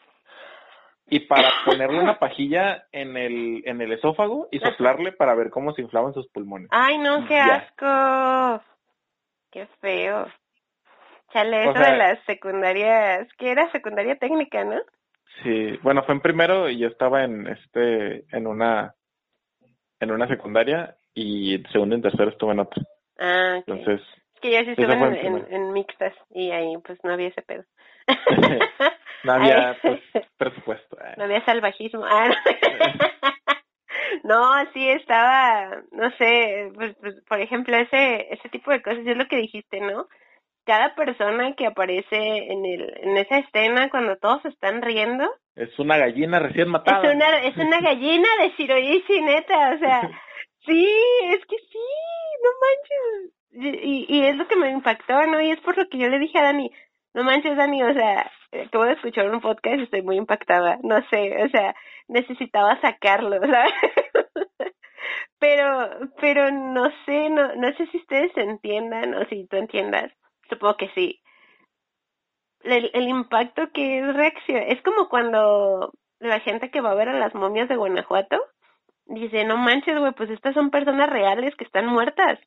Y 1.12 1.20
para 1.20 1.52
ponerle 1.66 2.00
una 2.00 2.18
pajilla 2.18 2.86
en 2.94 3.18
el, 3.18 3.62
en 3.66 3.82
el 3.82 3.92
esófago 3.92 4.48
y 4.50 4.60
soplarle 4.60 5.12
para 5.12 5.36
ver 5.36 5.50
cómo 5.50 5.74
se 5.74 5.82
inflaban 5.82 6.14
sus 6.14 6.28
pulmones. 6.30 6.70
Ay, 6.72 6.98
no, 6.98 7.28
qué 7.28 7.36
Ya. 7.36 7.56
asco. 7.78 8.64
Qué 9.52 9.68
feo. 9.82 10.28
Chale, 11.34 11.68
O 11.68 11.72
eso 11.72 11.80
sea- 11.82 11.92
de 11.92 11.98
las 11.98 12.20
secundarias, 12.24 13.28
que 13.38 13.52
era 13.52 13.70
secundaria 13.72 14.16
técnica, 14.16 14.64
¿no? 14.64 14.80
Sí, 15.44 15.78
bueno, 15.84 16.04
fue 16.04 16.16
en 16.16 16.22
primero 16.22 16.70
y 16.70 16.78
yo 16.80 16.88
estaba 16.88 17.24
en 17.26 17.46
este, 17.48 18.26
en 18.36 18.48
una, 18.48 18.96
en 20.00 20.12
una 20.12 20.28
secundaria 20.30 20.96
y 21.14 21.56
en 21.56 21.66
segundo 21.72 21.96
y 21.96 21.98
en 21.98 22.02
tercero 22.04 22.30
estuve 22.30 22.54
en 22.54 22.60
otra. 22.60 22.82
Ah. 23.20 23.56
Entonces, 23.66 24.02
Es 24.36 24.40
que 24.42 24.52
yo 24.52 24.60
sí 24.60 24.72
eso 24.72 24.82
estuve 24.82 24.98
fue 24.98 25.26
en, 25.28 25.54
en 25.54 25.74
mixtas 25.74 26.14
y 26.30 26.52
ahí 26.52 26.74
pues 26.86 26.98
no 27.04 27.12
había 27.14 27.28
ese 27.28 27.42
pedo. 27.42 27.64
no 29.24 29.34
había 29.34 29.78
pues, 29.82 30.00
presupuesto. 30.38 30.98
eh. 31.00 31.14
No 31.18 31.24
había 31.26 31.44
salvajismo. 31.46 32.04
Ah, 32.06 32.28
no. 32.30 32.36
no, 34.24 34.72
sí 34.74 34.90
estaba, 34.90 35.82
no 35.92 36.10
sé, 36.18 36.72
pues, 36.76 36.96
pues, 37.00 37.16
por 37.28 37.40
ejemplo, 37.40 37.76
ese 37.78 38.28
ese 38.34 38.50
tipo 38.50 38.72
de 38.72 38.82
cosas, 38.82 39.06
es 39.06 39.18
lo 39.18 39.28
que 39.28 39.38
dijiste, 39.38 39.80
¿no? 39.80 40.08
Cada 40.66 40.94
persona 40.96 41.54
que 41.56 41.66
aparece 41.66 42.18
en 42.18 42.66
el 42.66 42.94
en 43.02 43.18
esa 43.18 43.40
escena 43.40 43.90
cuando 43.90 44.18
todos 44.18 44.46
están 44.46 44.82
riendo, 44.82 45.28
Es 45.56 45.78
una 45.80 45.98
gallina 45.98 46.40
recién 46.40 46.70
matada. 46.70 47.08
es 47.10 47.16
una 47.16 47.38
es 47.44 47.58
una 47.58 47.82
gallina 47.82 48.28
de 48.42 48.50
Shiroishi, 48.58 49.22
neta, 49.22 49.72
o 49.76 49.80
sea, 49.80 50.02
sí, 50.66 50.88
es 51.30 51.46
que 51.46 51.58
sí, 51.58 51.80
no 52.44 52.50
manches. 52.62 53.34
Y, 53.84 54.06
y 54.08 54.26
es 54.28 54.38
lo 54.38 54.48
que 54.48 54.56
me 54.56 54.70
impactó, 54.70 55.26
¿no? 55.28 55.42
Y 55.42 55.52
es 55.52 55.60
por 55.60 55.78
lo 55.78 55.90
que 55.90 55.98
yo 55.98 56.08
le 56.08 56.20
dije 56.20 56.38
a 56.40 56.44
Dani, 56.44 56.72
no 57.14 57.24
manches, 57.24 57.58
Dani, 57.58 57.84
o 57.84 57.94
sea, 57.94 58.32
acabo 58.52 58.86
de 58.86 58.94
escuchar 58.94 59.30
un 59.30 59.42
podcast 59.42 59.80
y 59.80 59.84
estoy 59.84 60.02
muy 60.02 60.18
impactada, 60.18 60.80
no 60.84 61.02
sé, 61.10 61.44
o 61.44 61.50
sea, 61.50 61.76
necesitaba 62.08 62.80
sacarlo, 62.82 63.40
¿sabes? 63.48 63.74
pero, 65.40 65.90
pero 66.20 66.52
no 66.52 66.92
sé, 67.06 67.30
no, 67.30 67.56
no 67.56 67.74
sé 67.74 67.88
si 67.88 67.98
ustedes 67.98 68.36
entiendan 68.36 69.14
o 69.16 69.26
si 69.26 69.48
tú 69.48 69.58
entiendas, 69.58 70.12
supongo 70.50 70.78
que 70.78 70.90
sí. 70.90 71.22
El, 72.64 72.92
el 72.94 73.08
impacto 73.08 73.72
que 73.72 74.00
es 74.00 74.16
reacción, 74.16 74.64
es 74.68 74.82
como 74.84 75.10
cuando 75.10 75.94
la 76.20 76.40
gente 76.40 76.70
que 76.70 76.82
va 76.82 76.92
a 76.92 76.96
ver 76.96 77.10
a 77.10 77.18
las 77.18 77.34
momias 77.34 77.68
de 77.68 77.76
Guanajuato 77.76 78.40
dice, 79.06 79.44
no 79.44 79.58
manches, 79.58 79.98
güey, 79.98 80.12
pues 80.14 80.30
estas 80.30 80.54
son 80.54 80.70
personas 80.70 81.10
reales 81.10 81.56
que 81.56 81.64
están 81.64 81.88
muertas 81.88 82.40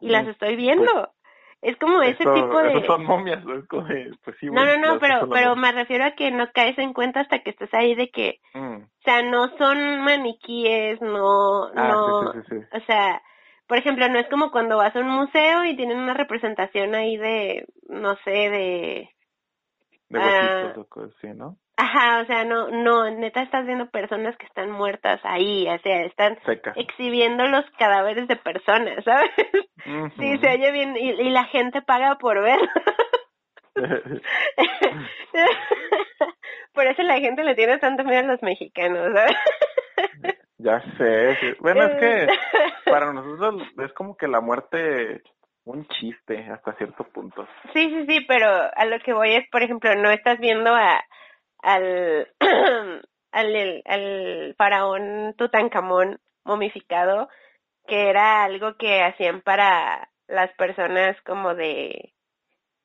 y 0.00 0.08
las 0.08 0.26
Mm, 0.26 0.30
estoy 0.30 0.56
viendo. 0.56 1.12
Es 1.64 1.76
como 1.78 2.00
ese 2.02 2.22
Esto- 2.22 2.34
tipo 2.34 2.58
de... 2.62 2.68
Esos 2.72 2.86
son 2.86 3.04
momias, 3.04 3.44
¿no? 3.44 3.56
Es 3.56 3.66
como 3.66 3.84
de, 3.86 4.12
pues 4.24 4.36
sí, 4.38 4.46
No, 4.46 4.64
no, 4.64 4.76
no, 4.78 4.98
pero, 5.00 5.28
pero 5.28 5.56
me 5.56 5.72
refiero 5.72 6.04
a 6.04 6.12
que 6.12 6.30
no 6.30 6.46
caes 6.52 6.78
en 6.78 6.92
cuenta 6.92 7.20
hasta 7.20 7.40
que 7.40 7.50
estés 7.50 7.72
ahí 7.74 7.94
de 7.94 8.08
que, 8.10 8.38
Mm. 8.54 8.82
o 8.82 8.88
sea, 9.04 9.22
no 9.22 9.48
son 9.58 10.00
maniquíes, 10.02 11.00
no, 11.00 11.64
Ah, 11.74 11.88
no, 11.88 12.32
sí, 12.32 12.38
sí, 12.50 12.56
o 12.72 12.80
sea, 12.86 13.20
por 13.66 13.78
ejemplo, 13.78 14.08
no 14.08 14.18
es 14.18 14.28
como 14.28 14.50
cuando 14.50 14.76
vas 14.76 14.94
a 14.94 15.00
un 15.00 15.08
museo 15.08 15.64
y 15.64 15.74
tienen 15.76 15.98
una 15.98 16.14
representación 16.14 16.94
ahí 16.94 17.16
de, 17.16 17.66
no 17.88 18.14
sé, 18.24 18.30
de, 18.30 19.10
De 20.10 20.20
Ah. 20.20 20.74
o 20.76 20.84
cosas 20.84 21.14
así, 21.16 21.28
¿no? 21.34 21.56
Ajá, 21.76 22.20
o 22.22 22.26
sea, 22.26 22.44
no, 22.44 22.68
no, 22.70 23.10
neta 23.10 23.42
estás 23.42 23.66
viendo 23.66 23.90
personas 23.90 24.36
que 24.36 24.46
están 24.46 24.70
muertas 24.70 25.20
ahí, 25.24 25.68
o 25.68 25.78
sea, 25.78 26.02
están 26.02 26.38
exhibiendo 26.76 27.46
los 27.46 27.64
cadáveres 27.78 28.28
de 28.28 28.36
personas, 28.36 29.04
¿sabes? 29.04 29.30
Sí, 30.18 30.38
se 30.38 30.48
oye 30.50 30.72
bien 30.72 30.96
y, 30.96 31.10
y 31.10 31.30
la 31.30 31.44
gente 31.44 31.82
paga 31.82 32.16
por 32.16 32.40
ver. 32.42 32.58
por 36.72 36.86
eso 36.86 37.02
la 37.02 37.18
gente 37.18 37.42
le 37.44 37.54
tiene 37.54 37.78
tanto 37.78 38.04
miedo 38.04 38.20
a 38.20 38.32
los 38.32 38.42
mexicanos, 38.42 39.12
¿sabes? 39.14 39.36
ya 40.58 40.80
sé. 40.96 41.36
sí. 41.36 41.54
Bueno, 41.60 41.84
es 41.84 42.00
que 42.00 42.26
para 42.90 43.12
nosotros 43.12 43.62
es 43.84 43.92
como 43.92 44.16
que 44.16 44.28
la 44.28 44.40
muerte 44.40 45.22
un 45.64 45.86
chiste 45.86 46.46
hasta 46.50 46.74
cierto 46.74 47.04
punto. 47.04 47.46
Sí, 47.72 47.88
sí, 47.90 48.06
sí, 48.06 48.20
pero 48.28 48.48
a 48.48 48.84
lo 48.84 48.98
que 49.00 49.12
voy 49.12 49.34
es, 49.34 49.48
por 49.50 49.62
ejemplo, 49.62 49.94
no 49.96 50.10
estás 50.10 50.38
viendo 50.38 50.74
a 50.74 51.02
al 51.64 52.28
al, 53.32 53.82
al 53.86 54.54
faraón 54.56 55.34
Tutankamón 55.36 56.20
momificado, 56.44 57.28
que 57.86 58.08
era 58.10 58.44
algo 58.44 58.76
que 58.76 59.02
hacían 59.02 59.40
para 59.40 60.08
las 60.28 60.52
personas 60.54 61.20
como 61.22 61.54
de 61.54 62.12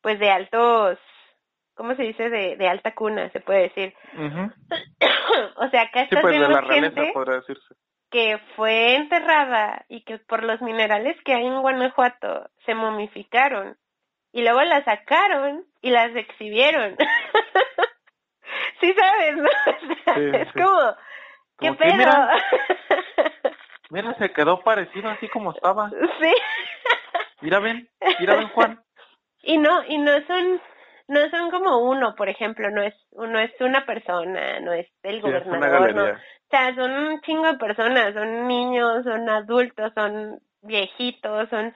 pues 0.01 0.17
de 0.19 0.31
altos 0.31 0.97
¿cómo 1.75 1.95
se 1.95 2.03
dice? 2.03 2.29
de, 2.29 2.55
de 2.57 2.67
alta 2.67 2.93
cuna, 2.95 3.29
se 3.31 3.39
puede 3.41 3.69
decir. 3.69 3.93
O 5.55 5.69
sea, 5.69 5.83
acá 5.83 5.99
Sí, 6.09 6.15
estás 6.15 6.21
pues 6.21 6.33
de 6.33 6.39
viendo 6.39 6.49
la 6.49 6.61
realeza 6.61 6.95
gente 6.95 7.13
podría 7.13 7.35
decirse. 7.37 7.75
que 8.11 8.37
fue 8.55 8.95
enterrada 8.95 9.85
y 9.87 10.03
que 10.03 10.17
por 10.17 10.43
los 10.43 10.61
minerales 10.61 11.15
que 11.23 11.33
hay 11.33 11.45
en 11.45 11.61
Guanajuato 11.61 12.49
se 12.65 12.73
momificaron 12.75 13.77
y 14.33 14.41
luego 14.41 14.61
las 14.63 14.83
sacaron 14.85 15.65
y 15.81 15.91
las 15.91 16.13
exhibieron. 16.15 16.97
sí 18.79 18.93
sabes, 18.93 19.35
¿no? 19.37 19.49
O 19.91 20.03
sea, 20.03 20.13
Sí, 20.15 20.29
es 20.33 20.47
sí. 20.53 20.59
como, 20.59 20.95
¿qué 21.59 21.73
pedo? 21.73 21.95
mira. 21.95 22.29
Mira, 23.91 24.13
se 24.19 24.31
quedó 24.31 24.59
parecido 24.61 25.09
así 25.09 25.27
como 25.29 25.51
estaba. 25.51 25.89
sí. 26.19 26.33
Mira, 27.41 27.59
ven, 27.59 27.89
mira, 28.19 28.35
ven, 28.35 28.49
Juan. 28.49 28.83
y 29.41 29.57
no 29.57 29.83
y 29.85 29.97
no 29.97 30.11
son 30.27 30.61
no 31.07 31.27
son 31.31 31.49
como 31.49 31.79
uno, 31.89 32.13
por 32.15 32.29
ejemplo, 32.29 32.69
no 32.69 32.83
es 32.83 32.93
uno 33.11 33.39
es 33.39 33.51
una 33.61 33.85
persona, 33.87 34.59
no 34.59 34.73
es 34.73 34.87
el 35.03 35.21
Sí, 35.21 35.27
es 35.31 35.45
una 35.45 35.69
gobernador, 35.69 35.95
no. 35.95 36.03
galería. 36.03 36.13
O 36.13 36.49
sea, 36.51 36.75
son 36.75 36.91
un 36.91 37.21
chingo 37.21 37.47
de 37.47 37.57
personas, 37.57 38.13
son 38.13 38.47
niños, 38.47 39.03
son 39.05 39.27
adultos, 39.29 39.91
son 39.95 40.39
viejitos, 40.61 41.49
son 41.49 41.73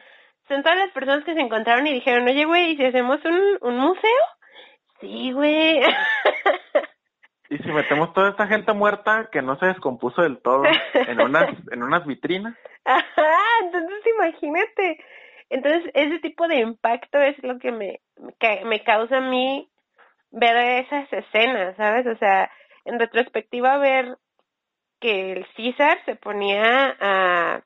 son 0.49 0.61
todas 0.61 0.77
las 0.77 0.91
personas 0.91 1.23
que 1.23 1.33
se 1.33 1.39
encontraron 1.39 1.87
y 1.87 1.93
dijeron, 1.93 2.27
oye, 2.27 2.43
güey, 2.45 2.71
¿y 2.73 2.77
si 2.77 2.85
hacemos 2.85 3.23
un, 3.25 3.57
un 3.61 3.77
museo? 3.77 4.21
Sí, 4.99 5.31
güey. 5.31 5.81
Y 7.53 7.57
si 7.59 7.71
metemos 7.71 8.13
toda 8.13 8.29
esta 8.31 8.47
gente 8.47 8.73
muerta 8.73 9.29
que 9.31 9.41
no 9.43 9.57
se 9.59 9.67
descompuso 9.67 10.23
del 10.23 10.39
todo 10.41 10.63
en 10.93 11.19
unas, 11.21 11.49
en 11.71 11.83
unas 11.83 12.05
vitrinas. 12.05 12.55
Ajá, 12.83 13.37
entonces 13.61 13.99
imagínate. 14.17 15.03
Entonces, 15.49 15.91
ese 15.93 16.17
tipo 16.19 16.47
de 16.47 16.57
impacto 16.61 17.19
es 17.19 17.37
lo 17.43 17.59
que 17.59 17.71
me, 17.71 17.99
ca- 18.39 18.65
me 18.65 18.83
causa 18.83 19.17
a 19.17 19.21
mí 19.21 19.69
ver 20.31 20.83
esas 20.83 21.13
escenas, 21.13 21.75
¿sabes? 21.77 22.07
O 22.07 22.17
sea, 22.17 22.49
en 22.85 22.99
retrospectiva 22.99 23.77
ver 23.77 24.17
que 24.99 25.33
el 25.33 25.45
César 25.55 25.99
se 26.05 26.15
ponía 26.15 26.97
a, 26.99 27.61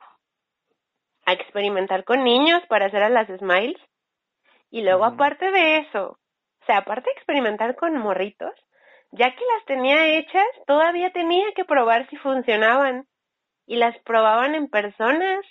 a 1.26 1.34
experimentar 1.34 2.04
con 2.04 2.24
niños 2.26 2.62
para 2.68 2.88
hacer 2.88 3.04
a 3.04 3.10
las 3.10 3.28
smiles 3.28 3.80
y 4.70 4.82
luego 4.82 5.06
aparte 5.06 5.50
de 5.50 5.78
eso, 5.78 6.20
o 6.62 6.66
sea, 6.66 6.80
aparte 6.80 7.10
de 7.10 7.14
experimentar 7.16 7.76
con 7.76 7.98
morritos, 7.98 8.52
ya 9.12 9.32
que 9.36 9.44
las 9.56 9.66
tenía 9.66 10.06
hechas, 10.18 10.46
todavía 10.66 11.12
tenía 11.12 11.46
que 11.56 11.66
probar 11.66 12.08
si 12.10 12.18
funcionaban 12.18 13.06
y 13.66 13.78
las 13.78 13.98
probaban 14.00 14.56
en 14.56 14.68
personas 14.70 15.46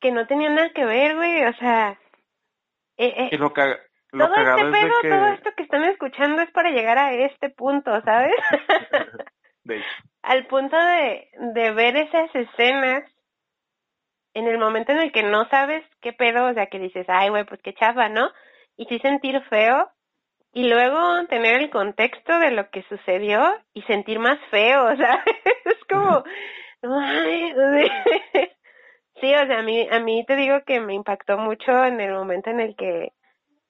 que 0.00 0.10
no 0.12 0.26
tenían 0.26 0.54
nada 0.54 0.70
que 0.74 0.84
ver, 0.84 1.16
güey, 1.16 1.44
o 1.44 1.52
sea, 1.54 1.98
eh, 2.96 3.14
eh, 3.16 3.28
Y 3.32 3.36
lo, 3.36 3.52
ca- 3.52 3.78
lo 4.12 4.26
todo 4.26 4.36
este 4.36 4.60
es 4.62 4.70
pedo, 4.72 4.92
que... 5.02 5.08
todo 5.08 5.26
esto 5.28 5.50
que 5.56 5.62
están 5.64 5.84
escuchando 5.84 6.42
es 6.42 6.50
para 6.52 6.70
llegar 6.70 6.98
a 6.98 7.12
este 7.12 7.50
punto, 7.50 7.90
¿sabes? 8.02 8.34
De 9.64 9.76
hecho. 9.78 9.86
Al 10.22 10.46
punto 10.46 10.76
de, 10.76 11.28
de 11.54 11.72
ver 11.72 11.96
esas 11.96 12.34
escenas 12.34 13.02
en 14.34 14.46
el 14.46 14.58
momento 14.58 14.92
en 14.92 14.98
el 14.98 15.12
que 15.12 15.22
no 15.22 15.48
sabes 15.48 15.84
qué 16.00 16.12
pedo, 16.12 16.46
o 16.48 16.54
sea, 16.54 16.66
que 16.66 16.78
dices, 16.78 17.06
ay, 17.08 17.28
güey, 17.30 17.44
pues 17.44 17.60
qué 17.62 17.74
chafa, 17.74 18.08
¿no? 18.08 18.30
Y 18.76 18.84
sí 18.86 18.98
sentir 19.00 19.40
feo, 19.48 19.90
y 20.52 20.68
luego 20.68 21.26
tener 21.26 21.60
el 21.60 21.70
contexto 21.70 22.38
de 22.38 22.50
lo 22.50 22.70
que 22.70 22.82
sucedió 22.84 23.54
y 23.74 23.82
sentir 23.82 24.18
más 24.18 24.38
feo, 24.50 24.88
¿sabes? 24.96 25.24
Es 25.64 25.84
como, 25.88 26.24
sí, 29.20 29.34
o 29.34 29.46
sea, 29.46 29.58
a 29.58 29.62
mí, 29.62 29.88
a 29.90 30.00
mí 30.00 30.24
te 30.26 30.36
digo 30.36 30.62
que 30.64 30.80
me 30.80 30.94
impactó 30.94 31.38
mucho 31.38 31.84
en 31.84 32.00
el 32.00 32.12
momento 32.12 32.50
en 32.50 32.60
el 32.60 32.76
que 32.76 33.12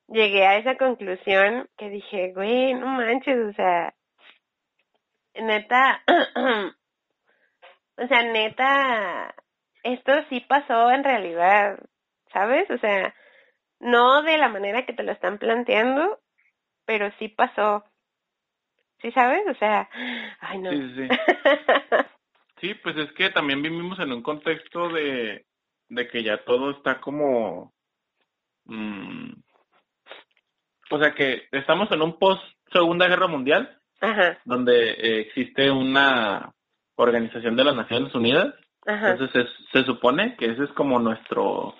llegué 0.08 0.46
a 0.46 0.56
esa 0.56 0.76
conclusión 0.76 1.68
que 1.76 1.90
dije, 1.90 2.32
güey, 2.32 2.74
no 2.74 2.86
manches, 2.86 3.38
o 3.38 3.52
sea, 3.52 3.94
neta, 5.34 6.02
o 7.96 8.06
sea, 8.06 8.22
neta, 8.22 9.34
esto 9.82 10.12
sí 10.28 10.40
pasó 10.40 10.90
en 10.90 11.04
realidad, 11.04 11.78
¿sabes? 12.32 12.70
O 12.70 12.78
sea, 12.78 13.14
no 13.80 14.22
de 14.22 14.38
la 14.38 14.48
manera 14.48 14.84
que 14.86 14.92
te 14.92 15.02
lo 15.02 15.12
están 15.12 15.38
planteando, 15.38 16.18
pero 16.88 17.12
sí 17.18 17.28
pasó. 17.28 17.84
¿Sí 19.02 19.12
sabes? 19.12 19.42
O 19.46 19.54
sea, 19.58 19.90
ay 20.40 20.58
no. 20.58 20.70
Sí, 20.70 20.94
sí, 20.96 21.08
Sí, 22.62 22.74
pues 22.82 22.96
es 22.96 23.12
que 23.12 23.28
también 23.28 23.60
vivimos 23.60 23.98
en 24.00 24.10
un 24.10 24.22
contexto 24.22 24.88
de, 24.88 25.44
de 25.90 26.08
que 26.08 26.22
ya 26.22 26.42
todo 26.44 26.70
está 26.70 26.98
como... 26.98 27.74
mm, 28.64 29.32
o 30.90 30.98
sea 30.98 31.14
que 31.14 31.46
estamos 31.52 31.92
en 31.92 32.00
un 32.00 32.18
post 32.18 32.42
Segunda 32.72 33.06
Guerra 33.06 33.26
Mundial, 33.26 33.78
Ajá, 34.00 34.38
donde 34.46 34.92
eh, 34.92 35.20
existe 35.20 35.70
una 35.70 36.54
organización 36.96 37.54
de 37.54 37.64
las 37.64 37.76
Naciones 37.76 38.14
Unidas. 38.14 38.54
ajá. 38.86 39.10
Entonces 39.10 39.46
se, 39.72 39.78
se 39.80 39.84
supone 39.84 40.36
que 40.36 40.46
ese 40.46 40.64
es 40.64 40.70
como 40.70 40.98
nuestro 40.98 41.74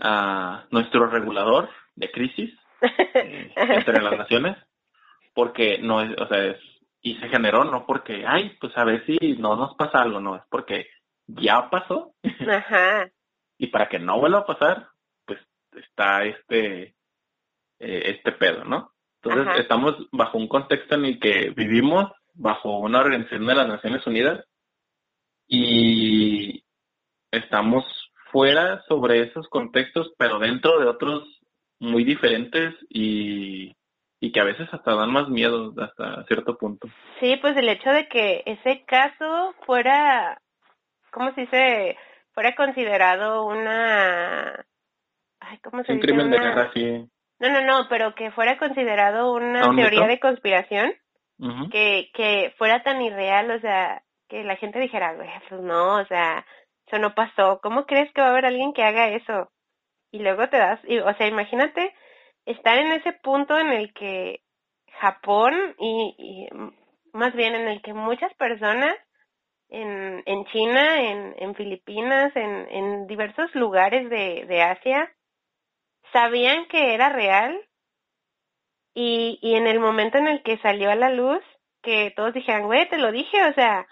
ah, 0.00 0.64
nuestro 0.70 1.06
regulador 1.06 1.68
de 1.96 2.10
crisis 2.10 2.58
entre 3.14 4.02
las 4.02 4.18
naciones, 4.18 4.56
porque 5.34 5.78
no 5.78 6.02
es, 6.02 6.16
o 6.18 6.26
sea, 6.28 6.44
es, 6.44 6.58
y 7.02 7.16
se 7.16 7.28
generó 7.28 7.64
no 7.64 7.86
porque, 7.86 8.24
ay, 8.26 8.56
pues 8.60 8.76
a 8.76 8.84
ver 8.84 9.04
si 9.06 9.36
no 9.38 9.56
nos 9.56 9.74
pasa 9.76 10.02
algo, 10.02 10.20
no, 10.20 10.36
es 10.36 10.42
porque 10.50 10.88
ya 11.26 11.68
pasó 11.70 12.14
Ajá, 12.48 13.10
y 13.58 13.68
para 13.68 13.88
que 13.88 13.98
no 13.98 14.18
vuelva 14.18 14.40
a 14.40 14.46
pasar, 14.46 14.88
pues 15.24 15.40
está 15.72 16.24
este 16.24 16.94
eh, 17.78 18.02
este 18.16 18.32
pedo, 18.32 18.64
¿no? 18.64 18.92
Entonces 19.22 19.48
Ajá. 19.48 19.60
estamos 19.60 19.94
bajo 20.12 20.38
un 20.38 20.48
contexto 20.48 20.94
en 20.94 21.04
el 21.04 21.20
que 21.20 21.50
vivimos 21.50 22.10
bajo 22.34 22.78
una 22.78 23.00
organización 23.00 23.46
de 23.46 23.54
las 23.54 23.68
Naciones 23.68 24.06
Unidas 24.06 24.44
y 25.48 26.64
estamos 27.30 27.84
fuera 28.30 28.82
sobre 28.88 29.22
esos 29.22 29.48
contextos, 29.48 30.12
pero 30.18 30.38
dentro 30.38 30.78
de 30.80 30.86
otros 30.86 31.24
muy 31.78 32.04
diferentes 32.04 32.74
y, 32.88 33.74
y 34.20 34.32
que 34.32 34.40
a 34.40 34.44
veces 34.44 34.68
hasta 34.72 34.94
dan 34.94 35.12
más 35.12 35.28
miedo 35.28 35.74
hasta 35.78 36.24
cierto 36.24 36.56
punto. 36.56 36.88
Sí, 37.20 37.36
pues 37.40 37.56
el 37.56 37.68
hecho 37.68 37.90
de 37.90 38.08
que 38.08 38.42
ese 38.46 38.84
caso 38.84 39.54
fuera, 39.64 40.40
¿cómo 41.10 41.34
se 41.34 41.42
dice? 41.42 41.96
Fuera 42.32 42.54
considerado 42.54 43.44
una... 43.46 44.66
Ay, 45.40 45.58
¿cómo 45.62 45.82
se 45.84 45.92
un 45.92 45.98
dice? 45.98 46.08
crimen 46.08 46.30
de 46.30 46.38
guerra. 46.38 46.70
No, 47.38 47.50
no, 47.50 47.60
no, 47.62 47.88
pero 47.88 48.14
que 48.14 48.30
fuera 48.30 48.58
considerado 48.58 49.32
una 49.32 49.64
¿A 49.64 49.68
un 49.70 49.76
teoría 49.76 50.06
de 50.06 50.18
conspiración, 50.18 50.94
que, 51.70 52.10
que 52.14 52.54
fuera 52.56 52.82
tan 52.82 53.02
irreal, 53.02 53.50
o 53.50 53.60
sea, 53.60 54.02
que 54.28 54.42
la 54.42 54.56
gente 54.56 54.78
dijera, 54.78 55.14
"Güey, 55.14 55.28
pues 55.48 55.60
no, 55.60 55.96
o 56.00 56.06
sea, 56.06 56.44
eso 56.86 56.98
no 56.98 57.14
pasó, 57.14 57.60
¿cómo 57.62 57.84
crees 57.84 58.10
que 58.12 58.22
va 58.22 58.28
a 58.28 58.30
haber 58.30 58.46
alguien 58.46 58.72
que 58.72 58.82
haga 58.82 59.08
eso? 59.10 59.50
Y 60.10 60.20
luego 60.20 60.48
te 60.48 60.58
das, 60.58 60.80
y, 60.84 60.98
o 60.98 61.14
sea, 61.14 61.26
imagínate 61.26 61.94
estar 62.46 62.78
en 62.78 62.92
ese 62.92 63.12
punto 63.12 63.58
en 63.58 63.68
el 63.68 63.92
que 63.92 64.40
Japón 65.00 65.74
y, 65.78 66.14
y 66.18 66.48
más 67.12 67.34
bien 67.34 67.54
en 67.54 67.68
el 67.68 67.82
que 67.82 67.92
muchas 67.92 68.32
personas 68.34 68.94
en, 69.68 70.22
en 70.26 70.44
China, 70.46 71.02
en, 71.02 71.34
en 71.38 71.54
Filipinas, 71.54 72.34
en, 72.36 72.68
en 72.70 73.06
diversos 73.06 73.54
lugares 73.54 74.08
de, 74.08 74.44
de 74.46 74.62
Asia, 74.62 75.12
sabían 76.12 76.66
que 76.68 76.94
era 76.94 77.08
real 77.08 77.60
y, 78.94 79.38
y 79.42 79.56
en 79.56 79.66
el 79.66 79.80
momento 79.80 80.18
en 80.18 80.28
el 80.28 80.42
que 80.42 80.58
salió 80.58 80.90
a 80.90 80.94
la 80.94 81.10
luz, 81.10 81.42
que 81.82 82.12
todos 82.16 82.32
dijeran, 82.32 82.64
güey, 82.64 82.88
te 82.88 82.98
lo 82.98 83.12
dije, 83.12 83.44
o 83.44 83.52
sea, 83.54 83.86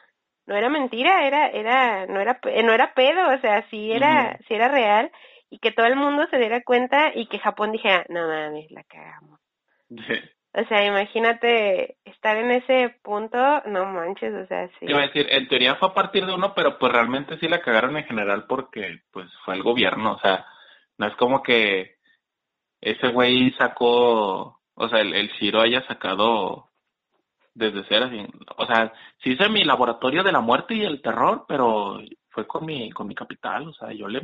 no 0.47 0.57
era 0.57 0.69
mentira, 0.69 1.27
era, 1.27 1.49
era, 1.49 2.07
no 2.07 2.21
era, 2.21 2.41
no 2.43 2.73
era 2.73 2.95
pedo, 2.95 3.29
o 3.35 3.39
sea, 3.41 3.69
sí 3.71 3.93
era, 3.93 4.39
sí 4.47 4.55
era 4.55 4.69
real, 4.69 5.11
y 5.55 5.59
que 5.59 5.71
todo 5.71 5.87
el 5.87 5.95
mundo 5.95 6.27
se 6.31 6.39
diera 6.39 6.65
cuenta 6.65 7.13
y 7.15 7.27
que 7.27 7.39
Japón 7.39 7.71
dijera, 7.71 8.05
no 8.09 8.27
mames, 8.27 8.69
la 8.73 8.83
cagamos. 8.83 9.39
Sí. 9.89 10.15
O 10.53 10.65
sea, 10.67 10.85
imagínate 10.85 11.97
estar 12.05 12.37
en 12.37 12.51
ese 12.51 12.97
punto, 13.05 13.39
no 13.67 13.87
manches, 13.87 14.35
o 14.35 14.47
sea, 14.49 14.67
sí. 14.81 14.87
Iba 14.87 14.99
a 14.99 15.07
decir, 15.07 15.29
en 15.31 15.47
teoría 15.47 15.77
fue 15.77 15.91
a 15.91 15.95
partir 15.95 16.27
de 16.27 16.35
uno, 16.35 16.55
pero 16.55 16.77
pues 16.77 16.93
realmente 16.93 17.39
sí 17.39 17.47
la 17.47 17.61
cagaron 17.61 17.97
en 17.97 18.05
general 18.05 18.47
porque 18.49 19.03
pues 19.13 19.31
fue 19.45 19.55
el 19.55 19.63
gobierno, 19.63 20.15
o 20.15 20.19
sea, 20.19 20.45
no 20.99 21.07
es 21.07 21.15
como 21.15 21.41
que 21.41 21.99
ese 22.81 23.09
güey 23.13 23.53
sacó, 23.53 24.61
o 24.75 24.89
sea, 24.89 25.03
el, 25.03 25.15
el 25.15 25.31
Ciro 25.39 25.61
haya 25.61 25.87
sacado 25.87 26.71
desde 27.55 27.85
cero, 27.89 28.07
así, 28.07 28.27
o 28.57 28.67
sea, 28.67 28.93
sí 29.23 29.31
hice 29.31 29.49
mi 29.49 29.63
laboratorio 29.63 30.25
de 30.25 30.33
la 30.33 30.41
muerte 30.41 30.75
y 30.75 30.83
el 30.83 31.01
terror, 31.01 31.45
pero 31.47 32.01
fue 32.31 32.45
con 32.45 32.67
mi, 32.67 32.91
con 32.91 33.07
mi 33.07 33.15
capital, 33.15 33.69
o 33.69 33.73
sea, 33.73 33.93
yo 33.93 34.09
le, 34.09 34.21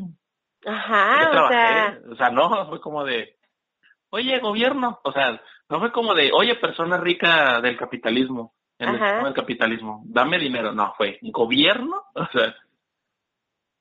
yo 0.65 0.71
Ajá, 0.73 1.29
o 1.29 1.31
trabajé, 1.31 1.55
sea, 1.55 2.01
o 2.11 2.17
sea, 2.17 2.31
no, 2.31 2.69
fue 2.69 2.81
como 2.81 3.05
de, 3.05 3.37
oye, 4.11 4.39
gobierno, 4.41 5.01
o 5.03 5.13
sea, 5.13 5.41
no 5.69 5.79
fue 5.81 5.93
como 5.93 6.15
de, 6.15 6.31
oye, 6.33 6.55
persona 6.57 6.99
rica 6.99 7.61
del 7.61 7.77
capitalismo, 7.77 8.55
en 8.79 8.91
el 8.91 9.25
del 9.25 9.35
capitalismo, 9.35 10.03
dame 10.07 10.39
dinero, 10.39 10.73
no, 10.73 10.95
fue, 10.97 11.19
gobierno, 11.23 12.03
o 12.15 12.27
sea, 12.27 12.55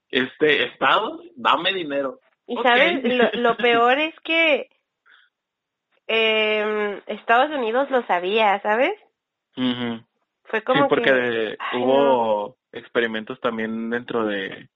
este, 0.09 0.65
estado, 0.65 1.21
dame 1.35 1.73
dinero. 1.73 2.19
y 2.47 2.57
sabes, 2.57 3.03
lo, 3.03 3.29
lo 3.33 3.57
peor 3.57 3.99
es 3.99 4.19
que 4.21 4.69
eh, 6.07 7.01
Estados 7.05 7.51
Unidos 7.51 7.89
lo 7.91 8.03
sabía, 8.07 8.59
¿sabes? 8.61 8.93
Fue 10.45 10.59
Sí, 10.59 10.65
como 10.65 10.87
porque 10.87 11.11
que, 11.11 11.57
ay, 11.59 11.81
hubo 11.81 12.57
experimentos 12.71 13.39
también 13.41 13.89
dentro 13.89 14.25
de, 14.25 14.69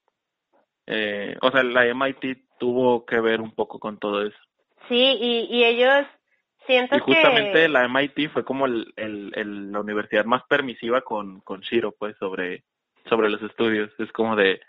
eh, 0.88 1.38
o 1.42 1.52
sea, 1.52 1.64
la 1.64 1.86
MIT 1.86 2.46
tuvo 2.60 3.06
que 3.06 3.20
ver 3.20 3.42
un 3.42 3.52
poco 3.56 3.80
con 3.80 3.98
todo 4.00 4.22
eso. 4.26 4.38
sí, 4.88 5.18
y, 5.20 5.48
y 5.50 5.64
ellos 5.64 6.06
siento 6.66 6.96
Y 6.96 7.00
justamente 7.00 7.54
que 7.54 7.68
la 7.70 7.88
MIT 7.88 8.32
fue 8.32 8.44
como 8.46 8.66
el, 8.66 8.94
el, 8.96 9.32
el- 9.36 9.72
la 9.72 9.80
universidad 9.82 10.26
más 10.26 10.44
permisiva 10.50 11.02
con, 11.02 11.42
con 11.42 11.62
Shiro, 11.62 11.92
pues, 11.98 12.16
sobre, 12.18 12.64
sobre 13.10 13.30
los 13.30 13.42
estudios. 13.42 13.92
Es 14.00 14.12
como 14.14 14.36
de, 14.36 14.62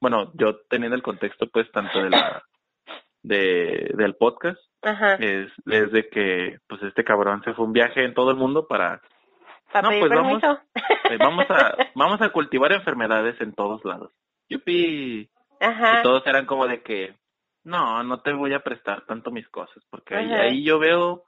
bueno, 0.00 0.30
yo 0.34 0.56
teniendo 0.68 0.96
el 0.96 1.02
contexto, 1.02 1.48
pues, 1.48 1.70
tanto 1.72 2.02
de 2.02 2.10
la, 2.10 2.42
de, 3.22 3.92
del 3.94 4.14
podcast, 4.16 4.60
ajá, 4.82 5.14
es, 5.14 5.50
es 5.66 5.92
de 5.92 6.08
que, 6.08 6.58
pues, 6.66 6.82
este 6.82 7.04
cabrón 7.04 7.42
se 7.44 7.54
fue 7.54 7.64
un 7.64 7.72
viaje 7.72 8.04
en 8.04 8.14
todo 8.14 8.30
el 8.30 8.36
mundo 8.36 8.66
para, 8.66 9.00
no, 9.82 9.88
pues, 10.00 10.10
vamos- 10.10 10.42
eh, 11.10 11.16
vamos 11.18 11.46
a, 11.50 11.76
vamos 11.94 12.20
a 12.20 12.28
cultivar 12.30 12.72
enfermedades 12.72 13.40
en 13.40 13.54
todos 13.54 13.84
lados. 13.84 14.10
Yupi. 14.48 15.30
Ajá. 15.62 16.00
Y 16.00 16.02
todos 16.02 16.26
eran 16.26 16.46
como 16.46 16.66
de 16.66 16.82
que, 16.82 17.14
no, 17.64 18.02
no 18.02 18.20
te 18.20 18.32
voy 18.32 18.52
a 18.54 18.60
prestar 18.60 19.06
tanto 19.06 19.30
mis 19.30 19.48
cosas, 19.48 19.82
porque 19.90 20.16
ahí, 20.16 20.32
ahí 20.32 20.64
yo 20.64 20.78
veo, 20.78 21.24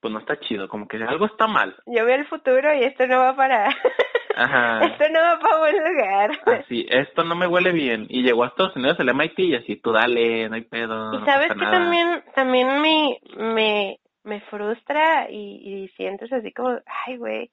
pues 0.00 0.12
no 0.12 0.20
está 0.20 0.38
chido, 0.40 0.68
como 0.68 0.86
que 0.86 0.98
algo 0.98 1.26
está 1.26 1.46
mal. 1.46 1.74
Yo 1.86 2.04
veo 2.04 2.16
el 2.16 2.26
futuro 2.26 2.74
y 2.74 2.84
esto 2.84 3.06
no 3.06 3.18
va 3.20 3.34
para 3.34 3.68
Ajá. 4.36 4.84
esto 4.86 5.04
no 5.10 5.20
va 5.20 5.38
para 5.38 5.58
buen 5.58 5.76
lugar. 5.78 6.30
Así, 6.60 6.86
esto 6.90 7.24
no 7.24 7.34
me 7.36 7.46
huele 7.46 7.72
bien. 7.72 8.06
Y 8.10 8.22
llegó 8.22 8.44
a 8.44 8.48
Estados 8.48 8.76
Unidos 8.76 8.98
el 9.00 9.14
MIT 9.14 9.38
y 9.38 9.54
así, 9.54 9.76
tú 9.76 9.92
dale, 9.92 10.48
no 10.48 10.56
hay 10.56 10.62
pedo. 10.64 11.14
Y 11.14 11.18
no 11.18 11.24
sabes 11.24 11.48
pasa 11.48 11.54
que 11.58 11.64
nada. 11.64 11.78
también 11.78 12.24
también 12.34 12.80
me 12.80 13.18
me 13.36 13.98
me 14.24 14.40
frustra 14.42 15.30
y, 15.30 15.84
y 15.84 15.88
sientes 15.96 16.32
así 16.32 16.50
como, 16.52 16.78
ay, 17.06 17.16
güey, 17.18 17.50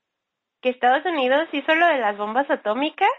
que 0.61 0.69
Estados 0.69 1.05
Unidos 1.05 1.47
hizo 1.51 1.75
lo 1.75 1.85
de 1.85 1.97
las 1.99 2.17
bombas 2.17 2.49
atómicas 2.51 3.09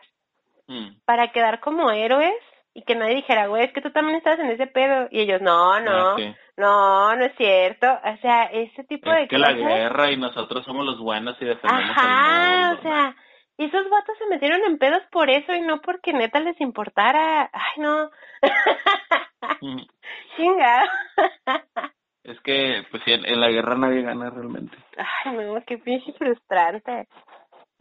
Mm. 0.69 0.95
para 1.05 1.33
quedar 1.33 1.59
como 1.59 1.91
héroes 1.91 2.33
y 2.75 2.83
que 2.85 2.95
nadie 2.95 3.17
dijera, 3.17 3.47
güey, 3.49 3.65
es 3.65 3.73
que 3.73 3.81
tú 3.83 3.91
también 3.91 4.17
estás 4.17 4.39
en 4.39 4.51
ese 4.51 4.67
pedo. 4.67 5.09
Y 5.11 5.21
ellos, 5.21 5.41
no, 5.43 5.79
no, 5.81 6.11
Ah, 6.11 6.15
sí. 6.17 6.35
no, 6.57 7.15
no 7.15 7.25
es 7.25 7.35
cierto. 7.37 7.87
O 7.87 8.17
sea, 8.23 8.45
ese 8.45 8.85
tipo 8.85 9.11
de 9.11 9.25
Es 9.25 9.29
que 9.29 9.39
la 9.39 9.53
cosas. 9.55 9.69
guerra 9.69 10.11
y 10.11 10.17
nosotros 10.17 10.65
somos 10.65 10.85
los 10.87 10.99
buenos 10.99 11.37
y 11.41 11.45
defendemos 11.45 11.91
Ajá, 11.97 12.45
el 12.55 12.61
mundo. 12.69 12.79
o 12.79 12.83
sea, 12.83 13.15
esos 13.59 13.91
vatos 13.91 14.17
se 14.19 14.27
metieron 14.27 14.61
en 14.65 14.79
pedos 14.79 15.03
por 15.13 15.29
eso 15.31 15.53
y 15.55 15.61
no 15.61 15.81
porque 15.83 16.13
neta 16.13 16.41
les 16.41 16.59
importara. 16.61 17.51
Ay, 17.53 17.83
no. 17.83 18.11
Mm. 19.61 19.81
Chinga. 20.37 20.85
Es 22.25 22.41
que, 22.41 22.85
pues 22.91 23.03
sí, 23.05 23.13
en, 23.13 23.27
en 23.27 23.41
la 23.41 23.51
guerra 23.51 23.75
nadie 23.77 24.03
gana 24.03 24.31
realmente. 24.31 24.77
Ay, 24.97 25.33
no, 25.37 25.63
qué 25.67 25.77
pinche 25.79 26.13
frustrante. 26.15 27.09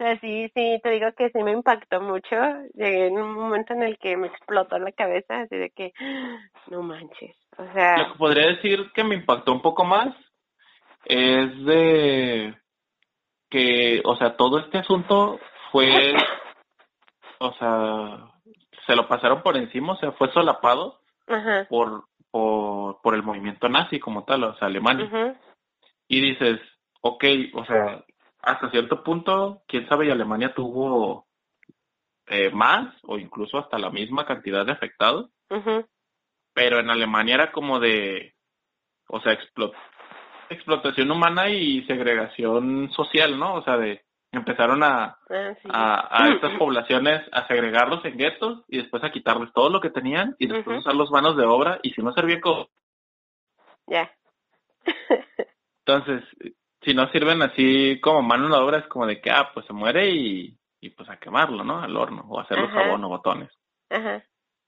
Sea, 0.02 0.18
sí, 0.18 0.50
sí, 0.52 0.80
te 0.82 0.90
digo 0.90 1.12
que 1.16 1.30
sí 1.30 1.38
me 1.44 1.52
impactó 1.52 2.00
mucho. 2.00 2.34
Llegué 2.74 3.06
en 3.06 3.20
un 3.20 3.34
momento 3.34 3.72
en 3.72 3.84
el 3.84 3.98
que 3.98 4.16
me 4.16 4.26
explotó 4.26 4.76
la 4.80 4.90
cabeza, 4.90 5.42
así 5.42 5.56
de 5.56 5.70
que, 5.70 5.92
no 6.66 6.82
manches. 6.82 7.36
O 7.56 7.62
Lo 7.62 7.72
sea, 7.72 7.94
que 7.94 8.18
podría 8.18 8.48
decir 8.48 8.90
que 8.94 9.04
me 9.04 9.14
impactó 9.14 9.52
un 9.52 9.62
poco 9.62 9.84
más 9.84 10.08
es 11.04 11.64
de 11.64 12.52
que, 13.48 14.02
o 14.04 14.16
sea, 14.16 14.36
todo 14.36 14.58
este 14.58 14.78
asunto 14.78 15.38
fue, 15.70 16.16
o 17.38 17.52
sea, 17.52 18.26
se 18.84 18.96
lo 18.96 19.06
pasaron 19.06 19.42
por 19.42 19.56
encima, 19.56 19.92
o 19.92 19.96
sea, 19.98 20.10
fue 20.12 20.32
solapado 20.32 20.98
ajá. 21.28 21.66
por, 21.68 22.06
por, 22.32 23.00
por 23.02 23.14
el 23.14 23.22
movimiento 23.22 23.68
nazi 23.68 24.00
como 24.00 24.24
tal, 24.24 24.42
o 24.42 24.56
sea, 24.56 24.66
Alemania. 24.66 25.38
Y 26.08 26.20
dices, 26.20 26.60
ok, 27.02 27.24
o 27.54 27.64
sea, 27.66 28.04
hasta 28.42 28.70
cierto 28.70 29.02
punto, 29.02 29.62
quién 29.66 29.88
sabe, 29.88 30.06
y 30.06 30.10
Alemania 30.10 30.52
tuvo 30.54 31.26
eh, 32.26 32.50
más 32.50 32.94
o 33.04 33.18
incluso 33.18 33.58
hasta 33.58 33.78
la 33.78 33.90
misma 33.90 34.26
cantidad 34.26 34.66
de 34.66 34.72
afectados, 34.72 35.30
pero 36.54 36.80
en 36.80 36.90
Alemania 36.90 37.34
era 37.34 37.52
como 37.52 37.78
de, 37.80 38.34
o 39.08 39.20
sea, 39.20 39.32
explo- 39.38 39.72
explotación 40.50 41.10
humana 41.10 41.48
y 41.50 41.82
segregación 41.86 42.90
social, 42.92 43.38
¿no? 43.38 43.54
O 43.54 43.62
sea, 43.64 43.76
de, 43.78 44.04
empezaron 44.32 44.82
a, 44.82 45.18
Ah, 45.30 45.54
sí. 45.62 45.68
a, 45.72 46.24
a 46.24 46.28
estas 46.34 46.52
poblaciones 46.58 47.22
a 47.32 47.46
segregarlos 47.46 48.04
en 48.04 48.16
guetos 48.18 48.64
y 48.68 48.78
después 48.78 49.02
a 49.04 49.10
quitarles 49.10 49.52
todo 49.54 49.70
lo 49.70 49.80
que 49.80 49.90
tenían 49.90 50.34
y 50.38 50.46
después 50.46 50.74
Ujú. 50.76 50.80
usar 50.80 50.94
los 50.94 51.10
manos 51.10 51.36
de 51.36 51.44
obra 51.44 51.78
y 51.82 51.90
si 51.92 52.02
no 52.02 52.12
servían 52.12 52.40
como 52.40 52.68
Ya. 53.86 54.10
entonces 55.86 56.22
si 56.84 56.94
no 56.94 57.10
sirven 57.10 57.42
así 57.42 58.00
como 58.00 58.22
mano 58.22 58.48
de 58.48 58.62
obra 58.62 58.78
es 58.78 58.86
como 58.86 59.06
de 59.06 59.20
que 59.20 59.30
ah 59.30 59.50
pues 59.54 59.66
se 59.66 59.72
muere 59.72 60.10
y, 60.10 60.56
y 60.80 60.90
pues 60.90 61.08
a 61.08 61.18
quemarlo 61.18 61.64
no 61.64 61.80
al 61.80 61.96
horno 61.96 62.24
o 62.28 62.38
a 62.38 62.42
hacerlo 62.42 62.66
Ajá. 62.66 62.84
jabón 62.84 63.04
o 63.04 63.08
botones 63.08 63.50
Ajá. 63.90 64.22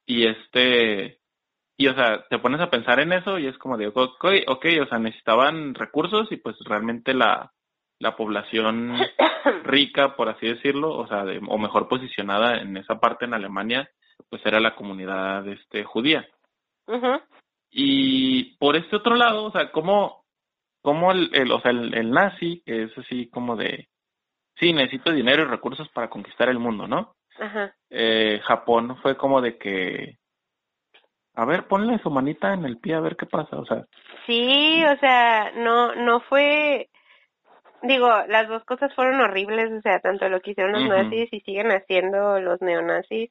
y 0.06 0.26
este 0.26 1.20
y 1.76 1.88
o 1.88 1.94
sea 1.94 2.24
te 2.28 2.38
pones 2.38 2.60
a 2.60 2.70
pensar 2.70 3.00
en 3.00 3.12
eso 3.12 3.38
y 3.38 3.46
es 3.46 3.58
como 3.58 3.76
de 3.76 3.88
ok, 3.88 4.24
ok 4.46 4.66
o 4.82 4.86
sea 4.86 4.98
necesitaban 4.98 5.74
recursos 5.74 6.30
y 6.30 6.36
pues 6.36 6.56
realmente 6.64 7.14
la 7.14 7.50
la 8.00 8.16
población 8.16 8.92
rica, 9.64 10.16
por 10.16 10.28
así 10.28 10.46
decirlo, 10.48 10.90
o 10.98 11.06
sea, 11.06 11.24
de- 11.24 11.40
o 11.46 11.58
mejor 11.58 11.86
posicionada 11.88 12.58
en 12.60 12.76
esa 12.76 12.98
parte 12.98 13.24
en 13.24 13.34
Alemania, 13.34 13.88
pues 14.28 14.44
era 14.44 14.58
la 14.58 14.74
comunidad 14.74 15.46
este 15.46 15.84
judía. 15.84 16.26
Ujú. 16.88 17.20
Y 17.70 18.56
por 18.56 18.74
este 18.76 18.96
otro 18.96 19.14
lado, 19.14 19.44
o 19.44 19.52
sea, 19.52 19.70
cómo, 19.70 20.23
cómo 20.84 21.12
el, 21.12 21.30
el, 21.32 21.50
o 21.50 21.60
sea, 21.60 21.70
el, 21.70 21.94
el 21.94 22.10
nazi, 22.10 22.62
que 22.66 22.82
es 22.82 22.98
así 22.98 23.30
como 23.30 23.56
de, 23.56 23.88
sí, 24.56 24.74
necesito 24.74 25.12
dinero 25.12 25.44
y 25.44 25.46
recursos 25.46 25.88
para 25.88 26.10
conquistar 26.10 26.50
el 26.50 26.58
mundo, 26.58 26.86
¿no? 26.86 27.16
Ajá. 27.40 27.74
Eh, 27.88 28.38
Japón 28.44 28.98
fue 29.00 29.16
como 29.16 29.40
de 29.40 29.56
que, 29.56 30.18
a 31.34 31.46
ver, 31.46 31.66
ponle 31.68 31.98
su 32.00 32.10
manita 32.10 32.52
en 32.52 32.66
el 32.66 32.76
pie 32.76 32.94
a 32.96 33.00
ver 33.00 33.16
qué 33.16 33.24
pasa, 33.24 33.56
o 33.56 33.64
sea, 33.64 33.86
Sí, 34.26 34.84
o 34.84 34.96
sea, 34.98 35.52
no, 35.56 35.94
no 35.94 36.20
fue, 36.20 36.90
digo, 37.82 38.08
las 38.28 38.46
dos 38.48 38.62
cosas 38.64 38.94
fueron 38.94 39.20
horribles, 39.22 39.72
o 39.72 39.80
sea, 39.80 40.00
tanto 40.00 40.28
lo 40.28 40.40
que 40.40 40.50
hicieron 40.50 40.72
los 40.74 40.86
nazis 40.86 41.32
y 41.32 41.40
siguen 41.40 41.72
haciendo 41.72 42.40
los 42.40 42.60
neonazis. 42.60 43.30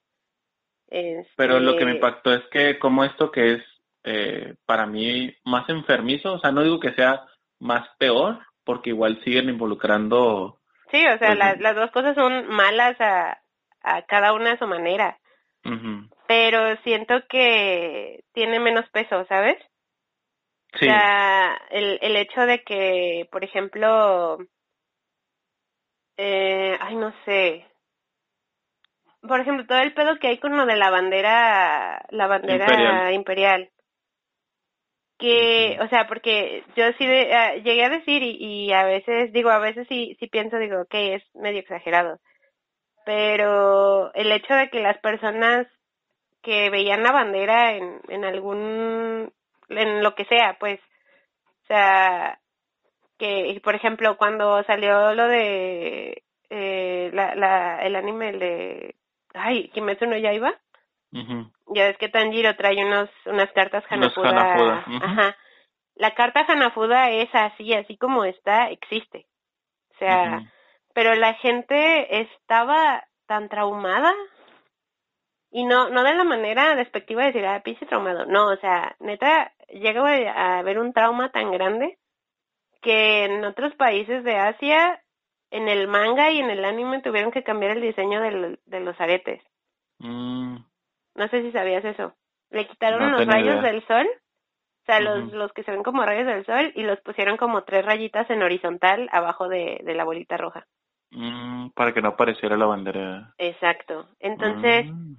Pero 1.37 1.59
lo 1.59 1.77
que 1.77 1.85
me 1.85 1.91
Este, 1.91 2.07
impactó 2.07 2.33
es 2.33 2.43
que 2.51 2.79
como 2.79 3.03
esto 3.03 3.31
que 3.31 3.53
es 3.53 3.63
eh, 4.03 4.55
para 4.65 4.85
mí 4.85 5.33
más 5.45 5.69
enfermizo, 5.69 6.33
o 6.33 6.39
sea, 6.39 6.51
no 6.51 6.63
digo 6.63 6.79
que 6.79 6.93
sea 6.93 7.23
más 7.63 7.87
peor, 7.97 8.39
porque 8.63 8.91
igual 8.91 9.21
siguen 9.23 9.49
involucrando, 9.49 10.59
Sí, 10.91 11.05
o 11.07 11.17
sea, 11.17 11.27
Pues, 11.29 11.39
las, 11.39 11.59
las 11.59 11.75
dos 11.75 11.91
cosas 11.91 12.15
son 12.15 12.47
malas 12.49 12.95
a, 13.01 13.41
a 13.81 14.01
cada 14.03 14.33
una 14.33 14.53
a 14.53 14.57
su 14.57 14.67
manera, 14.67 15.17
pero 16.27 16.75
siento 16.83 17.15
que 17.29 18.23
tiene 18.33 18.59
menos 18.59 18.89
peso, 18.91 19.25
¿sabes? 19.27 19.57
sí, 20.79 20.87
O 20.87 20.89
sea, 20.89 21.55
el, 21.71 21.99
el 22.01 22.15
hecho 22.17 22.41
de 22.41 22.63
que, 22.63 23.27
por 23.31 23.43
ejemplo, 23.43 24.37
eh, 26.17 26.77
ay, 26.79 26.95
no 26.95 27.13
sé. 27.25 27.65
Por 29.21 29.39
ejemplo, 29.39 29.65
todo 29.65 29.79
el 29.79 29.93
pedo 29.93 30.19
que 30.19 30.27
hay 30.27 30.37
con 30.39 30.55
lo 30.57 30.65
de 30.65 30.75
la 30.75 30.89
bandera, 30.91 32.05
la 32.09 32.27
bandera 32.27 32.63
Imperial. 32.65 33.13
imperial. 33.13 33.69
Que, 35.23 35.77
o 35.79 35.87
sea, 35.87 36.05
porque 36.05 36.65
yo 36.75 36.83
sí 36.97 37.05
de- 37.05 37.33
ah, 37.33 37.55
llegué 37.55 37.85
a 37.85 37.89
decir 37.89 38.21
y, 38.23 38.35
y 38.41 38.73
a 38.73 38.83
veces, 38.83 39.31
digo, 39.31 39.51
a 39.51 39.57
veces 39.59 39.87
sí, 39.87 40.17
sí 40.19 40.27
pienso, 40.27 40.57
digo, 40.57 40.83
que 40.89 41.15
es 41.15 41.23
medio 41.33 41.61
exagerado. 41.61 42.19
Pero 43.05 44.13
el 44.15 44.33
hecho 44.33 44.53
de 44.53 44.69
que 44.69 44.81
las 44.81 44.97
personas 44.97 45.65
que 46.41 46.69
veían 46.69 47.03
la 47.03 47.13
bandera 47.13 47.71
en, 47.71 48.01
en 48.09 48.25
algún, 48.25 49.31
en 49.69 50.03
lo 50.03 50.13
que 50.13 50.25
sea, 50.25 50.57
pues, 50.59 50.81
o 51.63 51.67
sea, 51.67 52.39
que, 53.17 53.61
por 53.63 53.75
ejemplo, 53.75 54.17
cuando 54.17 54.61
salió 54.65 55.13
lo 55.13 55.29
de 55.29 56.23
eh, 56.49 57.11
la, 57.13 57.33
la, 57.35 57.79
el 57.81 57.95
anime 57.95 58.31
el 58.31 58.39
de, 58.39 58.95
ay, 59.33 59.69
Kimetsu 59.69 60.05
no 60.05 60.17
Yaiba, 60.17 60.53
ya 61.67 61.85
ves 61.87 61.97
que 61.97 62.09
Tanjiro 62.09 62.55
trae 62.55 62.83
unos, 62.85 63.09
unas 63.25 63.51
cartas 63.53 63.83
Hanafuda. 63.89 64.29
Ajá. 65.03 65.37
La 65.95 66.13
carta 66.15 66.45
Hanafuda 66.47 67.11
es 67.11 67.29
así, 67.33 67.73
así 67.73 67.97
como 67.97 68.25
está, 68.25 68.69
existe. 68.69 69.25
O 69.93 69.97
sea, 69.99 70.37
pero 70.93 71.15
la 71.15 71.33
gente 71.35 72.21
estaba 72.21 73.03
tan 73.27 73.47
traumada 73.49 74.13
y 75.51 75.63
no 75.65 75.89
no 75.89 76.03
de 76.03 76.15
la 76.15 76.23
manera 76.23 76.75
despectiva 76.75 77.21
de 77.21 77.27
decir, 77.27 77.45
ah, 77.45 77.61
pinche 77.63 77.85
traumado. 77.85 78.25
No, 78.25 78.47
o 78.51 78.57
sea, 78.57 78.95
neta, 78.99 79.53
llega 79.69 80.01
a 80.33 80.57
haber 80.59 80.79
un 80.79 80.93
trauma 80.93 81.31
tan 81.31 81.51
grande 81.51 81.97
que 82.81 83.25
en 83.25 83.45
otros 83.45 83.73
países 83.75 84.23
de 84.23 84.35
Asia, 84.35 85.01
en 85.51 85.69
el 85.69 85.87
manga 85.87 86.31
y 86.31 86.39
en 86.39 86.49
el 86.49 86.65
anime 86.65 87.01
tuvieron 87.01 87.31
que 87.31 87.43
cambiar 87.43 87.71
el 87.77 87.81
diseño 87.81 88.19
del- 88.21 88.59
de 88.65 88.79
los 88.79 88.99
aretes. 88.99 89.41
Mm, 89.99 90.57
No 91.15 91.27
sé 91.29 91.41
si 91.41 91.51
sabías 91.51 91.85
eso. 91.85 92.13
Le 92.51 92.67
quitaron 92.67 93.11
No 93.11 93.17
los 93.17 93.25
rayos 93.25 93.59
idea. 93.59 93.61
del 93.61 93.85
sol, 93.87 94.07
o 94.07 94.85
sea, 94.85 94.99
los, 94.99 95.31
los 95.33 95.51
que 95.53 95.63
se 95.63 95.71
ven 95.71 95.83
como 95.83 96.05
rayos 96.05 96.27
del 96.27 96.45
sol, 96.45 96.71
y 96.75 96.83
los 96.83 96.99
pusieron 97.01 97.37
como 97.37 97.63
tres 97.63 97.85
rayitas 97.85 98.29
en 98.29 98.43
horizontal 98.43 99.09
abajo 99.11 99.47
de, 99.47 99.79
de 99.83 99.93
la 99.95 100.03
bolita 100.05 100.37
roja. 100.37 100.65
mm, 101.11 101.69
para 101.75 101.93
que 101.93 102.01
no 102.01 102.09
apareciera 102.09 102.57
la 102.57 102.65
bandera. 102.65 103.33
Exacto. 103.37 104.07
Entonces, 104.19 104.85
Mm, 104.85 105.15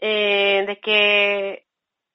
eh, 0.00 0.64
de 0.66 0.80
que 0.80 1.64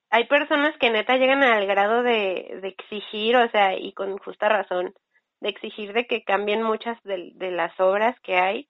hay 0.10 0.28
personas 0.28 0.78
que 0.80 0.90
neta 0.92 1.18
llegan 1.18 1.44
al 1.44 1.66
grado 1.68 2.04
de, 2.04 2.60
de 2.62 2.68
exigir, 2.70 3.36
o 3.38 3.50
sea, 3.50 3.78
y 3.78 3.94
con 3.94 4.18
justa 4.20 4.50
razón, 4.50 4.94
de 5.42 5.50
exigir 5.50 5.94
de 5.94 6.06
que 6.08 6.24
cambien 6.24 6.64
muchas 6.64 7.02
de, 7.04 7.32
de 7.36 7.52
las 7.52 7.78
obras 7.80 8.20
que 8.22 8.38
hay, 8.38 8.70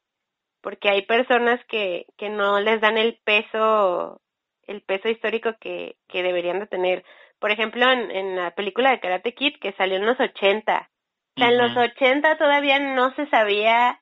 porque 0.61 0.89
hay 0.89 1.05
personas 1.05 1.63
que, 1.67 2.07
que 2.17 2.29
no 2.29 2.59
les 2.61 2.81
dan 2.81 2.97
el 2.97 3.19
peso, 3.25 4.21
el 4.67 4.81
peso 4.81 5.09
histórico 5.09 5.53
que, 5.59 5.97
que 6.07 6.23
deberían 6.23 6.59
de 6.59 6.67
tener. 6.67 7.03
Por 7.39 7.51
ejemplo, 7.51 7.89
en, 7.91 8.11
en 8.11 8.35
la 8.37 8.51
película 8.55 8.91
de 8.91 8.99
Karate 8.99 9.33
Kid 9.33 9.55
que 9.59 9.73
salió 9.73 9.97
en 9.97 10.05
los 10.05 10.19
80, 10.19 10.89
o 11.35 11.39
sea, 11.39 11.49
en 11.49 11.57
los 11.57 11.71
Ujú. 11.71 11.79
80 11.79 12.37
todavía 12.37 12.79
no 12.79 13.13
se 13.15 13.27
sabía 13.27 13.99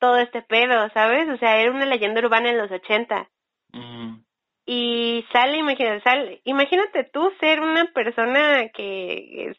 todo 0.00 0.18
este 0.18 0.42
pedo, 0.42 0.88
¿sabes? 0.90 1.28
O 1.28 1.38
sea, 1.38 1.58
era 1.60 1.70
una 1.70 1.86
leyenda 1.86 2.20
urbana 2.20 2.50
en 2.50 2.58
los 2.58 2.70
80 2.70 3.28
mm, 3.74 4.24
y 4.66 5.24
sale, 5.32 5.58
imagínate, 5.58 6.02
sale, 6.02 6.40
imagínate 6.44 7.04
tú 7.04 7.32
ser 7.40 7.60
una 7.60 7.86
persona 7.92 8.68
que 8.70 9.48
es 9.50 9.56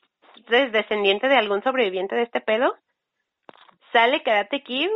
des- 0.49 0.71
descendiente 0.71 1.27
de 1.27 1.37
algún 1.37 1.63
sobreviviente 1.63 2.15
de 2.15 2.23
este 2.23 2.41
pedo, 2.41 2.75
sale 3.91 4.23
Karate 4.23 4.63
Kid 4.63 4.89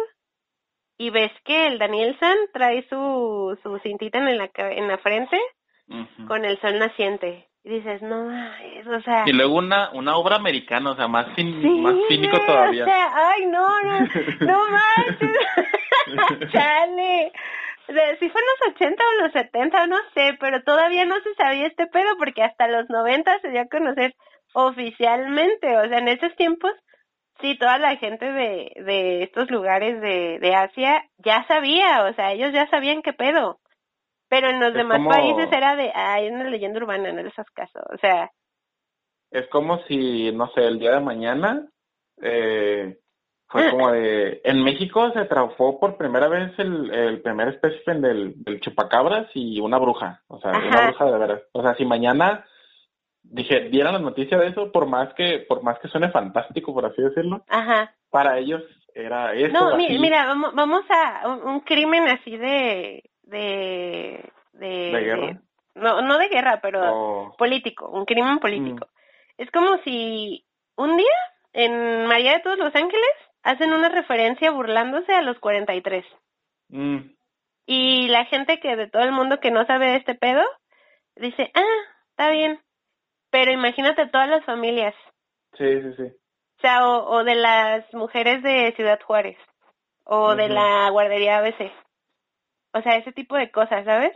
y 0.99 1.09
ves 1.09 1.31
que 1.45 1.65
el 1.67 1.79
Daniel 1.79 2.15
San 2.19 2.37
trae 2.53 2.85
su, 2.89 3.57
su 3.63 3.79
cintita 3.79 4.19
en 4.19 4.37
la, 4.37 4.49
en 4.55 4.87
la 4.87 4.97
frente 4.99 5.39
con 6.27 6.45
el 6.45 6.59
sol 6.61 6.77
naciente. 6.77 7.47
Y 7.63 7.69
dices, 7.71 8.01
no, 8.01 8.27
o 8.27 9.01
sea... 9.01 9.23
Y 9.25 9.33
luego 9.33 9.55
una, 9.55 9.89
una 9.93 10.15
obra 10.17 10.35
americana, 10.35 10.91
o 10.91 10.95
sea, 10.95 11.07
más, 11.07 11.27
cin- 11.35 11.61
Sí, 11.61 11.69
más 11.81 11.95
cínico 12.07 12.37
todavía. 12.45 12.83
O 12.83 12.87
sea, 12.87 13.11
ay, 13.31 13.45
no, 13.47 13.67
no, 13.81 13.99
no 14.41 14.63
manches. 14.69 15.37
Chale. 16.51 17.31
O 17.87 17.91
sea, 17.93 18.15
si 18.19 18.29
fue 18.29 18.41
en 18.41 18.47
los 18.47 18.75
80 18.75 19.03
o 19.03 19.23
los 19.23 19.31
70, 19.33 19.87
no 19.87 19.97
sé, 20.13 20.37
pero 20.39 20.61
todavía 20.63 21.05
no 21.05 21.15
se 21.21 21.33
sabía 21.35 21.67
este 21.67 21.87
pedo 21.87 22.17
porque 22.17 22.43
hasta 22.43 22.67
los 22.67 22.87
90 22.89 23.39
se 23.39 23.49
dio 23.49 23.61
a 23.61 23.65
conocer 23.67 24.13
oficialmente. 24.53 25.77
O 25.77 25.87
sea, 25.87 25.97
en 25.97 26.07
esos 26.07 26.35
tiempos, 26.35 26.71
sí, 27.41 27.57
toda 27.57 27.77
la 27.77 27.95
gente 27.97 28.25
de, 28.31 28.71
de 28.83 29.23
estos 29.23 29.49
lugares 29.51 29.99
de, 30.01 30.39
de 30.39 30.55
Asia 30.55 31.03
ya 31.17 31.45
sabía, 31.47 32.05
o 32.09 32.13
sea, 32.13 32.31
ellos 32.33 32.51
ya 32.53 32.67
sabían 32.69 33.01
qué 33.01 33.13
pedo. 33.13 33.59
Pero 34.29 34.49
en 34.49 34.59
los 34.59 34.69
Es 34.69 34.75
demás 34.75 34.97
como- 34.99 35.09
países 35.09 35.51
era 35.51 35.75
de, 35.75 35.91
ay, 35.93 36.27
es 36.27 36.31
una 36.33 36.43
leyenda 36.49 36.79
urbana, 36.79 37.11
no 37.11 37.23
les 37.23 37.33
hagas 37.37 37.49
caso. 37.51 37.79
O 37.93 37.97
sea, 37.97 38.29
Es 39.31 39.47
como 39.49 39.79
si, 39.83 40.31
no 40.31 40.47
sé, 40.53 40.65
el 40.65 40.79
día 40.79 40.91
de 40.93 40.99
mañana 41.01 41.67
eh, 42.21 42.97
fue 43.47 43.69
como 43.71 43.91
de... 43.91 44.41
En 44.43 44.63
México 44.63 45.11
se 45.13 45.25
trabajó 45.25 45.79
por 45.79 45.97
primera 45.97 46.27
vez 46.27 46.51
el, 46.59 46.93
el 46.93 47.21
primer 47.21 47.47
espécimen 47.49 48.01
del, 48.01 48.33
del 48.43 48.59
chupacabras 48.59 49.27
y 49.33 49.59
una 49.59 49.77
bruja, 49.79 50.21
o 50.27 50.39
sea, 50.39 50.51
Ajá. 50.51 50.67
una 50.67 50.87
bruja 50.89 51.05
de 51.05 51.17
veras. 51.17 51.41
O 51.53 51.61
sea, 51.63 51.73
si 51.75 51.85
mañana 51.85 52.45
dije, 53.31 53.69
dieran 53.69 53.93
la 53.93 53.99
noticia 53.99 54.37
de 54.37 54.47
eso, 54.47 54.71
por 54.71 54.85
más 54.87 55.13
que 55.15 55.39
por 55.47 55.63
más 55.63 55.79
que 55.79 55.87
suene 55.87 56.09
fantástico, 56.11 56.73
por 56.73 56.85
así 56.85 57.01
decirlo, 57.01 57.43
ajá. 57.47 57.93
para 58.09 58.37
ellos 58.37 58.61
era 58.93 59.33
eso. 59.33 59.53
No, 59.53 59.77
mi- 59.77 59.97
mira, 59.99 60.25
vamos, 60.25 60.53
vamos 60.55 60.83
a 60.89 61.27
un, 61.27 61.41
un 61.47 61.59
crimen 61.61 62.07
así 62.07 62.35
de 62.37 63.03
de 63.23 64.31
de, 64.53 64.67
¿De 64.91 65.01
guerra? 65.01 65.41
no, 65.75 66.01
no 66.01 66.17
de 66.17 66.27
guerra, 66.29 66.59
pero 66.61 67.33
político, 67.37 67.87
un 67.89 68.05
crimen 68.05 68.39
político. 68.39 68.87
Es 69.37 69.49
como 69.51 69.77
si 69.83 70.45
un 70.75 70.97
día 70.97 71.05
en 71.53 72.07
María 72.07 72.33
de 72.33 72.39
todos 72.41 72.57
los 72.57 72.75
Ángeles 72.75 73.09
hacen 73.43 73.71
una 73.71 73.87
referencia 73.89 74.51
burlándose 74.51 75.13
a 75.13 75.21
los 75.21 75.39
43 75.39 76.05
Mm, 76.71 76.97
y 77.65 78.07
la 78.09 78.25
gente 78.25 78.59
que 78.59 78.75
de 78.75 78.87
todo 78.89 79.01
el 79.03 79.11
mundo 79.11 79.39
que 79.39 79.49
no 79.51 79.65
sabe 79.65 79.87
de 79.87 79.95
este 79.97 80.13
pedo 80.15 80.43
dice, 81.15 81.51
"Ah, 81.55 81.61
está 82.11 82.29
bien." 82.31 82.59
Pero 83.31 83.51
imagínate 83.51 84.07
todas 84.07 84.29
las 84.29 84.43
familias 84.45 84.93
sí, 85.57 85.81
sí, 85.81 85.93
sí. 85.97 86.03
o 86.03 86.61
sea, 86.61 86.87
o, 86.87 87.09
o 87.11 87.23
de 87.23 87.35
las 87.35 87.91
mujeres 87.93 88.41
de 88.43 88.73
Ciudad 88.75 88.99
Juárez, 89.05 89.37
o 90.05 90.35
de 90.35 90.49
la 90.49 90.89
guardería 90.91 91.37
ABC. 91.37 91.71
O 92.73 92.81
sea, 92.81 92.97
ese 92.97 93.11
tipo 93.11 93.35
de 93.35 93.51
cosas, 93.51 93.85
¿sabes? 93.85 94.11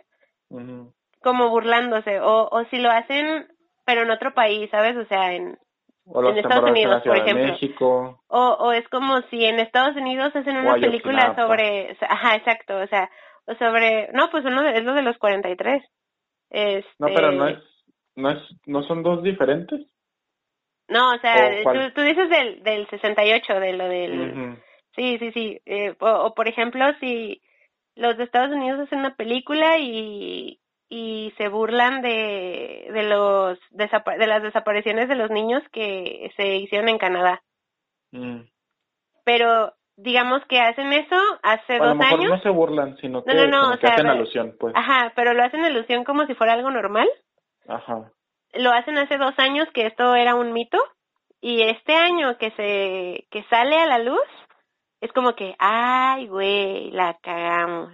Ujú. 0.49 0.93
Como 1.21 1.49
burlándose, 1.49 2.19
o, 2.19 2.47
o 2.51 2.65
si 2.65 2.77
lo 2.79 2.89
hacen, 2.91 3.47
pero 3.85 4.01
en 4.01 4.11
otro 4.11 4.33
país, 4.33 4.69
¿sabes? 4.71 4.95
O 4.97 5.05
sea, 5.05 5.33
en, 5.33 5.57
O 6.05 6.21
los 6.21 6.31
En 6.31 6.37
Estados 6.39 6.65
en 6.65 6.71
Unidos, 6.71 7.01
por 7.03 7.17
ejemplo. 7.17 7.47
México. 7.47 8.23
o, 8.27 8.39
o 8.59 8.71
es 8.73 8.87
como 8.89 9.21
si 9.29 9.45
en 9.45 9.59
Estados 9.59 9.95
Unidos 9.95 10.35
hacen 10.35 10.57
una 10.57 10.75
película 10.75 11.35
sobre, 11.35 11.95
ajá, 12.01 12.35
exacto, 12.35 12.77
o 12.77 12.87
sea, 12.87 13.09
o 13.45 13.55
sobre, 13.55 14.09
no, 14.13 14.29
pues 14.31 14.43
uno 14.45 14.61
de- 14.63 14.77
es 14.77 14.83
lo 14.83 14.93
de 14.93 15.01
los 15.01 15.17
43. 15.17 15.83
Este, 16.49 16.87
No, 16.99 17.07
pero 17.07 17.31
no 17.31 17.47
es, 17.47 17.57
no 18.15 18.31
es, 18.31 18.39
no 18.65 18.83
son 18.83 19.03
dos 19.03 19.23
diferentes. 19.23 19.81
No, 20.87 21.13
o 21.13 21.19
sea, 21.19 21.61
¿O 21.65 21.73
tú, 21.73 21.79
tú 21.95 22.01
dices 22.01 22.29
del, 22.29 22.63
del 22.63 22.87
68, 22.89 23.59
de 23.59 23.73
lo 23.73 23.87
del... 23.87 24.57
Sí, 24.95 25.17
sí, 25.17 25.31
sí. 25.31 25.61
Eh, 25.65 25.95
o, 25.99 26.09
o, 26.09 26.33
por 26.35 26.47
ejemplo, 26.47 26.85
si 26.99 27.41
los 27.95 28.17
de 28.17 28.25
Estados 28.25 28.51
Unidos 28.51 28.81
hacen 28.81 28.99
una 28.99 29.15
película 29.15 29.77
y, 29.79 30.59
y 30.89 31.33
se 31.37 31.47
burlan 31.47 32.01
de, 32.01 32.89
de, 32.93 33.03
los 33.03 33.59
de 33.71 34.27
las 34.27 34.43
desapariciones 34.43 35.09
de 35.09 35.15
los 35.15 35.31
niños 35.31 35.63
que 35.71 36.31
se 36.35 36.57
hicieron 36.57 36.89
en 36.89 36.99
Canadá. 36.99 37.41
Mm. 38.11 38.41
Pero 39.23 39.73
digamos 39.95 40.43
que 40.47 40.59
hacen 40.59 40.91
eso 40.93 41.15
hace 41.41 41.75
A 41.75 41.79
lo 41.79 41.85
dos 41.89 41.97
mejor 41.97 42.19
años. 42.19 42.29
no 42.31 42.39
se 42.41 42.49
burlan, 42.49 42.97
sino 42.97 43.23
que, 43.23 43.33
No, 43.33 43.47
no, 43.47 43.47
no, 43.47 43.73
o 43.73 43.77
que 43.79 43.87
hacen 43.87 44.07
alusión, 44.07 44.55
pues. 44.59 44.75
Ajá, 44.75 45.13
pero 45.15 45.33
lo 45.33 45.43
hacen 45.43 45.63
alusión 45.63 46.03
como 46.03 46.25
si 46.27 46.35
fuera 46.35 46.53
algo 46.53 46.69
normal. 46.69 47.07
Ajá. 47.67 48.11
lo 48.53 48.71
hacen 48.71 48.97
hace 48.97 49.17
dos 49.17 49.33
años 49.37 49.67
que 49.73 49.85
esto 49.87 50.15
era 50.15 50.35
un 50.35 50.53
mito 50.53 50.77
y 51.41 51.61
este 51.63 51.93
año 51.95 52.37
que 52.37 52.51
se 52.51 53.27
que 53.31 53.43
sale 53.49 53.77
a 53.79 53.85
la 53.85 53.99
luz 53.99 54.21
es 55.01 55.11
como 55.11 55.35
que 55.35 55.55
ay 55.59 56.27
güey 56.27 56.91
la 56.91 57.17
cagamos 57.21 57.93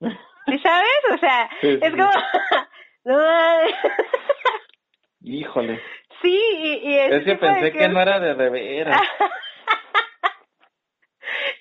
¿sí 0.00 0.58
sabes? 0.62 1.00
o 1.14 1.18
sea 1.18 1.48
Sí, 1.60 1.72
sí, 1.72 1.78
es 1.82 1.90
como 1.92 2.06
no. 3.04 3.18
Híjole. 5.20 5.80
sí 6.22 6.40
y, 6.58 6.72
y 6.90 6.98
Es 6.98 7.24
que 7.24 7.34
pensé 7.36 7.72
que 7.72 7.88
no 7.88 8.00
era 8.00 8.18
de 8.20 8.34
de 8.34 8.50
veras. 8.50 9.00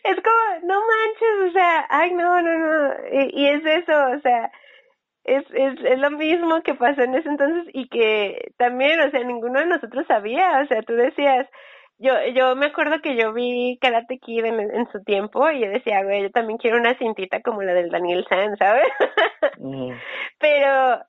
es 0.03 0.15
como 0.15 0.59
no 0.63 0.79
manches 0.79 1.49
o 1.49 1.51
sea 1.51 1.85
ay 1.89 2.11
no 2.13 2.41
no 2.41 2.57
no 2.57 2.93
y, 3.11 3.29
y 3.41 3.47
es 3.49 3.65
eso 3.65 4.05
o 4.15 4.19
sea 4.21 4.49
es, 5.27 5.43
es, 5.53 5.79
es 5.83 5.99
lo 5.99 6.09
mismo 6.11 6.61
que 6.63 6.73
pasó 6.73 7.01
en 7.01 7.15
ese 7.15 7.29
entonces 7.29 7.65
y 7.73 7.87
que 7.89 8.51
también, 8.57 8.99
o 9.01 9.11
sea, 9.11 9.23
ninguno 9.23 9.59
de 9.59 9.67
nosotros 9.67 10.05
sabía, 10.07 10.61
o 10.63 10.67
sea, 10.67 10.81
tú 10.81 10.93
decías, 10.93 11.47
yo 11.99 12.13
yo 12.33 12.55
me 12.55 12.67
acuerdo 12.67 13.01
que 13.01 13.15
yo 13.15 13.33
vi 13.33 13.77
Karate 13.81 14.19
Kid 14.19 14.45
en, 14.45 14.59
en 14.59 14.87
su 14.91 15.03
tiempo 15.03 15.49
y 15.51 15.61
yo 15.61 15.69
decía, 15.69 16.03
güey, 16.03 16.23
yo 16.23 16.31
también 16.31 16.57
quiero 16.57 16.77
una 16.77 16.97
cintita 16.97 17.41
como 17.41 17.61
la 17.61 17.73
del 17.73 17.89
Daniel 17.89 18.25
San, 18.29 18.55
¿sabes? 18.57 18.87
Pero 20.39 21.03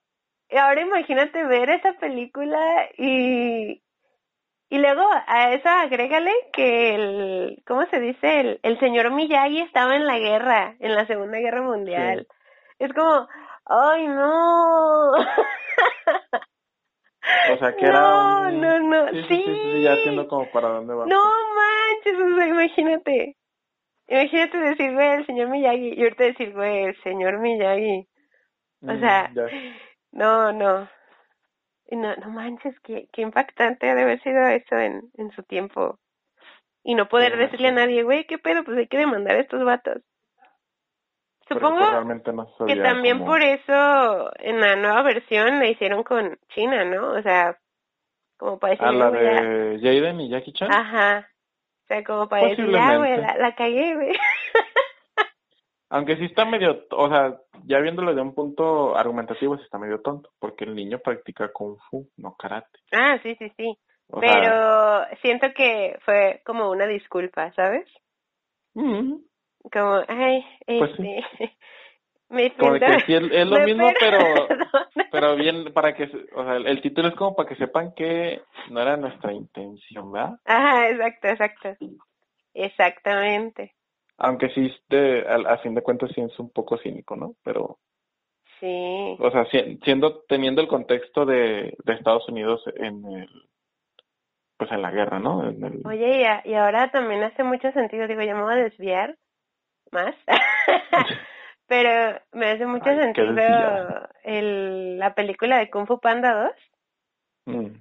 ahora 0.57 0.81
imagínate 0.81 1.45
ver 1.45 1.71
esa 1.71 1.93
película 1.95 2.59
y 2.97 3.81
y 4.71 4.79
luego 4.79 5.03
a 5.27 5.55
eso 5.55 5.69
agrégale 5.69 6.31
que 6.53 6.95
el, 6.95 7.63
¿cómo 7.67 7.87
se 7.87 8.01
dice? 8.01 8.41
El, 8.41 8.61
el 8.63 8.79
señor 8.81 9.11
Miyagi 9.13 9.63
estaba 9.63 9.97
en 9.97 10.07
la 10.07 10.19
guerra, 10.19 10.77
en 10.81 10.95
la 10.95 11.07
Segunda 11.07 11.39
Guerra 11.39 11.63
Mundial. 11.63 12.27
Es 12.79 12.93
como, 12.93 13.27
ay 13.69 14.07
no. 14.09 15.13
O 17.43 17.57
sea, 17.59 17.75
que 17.77 17.87
era 17.87 18.17
no, 18.17 18.17
un... 18.17 18.61
no, 18.61 18.79
no, 18.81 19.09
Sí, 19.11 19.25
sí. 19.29 19.39
sí, 19.43 19.43
sí, 19.45 19.57
sí, 19.61 19.81
ya 19.83 19.95
entiendo 19.95 20.29
como 20.29 20.51
para 20.51 20.69
dónde 20.69 20.95
va. 20.95 21.13
No 21.13 21.21
manches, 21.57 22.19
o 22.21 22.37
sea, 22.37 22.47
imagínate. 22.49 23.37
Imagínate 24.09 24.59
decir, 24.59 24.95
güey, 24.95 25.09
el 25.15 25.27
señor 25.27 25.49
Miyagi, 25.51 25.95
y 25.95 26.03
ahorita 26.03 26.25
decir, 26.25 26.53
güey, 26.55 26.85
el 26.85 27.03
señor 27.03 27.39
Miyagi. 27.41 28.09
O 28.89 28.99
Mm, 28.99 29.01
sea, 29.01 29.35
ya. 29.35 29.59
no, 30.13 30.53
no. 30.53 30.89
No, 31.91 32.15
no 32.17 32.31
manches, 32.31 32.79
qué, 32.81 33.09
qué 33.13 33.23
impactante 33.23 33.91
ha 33.91 33.95
de 33.97 34.03
haber 34.03 34.23
sido 34.23 34.47
eso 34.49 34.77
en, 34.79 35.11
en 35.15 35.33
su 35.33 35.43
tiempo. 35.43 35.99
Y 36.85 36.95
no 36.97 37.09
poder 37.09 37.37
Sí, 37.37 37.39
decirle 37.39 37.69
a 37.69 37.73
nadie, 37.73 38.03
güey, 38.05 38.27
qué 38.27 38.39
pedo, 38.39 38.65
pues 38.65 38.79
hay 38.79 38.89
que 38.89 38.99
demandar 38.99 39.37
a 39.37 39.41
estos 39.41 39.65
vatos. 39.65 40.03
Supongo 41.49 41.81
no 41.81 42.67
que 42.67 42.77
también 42.77 43.19
cómo- 43.19 43.31
por 43.31 43.43
eso 43.43 44.31
en 44.39 44.61
la 44.61 44.77
nueva 44.77 45.03
versión 45.03 45.59
la 45.59 45.67
hicieron 45.69 46.03
con 46.03 46.39
China, 46.49 46.85
¿no? 46.85 47.13
O 47.13 47.23
sea, 47.23 47.57
como 48.37 48.59
para 48.59 48.73
decir, 48.73 48.87
A 48.87 48.93
la 48.93 49.11
de 49.11 49.79
Jaden 49.83 50.21
y 50.21 50.29
Jackie 50.31 50.53
Chan. 50.53 50.73
Ajá. 50.73 51.29
O 51.85 51.87
sea, 51.89 52.05
como 52.05 52.29
para 52.29 52.49
decir, 52.49 52.71
ya, 52.71 52.97
güey, 52.99 53.17
la, 53.17 53.37
la 53.39 53.55
cagué, 53.55 53.95
güey. 53.95 54.13
Aunque 55.91 56.17
sí 56.17 56.27
está 56.27 56.45
medio, 56.45 56.85
o 56.91 57.09
sea, 57.09 57.41
ya 57.65 57.79
viéndolo 57.79 58.15
de 58.15 58.21
un 58.21 58.35
punto 58.35 58.95
argumentativo, 58.95 59.57
sí 59.57 59.63
está 59.65 59.79
medio 59.79 60.03
tonto, 60.03 60.29
porque 60.39 60.65
el 60.65 60.75
niño 60.75 60.99
practica 60.99 61.51
kung 61.51 61.79
fu, 61.89 62.07
no 62.19 62.35
karate. 62.37 62.79
ah, 62.93 63.19
sí, 63.23 63.35
sí, 63.39 63.51
sí. 63.57 63.75
O 64.11 64.21
sea, 64.21 64.31
Pero 65.09 65.19
siento 65.23 65.47
que 65.55 65.99
fue 66.05 66.43
como 66.45 66.71
una 66.71 66.87
disculpa, 66.87 67.53
¿sabes? 67.53 67.87
mm, 68.75 69.15
Como, 69.73 70.03
ay, 70.09 70.45
Pues 70.77 70.91
este, 70.97 71.23
me 72.31 72.51
como 72.57 72.75
de 72.75 72.81
siento... 72.81 72.85
que 72.85 73.01
sí, 73.01 73.15
es, 73.15 73.23
es 73.31 73.47
lo 73.47 73.61
me 73.61 73.61
mismo, 73.61 73.97
pero, 73.99 74.55
pero 75.11 75.37
bien, 75.37 75.73
para 75.73 75.95
que, 75.95 76.05
o 76.35 76.45
sea, 76.45 76.57
el, 76.57 76.67
el 76.67 76.83
título 76.83 77.09
es 77.09 77.15
como 77.15 77.35
para 77.37 77.49
que 77.49 77.57
sepan 77.57 77.95
que 77.95 78.43
no 78.71 78.81
era 78.83 78.97
nuestra 78.97 79.33
intención, 79.33 80.13
¿verdad? 80.13 80.39
Ajá, 80.45 80.89
exacto, 80.91 81.29
exacto. 81.29 81.77
Exactamente. 82.55 83.75
Aunque 84.19 84.51
sí, 84.51 84.71
de, 84.91 85.25
a, 85.27 85.37
a 85.55 85.59
fin 85.59 85.75
de 85.75 85.83
cuentas 85.83 86.11
sí 86.15 86.21
es 86.21 86.39
un 86.39 86.51
poco 86.51 86.79
cínico, 86.79 87.17
¿no? 87.17 87.35
Pero, 87.43 87.79
Sí. 88.61 89.19
o 89.19 89.31
sea, 89.31 89.45
si- 89.51 89.79
siendo, 89.85 90.23
teniendo 90.29 90.61
el 90.63 90.69
contexto 90.69 91.27
de, 91.27 91.77
de 91.85 91.93
Estados 91.93 92.29
Unidos 92.29 92.63
en 92.77 93.05
el, 93.05 93.29
pues 94.57 94.71
en 94.73 94.83
la 94.83 94.91
guerra, 94.91 95.19
¿no? 95.19 95.49
En 95.49 95.65
el, 95.65 95.83
Oye, 95.85 96.21
y, 96.21 96.25
a- 96.25 96.43
y 96.45 96.55
ahora 96.55 96.91
también 96.93 97.23
hace 97.25 97.43
mucho 97.43 97.73
sentido, 97.73 98.07
digo, 98.07 98.23
ya 98.23 98.35
me 98.35 98.43
voy 98.43 98.53
a 98.55 98.57
desviar 98.57 99.17
más, 99.93 100.15
pero 101.67 102.21
me 102.33 102.51
hace 102.51 102.67
mucho 102.67 102.89
Ay, 102.89 102.99
qué 103.15 103.23
sentido 103.27 104.09
el, 104.25 104.99
la 104.99 105.15
película 105.15 105.59
de 105.59 105.71
Kung 105.71 105.87
Fu 105.87 106.01
Panda 106.01 106.33
2, 106.45 106.53
Mm, 107.47 107.81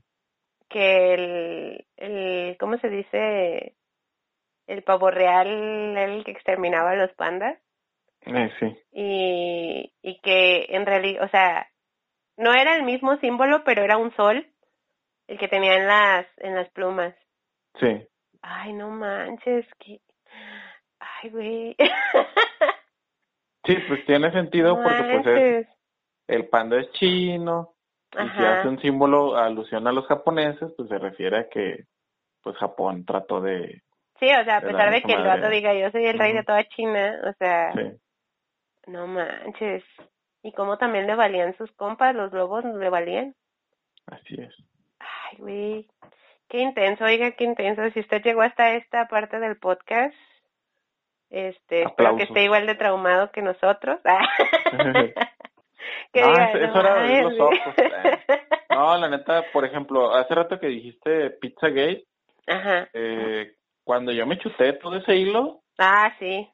que 0.69 1.13
el, 1.13 1.85
el, 1.97 2.57
¿cómo 2.57 2.77
se 2.77 2.89
dice? 2.89 3.75
El 4.65 4.83
pavo 4.83 5.11
real 5.11 5.97
el 5.97 6.23
que 6.23 6.31
exterminaba 6.31 6.91
a 6.91 6.95
los 6.95 7.11
pandas 7.13 7.57
eh, 8.21 8.49
sí, 8.59 8.77
y, 8.91 9.93
y 10.01 10.19
que 10.19 10.67
en 10.69 10.85
realidad, 10.85 11.23
o 11.23 11.29
sea, 11.29 11.69
no 12.37 12.53
era 12.53 12.75
el 12.75 12.83
mismo 12.83 13.17
símbolo, 13.17 13.63
pero 13.65 13.83
era 13.83 13.97
un 13.97 14.15
sol 14.15 14.47
el 15.27 15.37
que 15.37 15.47
tenía 15.47 15.75
en 15.75 15.87
las, 15.87 16.27
en 16.37 16.55
las 16.55 16.69
plumas. 16.69 17.13
sí. 17.79 18.07
Ay, 18.41 18.73
no 18.73 18.89
manches, 18.89 19.65
que... 19.79 19.99
Ay, 21.27 21.29
güey. 21.29 21.75
Sí, 23.65 23.75
pues 23.87 24.05
tiene 24.05 24.31
sentido 24.31 24.77
No 24.77 24.83
porque 24.83 25.03
pues 25.03 25.27
es, 25.27 25.67
el 26.27 26.47
panda 26.47 26.79
es 26.79 26.89
chino 26.93 27.73
y 28.13 28.29
si 28.29 28.45
hace 28.45 28.67
un 28.69 28.79
símbolo 28.79 29.35
alusión 29.35 29.85
a 29.87 29.91
los 29.91 30.07
japoneses, 30.07 30.71
pues 30.77 30.87
se 30.87 30.97
refiere 30.97 31.37
a 31.39 31.49
que 31.49 31.83
pues 32.41 32.55
Japón 32.55 33.05
trató 33.05 33.41
de 33.41 33.81
Sí, 34.19 34.25
o 34.25 34.43
sea, 34.45 34.57
a 34.57 34.61
pesar 34.61 34.91
de 34.91 35.01
que 35.01 35.13
el 35.13 35.23
vato 35.23 35.49
diga 35.49 35.73
yo 35.73 35.91
soy 35.91 36.05
el 36.05 36.17
rey 36.17 36.33
de 36.33 36.43
toda 36.43 36.63
China, 36.69 37.19
o 37.23 37.33
sea, 37.33 37.73
sí, 37.73 37.91
no 38.87 39.05
manches. 39.05 39.83
Y 40.41 40.53
cómo 40.53 40.77
también 40.77 41.05
le 41.05 41.15
valían 41.15 41.55
sus 41.57 41.71
compas, 41.73 42.15
los 42.15 42.31
lobos 42.31 42.63
le 42.63 42.89
valían. 42.89 43.35
así 44.05 44.35
es. 44.39 44.55
Ay, 44.99 45.37
güey. 45.39 45.87
Qué 46.47 46.59
intenso, 46.59 47.03
oiga, 47.03 47.31
qué 47.31 47.43
intenso. 47.43 47.89
Si 47.91 47.99
usted 47.99 48.23
llegó 48.23 48.41
hasta 48.41 48.75
esta 48.75 49.07
parte 49.07 49.39
del 49.39 49.57
podcast, 49.57 50.15
este, 51.29 51.83
espero 51.83 52.15
que 52.17 52.23
esté 52.23 52.43
igual 52.43 52.65
de 52.67 52.75
traumado 52.75 53.31
que 53.31 53.41
nosotros. 53.41 53.99
que 56.13 56.21
No, 56.21 56.27
diga, 56.31 56.51
es- 56.51 56.61
es 56.69 56.75
hora 56.75 56.93
de 56.93 56.99
abrir 56.99 57.23
mames, 57.23 57.23
los 57.23 57.49
güey". 57.49 57.59
ojos, 57.59 57.75
eh. 57.77 58.19
No, 58.69 58.97
la 58.97 59.09
neta, 59.09 59.43
por 59.51 59.65
ejemplo, 59.65 60.13
hace 60.13 60.35
rato 60.35 60.59
que 60.59 60.67
dijiste 60.67 61.31
Pizzagate, 61.31 62.05
Ajá. 62.47 62.89
eh, 62.93 63.53
cuando 63.83 64.11
yo 64.11 64.25
me 64.27 64.37
chuté 64.37 64.73
todo 64.73 64.95
ese 64.97 65.15
hilo, 65.15 65.61
Ah, 65.79 66.13
sí. 66.19 66.47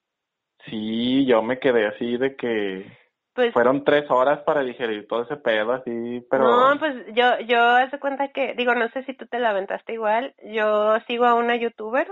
sí, 0.66 1.26
yo 1.26 1.42
me 1.42 1.60
quedé 1.60 1.88
así 1.88 2.18
de 2.18 2.36
que 2.36 2.86
Pues 3.34 3.52
fueron 3.54 3.84
tres 3.84 4.10
horas 4.12 4.40
para 4.44 4.62
digerir 4.62 5.08
todo 5.08 5.24
ese 5.24 5.38
pedo, 5.38 5.74
así, 5.74 6.26
pero... 6.30 6.44
No, 6.46 6.80
pues 6.80 6.96
yo, 7.14 7.40
yo 7.42 7.60
hace 7.60 8.00
cuenta 8.00 8.28
que, 8.30 8.54
digo, 8.54 8.76
no 8.76 8.88
sé 8.90 9.04
si 9.04 9.14
tú 9.14 9.26
te 9.28 9.40
la 9.40 9.50
aventaste 9.50 9.94
igual, 9.94 10.34
yo 10.44 11.00
sigo 11.08 11.26
a 11.26 11.34
una 11.36 11.56
youtuber, 11.56 12.08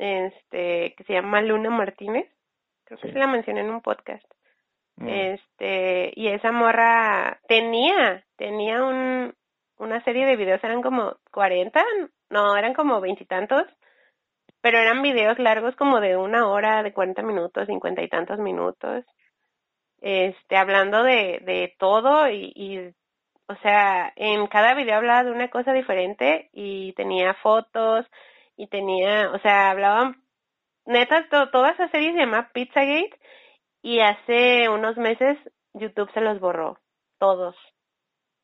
este, 0.00 0.94
que 0.96 1.04
se 1.04 1.12
llama 1.12 1.42
Luna 1.42 1.68
Martínez, 1.68 2.26
creo 2.84 2.98
que 2.98 3.08
Sí. 3.08 3.12
sí 3.12 3.18
la 3.18 3.26
mencioné 3.26 3.60
en 3.60 3.70
un 3.70 3.82
podcast, 3.82 4.24
mm, 4.96 5.08
este, 5.08 6.12
y 6.16 6.28
esa 6.28 6.52
morra 6.52 7.38
tenía, 7.46 8.24
tenía 8.36 8.82
un, 8.82 9.34
una 9.78 10.02
serie 10.04 10.24
de 10.24 10.36
videos, 10.36 10.64
eran 10.64 10.80
como 10.80 11.16
40, 11.32 11.84
no, 12.30 12.56
eran 12.56 12.72
como 12.72 13.00
veintitantos, 13.02 13.64
pero 14.62 14.78
eran 14.78 15.02
videos 15.02 15.38
largos 15.38 15.76
como 15.76 16.00
de 16.00 16.16
una 16.16 16.48
hora, 16.48 16.82
de 16.82 16.92
cuarenta 16.94 17.22
minutos, 17.22 17.66
cincuenta 17.66 18.02
y 18.02 18.08
tantos 18.08 18.38
minutos, 18.38 19.04
este, 20.00 20.56
hablando 20.56 21.02
de, 21.02 21.40
de 21.44 21.74
todo 21.78 22.26
y, 22.30 22.52
y, 22.56 22.78
o 23.48 23.56
sea, 23.62 24.12
en 24.16 24.46
cada 24.46 24.72
video 24.74 24.96
hablaba 24.96 25.24
de 25.24 25.30
una 25.32 25.48
cosa 25.48 25.74
diferente 25.74 26.48
y 26.54 26.94
tenía 26.94 27.34
fotos 27.34 28.06
y 28.60 28.66
tenía, 28.66 29.30
o 29.30 29.38
sea, 29.38 29.70
hablaban, 29.70 30.22
neta, 30.84 31.26
toda 31.50 31.70
esa 31.70 31.88
serie 31.88 32.12
se 32.12 32.18
llama 32.18 32.50
Pizzagate 32.52 33.18
y 33.80 34.00
hace 34.00 34.68
unos 34.68 34.98
meses 34.98 35.38
YouTube 35.72 36.12
se 36.12 36.20
los 36.20 36.40
borró, 36.40 36.78
todos 37.18 37.56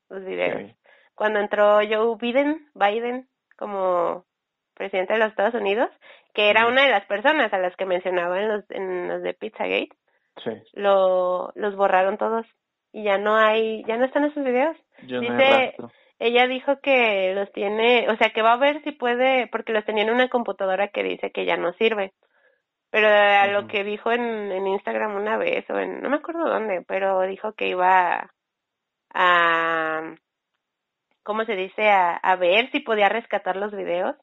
los 0.09 0.25
videos. 0.25 0.73
Cuando 1.15 1.39
entró 1.39 1.81
Joe 1.87 2.17
Biden, 2.19 2.67
Biden 2.75 3.29
como 3.59 4.25
presidente 4.73 5.13
de 5.13 5.19
los 5.19 5.29
Estados 5.29 5.55
Unidos, 5.55 5.91
que 6.33 6.49
era 6.49 6.67
una 6.67 6.85
de 6.85 6.91
las 6.91 7.05
personas 7.05 7.53
a 7.53 7.59
las 7.59 7.77
que 7.77 7.85
mencionaba 7.85 8.41
en 8.41 8.49
los, 8.49 8.71
en 8.71 9.09
los 9.09 9.23
de 9.23 9.35
Pizzagate, 9.35 9.91
sí. 10.43 10.51
lo, 10.73 11.53
los 11.57 11.77
borraron 11.77 12.17
todos 12.17 12.47
y 12.91 13.05
ya 13.05 13.19
no 13.19 13.37
hay, 13.37 13.85
ya 13.85 13.99
no 13.99 14.07
están 14.07 14.25
esos 14.25 14.43
videos. 14.43 14.79
Dice, 15.03 15.75
ella 16.19 16.47
dijo 16.47 16.81
que 16.81 17.33
los 17.35 17.51
tiene, 17.53 18.09
o 18.11 18.17
sea, 18.17 18.31
que 18.31 18.43
va 18.43 18.55
a 18.55 18.59
ver 18.59 18.83
si 18.85 18.93
puede, 18.93 19.49
porque 19.49 19.73
los 19.73 19.85
tenía 19.85 20.05
en 20.05 20.11
una 20.11 20.29
computadora 20.29 20.89
que 20.89 21.03
dice 21.03 21.31
que 21.31 21.45
ya 21.45 21.57
no 21.57 21.73
sirve. 21.75 22.13
Pero 22.91 23.09
a 23.09 23.47
lo 23.49 23.67
que 23.69 23.85
dijo 23.85 24.13
en, 24.13 24.23
en 24.23 24.67
Instagram 24.67 25.17
una 25.17 25.37
vez, 25.37 25.69
o 25.71 25.79
en, 25.79 26.01
no 26.03 26.09
me 26.11 26.17
acuerdo 26.17 26.49
dónde, 26.49 26.83
pero 26.87 27.21
dijo 27.23 27.53
que 27.55 27.69
iba 27.69 28.31
a, 29.15 30.15
¿cómo 31.23 31.45
se 31.45 31.57
dice? 31.57 31.89
A, 31.91 32.17
a 32.17 32.37
ver 32.37 32.71
si 32.71 32.81
podía 32.81 33.09
rescatar 33.09 33.57
los 33.57 33.73
videos 33.73 34.17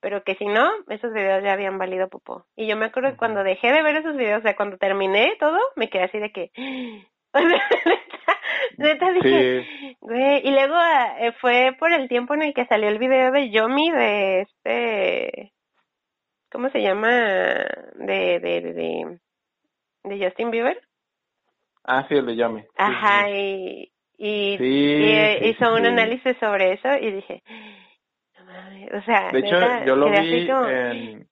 pero 0.00 0.22
que 0.22 0.34
si 0.36 0.46
no, 0.46 0.70
esos 0.88 1.12
videos 1.12 1.42
ya 1.42 1.52
habían 1.52 1.78
valido 1.78 2.08
popó. 2.08 2.46
Y 2.54 2.68
yo 2.68 2.76
me 2.76 2.86
acuerdo 2.86 3.10
que 3.10 3.16
cuando 3.16 3.42
dejé 3.42 3.72
de 3.72 3.82
ver 3.82 3.96
esos 3.96 4.16
videos, 4.16 4.38
o 4.38 4.42
sea, 4.42 4.54
cuando 4.54 4.76
terminé 4.78 5.36
todo, 5.40 5.58
me 5.74 5.88
quedé 5.88 6.04
así 6.04 6.18
de 6.18 6.30
que, 6.30 6.50
neta, 8.78 9.12
dije, 9.12 9.96
güey, 10.00 10.46
y 10.46 10.50
luego 10.50 10.74
eh, 11.18 11.32
fue 11.40 11.74
por 11.78 11.92
el 11.92 12.08
tiempo 12.08 12.34
en 12.34 12.42
el 12.42 12.54
que 12.54 12.66
salió 12.66 12.88
el 12.88 12.98
video 12.98 13.30
de 13.32 13.50
Yomi 13.50 13.90
de 13.90 14.40
este, 14.42 15.52
¿cómo 16.50 16.70
se 16.70 16.80
llama? 16.80 17.08
De, 17.08 18.40
de, 18.40 18.60
de, 18.60 19.18
de 20.04 20.24
Justin 20.24 20.50
Bieber. 20.50 20.80
Ah, 21.84 22.06
sí, 22.08 22.14
el 22.14 22.26
de 22.26 22.36
Yomi. 22.36 22.64
Ajá, 22.76 23.30
y, 23.30 23.92
y, 24.18 24.56
y 24.58 25.48
hizo 25.48 25.74
un 25.74 25.86
análisis 25.86 26.36
sobre 26.38 26.72
eso 26.72 26.88
y 27.00 27.12
dije, 27.12 27.42
o 28.92 29.02
sea, 29.02 29.30
de 29.30 29.38
hecho, 29.40 29.84
yo 29.84 29.96
lo 29.96 30.10
vi 30.10 30.48
en, 30.48 31.28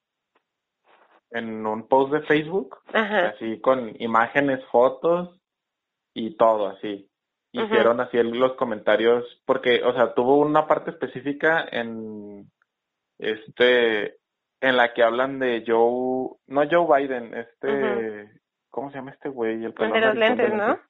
en 1.31 1.66
un 1.66 1.89
post 1.89 2.12
de 2.12 2.20
Facebook, 2.23 2.78
así 2.93 3.61
con 3.61 3.94
imágenes, 4.01 4.65
fotos 4.70 5.40
y 6.15 6.36
todo 6.36 6.69
así. 6.69 7.09
Hicieron 7.62 8.01
así 8.01 8.20
los 8.20 8.55
comentarios, 8.55 9.24
porque, 9.47 9.81
o 9.85 9.93
sea, 9.93 10.12
tuvo 10.14 10.39
una 10.39 10.66
parte 10.66 10.90
específica 10.90 11.64
en 11.70 12.51
este, 13.18 14.16
en 14.60 14.76
la 14.76 14.93
que 14.93 15.05
hablan 15.05 15.39
de 15.39 15.62
Joe, 15.64 16.36
no 16.48 16.62
Joe 16.68 17.02
Biden, 17.02 17.32
este, 17.32 18.28
¿cómo 18.70 18.90
se 18.90 18.97
llama 18.97 19.12
este 19.12 19.28
güey? 19.28 19.64
El, 19.64 19.72
de 19.72 20.01
los 20.01 20.16
lentes, 20.16 20.52
¿no? 20.52 20.81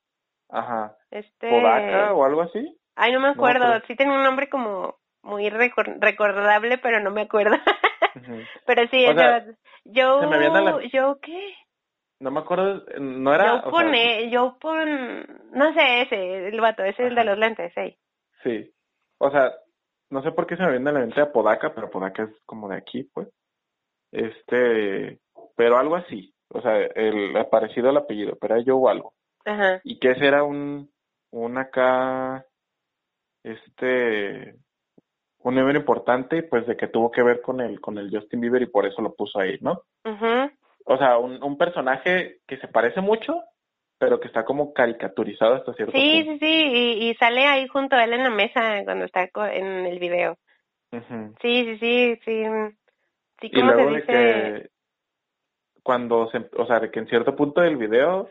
Ajá. 0.49 0.97
Este... 1.11 1.51
¿Podaca 1.51 2.15
o 2.15 2.24
algo 2.24 2.41
así? 2.41 2.81
Ay, 2.97 3.12
no 3.12 3.20
me 3.20 3.28
acuerdo, 3.28 3.66
sí 3.86 3.95
tenía 3.95 4.15
un 4.15 4.23
nombre 4.23 4.49
como 4.49 4.97
muy 5.23 5.51
recordable, 5.51 6.78
pero 6.78 7.01
no 7.01 7.11
me 7.11 7.23
acuerdo. 7.23 7.57
Pero 8.66 8.86
sí, 8.93 9.05
yo, 9.85 10.20
yo, 10.93 11.19
¿qué? 11.20 11.55
No 12.20 12.31
me 12.31 12.41
acuerdo, 12.41 12.85
no 13.01 13.35
era... 13.35 13.65
Yo 13.65 13.70
pone, 13.70 14.31
yo 14.31 14.57
pon, 14.61 15.27
no 15.53 15.74
sé, 15.74 16.03
ese, 16.03 16.49
el 16.49 16.61
vato, 16.61 16.82
ese 16.85 17.03
es 17.03 17.09
el 17.09 17.15
de 17.15 17.24
los 17.24 17.39
lentes, 17.39 17.73
sí. 17.74 17.99
Sí, 18.43 18.73
o 19.19 19.31
sea, 19.31 19.53
no 20.11 20.23
sé 20.23 20.32
por 20.32 20.47
qué 20.47 20.57
se 20.57 20.62
me 20.62 20.70
viene 20.70 20.91
a 20.91 20.93
la 20.93 21.01
mente 21.01 21.20
a 21.20 21.32
Podaca, 21.32 21.74
pero 21.74 21.91
Podaca 21.91 22.23
es 22.24 22.31
como 22.47 22.69
de 22.69 22.77
aquí, 22.77 23.05
pues. 23.12 23.28
Este, 24.12 25.19
pero 25.57 25.77
algo 25.77 25.97
así, 25.97 26.32
o 26.49 26.61
sea, 26.61 26.77
el 26.77 27.35
parecido 27.51 27.91
al 27.91 27.97
apellido, 27.97 28.36
pero 28.41 28.55
era 28.55 28.65
yo 28.65 28.77
o 28.77 28.89
algo. 28.89 29.15
Ajá. 29.45 29.81
Y 29.82 29.99
que 29.99 30.12
ese 30.12 30.27
era 30.27 30.45
un, 30.45 30.91
un 31.32 31.59
acá, 31.59 32.47
este, 33.43 34.55
un 35.39 35.55
nivel 35.55 35.77
importante, 35.77 36.43
pues 36.43 36.66
de 36.66 36.77
que 36.77 36.89
tuvo 36.89 37.11
que 37.11 37.23
ver 37.23 37.43
con 37.43 37.61
el, 37.61 37.81
con 37.81 37.99
el 37.99 38.11
Justin 38.11 38.41
Bieber 38.41 38.62
y 38.62 38.66
por 38.66 38.86
eso 38.86 39.03
lo 39.03 39.15
puso 39.15 39.41
ahí, 39.41 39.59
¿no? 39.61 39.82
O 40.85 40.98
sea, 40.98 41.19
un, 41.19 41.43
un 41.43 41.56
personaje 41.56 42.39
que 42.47 42.59
se 42.59 42.69
parece 42.69 43.01
mucho, 43.01 43.43
pero 43.98 44.20
que 44.20 44.28
está 44.28 44.44
como 44.44 44.73
caricaturizado 44.73 45.55
hasta 45.55 45.73
cierto 45.74 45.97
sí, 45.97 46.23
punto. 46.24 46.44
Sí, 46.44 46.47
sí, 46.47 47.09
y, 47.09 47.15
sale 47.15 47.47
ahí 47.47 47.66
junto 47.69 47.97
a 47.97 48.05
él 48.05 48.12
en 48.12 48.23
la 48.24 48.31
mesa 48.31 48.82
cuando 48.85 49.05
está 49.05 49.28
en 49.52 49.86
el 49.86 49.98
video. 49.98 50.36
Sí, 50.90 51.65
sí, 51.65 51.78
sí, 51.78 52.20
sí. 52.24 52.44
Sí, 53.40 53.51
y 53.52 53.62
luego 53.62 53.90
de 53.90 54.02
que 54.05 54.70
cuando 55.82 56.31
se, 56.31 56.48
o 56.56 56.66
sea, 56.66 56.81
de 56.81 56.90
que 56.90 57.01
en 57.01 57.09
cierto 57.09 57.35
punto 57.35 57.61
del 57.61 57.77
video 57.77 58.28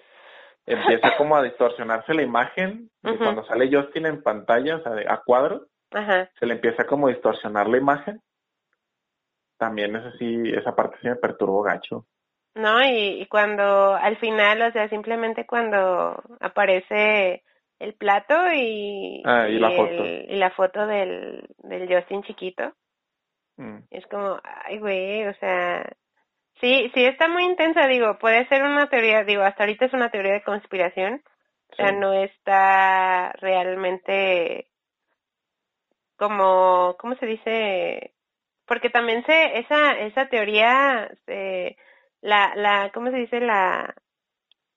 empieza 0.66 1.16
como 1.18 1.36
a 1.36 1.44
distorsionarse 1.44 2.14
la 2.14 2.22
imagen 2.22 2.90
de 3.02 3.18
cuando 3.18 3.46
sale 3.46 3.70
Justin 3.72 4.06
en 4.06 4.24
pantalla, 4.24 4.78
o 4.78 4.84
sea, 4.84 4.94
a 5.08 5.22
cuadro 5.24 5.68
se 6.40 6.46
le 6.46 6.54
empieza 6.56 6.86
como 6.86 7.08
a 7.08 7.12
distorsionar 7.12 7.68
la 7.68 7.78
imagen. 7.78 8.22
También 9.58 9.96
es 9.96 10.06
así, 10.06 10.50
esa 10.50 10.76
parte 10.76 10.98
sí 11.02 11.08
me 11.08 11.16
perturbó 11.16 11.62
gacho. 11.62 12.06
No, 12.56 12.84
y, 12.84 13.22
y 13.22 13.26
cuando 13.28 13.96
al 13.96 14.18
final, 14.18 14.62
o 14.62 14.72
sea, 14.72 14.88
simplemente 14.90 15.46
cuando 15.46 16.22
aparece 16.40 17.44
el 17.80 17.96
plato 17.96 18.34
y, 18.54 19.22
ah, 19.26 19.48
y, 19.50 19.60
la 19.60 19.72
foto. 19.72 20.06
y 20.06 20.36
la 20.36 20.52
foto 20.52 20.88
del, 20.88 21.48
del 21.60 21.94
Justin 21.94 22.24
chiquito. 22.24 22.74
Mm. 23.58 23.80
Es 23.92 24.06
como, 24.08 24.40
ay, 24.44 24.80
güey, 24.80 25.28
o 25.28 25.34
sea, 25.36 25.84
sí, 26.62 26.92
sí 26.94 27.06
está 27.06 27.28
muy 27.28 27.44
intensa, 27.44 27.88
digo, 27.88 28.18
puede 28.20 28.48
ser 28.48 28.64
una 28.64 28.88
teoría, 28.88 29.24
digo, 29.24 29.44
hasta 29.44 29.64
ahorita 29.64 29.86
es 29.86 29.94
una 29.94 30.10
teoría 30.10 30.34
de 30.34 30.44
conspiración, 30.44 31.24
o 31.72 31.76
sea, 31.76 31.92
no 31.92 32.14
está 32.14 33.34
realmente 33.42 34.68
como, 36.16 36.96
¿cómo 37.00 37.16
se 37.16 37.26
dice? 37.26 38.14
Porque 38.66 38.90
también 38.90 39.26
se, 39.26 39.60
esa, 39.60 39.92
esa 40.00 40.28
teoría, 40.28 41.12
se, 41.26 41.76
la, 42.24 42.54
la, 42.56 42.90
¿cómo 42.94 43.12
se 43.12 43.18
dice? 43.18 43.40
La, 43.42 43.94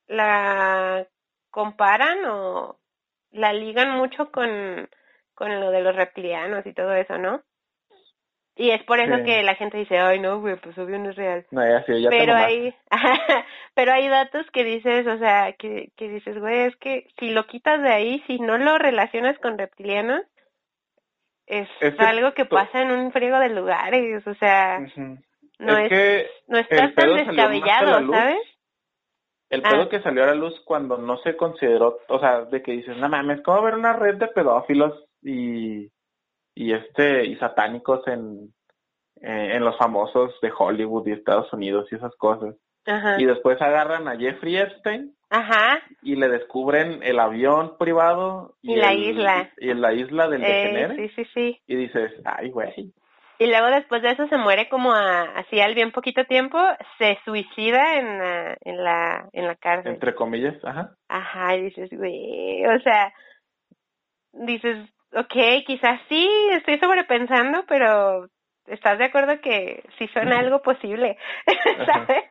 la 0.08 1.06
comparan 1.50 2.24
o 2.26 2.78
la 3.30 3.52
ligan 3.52 3.92
mucho 3.96 4.30
con, 4.32 4.88
con 5.34 5.60
lo 5.60 5.70
de 5.70 5.80
los 5.80 5.94
reptilianos 5.94 6.66
y 6.66 6.72
todo 6.72 6.92
eso, 6.94 7.18
¿no? 7.18 7.42
Y 8.58 8.70
es 8.70 8.82
por 8.84 8.98
eso 8.98 9.22
que 9.22 9.42
la 9.42 9.54
gente 9.54 9.76
dice, 9.76 9.98
ay, 9.98 10.18
no, 10.18 10.40
güey, 10.40 10.56
pues 10.56 10.76
obvio 10.78 10.98
no 10.98 11.10
es 11.10 11.16
real. 11.16 11.46
No, 11.50 11.62
ya, 11.62 11.84
sí, 11.84 12.00
ya 12.00 12.08
pero 12.08 12.34
hay, 12.34 12.74
pero 13.74 13.92
hay 13.92 14.08
datos 14.08 14.46
que 14.50 14.64
dices, 14.64 15.06
o 15.06 15.18
sea, 15.18 15.52
que, 15.52 15.90
que 15.94 16.08
dices, 16.08 16.38
güey, 16.38 16.60
es 16.60 16.76
que 16.76 17.06
si 17.18 17.30
lo 17.30 17.46
quitas 17.46 17.82
de 17.82 17.92
ahí, 17.92 18.24
si 18.26 18.38
no 18.38 18.56
lo 18.56 18.78
relacionas 18.78 19.38
con 19.40 19.58
reptilianos, 19.58 20.22
es 21.46 21.68
algo 21.98 22.32
que 22.32 22.46
pasa 22.46 22.80
en 22.80 22.90
un 22.90 23.12
friego 23.12 23.38
de 23.38 23.50
lugares, 23.50 24.26
o 24.26 24.34
sea, 24.34 24.80
no 25.58 25.78
es, 25.78 26.26
no 26.48 26.58
estás 26.58 26.94
tan 26.94 27.14
descabellado, 27.14 28.12
¿sabes? 28.12 28.38
El 29.48 29.62
pedo 29.62 29.82
ah. 29.82 29.88
que 29.88 30.00
salió 30.00 30.24
a 30.24 30.26
la 30.26 30.34
luz 30.34 30.60
cuando 30.64 30.98
no 30.98 31.18
se 31.18 31.36
consideró, 31.36 32.00
o 32.08 32.18
sea, 32.18 32.42
de 32.46 32.62
que 32.62 32.72
dices, 32.72 32.96
no 32.96 33.08
mames, 33.08 33.40
¿cómo 33.42 33.62
ver 33.62 33.74
una 33.74 33.92
red 33.92 34.16
de 34.16 34.26
pedófilos 34.28 35.04
y, 35.22 35.88
y 36.54 36.72
este, 36.72 37.24
y 37.26 37.36
satánicos 37.36 38.06
en, 38.08 38.52
en 39.20 39.64
los 39.64 39.78
famosos 39.78 40.34
de 40.42 40.52
Hollywood 40.56 41.06
y 41.06 41.12
Estados 41.12 41.52
Unidos 41.52 41.86
y 41.90 41.94
esas 41.94 42.14
cosas? 42.16 42.56
Y 43.18 43.24
después 43.24 43.60
agarran 43.60 44.06
a 44.06 44.16
Jeffrey 44.16 44.56
Epstein 44.56 45.16
Ajá. 45.30 45.82
Y 46.02 46.16
le 46.16 46.28
descubren 46.28 47.02
el 47.02 47.18
avión 47.18 47.76
privado. 47.78 48.54
Y, 48.62 48.76
la 48.76 48.94
isla. 48.94 49.50
Y 49.58 49.74
la 49.74 49.92
isla 49.92 50.28
del 50.28 50.44
eh, 50.44 50.94
Sí, 50.96 51.08
sí, 51.16 51.30
sí. 51.34 51.60
Y 51.66 51.76
dices, 51.76 52.12
ay, 52.24 52.50
güey. 52.50 52.92
Y 53.38 53.46
luego 53.46 53.66
después 53.66 54.02
de 54.02 54.10
eso 54.10 54.26
se 54.28 54.38
muere 54.38 54.68
como 54.68 54.92
a, 54.92 55.22
así 55.36 55.60
al 55.60 55.74
bien 55.74 55.92
poquito 55.92 56.24
tiempo, 56.24 56.58
se 56.98 57.18
suicida 57.24 57.98
en 57.98 58.18
la, 58.18 58.56
en 58.62 58.84
la, 58.84 59.28
en 59.32 59.46
la 59.46 59.54
cárcel. 59.56 59.92
Entre 59.92 60.14
comillas, 60.14 60.56
ajá. 60.64 60.90
Ajá, 61.08 61.56
y 61.56 61.62
dices, 61.62 61.90
güey, 61.90 62.64
o 62.66 62.80
sea, 62.80 63.12
dices, 64.32 64.78
ok, 65.12 65.64
quizás 65.66 66.00
sí, 66.08 66.28
estoy 66.52 66.78
sobrepensando, 66.78 67.64
pero 67.68 68.26
¿estás 68.66 68.98
de 68.98 69.04
acuerdo 69.04 69.40
que 69.40 69.84
si 69.98 70.08
suena 70.08 70.38
algo 70.38 70.62
posible? 70.62 71.18
¿Sabes? 71.86 72.24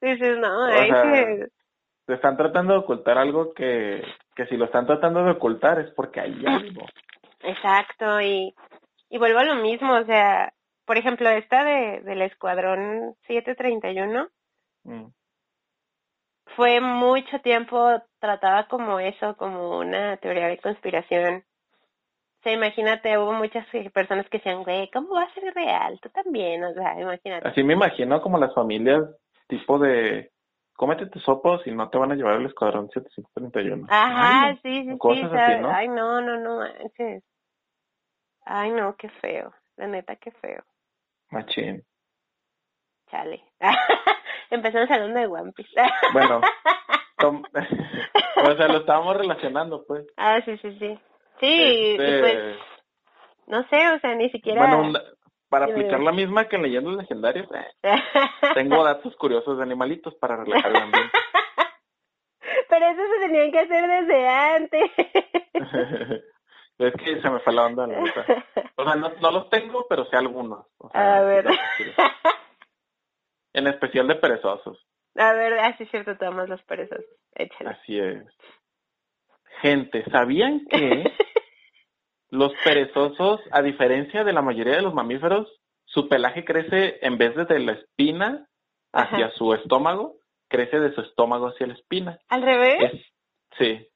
Dices, 0.00 0.38
no, 0.38 0.64
hay 0.64 0.90
que 0.90 1.46
están 2.14 2.36
tratando 2.36 2.72
de 2.72 2.80
ocultar 2.80 3.18
algo 3.18 3.52
que, 3.54 4.02
que 4.34 4.46
si 4.46 4.56
lo 4.56 4.66
están 4.66 4.86
tratando 4.86 5.24
de 5.24 5.32
ocultar 5.32 5.78
es 5.80 5.90
porque 5.92 6.20
hay 6.20 6.44
algo. 6.46 6.82
Exacto, 7.42 8.20
y, 8.20 8.54
y 9.10 9.18
vuelvo 9.18 9.40
a 9.40 9.44
lo 9.44 9.56
mismo, 9.56 9.92
o 9.92 10.04
sea, 10.04 10.54
por 10.86 10.96
ejemplo, 10.96 11.28
esta 11.28 11.64
de 11.64 12.00
del 12.00 12.22
Escuadrón 12.22 13.14
731 13.26 14.28
Mm. 14.82 15.12
fue 16.56 16.80
mucho 16.80 17.38
tiempo 17.42 18.00
trataba 18.18 18.66
como 18.66 18.98
eso, 18.98 19.36
como 19.36 19.78
una 19.78 20.16
teoría 20.16 20.46
de 20.46 20.56
conspiración. 20.58 21.44
O 22.38 22.42
sea, 22.42 22.54
imagínate, 22.54 23.18
hubo 23.18 23.34
muchas 23.34 23.66
personas 23.92 24.26
que 24.30 24.38
decían, 24.38 24.62
güey, 24.62 24.90
¿cómo 24.90 25.14
va 25.14 25.24
a 25.24 25.34
ser 25.34 25.52
real? 25.54 26.00
Tú 26.00 26.08
también, 26.08 26.64
o 26.64 26.72
sea, 26.72 26.98
imagínate. 26.98 27.46
Así 27.46 27.62
me 27.62 27.74
imagino 27.74 28.22
como 28.22 28.38
las 28.38 28.54
familias 28.54 29.02
tipo 29.48 29.78
de 29.78 30.30
cómete 30.72 31.06
tus 31.06 31.22
sopos 31.22 31.60
y 31.66 31.72
no 31.72 31.90
te 31.90 31.98
van 31.98 32.12
a 32.12 32.14
llevar 32.14 32.36
al 32.36 32.46
escuadrón 32.46 32.88
731. 32.88 33.86
Ajá, 33.90 34.46
Ay, 34.46 34.58
sí, 34.62 34.84
sí, 34.84 34.92
sí, 34.92 34.98
cosas 34.98 35.24
así, 35.24 35.36
¿sabes? 35.36 35.60
¿no? 35.60 35.70
Ay, 35.70 35.88
no, 35.88 36.20
no, 36.22 36.38
no 36.38 36.56
manches. 36.60 37.22
Ay, 38.44 38.70
no, 38.70 38.96
qué 38.96 39.08
feo. 39.08 39.52
La 39.76 39.86
neta, 39.86 40.16
qué 40.16 40.30
feo. 40.32 40.62
Machín. 41.30 41.84
Chale. 43.10 43.44
Empezamos 44.50 44.90
hablando 44.90 45.20
de 45.20 45.26
One 45.26 45.52
Piece. 45.52 45.70
Bueno, 46.12 46.40
o 47.22 48.56
sea, 48.56 48.68
lo 48.68 48.78
estábamos 48.78 49.16
relacionando, 49.16 49.84
pues. 49.86 50.06
ah, 50.16 50.40
sí, 50.44 50.56
sí, 50.58 50.76
sí. 50.78 50.98
Sí, 51.38 51.46
y 51.46 51.90
Este, 51.92 52.20
pues, 52.20 52.58
no 53.46 53.62
sé, 53.68 53.90
o 53.90 53.98
sea, 54.00 54.14
ni 54.14 54.30
siquiera... 54.30 54.66
bueno, 54.66 54.98
para 55.48 55.66
aplicar 55.66 56.00
la 56.00 56.12
misma 56.12 56.48
que 56.48 56.56
en 56.56 56.62
leyendas 56.62 56.94
legendarias, 56.94 57.46
eh, 57.52 57.96
tengo 58.54 58.84
datos 58.84 59.16
curiosos 59.16 59.56
de 59.56 59.62
animalitos 59.62 60.14
para 60.14 60.36
relajar 60.36 60.70
el 60.70 60.76
ambiente. 60.76 61.18
Pero 62.68 62.86
eso 62.86 63.02
se 63.14 63.26
tenían 63.26 63.50
que 63.50 63.58
hacer 63.58 63.86
desde 63.88 64.28
antes. 64.28 64.90
Es 66.86 66.94
que 66.94 67.20
se 67.20 67.30
me 67.30 67.40
fue 67.40 67.52
la 67.52 67.66
onda, 67.66 67.86
la 67.86 68.00
neta. 68.00 68.24
O 68.76 68.84
sea, 68.84 68.94
no, 68.94 69.10
no 69.20 69.30
los 69.30 69.50
tengo, 69.50 69.86
pero 69.88 70.04
sé 70.06 70.16
algunos. 70.16 70.66
O 70.78 70.88
sea, 70.90 71.16
A 71.16 71.20
ver. 71.22 71.46
En 73.52 73.66
especial 73.66 74.06
de 74.08 74.14
perezosos. 74.14 74.78
A 75.16 75.32
ver, 75.32 75.58
ah, 75.58 75.74
sí 75.76 75.82
es 75.84 75.90
cierto, 75.90 76.16
tomamos 76.16 76.48
los 76.48 76.62
perezosos. 76.62 77.04
Échale. 77.34 77.70
Así 77.70 77.98
es. 77.98 78.24
Gente, 79.60 80.04
¿sabían 80.10 80.64
que 80.70 81.04
los 82.30 82.52
perezosos, 82.64 83.40
a 83.50 83.60
diferencia 83.60 84.24
de 84.24 84.32
la 84.32 84.40
mayoría 84.42 84.76
de 84.76 84.82
los 84.82 84.94
mamíferos, 84.94 85.48
su 85.84 86.08
pelaje 86.08 86.44
crece 86.44 86.98
en 87.02 87.18
vez 87.18 87.34
de 87.34 87.44
de 87.44 87.58
la 87.58 87.72
espina 87.72 88.46
hacia 88.92 89.26
Ajá. 89.26 89.34
su 89.36 89.52
estómago, 89.52 90.14
crece 90.48 90.78
de 90.78 90.94
su 90.94 91.00
estómago 91.00 91.48
hacia 91.48 91.66
la 91.66 91.74
espina? 91.74 92.18
¿Al 92.28 92.42
revés? 92.42 92.92
Es, 92.92 93.02
sí, 93.58 93.89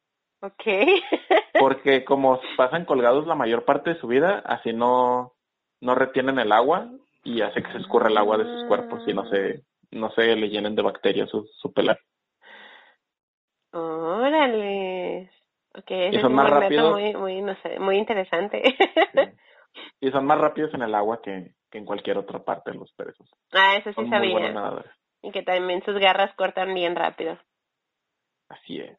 Ok. 0.45 0.65
porque 1.59 2.05
como 2.05 2.39
pasan 2.57 2.85
colgados 2.85 3.27
la 3.27 3.35
mayor 3.35 3.65
parte 3.65 3.95
de 3.95 4.01
su 4.01 4.07
vida, 4.07 4.43
así 4.45 4.73
no, 4.73 5.33
no 5.81 5.95
retienen 5.95 6.39
el 6.39 6.53
agua 6.53 6.91
y 7.23 7.41
hace 7.41 7.63
que 7.63 7.73
se 7.73 7.79
escurra 7.79 8.09
el 8.09 8.19
agua 8.19 8.37
de 8.37 8.45
sus 8.45 8.65
cuerpos 8.69 9.03
y 9.07 9.15
no 9.15 9.25
se, 9.31 9.63
no 9.91 10.11
se 10.11 10.37
le 10.37 10.51
llenen 10.51 10.75
de 10.75 10.83
bacterias 10.83 11.31
su, 11.31 11.49
su 11.57 11.73
pelaje. 11.73 12.03
Órale. 13.73 15.31
Ok, 15.77 15.91
ese 15.91 16.17
es 16.17 16.23
son 16.23 16.33
un 16.33 16.37
más 16.37 16.51
rápidos. 16.51 16.93
muy, 16.93 17.15
muy, 17.15 17.41
no 17.41 17.57
sé, 17.63 17.79
muy 17.79 17.97
interesante. 17.97 18.63
Y 20.01 20.11
son 20.13 20.25
más 20.25 20.39
rápidos 20.39 20.73
en 20.75 20.83
el 20.83 20.95
agua 20.95 21.21
que, 21.21 21.55
que 21.69 21.79
en 21.79 21.85
cualquier 21.85 22.19
otra 22.19 22.45
parte 22.45 22.71
de 22.71 22.79
los 22.79 22.93
perezosos. 22.93 23.37
ah, 23.53 23.75
eso 23.77 23.91
sí 23.91 23.95
Son 23.97 24.09
sabía. 24.09 24.55
Y 25.21 25.33
que 25.33 25.43
también 25.43 25.83
sus 25.83 25.99
garras 25.99 26.33
cortan 26.37 26.73
bien 26.75 26.95
rápido. 26.95 27.37
Así 28.49 28.79
es. 28.79 28.97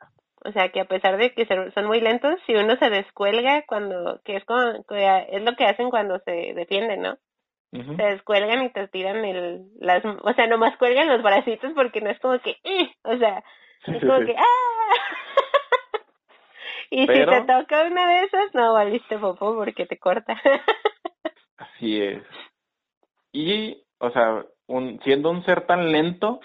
O 0.48 0.52
sea, 0.52 0.70
que 0.70 0.80
a 0.82 0.86
pesar 0.86 1.18
de 1.18 1.34
que 1.34 1.46
son 1.46 1.86
muy 1.86 2.00
lentos, 2.02 2.36
si 2.46 2.54
uno 2.56 2.76
se 2.78 2.90
descuelga 2.90 3.64
cuando, 3.68 4.22
que 4.24 4.36
es 4.38 4.46
como, 4.46 4.84
que 4.88 5.26
es 5.32 5.42
lo 5.44 5.56
que 5.56 5.66
hacen 5.66 5.90
cuando 5.90 6.20
se 6.20 6.54
defienden, 6.54 7.02
¿no? 7.02 7.18
Se 7.72 8.04
descuelgan 8.04 8.64
y 8.64 8.70
te 8.70 8.88
tiran 8.88 9.26
el, 9.26 9.64
las, 9.82 10.02
o 10.06 10.34
sea, 10.34 10.48
nomás 10.48 10.78
cuelgan 10.78 11.10
los 11.10 11.22
bracitos 11.22 11.74
porque 11.74 12.00
no 12.00 12.10
es 12.10 12.18
como 12.20 12.40
que, 12.40 12.58
"Ih", 12.64 12.90
o 13.04 13.18
sea, 13.18 13.44
es 13.88 14.02
como 14.02 14.20
que, 14.26 14.34
¡ah! 14.38 14.94
y 16.90 17.06
Pero- 17.06 17.34
si 17.34 17.42
te 17.42 17.54
toca 17.54 17.84
una 17.84 18.08
de 18.08 18.24
esas, 18.26 18.54
no 18.54 18.74
valiste 18.74 19.18
popo 19.18 19.56
porque 19.56 19.86
te 19.86 19.98
corta. 19.98 20.40
Así 21.58 22.02
es. 22.02 22.24
Y, 23.34 23.84
o 24.00 24.10
sea, 24.12 24.46
un, 24.68 25.00
siendo 25.04 25.30
un 25.32 25.44
ser 25.44 25.66
tan 25.68 25.92
lento, 25.92 26.40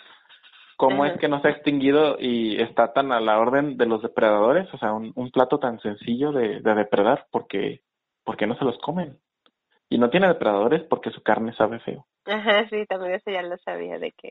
¿cómo 0.81 1.05
es 1.05 1.19
que 1.19 1.29
no 1.29 1.43
se 1.43 1.49
ha 1.49 1.51
extinguido 1.51 2.17
y 2.19 2.61
está 2.61 2.95
tan 2.95 3.13
a 3.13 3.21
la 3.21 3.39
orden 3.39 3.77
de 3.77 3.85
los 3.85 4.01
depredadores? 4.01 4.73
O 4.73 4.79
sea, 4.79 4.95
un, 4.95 5.13
un 5.15 5.31
plato 5.31 5.59
tan 5.59 5.79
sencillo 5.81 6.33
de, 6.33 6.61
de 6.61 6.75
depredar, 6.75 7.27
porque 7.31 7.83
porque 8.25 8.47
no 8.47 8.57
se 8.57 8.65
los 8.65 8.79
comen? 8.79 9.19
Y 9.91 9.99
no 9.99 10.09
tiene 10.09 10.29
depredadores 10.29 10.83
porque 10.85 11.11
su 11.11 11.23
carne 11.23 11.53
sabe 11.55 11.81
feo. 11.81 12.07
Ajá, 12.25 12.67
sí, 12.71 12.87
también 12.87 13.15
eso 13.15 13.31
ya 13.31 13.43
lo 13.43 13.59
sabía 13.59 13.99
de 13.99 14.13
que. 14.13 14.31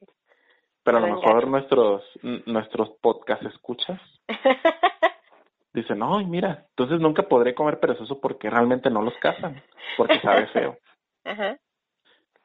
Pero 0.84 0.98
a 0.98 1.02
lo 1.02 1.16
mejor 1.16 1.48
nuestros 1.48 2.04
nuestros 2.46 2.90
podcast 3.02 3.44
escuchas 3.44 4.02
dicen, 5.74 6.00
no, 6.00 6.18
mira, 6.26 6.66
entonces 6.70 7.00
nunca 7.00 7.24
podré 7.24 7.54
comer 7.54 7.80
perezoso 7.80 8.20
porque 8.20 8.50
realmente 8.50 8.90
no 8.90 9.04
los 9.04 9.14
cazan, 9.18 9.62
porque 9.98 10.20
sabe 10.22 10.48
feo. 10.48 10.78
Ajá. 11.26 11.58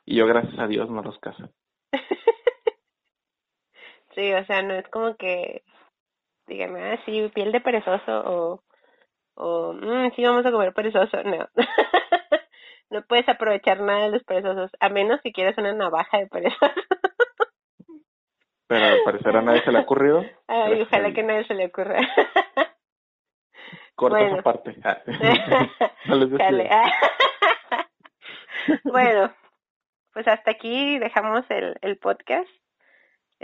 Y 0.05 0.17
yo, 0.17 0.27
gracias 0.27 0.59
a 0.59 0.67
Dios, 0.67 0.91
no 0.91 1.01
los 1.01 1.19
cazan. 1.21 1.51
Sí, 4.15 4.33
o 4.33 4.45
sea, 4.47 4.63
no 4.63 4.75
es 4.75 4.89
como 4.89 5.17
que 5.17 5.63
digan, 6.47 6.77
ah, 6.77 6.99
sí, 7.05 7.31
piel 7.35 7.53
de 7.53 7.61
perezoso 7.61 8.23
o, 8.25 8.63
o 9.35 9.73
mm, 9.73 10.13
sí, 10.15 10.25
vamos 10.25 10.47
a 10.47 10.53
comer 10.53 10.73
perezoso. 10.73 11.23
No. 11.25 11.49
no 12.91 13.03
puedes 13.03 13.29
aprovechar 13.29 13.81
nada 13.81 14.05
de 14.05 14.11
los 14.11 14.25
perezosos, 14.25 14.71
a 14.81 14.89
menos 14.89 15.21
que 15.23 15.33
quieras 15.33 15.59
una 15.59 15.73
navaja 15.73 16.19
de 16.19 16.27
perezoso. 16.29 16.59
Pero 18.67 18.87
al 18.87 19.03
parecer 19.05 19.37
a 19.37 19.43
nadie 19.43 19.63
se 19.63 19.73
le 19.73 19.79
ha 19.79 19.83
ocurrido. 19.83 20.25
Ay, 20.49 20.81
ojalá 20.83 21.13
que 21.13 21.23
nadie 21.23 21.45
se 21.47 21.55
le 21.55 21.67
ocurra. 21.67 22.01
Corta 23.95 24.19
bueno. 24.19 24.35
esa 24.35 24.43
parte. 24.43 24.75
Ah. 24.83 25.03
no 26.07 26.17
les. 26.17 26.39
Chale. 26.39 26.71
bueno, 28.85 29.35
pues 30.15 30.27
hasta 30.27 30.53
aquí 30.53 30.99
dejamos 30.99 31.45
el, 31.51 31.77
el 31.83 31.99
podcast. 31.99 32.49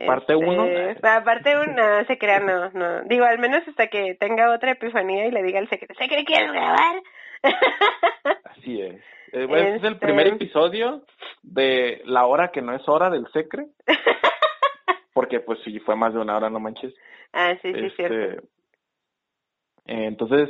Parte 0.06 0.34
uno. 0.36 0.64
Este, 0.66 1.00
parte 1.02 1.54
uno, 1.58 2.04
se 2.06 2.18
crea, 2.18 2.40
no, 2.40 2.70
no. 2.70 3.02
Digo, 3.02 3.24
al 3.24 3.38
menos 3.38 3.66
hasta 3.68 3.88
que 3.88 4.14
tenga 4.14 4.52
otra 4.54 4.72
epifanía 4.72 5.26
y 5.26 5.30
le 5.30 5.42
diga 5.42 5.58
al 5.58 5.68
secreto, 5.68 5.94
¿se 5.94 6.06
cree 6.08 6.24
que 6.24 6.32
quiero 6.34 6.52
grabar? 6.52 7.02
Así 8.44 8.80
es. 8.82 8.96
Eh, 9.32 9.46
bueno, 9.46 9.64
este 9.66 9.76
es 9.76 9.84
el 9.84 9.92
Este- 9.94 10.06
primer 10.06 10.26
episodio 10.28 11.04
de 11.42 12.02
la 12.04 12.26
hora 12.26 12.48
que 12.50 12.62
no 12.62 12.74
es 12.74 12.86
hora 12.88 13.10
del 13.10 13.26
secre, 13.32 13.66
porque 15.12 15.40
pues 15.40 15.58
si 15.64 15.78
fue 15.80 15.96
más 15.96 16.12
de 16.14 16.20
una 16.20 16.36
hora, 16.36 16.50
no 16.50 16.60
manches. 16.60 16.94
ah, 17.32 17.54
sí, 17.62 17.72
sí, 17.72 17.78
Este, 17.86 17.90
cierto. 18.08 18.42
eh, 19.86 20.04
entonces, 20.06 20.48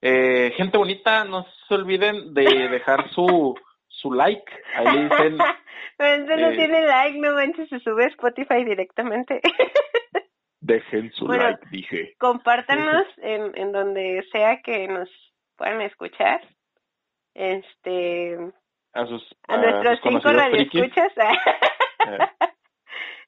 eh, 0.00 0.52
gente 0.56 0.78
bonita, 0.78 1.24
no 1.24 1.44
se 1.68 1.74
olviden 1.74 2.32
de 2.34 2.68
dejar 2.68 3.10
su 3.10 3.54
su 3.88 4.12
like. 4.12 4.50
Ahí 4.76 4.86
le 4.96 5.02
dicen, 5.08 5.38
eso 5.98 6.36
no 6.36 6.48
eh, 6.50 6.56
tiene 6.56 6.86
like, 6.86 7.18
no 7.18 7.32
manches, 7.34 7.68
se 7.68 7.80
sube 7.80 8.04
a 8.04 8.08
Spotify 8.08 8.64
directamente. 8.64 9.40
dejen 10.60 11.12
su 11.12 11.26
Bueno, 11.26 11.44
like, 11.44 11.66
dije. 11.70 12.14
compártanos 12.18 13.04
en, 13.18 13.56
en 13.56 13.72
donde 13.72 14.24
sea 14.32 14.60
que 14.62 14.86
nos 14.88 15.08
puedan 15.56 15.80
escuchar. 15.82 16.40
Este, 17.34 18.36
A 18.94 19.06
sus, 19.06 19.22
a 19.46 19.56
nuestros 19.58 20.00
sus 20.00 20.10
cinco 20.10 20.32
radioescuchas, 20.32 21.12
Eh. 22.06 22.18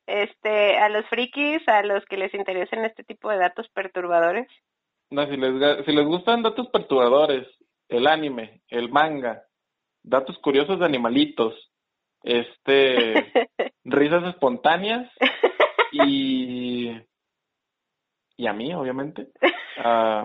este, 0.07 0.79
a 0.79 0.89
los 0.89 1.07
frikis, 1.07 1.67
a 1.69 1.83
los 1.83 2.05
que 2.07 2.17
les 2.17 2.33
interesen 2.35 2.85
este 2.85 3.05
tipo 3.05 3.31
de 3.31 3.37
datos 3.39 3.69
perturbadores. 3.71 4.47
No, 5.11 5.27
si 5.27 5.37
les, 5.37 5.85
si 5.85 5.93
les 5.93 6.07
gustan 6.07 6.43
datos 6.43 6.69
perturbadores, 6.69 7.47
el 7.89 8.07
anime, 8.07 8.63
el 8.69 8.91
manga, 8.91 9.43
datos 10.03 10.39
curiosos 10.39 10.79
de 10.79 10.87
animalitos, 10.87 11.70
este, 12.23 13.15
risas 13.85 14.25
espontáneas 14.29 15.11
y 15.93 16.91
y 18.37 18.47
a 18.47 18.53
mí, 18.55 18.73
obviamente, 18.75 19.29
ah, 19.79 20.23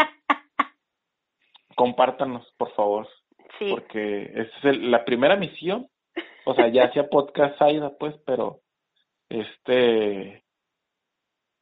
compártanos, 1.75 2.49
por 2.57 2.71
favor, 2.73 3.07
sí, 3.59 3.69
porque 3.69 4.23
esa 4.23 4.57
es 4.59 4.65
el- 4.65 4.91
la 4.91 5.03
primera 5.05 5.35
misión. 5.35 5.87
O 6.45 6.53
sea, 6.53 6.67
ya 6.69 6.85
hacía 6.85 7.09
podcast 7.09 7.61
Aida, 7.61 7.91
pues, 7.97 8.15
pero 8.25 8.61
este 9.29 10.43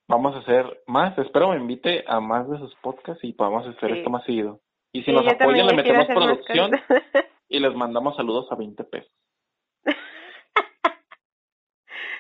vamos 0.08 0.36
a 0.36 0.40
hacer 0.40 0.82
más. 0.86 1.18
Espero 1.18 1.50
me 1.50 1.56
invite 1.58 2.04
a 2.06 2.20
más 2.20 2.48
de 2.50 2.58
sus 2.60 2.76
podcasts 2.76 3.24
y 3.24 3.34
podamos 3.34 3.66
hacer 3.66 3.92
Sí. 3.92 3.98
esto 4.00 4.10
más 4.10 4.24
seguido. 4.26 4.60
Y 4.92 5.00
si 5.00 5.06
Sí, 5.06 5.12
nos 5.14 5.26
apoyan, 5.28 5.66
le 5.68 5.74
metemos 5.74 6.06
producción 6.06 6.72
y 7.50 7.60
les 7.60 7.74
mandamos 7.74 8.16
saludos 8.16 8.52
a 8.52 8.56
20 8.56 8.84
pesos. 8.84 9.12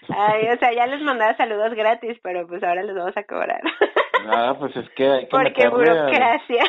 Ay, 0.09 0.49
o 0.49 0.57
sea, 0.57 0.73
ya 0.73 0.87
les 0.87 1.01
mandaba 1.01 1.35
saludos 1.37 1.73
gratis, 1.73 2.17
pero 2.21 2.47
pues 2.47 2.63
ahora 2.63 2.83
les 2.83 2.95
vamos 2.95 3.15
a 3.15 3.23
cobrar. 3.23 3.61
Ah, 4.25 4.55
pues 4.57 4.75
es 4.75 4.89
que 4.91 5.07
hay 5.07 5.21
que 5.25 5.27
Porque 5.27 5.67
burocracia. 5.67 6.63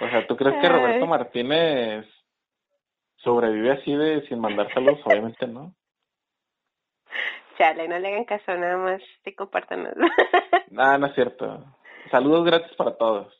O 0.00 0.08
sea, 0.08 0.26
¿tú 0.26 0.36
crees 0.36 0.60
que 0.60 0.68
Roberto. 0.68 1.06
Martínez 1.06 2.06
sobrevive 3.18 3.70
así 3.70 3.94
de 3.94 4.26
sin 4.26 4.40
mandar 4.40 4.72
saludos, 4.74 5.00
obviamente 5.04 5.46
no. 5.46 5.74
Chale, 7.56 7.86
no 7.86 7.98
le 7.98 8.08
hagan 8.08 8.24
caso, 8.24 8.52
nada 8.56 8.76
más 8.78 9.02
sí 9.24 9.34
compártanos. 9.34 9.94
Nada, 10.70 10.98
no 10.98 11.06
es 11.06 11.14
cierto. 11.14 11.64
Saludos 12.10 12.44
gratis 12.44 12.74
para 12.76 12.96
todos, 12.96 13.32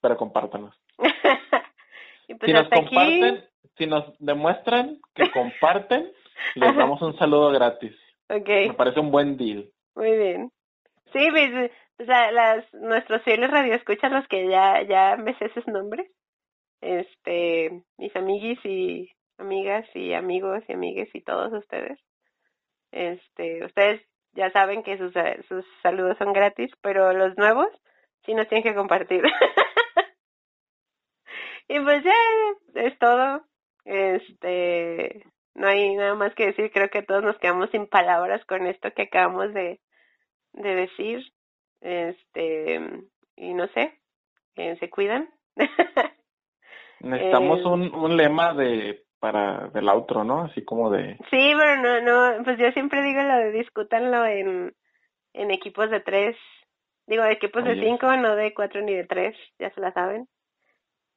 pero 0.00 0.16
compártanos. 0.16 0.74
y 2.28 2.34
pues 2.34 2.46
si 2.46 2.52
nos 2.52 2.66
aquí, 2.66 2.74
comparten, 2.74 3.44
si 3.76 3.86
nos 3.86 4.18
demuestran 4.18 5.00
que 5.14 5.30
comparten, 5.30 6.10
les 6.54 6.70
Ajá. 6.70 6.78
damos 6.78 7.02
un 7.02 7.16
saludo 7.18 7.50
gratis. 7.50 7.94
Me 8.28 8.36
ok, 8.70 8.76
parece 8.76 9.00
un 9.00 9.10
buen 9.10 9.36
deal. 9.36 9.70
muy 9.94 10.16
bien. 10.16 10.50
Sí, 11.12 11.28
pues, 11.30 11.70
pues, 11.96 12.08
la- 12.08 12.32
las, 12.32 12.74
nuestros 12.74 13.22
fieles 13.22 13.50
radioescuchas, 13.50 14.10
los 14.12 14.26
que 14.28 14.48
ya, 14.48 14.82
ya 14.82 15.16
me 15.16 15.34
sé 15.38 15.48
sus 15.50 15.66
nombres, 15.68 16.10
este, 16.80 17.82
mis 17.96 18.14
amiguis 18.16 18.58
y 18.64 19.10
amigas 19.38 19.86
y 19.94 20.12
amigos 20.12 20.62
y 20.68 20.72
amigues 20.74 21.08
y 21.14 21.22
todos 21.22 21.52
ustedes, 21.52 21.98
este, 22.92 23.64
ustedes 23.64 24.02
ya 24.32 24.50
saben 24.50 24.82
que 24.82 24.98
sus, 24.98 25.12
sus 25.48 25.64
saludos 25.82 26.18
son 26.18 26.32
gratis, 26.32 26.70
pero 26.82 27.12
los 27.12 27.36
nuevos 27.38 27.68
sí 28.24 28.34
nos 28.34 28.48
tienen 28.48 28.64
que 28.64 28.74
compartir. 28.74 29.22
y 31.68 31.80
pues 31.80 32.04
ya 32.04 32.14
es 32.74 32.98
todo. 32.98 33.42
Este, 33.84 35.24
no 35.56 35.68
hay 35.68 35.96
nada 35.96 36.14
más 36.14 36.34
que 36.34 36.46
decir, 36.46 36.70
creo 36.70 36.90
que 36.90 37.02
todos 37.02 37.24
nos 37.24 37.38
quedamos 37.38 37.70
sin 37.70 37.86
palabras 37.86 38.44
con 38.44 38.66
esto 38.66 38.92
que 38.92 39.02
acabamos 39.02 39.54
de, 39.54 39.80
de 40.52 40.74
decir. 40.74 41.24
Este, 41.80 42.80
y 43.36 43.54
no 43.54 43.66
sé, 43.68 43.98
eh, 44.56 44.76
se 44.78 44.90
cuidan. 44.90 45.28
Necesitamos 47.00 47.60
Eh, 47.60 47.64
un, 47.66 47.94
un 47.94 48.16
lema 48.16 48.54
de 48.54 49.04
para 49.18 49.68
del 49.68 49.88
outro, 49.88 50.24
¿no? 50.24 50.42
Así 50.42 50.62
como 50.64 50.90
de 50.90 51.16
Sí, 51.30 51.52
pero 51.56 51.76
no, 51.76 52.00
no, 52.02 52.44
pues 52.44 52.58
yo 52.58 52.70
siempre 52.72 53.02
digo 53.02 53.22
lo 53.22 53.36
de 53.36 53.52
discútanlo 53.52 54.26
en, 54.26 54.74
en 55.32 55.50
equipos 55.50 55.90
de 55.90 56.00
tres, 56.00 56.36
digo 57.06 57.22
de 57.24 57.32
equipos 57.32 57.64
de 57.64 57.80
cinco, 57.80 58.14
no 58.16 58.36
de 58.36 58.52
cuatro 58.52 58.82
ni 58.82 58.94
de 58.94 59.04
tres, 59.06 59.34
ya 59.58 59.70
se 59.70 59.80
la 59.80 59.92
saben. 59.92 60.28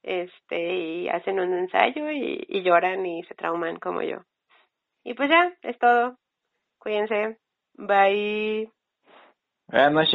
Este, 0.04 0.76
y 0.76 1.10
hacen 1.10 1.40
un 1.40 1.54
ensayo 1.54 2.10
y, 2.10 2.46
y 2.48 2.64
lloran 2.64 3.06
y 3.06 3.24
se 3.24 3.36
trauman 3.36 3.78
como 3.78 4.02
yo. 4.02 4.24
Y 5.04 5.14
pues 5.14 5.30
ya, 5.30 5.54
es 5.62 5.78
todo. 5.80 6.18
Cuídense. 6.80 7.38
Bye. 7.74 8.72
Buenas 9.68 9.92
noches. 9.92 10.14